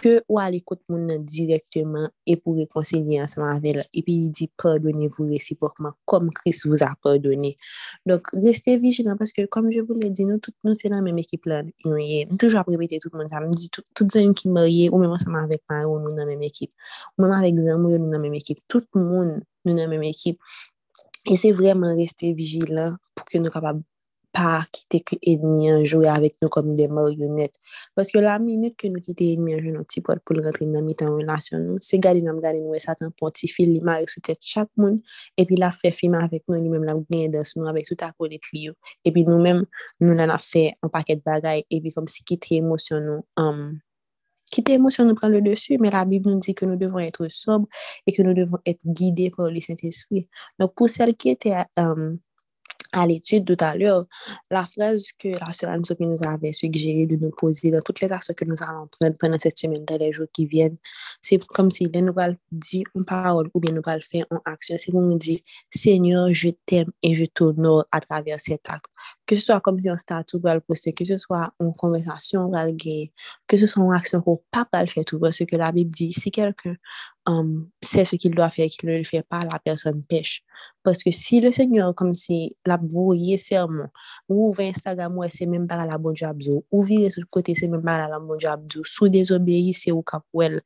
[0.00, 3.76] que ou à l'écoute mon directement et pour réconcilier ensemble avec.
[3.94, 7.56] Et puis il dit pardonnez-vous réciproquement comme Christ vous a pardonné.
[8.04, 11.00] Donc restez vigilants parce que comme je vous l'ai dit, nous toutes nous c'est la
[11.00, 11.62] même équipe là.
[11.84, 11.96] Nous
[12.38, 13.28] toujours répéter tout le monde.
[13.30, 16.26] Ça me dit toutes les qui mariées ou même ensemble avec Mario, nous dans la
[16.26, 16.70] même équipe.
[17.18, 18.58] Ou même avec Zamou, nous dans la même équipe.
[18.68, 20.40] Tout le monde nous dans la même équipe.
[21.26, 23.82] Et c'est vraiment rester vigilant pour que nous capables
[24.34, 27.54] pa kite ke ednyan jowe avèk nou kom de maryonet.
[27.94, 30.82] Paske la minute ke nou kite ednyan jowe nou ti pot pou l rentre nan
[30.86, 34.24] mitan relasyon nou, se gade nam gade nou e satan ponti fil li marek sou
[34.26, 34.98] tèt chak moun,
[35.38, 38.10] epi la fe fima avèk nou, nou mèm la genye dans nou avèk sou ta
[38.16, 38.74] kou de kliyo.
[39.06, 39.62] Epi nou mèm
[40.02, 43.64] nou nan a fe an paket bagay, epi kom si kite emosyon nou, um,
[44.50, 47.30] kite emosyon nou pran le dessu, men la Bib nou di ke nou devon etre
[47.30, 47.70] sobre,
[48.02, 50.26] e ke nou devon etre guide pou li Saint-Esprit.
[50.58, 51.58] Nou pou sel ki ete...
[51.78, 52.16] Um,
[52.94, 54.04] à l'étude tout à l'heure,
[54.50, 58.12] la phrase que la sœur Anne-Sophie nous avait suggéré de nous poser dans toutes les
[58.12, 60.76] actions que nous allons prendre pendant cette semaine, dans les jours qui viennent,
[61.20, 64.76] c'est comme si nous allons dire une parole ou bien nous allons faire une action.
[64.78, 65.40] C'est pour nous dire,
[65.70, 68.86] Seigneur, je t'aime et je t'honore à travers cet acte.
[69.26, 72.48] Que ce soit comme si un statut va le poster, que ce soit une conversation
[72.50, 72.74] va le
[73.46, 76.12] que ce soit une action qu'on pas le faire tout, parce que la Bible dit,
[76.12, 76.76] si quelqu'un
[77.26, 80.42] um, sait ce qu'il doit faire et qu'il ne le fait pas, la personne pêche.
[80.82, 83.86] Parce que si le Seigneur, comme si la brouillé serment,
[84.28, 87.54] ou ouvre Instagram, ou c'est même pas la bonne job, ou vire sur le côté,
[87.54, 90.60] c'est même pas la bonne job, sous désobéir, c'est au capouel.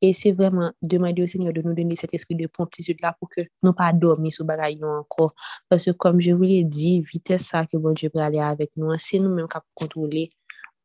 [0.00, 3.28] Et c'est vraiment demander au Seigneur de nous donner cet esprit de promptitude là pour
[3.28, 5.32] que nous pas dormir sous bagaille encore.
[5.68, 8.76] Parce que comme je vous l'ai dit, vitesse ça que bon Dieu peut aller avec
[8.76, 10.30] nous, c'est nous-mêmes qui contrôler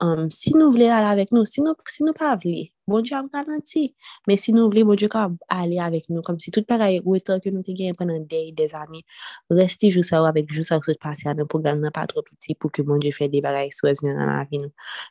[0.01, 3.17] Um, si nous voulons aller avec nous, si nous si nous pas voulons, bon Dieu
[3.17, 3.95] a garanti.
[4.27, 5.09] Mais si nous voulons, bon Dieu
[5.49, 9.03] aller avec nous, comme si tout pareil, autant que nous avons pendant des, des années,
[9.49, 12.71] rester juste avec juste ça qui se passe dans le programme, pas trop petit pour
[12.71, 14.61] que bon Dieu fasse des bagailles dans la vie.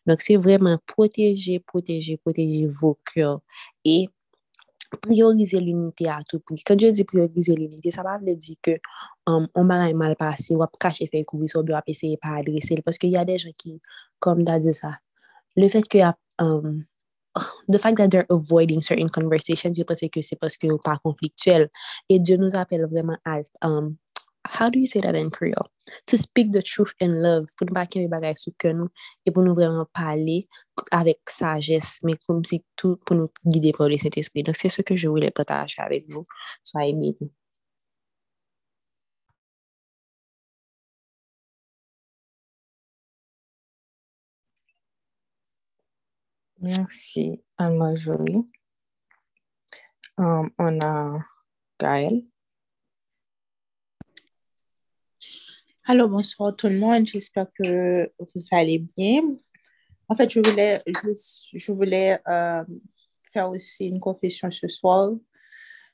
[0.06, 3.40] Donc, c'est vraiment protéger, protéger, protéger vos cœurs
[3.84, 4.06] et
[4.96, 6.62] priorize l'unité a tout pri.
[6.64, 8.78] Kan diyo di priorize l'unité, sa pa vle di ke
[9.26, 12.82] um, on baray mal pase, wap kache fey kouvri sobe, wap eseye pa adrese l,
[12.82, 13.78] paske y a de jen ki,
[14.18, 14.96] kom da de sa,
[15.56, 16.86] le fet ke ap, um,
[17.68, 21.68] the fact that they're avoiding certain conversations, yo pense ke se paske ou pa konfliktuel,
[22.08, 23.96] et Dieu nous appelle vraiment à um,
[24.48, 25.70] how do you say that in Creole?
[26.06, 27.48] To speak the truth in love.
[31.28, 32.98] Sagesse, mais comme si tout
[33.46, 34.42] guider par le Saint-Esprit.
[34.42, 36.24] Donc, c'est ce que je voulais partager avec vous.
[36.64, 37.32] Soyez bénis.
[46.60, 48.44] Merci, Anne-Marjorie.
[50.18, 51.24] Um, on a
[51.78, 52.24] Gaël.
[55.90, 57.06] Alors, bonsoir tout le monde.
[57.06, 59.22] J'espère que vous allez bien.
[60.06, 60.82] En fait, je voulais,
[61.54, 62.62] je, voulais euh,
[63.32, 65.12] faire aussi une confession ce soir.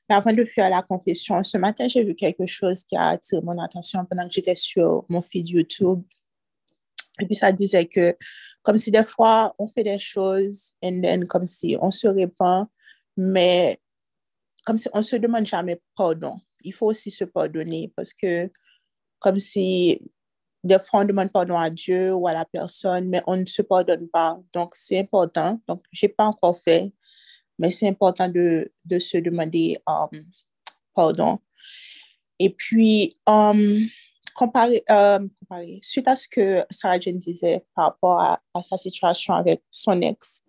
[0.09, 3.41] Mais avant de faire la confession, ce matin, j'ai vu quelque chose qui a attiré
[3.41, 6.03] mon attention pendant que j'étais sur mon feed YouTube.
[7.21, 8.17] Et puis ça disait que
[8.65, 12.67] comme si des fois on fait des choses et then comme si on se répand,
[13.17, 13.79] mais
[14.67, 16.35] comme si on se demande jamais pardon.
[16.65, 18.51] Il faut aussi se pardonner parce que
[19.25, 20.03] comme si
[20.63, 23.63] des fois on demande pardon à Dieu ou à la personne, mais on ne se
[23.63, 24.39] pardonne pas.
[24.53, 25.59] Donc c'est important.
[25.67, 26.93] Donc j'ai pas encore fait,
[27.59, 30.11] mais c'est important de, de se demander um,
[30.95, 31.39] pardon.
[32.39, 33.89] Et puis, um,
[34.35, 39.63] comparé, comparé, suite à ce que Sarah Jane disait par rapport à, sa situation avec
[39.71, 40.43] son ex,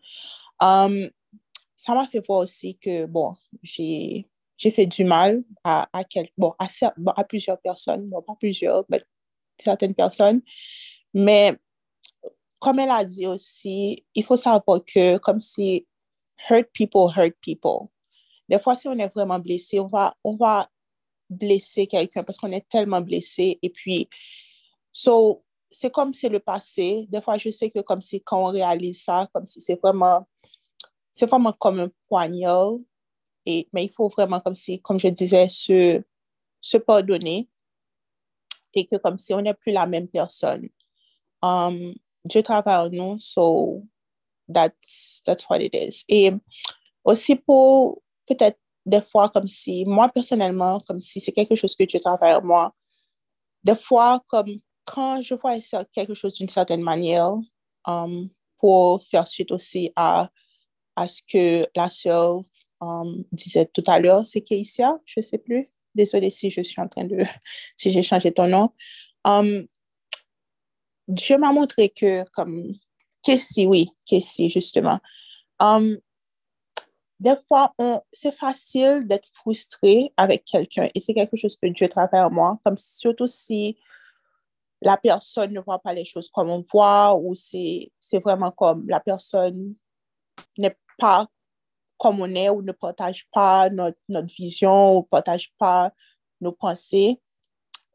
[0.59, 4.27] ça m'a fait voir aussi que, bon, j'ai
[4.57, 6.67] fait du mal à, à, quel, bon, à,
[7.15, 9.01] à plusieurs personnes, bon, pas plusieurs, mais
[9.57, 10.41] certaines personnes.
[11.13, 11.57] Mais
[12.59, 15.85] comme elle a dit aussi, il faut savoir que comme si
[16.49, 17.89] hurt people hurt people.
[18.47, 20.69] Des fois, si on est vraiment blessé, on va, on va
[21.29, 23.57] blesser quelqu'un parce qu'on est tellement blessé.
[23.61, 24.07] Et puis,
[24.91, 27.07] so, c'est comme c'est le passé.
[27.09, 30.27] Des fois, je sais que comme si quand on réalise ça, comme si c'est vraiment,
[31.11, 32.73] c'est vraiment comme un poignard.
[33.45, 36.01] Mais il faut vraiment, comme si, comme je disais, se,
[36.61, 37.49] se pardonner
[38.73, 40.67] et que comme si on n'est plus la même personne.
[41.41, 41.93] Um,
[42.25, 43.83] Dieu travaille en nous, so
[44.51, 46.03] that's, that's what it is.
[46.09, 46.31] Et
[47.03, 51.83] aussi pour peut-être des fois comme si, moi personnellement, comme si c'est quelque chose que
[51.83, 52.73] Dieu travaille en moi,
[53.63, 55.57] des fois comme quand je vois
[55.93, 57.33] quelque chose d'une certaine manière,
[57.85, 60.29] um, pour faire suite aussi à,
[60.95, 62.41] à ce que la sœur
[62.87, 65.69] um, disait tout à l'heure, c'est Keisha, je ne sais plus.
[65.93, 67.23] Désolée si je suis en train de,
[67.75, 68.69] si j'ai changé ton nom.
[69.23, 69.67] Um,
[71.07, 72.73] Dieu m'a montré que, comme,
[73.21, 74.99] Kessie, oui, Kessie, justement.
[75.59, 75.97] Um,
[77.19, 77.73] des fois,
[78.11, 82.59] c'est facile d'être frustré avec quelqu'un et c'est quelque chose que Dieu travaille en moi,
[82.65, 83.77] comme surtout si
[84.81, 87.91] la personne ne voit pas les choses comme on voit ou c'est
[88.23, 89.75] vraiment comme la personne
[90.57, 91.27] n'est pas
[91.97, 93.97] comme on est ou ne partage pas notre,
[94.37, 95.91] vision ou ne partage pas
[96.41, 97.21] nos pensées.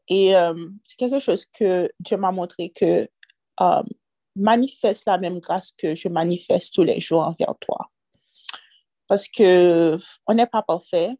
[0.07, 3.07] Et euh, c'est quelque chose que Dieu m'a montré que
[3.61, 3.83] euh,
[4.35, 7.89] manifeste la même grâce que je manifeste tous les jours envers toi.
[9.07, 11.11] Parce que on n'est pas parfait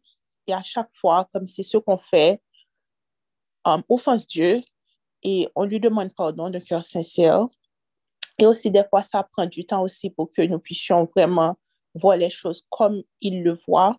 [0.46, 2.40] et à chaque fois, comme c'est ce qu'on fait,
[3.66, 4.62] euh, offense Dieu
[5.22, 7.46] et on lui demande pardon de cœur sincère.
[8.38, 11.56] Et aussi, des fois, ça prend du temps aussi pour que nous puissions vraiment
[11.94, 13.96] voir les choses comme il le voit.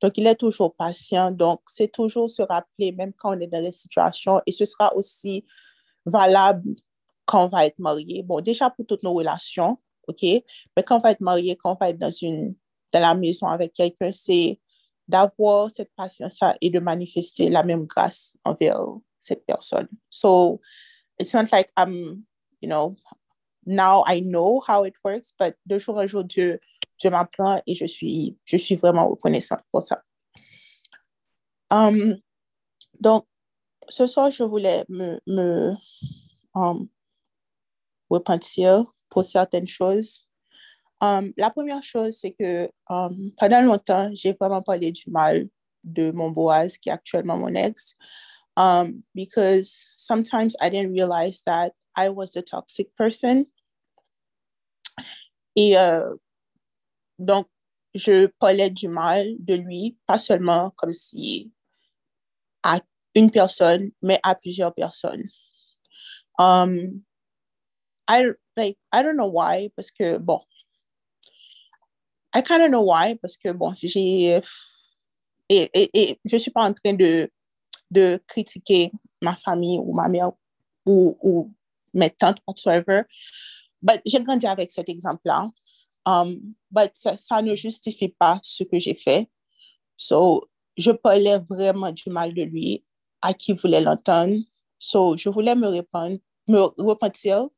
[0.00, 1.30] Donc, il est toujours patient.
[1.30, 4.94] Donc, c'est toujours se rappeler, même quand on est dans des situations, et ce sera
[4.96, 5.44] aussi
[6.06, 6.74] valable
[7.26, 8.22] quand on va être marié.
[8.22, 9.78] Bon, déjà pour toutes nos relations,
[10.08, 10.22] OK?
[10.22, 12.54] Mais quand on va être marié, quand on va être dans, une,
[12.92, 14.58] dans la maison avec quelqu'un, c'est
[15.06, 18.80] d'avoir cette patience-là et de manifester la même grâce envers
[19.18, 19.88] cette personne.
[20.08, 20.60] So,
[21.18, 22.24] it's not like I'm,
[22.60, 22.96] you know,
[23.66, 26.60] now I know how it works, but de jour en jour, Dieu
[27.02, 30.02] je m'apprends et je suis, je suis vraiment reconnaissante pour ça.
[31.70, 32.16] Um,
[32.98, 33.26] donc,
[33.88, 35.74] ce soir, je voulais me,
[36.54, 36.88] um,
[38.08, 40.26] repentir pour certaines choses.
[41.00, 45.48] Um, la première chose, c'est que um, pendant longtemps, j'ai vraiment parlé du mal
[45.82, 47.96] de mon Boaz, qui est actuellement mon ex,
[49.14, 53.46] because sometimes I didn't realize that I was the toxic person.
[55.56, 56.14] Et euh,
[57.20, 57.48] donc,
[57.94, 61.52] je parlais du mal de lui, pas seulement comme si
[62.62, 62.80] à
[63.14, 65.24] une personne, mais à plusieurs personnes.
[66.38, 67.02] Um,
[68.08, 70.40] I, like, I don't know why, parce que, bon,
[72.32, 74.40] I kind of know why, parce que, bon, j'ai,
[75.48, 77.30] et, et, et je suis pas en train de,
[77.90, 80.30] de critiquer ma famille ou ma mère
[80.86, 81.52] ou, ou
[81.92, 83.02] mes tantes, whatsoever,
[83.82, 85.48] but j'ai grandi avec cet exemple-là.
[86.06, 89.28] Um, but ça, ça, ne justifie pas ce que j'ai fait.
[89.96, 92.84] So, je parlais vraiment du mal de lui
[93.20, 94.36] à qui voulait l'entendre.
[94.78, 97.48] So, je voulais me répondre, me repentir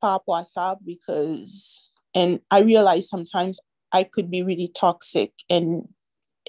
[0.00, 3.58] par rapport à ça because, and I realized sometimes
[3.92, 5.88] I could be really toxic and,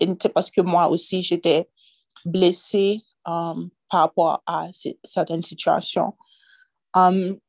[0.02, 1.70] and c'est parce que moi aussi j'étais
[2.26, 4.68] blessée um, par rapport à
[5.04, 6.14] certaines situations.
[6.94, 7.40] Um,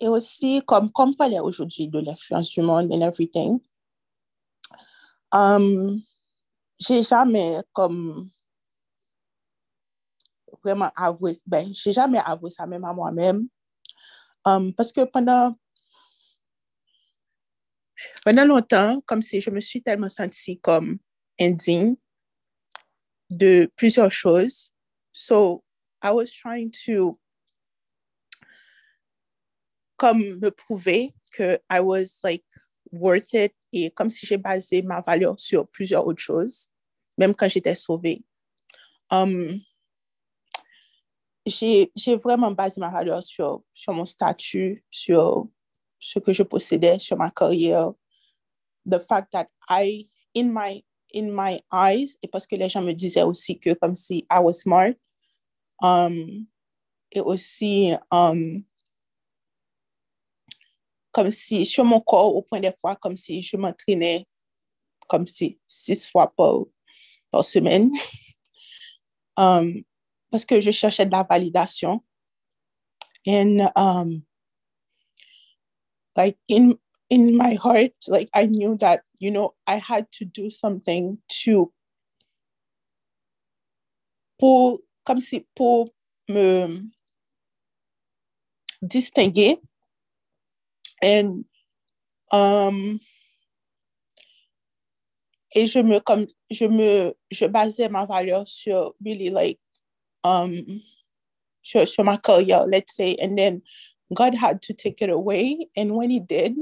[0.00, 3.60] et aussi, comme, comme parlait aujourd'hui de l'influence du monde and everything,
[5.32, 6.00] um,
[6.78, 8.30] j'ai jamais comme
[10.62, 13.48] vraiment avoué, ben, j'ai jamais avoué ça même à moi-même.
[14.44, 15.56] Um, parce que pendant,
[18.24, 20.98] pendant longtemps, comme si je me suis tellement sentie comme
[21.40, 21.96] indigne
[23.30, 24.72] de plusieurs choses.
[25.12, 25.64] So,
[26.02, 27.18] I was trying to
[29.98, 32.44] comme me prouver que I was like
[32.90, 36.70] worth it et comme si j'ai basé ma valeur sur plusieurs autres choses,
[37.18, 38.24] même quand j'étais sauvée.
[39.10, 39.60] Um,
[41.44, 45.48] j'ai vraiment basé ma valeur sur, sur mon statut, sur
[45.98, 47.92] ce que je possédais, sur ma carrière.
[48.86, 52.92] The fact that I, in my, in my eyes, et parce que les gens me
[52.92, 54.94] disaient aussi que comme si I was smart,
[55.82, 56.46] um,
[57.10, 58.62] et aussi um,
[61.12, 64.26] comme si sur mon corps, au point des fois, comme si je m'entraînais
[65.08, 66.64] comme si six fois par,
[67.30, 67.90] par semaine.
[69.36, 69.82] um,
[70.30, 72.04] parce que je cherchais de la validation.
[73.26, 74.22] And um,
[76.16, 76.78] like in
[77.10, 81.72] in my heart, like I knew that, you know, I had to do something to
[84.38, 85.90] pour comme si pour
[86.28, 86.90] me
[88.82, 89.58] distinguer
[91.02, 91.44] and
[92.32, 92.98] um,
[95.54, 99.58] et je me comme je me je basais ma valeur sur really like
[100.24, 100.52] um
[101.62, 103.16] sur, sur ma carrière let's say.
[103.20, 103.62] And then
[104.14, 105.68] God had to take it away.
[105.76, 106.54] And when he did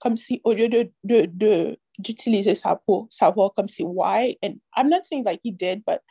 [0.00, 4.36] comme si au lieu de de, de d'utiliser ça pour savoir comme si why?
[4.42, 6.02] And I'm not saying like he did but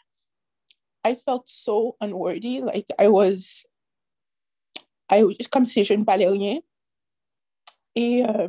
[1.05, 2.61] I felt so unworthy.
[2.61, 3.65] Like I was
[5.09, 6.61] I comme si je ne valais rien
[7.95, 8.47] et euh,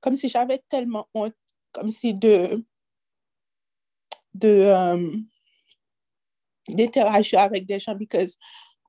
[0.00, 1.34] comme si j'avais tellement honte
[1.72, 2.64] comme si de
[4.34, 5.26] de um,
[6.68, 8.36] d'interagir avec des gens because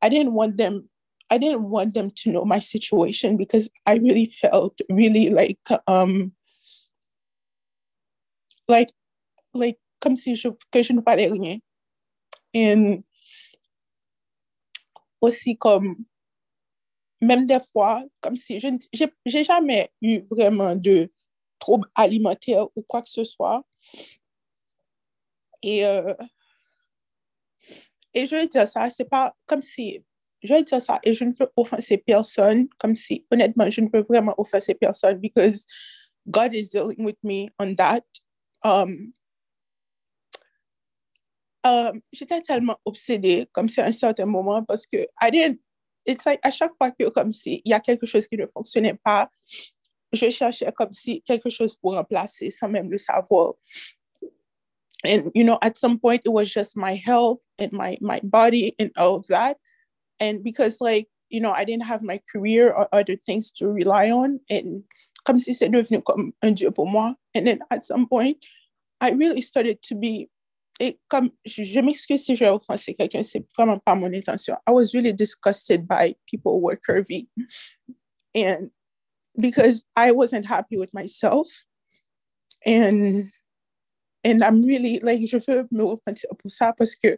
[0.02, 0.88] I didn't want them
[1.30, 6.34] I didn't want them to know my situation because I really felt really like um
[8.68, 8.92] like
[9.54, 11.58] like comme si je que je ne valais rien.
[12.54, 13.04] Et
[15.20, 16.06] aussi comme
[17.22, 18.70] même des fois comme si je
[19.26, 21.12] j'ai jamais eu vraiment de
[21.60, 23.64] troubles alimentaires ou quoi que ce soit.
[25.64, 26.14] Et, euh,
[28.14, 30.04] et je vais dire ça, c'est pas comme si,
[30.44, 33.90] je vais dire ça, et je ne veux offenser personne, comme si, honnêtement, je ne
[33.92, 35.66] veux vraiment offenser personne, because
[36.28, 38.04] God is dealing with me on that.
[38.64, 39.14] Um,
[41.64, 45.60] um, J'étais tellement obsédée, comme c'est un certain moment, parce que I didn't,
[46.06, 48.46] it's like, à chaque fois que, comme si, il y a quelque chose qui ne
[48.48, 49.30] fonctionnait pas,
[50.14, 53.56] je cherchais comme si quelque chose pour remplacer sans même le savoir.
[55.04, 58.76] And, you know, at some point it was just my health and my, my body
[58.80, 59.58] and all of that.
[60.20, 64.10] And because like, you know, I didn't have my career or other things to rely
[64.10, 64.40] on.
[64.50, 64.84] And
[65.26, 67.16] comme si c'est devenu comme un dieu pour moi.
[67.36, 68.38] And then at some point,
[69.02, 70.30] I really started to be
[70.80, 74.56] et comme je, m'excuse si je vais offenser quelqu'un, c'est vraiment pas mon intention.
[74.68, 77.30] I was really disgusted by people who were curvy.
[78.36, 78.72] And
[79.38, 81.48] because I wasn't happy with myself.
[82.66, 83.32] And
[84.24, 87.18] and I'm really like je veux me repentir pour ça parce que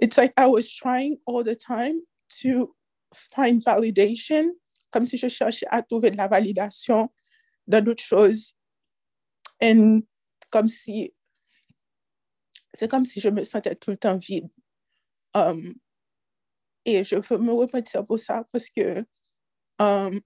[0.00, 2.00] it's like I was trying all the time
[2.40, 2.74] to
[3.14, 4.50] find validation,
[4.90, 7.08] comme si je cherchais à trouver de la validation
[7.68, 8.54] dans d'autres choses.
[9.60, 10.02] And
[10.50, 11.12] comme si
[12.74, 14.48] c'est comme si je me sentais tout le temps vide.
[15.34, 15.74] Um,
[16.84, 19.04] et je veux me repentir pour ça parce que
[19.78, 20.20] um,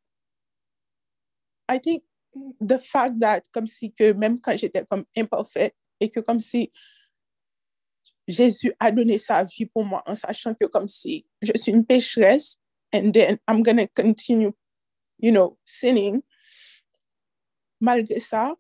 [1.69, 2.05] I think
[2.61, 6.73] the fact that comme si que même quand j'étais comme imparfaite et que comme si
[8.27, 11.85] Jésus a donné sa vie pour moi en sachant que comme si je suis une
[11.85, 12.59] pécheresse
[12.93, 14.53] and then I'm gonna continue,
[15.19, 16.23] you know, sinning.
[17.81, 18.57] Malgré ça,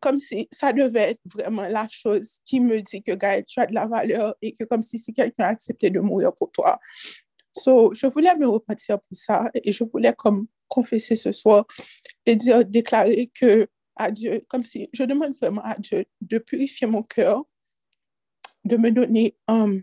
[0.00, 3.66] comme si ça devait être vraiment la chose qui me dit que, Gaël, tu as
[3.66, 6.78] de la valeur et que comme si, si quelqu'un a accepté de mourir pour toi.
[7.52, 11.66] So, je voulais me repentir pour ça et je voulais comme confesser ce soir
[12.24, 16.86] et dire, déclarer que à Dieu, comme si je demande vraiment à Dieu de purifier
[16.86, 17.44] mon cœur,
[18.64, 19.82] de me donner, um,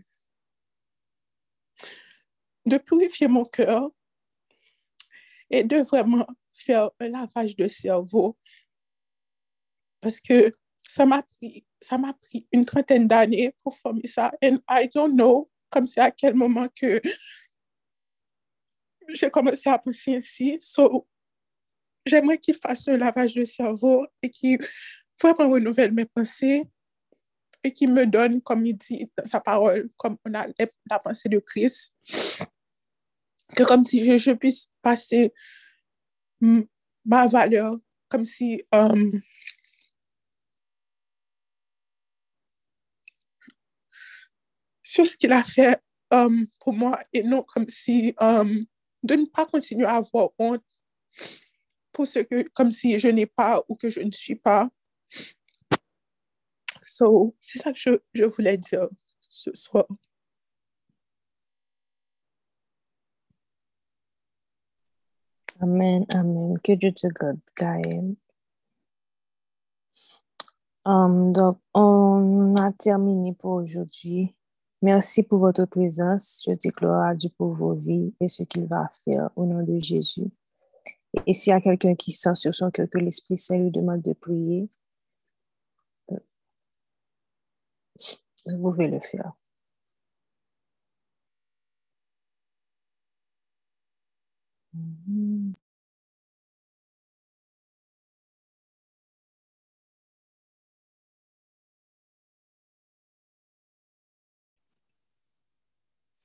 [2.66, 3.90] de purifier mon cœur
[5.50, 8.36] et de vraiment faire un lavage de cerveau.
[10.00, 14.32] Parce que ça m'a pris, ça m'a pris une trentaine d'années pour former ça.
[14.42, 17.00] And I don't know, comme c'est à quel moment que
[19.08, 20.56] j'ai commencé à penser ainsi.
[20.60, 21.06] So,
[22.04, 24.58] j'aimerais qu'il fasse un lavage de cerveau et qu'il
[25.22, 26.64] renouvelle mes pensées
[27.64, 30.46] et qu'il me donne, comme il dit dans sa parole, comme on a
[30.90, 31.96] la pensée de Christ,
[33.56, 35.32] que comme si je, puisse passer
[36.40, 37.76] ma valeur,
[38.08, 39.20] comme si um,
[44.88, 45.78] sur ce qu'il a fait
[46.10, 48.64] um, pour moi et non comme si um,
[49.02, 50.64] de ne pas continuer à avoir honte
[51.92, 54.70] pour ce que, comme si je n'ai pas ou que je ne suis pas.
[56.82, 58.88] So, c'est ça que je, voulais dire
[59.28, 59.84] ce soir.
[65.60, 66.58] Amen, amen.
[66.64, 68.16] Que Dieu te garde, Gaël.
[70.86, 74.34] Um, donc, on a terminé pour aujourd'hui.
[74.82, 76.42] Merci pour votre présence.
[76.46, 79.78] Je déclare à Dieu pour vos vies et ce qu'il va faire au nom de
[79.80, 80.30] Jésus.
[81.26, 84.02] Et s'il y a quelqu'un qui sent sur son cœur que l'Esprit Saint lui demande
[84.02, 84.68] de prier,
[86.12, 86.18] euh,
[88.46, 89.32] vous pouvez le faire.
[94.72, 95.27] Mhm.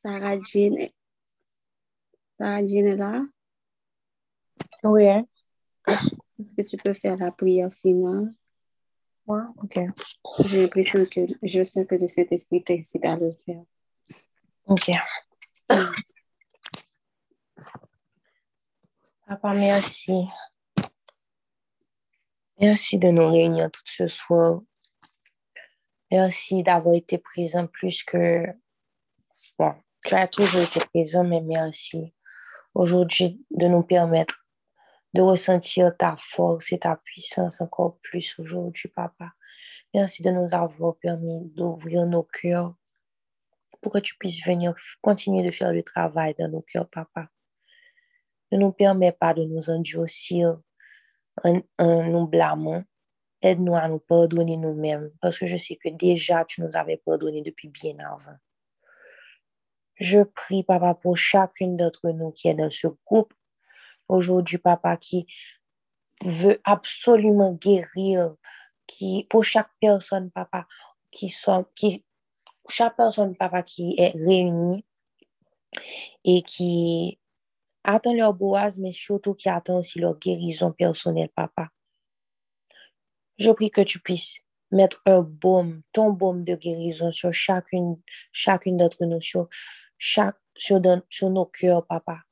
[0.03, 0.89] Sarah Jean,
[2.37, 3.21] Sarah Jean est là?
[4.83, 5.05] Oui.
[5.87, 8.33] Est-ce que tu peux faire la prière finale?
[9.25, 9.79] Ouais, ok.
[10.45, 13.63] J'ai l'impression que je sens que le Saint-Esprit t'incite à le faire.
[14.65, 14.91] Ok.
[19.25, 20.27] Papa, merci.
[22.59, 24.61] Merci de nous réunir tout ce soir.
[26.11, 28.45] Merci d'avoir été présent plus que...
[29.57, 29.73] Bon,
[30.03, 32.13] tu as toujours été présent, mais merci
[32.73, 34.45] aujourd'hui de nous permettre
[35.13, 39.31] de ressentir ta force et ta puissance encore plus aujourd'hui, papa.
[39.93, 42.73] Merci de nous avoir permis d'ouvrir nos cœurs
[43.81, 47.27] pour que tu puisses venir continuer de faire le travail dans nos cœurs, papa.
[48.51, 50.59] Ne nous permets pas de nous endurcir
[51.43, 52.83] en, en nous blâmant.
[53.41, 57.41] Aide-nous à nous pardonner nous-mêmes parce que je sais que déjà tu nous avais pardonné
[57.41, 58.37] depuis bien avant.
[60.03, 63.33] Je prie, papa, pour chacune d'entre nous qui est dans ce groupe
[64.09, 65.25] aujourd'hui, papa, qui
[66.21, 68.35] veut absolument guérir,
[68.85, 70.67] qui, pour chaque personne, papa,
[71.09, 71.33] qui
[71.73, 72.03] qui,
[72.67, 74.83] chaque personne, papa, qui est réunie
[76.25, 77.17] et qui
[77.85, 81.69] attend leur boise, mais surtout qui attend aussi leur guérison personnelle, papa.
[83.37, 88.01] Je prie que tu puisses mettre un baume, ton baume de guérison sur chacune,
[88.33, 89.47] chacune d'entre nous, sur,
[90.05, 90.81] chaque, sur,
[91.29, 92.23] nos cœurs, papa.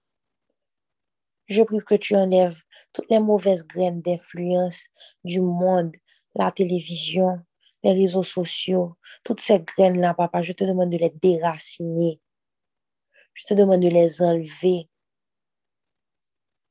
[1.47, 4.87] Je prie que tu enlèves toutes les mauvaises graines d'influence
[5.23, 5.95] du monde,
[6.35, 7.39] la télévision,
[7.81, 12.19] les réseaux sociaux, toutes ces graines-là, papa, je te demande de les déraciner.
[13.35, 14.89] Je te demande de les enlever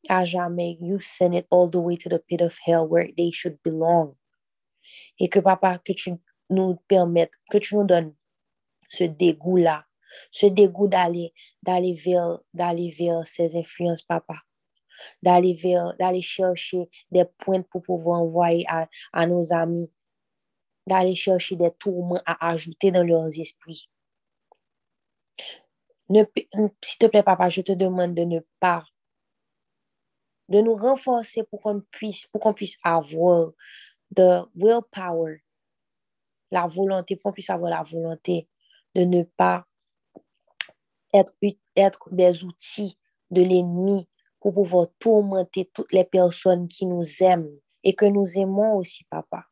[0.06, 0.76] à jamais.
[0.82, 4.14] You send it all the way to the pit of hell where they should belong.
[5.18, 6.12] Et que, papa, que tu
[6.50, 8.14] nous permettes, que tu nous donnes
[8.90, 9.86] ce dégoût-là,
[10.30, 11.32] ce dégoût d'aller,
[11.62, 14.36] d'aller vers, d'aller vers ces influences, papa
[15.22, 19.90] d'aller vers, d'aller chercher des points pour pouvoir envoyer à, à nos amis,
[20.86, 23.88] d'aller chercher des tourments à ajouter dans leurs esprits.
[26.12, 28.84] S'il te plaît, papa, je te demande de ne pas,
[30.48, 33.50] de nous renforcer pour qu'on puisse, pour qu'on puisse avoir
[34.10, 35.44] de willpower,
[36.50, 38.48] la volonté, pour qu'on puisse avoir la volonté
[38.96, 39.64] de ne pas
[41.12, 41.34] être,
[41.76, 42.98] être des outils
[43.30, 44.08] de l'ennemi
[44.40, 47.50] pour pouvoir tourmenter toutes les personnes qui nous aiment
[47.82, 49.44] et que nous aimons aussi, papa.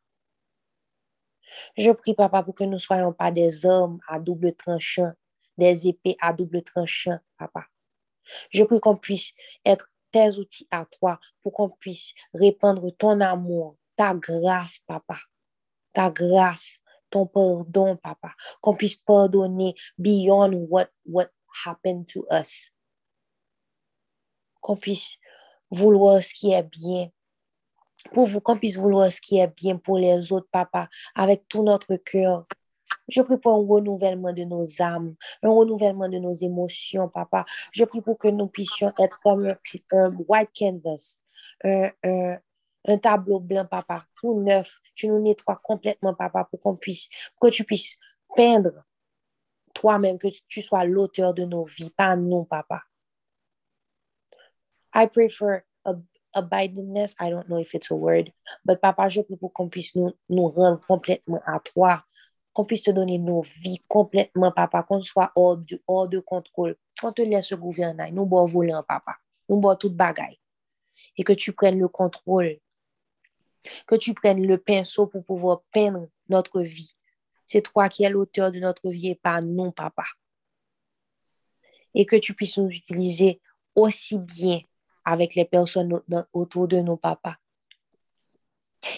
[1.77, 5.11] Je prie, papa, pour que nous ne soyons pas des hommes à double tranchant,
[5.57, 7.65] des épées à double tranchant, papa.
[8.51, 9.33] Je prie qu'on puisse
[9.65, 15.17] être tes outils à toi pour qu'on puisse répandre ton amour, ta grâce, papa.
[15.93, 16.77] Ta grâce,
[17.09, 18.33] ton pardon, papa.
[18.61, 21.27] Qu'on puisse pardonner beyond what, what
[21.65, 22.71] happened to us
[24.61, 25.17] qu'on puisse
[25.71, 27.09] vouloir ce qui est bien.
[28.13, 31.63] Pour vous, qu'on puisse vouloir ce qui est bien pour les autres, papa, avec tout
[31.63, 32.45] notre cœur.
[33.07, 37.45] Je prie pour un renouvellement de nos âmes, un renouvellement de nos émotions, papa.
[37.71, 39.55] Je prie pour que nous puissions être comme
[39.91, 41.19] un, white canvas,
[41.63, 41.89] un,
[42.85, 44.77] un, tableau blanc, papa, tout neuf.
[44.95, 47.09] Tu nous nettoies complètement, papa, pour qu'on puisse,
[47.41, 47.97] que tu puisses
[48.35, 48.83] peindre
[49.79, 52.83] toi-même, que tu sois l'auteur de nos vies, pas nous, papa.
[54.93, 55.63] I pray for
[56.35, 57.15] abidingness.
[57.19, 58.33] I don't know if it's a word,
[58.65, 62.03] but Papa, je prie pour qu'on puisse nous, nous rendre complètement à toi,
[62.53, 66.75] qu'on puisse te donner nos vies complètement, Papa, qu'on soit hors, du, hors de contrôle.
[66.99, 69.15] Qu'on te laisse gouverner, nous bois volant, Papa,
[69.47, 70.39] nous bois toute bagaille.
[71.15, 72.57] Et que tu prennes le contrôle,
[73.87, 76.95] que tu prennes le pinceau pour pouvoir peindre notre vie.
[77.51, 80.03] C'est toi qui es l'auteur de notre vie et pas nous, Papa.
[81.95, 83.41] Et que tu puisses nous utiliser
[83.73, 84.59] aussi bien
[85.03, 85.99] avec les personnes
[86.31, 87.39] autour de nous, papa.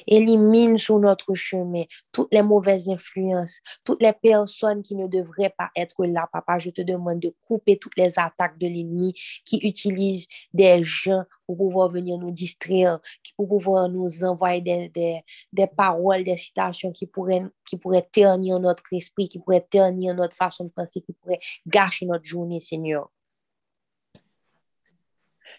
[0.08, 5.70] Élimine sur notre chemin toutes les mauvaises influences, toutes les personnes qui ne devraient pas
[5.76, 6.60] être là, papa.
[6.60, 9.14] Je te demande de couper toutes les attaques de l'ennemi
[9.46, 13.00] qui utilisent des gens pour pouvoir venir nous distraire,
[13.36, 17.78] pour pouvoir nous envoyer des, des, paroles, des citations qui pourraient, qui
[18.12, 22.60] ternir notre esprit, qui pourraient ternir notre façon de penser, qui pourraient gâcher notre journée,
[22.60, 23.12] Seigneur.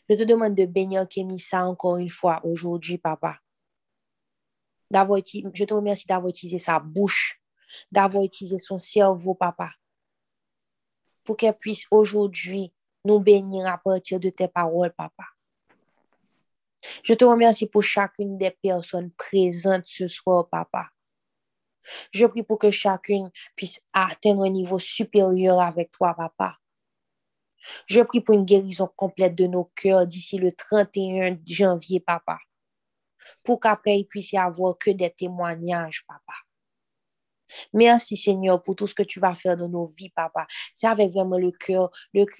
[0.09, 3.39] Je te demande de bénir Kémissa encore une fois aujourd'hui, papa
[4.93, 7.41] je te remercie d'avoir utilisé sa bouche,
[7.91, 9.71] d'avoir utilisé son cerveau, papa,
[11.25, 12.73] pour qu'elle puisse aujourd'hui
[13.05, 15.25] nous bénir à partir de tes paroles, papa.
[17.05, 20.89] Je te remercie pour chacune des personnes présentes ce soir, papa.
[22.13, 26.59] Je prie pour que chacune puisse atteindre un niveau supérieur avec toi, papa.
[27.87, 32.39] Je prie pour une guérison complète de nos cœurs d'ici le 31 janvier, papa
[33.43, 36.35] pour qu'après il puisse y avoir que des témoignages, papa.
[37.73, 40.47] Merci Seigneur pour tout ce que tu vas faire dans nos vies, papa.
[40.75, 41.91] C'est avec vraiment le cœur,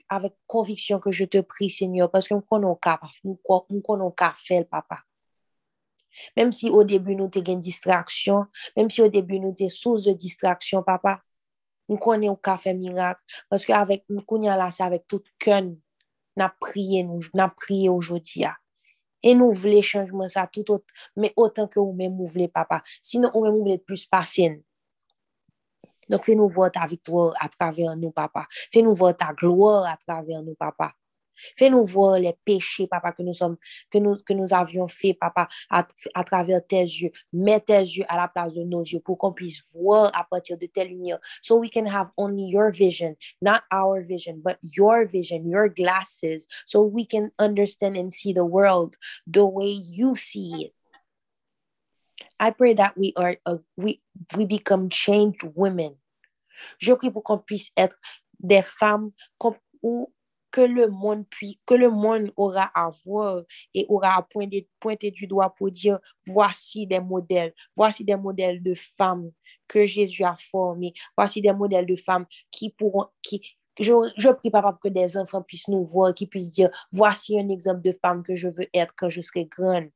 [0.09, 5.01] avec conviction que je te prie, Seigneur, parce que nous connaissons qu'à faire, papa.
[6.37, 8.47] Même si au début nous avons une distraction,
[8.77, 11.23] même si au début nous avons source de distraction, papa,
[11.89, 13.23] nous connaissons qu'à faire miracle.
[13.49, 15.79] Parce qu'avec nous, là, c'est avec tout cœur, nous
[16.61, 17.07] prié,
[17.57, 18.45] prié aujourd'hui.
[19.23, 20.87] Et nous voulons changement ça tout autre,
[21.17, 22.83] mais autant que vous-même vous papa.
[23.03, 24.57] Sinon, vous-même vous voulez plus patient.
[26.09, 28.47] Donc, fais-nous voir ta victoire à travers nous, papa.
[28.73, 30.93] Fais-nous voir ta gloire à travers nous, papa.
[31.57, 33.57] Fais-nous voir les péchés, papa, que nous, sommes,
[33.91, 37.11] que nous, que nous avions fait, papa, à, à, travers tes yeux.
[37.33, 40.59] Mets tes yeux à la place de nos yeux pour qu'on puisse voir à partir
[40.59, 41.21] de tes lumières.
[41.43, 46.47] So we can have only your vision, not our vision, but your vision, your glasses,
[46.67, 48.97] so we can understand and see the world
[49.27, 50.75] the way you see it.
[52.39, 54.01] I pray that we are, uh, we,
[54.37, 55.97] we become changed women.
[56.79, 57.97] Je prie pour qu'on puisse être
[58.39, 59.13] des femmes
[59.83, 60.13] où
[60.53, 63.43] que le monde puis, que le monde aura à voir
[63.75, 68.75] et aura à pointer, du doigt pour dire voici des modèles, voici des modèles de
[68.97, 69.33] femmes
[69.67, 73.43] que Jésus a formés, voici des modèles de femmes qui pourront, qui,
[73.81, 77.49] je, je prie, papa, que des enfants puissent nous voir, qui puissent dire, voici un
[77.49, 79.89] exemple de femme que je veux être quand je serai grande.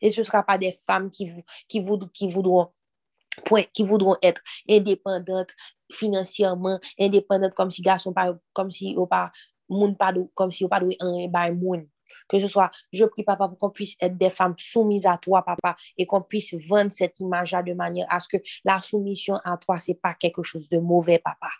[0.00, 1.28] Et ce ne sera pas des femmes qui,
[1.68, 2.68] qui, qui voudront
[3.72, 5.50] qui voudront être indépendantes
[5.90, 8.14] financièrement, indépendantes comme si garçon,
[8.52, 9.30] comme si pas
[9.70, 11.86] moun pa do, comme si ou pas un bay moun.
[12.28, 15.42] Que ce soit, je prie, papa, pour qu'on puisse être des femmes soumises à toi,
[15.42, 19.56] papa, et qu'on puisse vendre cette image-là de manière à ce que la soumission à
[19.56, 21.50] toi, c'est pas quelque chose de mauvais, papa.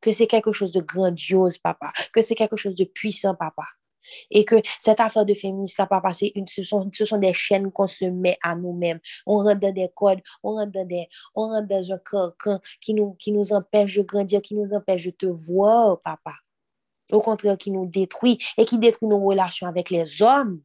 [0.00, 1.92] Que c'est quelque chose de grandiose, papa.
[2.12, 3.64] Que c'est quelque chose de puissant, papa.
[4.30, 7.86] Et que cette affaire de féministe, papa, une, ce, sont, ce sont des chaînes qu'on
[7.86, 9.00] se met à nous-mêmes.
[9.24, 13.14] On rentre dans des codes, on rentre dans, des, on dans un carcan qui nous,
[13.14, 16.34] qui nous empêche de grandir, qui nous empêche de te voir, papa
[17.14, 20.60] au contraire qui nous détruit et qui détruit nos relations avec les hommes.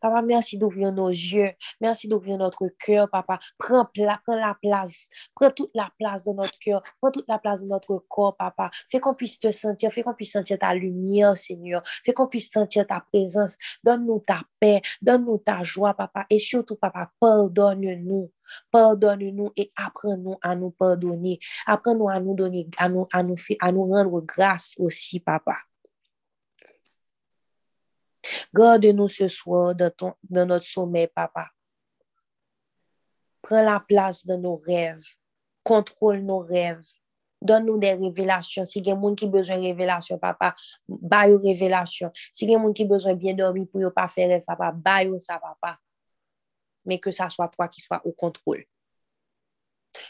[0.00, 1.50] Papa, merci d'ouvrir nos yeux.
[1.80, 3.38] Merci d'ouvrir notre cœur, papa.
[3.58, 5.08] Prends, la place.
[5.34, 6.82] Prends toute la place de notre cœur.
[7.00, 8.70] Prends toute la place de notre corps, papa.
[8.90, 9.92] Fais qu'on puisse te sentir.
[9.92, 11.82] Fais qu'on puisse sentir ta lumière, Seigneur.
[12.04, 13.56] Fais qu'on puisse sentir ta présence.
[13.84, 14.80] Donne-nous ta paix.
[15.02, 16.26] Donne-nous ta joie, papa.
[16.30, 18.30] Et surtout, papa, pardonne-nous.
[18.70, 21.38] Pardonne-nous et apprends-nous à nous pardonner.
[21.66, 23.18] Apprends-nous à nous donner, à nous, à
[23.60, 25.56] à nous rendre grâce aussi, papa.
[28.54, 31.48] Garde-nous ce soir dans, ton, dans notre sommeil, papa.
[33.42, 35.04] Prends la place dans nos rêves.
[35.62, 36.82] Contrôle nos rêves.
[37.40, 38.66] Donne-nous des révélations.
[38.66, 40.54] Si y a quelqu'un qui a besoin de révélations, papa,
[40.88, 42.10] baille aux révélations.
[42.32, 44.44] Si y a quelqu'un qui a besoin de bien dormir pour ne pas faire rêve,
[44.44, 45.78] papa, baille ça, papa.
[46.84, 48.64] Mais que ça soit toi qui sois au contrôle.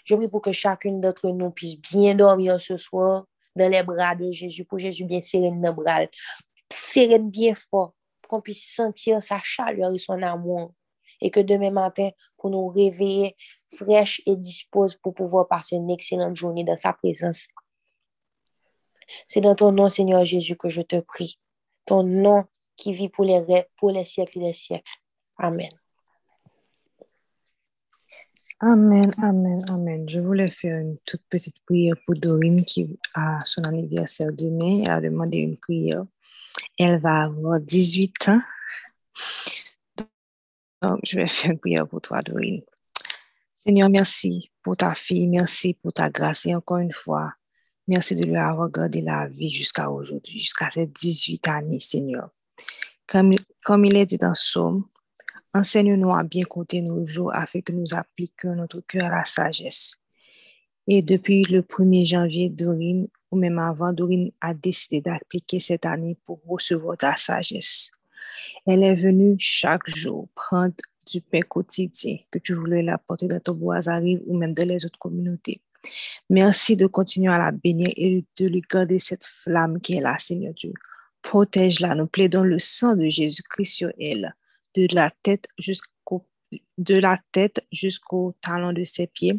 [0.05, 4.14] Je prie pour que chacune d'entre nous puisse bien dormir ce soir dans les bras
[4.14, 6.06] de Jésus, pour Jésus bien serré dans bras.
[7.20, 7.94] Bien fort
[8.28, 10.73] qu'on puisse sentir sa chaleur et son amour.
[11.20, 13.34] Et que demain matin, pour nous réveiller
[13.74, 17.48] fraîches et disposés pour pouvoir passer une excellente journée dans sa présence.
[19.26, 21.40] C'est dans ton nom, Seigneur Jésus, que je te prie.
[21.86, 22.44] Ton nom
[22.76, 24.92] qui vit pour les, siècles et les siècles.
[25.39, 25.70] Amen.
[28.60, 30.08] Amen, amen, amen.
[30.08, 34.82] Je voulais faire une toute petite prière pour Dorine qui a son anniversaire demain.
[34.84, 36.05] Elle a demandé une prière.
[36.78, 38.40] Elle va avoir 18 ans.
[40.82, 42.62] Donc, je vais faire une prière pour toi, Dorine.
[43.58, 46.47] Seigneur, merci pour ta fille, merci pour ta grâce.
[46.47, 47.32] Et encore une fois,
[47.89, 52.28] Merci de lui avoir gardé la vie jusqu'à aujourd'hui, jusqu'à ces 18 années, Seigneur.
[53.07, 53.32] Comme,
[53.65, 54.84] comme il est dit dans Somme,
[55.55, 59.97] enseigne-nous à bien compter nos jours afin que nous appliquions notre cœur à la sagesse.
[60.86, 66.16] Et depuis le 1er janvier, Dorine, ou même avant, Dorine a décidé d'appliquer cette année
[66.24, 67.90] pour recevoir ta sagesse.
[68.66, 70.74] Elle est venue chaque jour prendre
[71.10, 74.84] du pain quotidien que tu voulais l'apporter dans ton bois arrive ou même dans les
[74.84, 75.60] autres communautés.
[76.28, 80.16] Merci de continuer à la bénir et de lui garder cette flamme qui est là,
[80.18, 80.73] Seigneur Dieu.
[81.23, 81.94] Protège-la.
[81.94, 84.34] Nous plaidons le sang de Jésus-Christ sur elle,
[84.74, 86.26] de la tête jusqu'au
[86.78, 89.39] de la tête jusqu'au talon de ses pieds,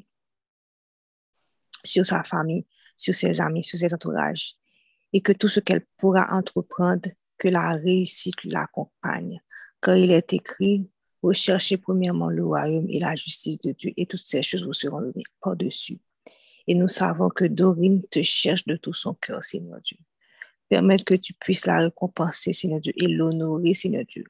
[1.83, 2.65] sur sa famille,
[2.99, 4.53] sur ses amis, sur ses entourages,
[5.13, 9.41] et que tout ce qu'elle pourra entreprendre, que la réussite l'accompagne.
[9.81, 10.87] Car il est écrit,
[11.23, 15.01] recherchez premièrement le royaume et la justice de Dieu, et toutes ces choses vous seront
[15.01, 15.99] données par-dessus.
[16.67, 19.97] Et nous savons que Dorine te cherche de tout son cœur, Seigneur Dieu.
[20.67, 24.25] Permette que tu puisses la récompenser, Seigneur Dieu, et l'honorer, Seigneur Dieu,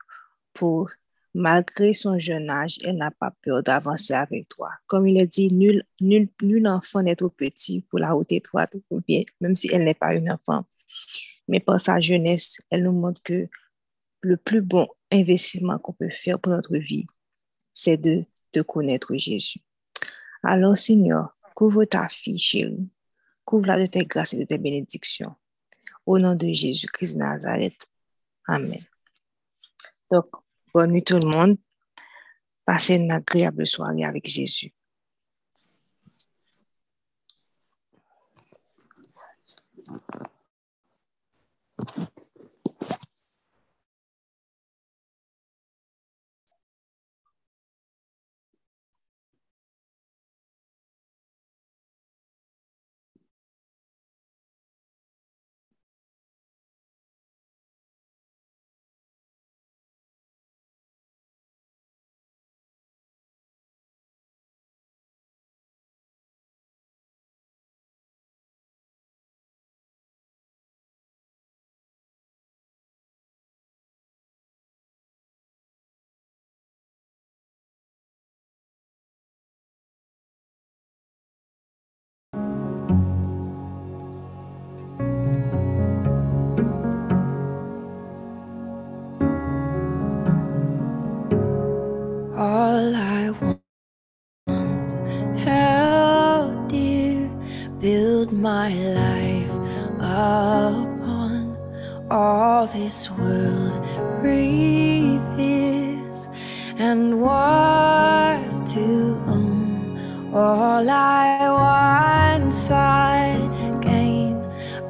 [0.54, 0.90] pour
[1.36, 4.72] Malgré son jeune âge, elle n'a pas peur d'avancer avec toi.
[4.88, 5.86] Comme il est dit, nul,
[6.66, 10.16] enfant n'est trop petit pour la route étroite, ou bien, même si elle n'est pas
[10.16, 10.66] une enfant.
[11.48, 13.48] Mais par sa jeunesse, elle nous montre que
[14.22, 17.06] le plus bon investissement qu'on peut faire pour notre vie,
[17.74, 19.60] c'est de, de connaître Jésus.
[20.44, 22.90] Alors, Seigneur, couvre ta fille chérie,
[23.46, 25.36] couvre-la de tes grâces et de tes bénédictions.
[26.06, 27.88] Au nom de Jésus-Christ de Nazareth.
[28.48, 28.82] Amen.
[30.12, 30.26] Donc,
[30.74, 31.58] Bonne nuit tout le monde.
[32.66, 34.72] Passez une agréable soirée avec Jésus.
[98.42, 99.52] My life
[100.00, 101.58] upon
[102.10, 103.86] all this world
[104.24, 106.30] reveals
[106.78, 111.40] and was to own all I
[112.40, 114.42] once thought gain.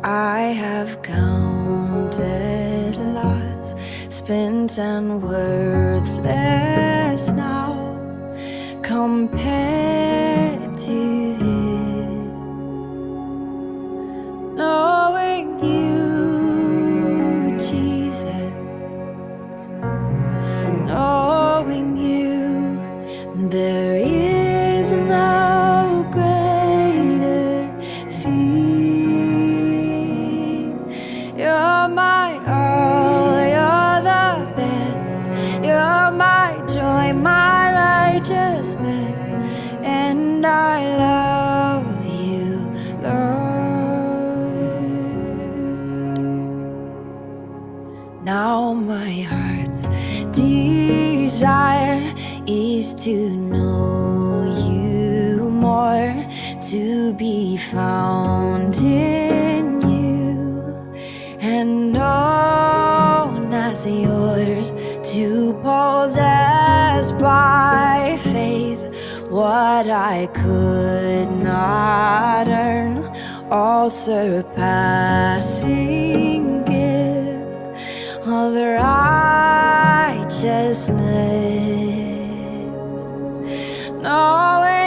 [0.03, 3.75] I have counted loss,
[4.09, 7.73] spent and worthless now
[8.83, 11.18] compared to
[51.39, 52.03] desire
[52.47, 56.13] is to know you more,
[56.59, 60.93] to be found in you,
[61.39, 64.73] and known as yours,
[65.13, 73.09] to possess by faith what I could not earn,
[73.49, 74.49] all surpassing
[76.65, 78.53] gift of
[80.29, 80.89] righteousness.
[84.03, 84.78] No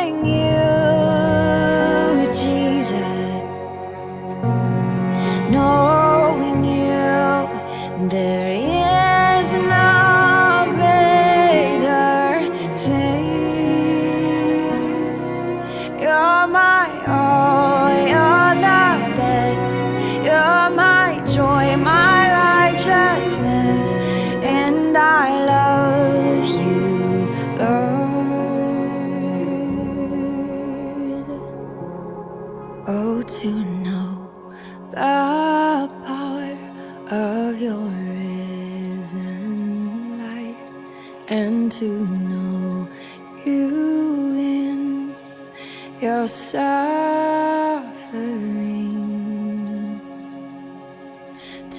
[46.23, 47.91] your sufferings,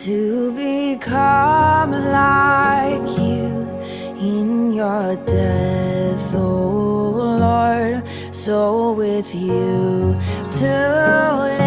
[0.03, 3.47] to become like you
[4.19, 8.03] in your death, oh Lord.
[8.35, 10.19] So with you
[10.59, 11.62] to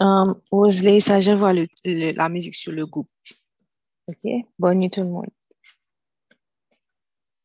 [0.00, 1.52] Um, Rosalie, ça, j'envoie
[1.84, 3.08] la musique sur le groupe.
[4.06, 4.30] OK?
[4.58, 5.28] Bonne nuit tout le monde.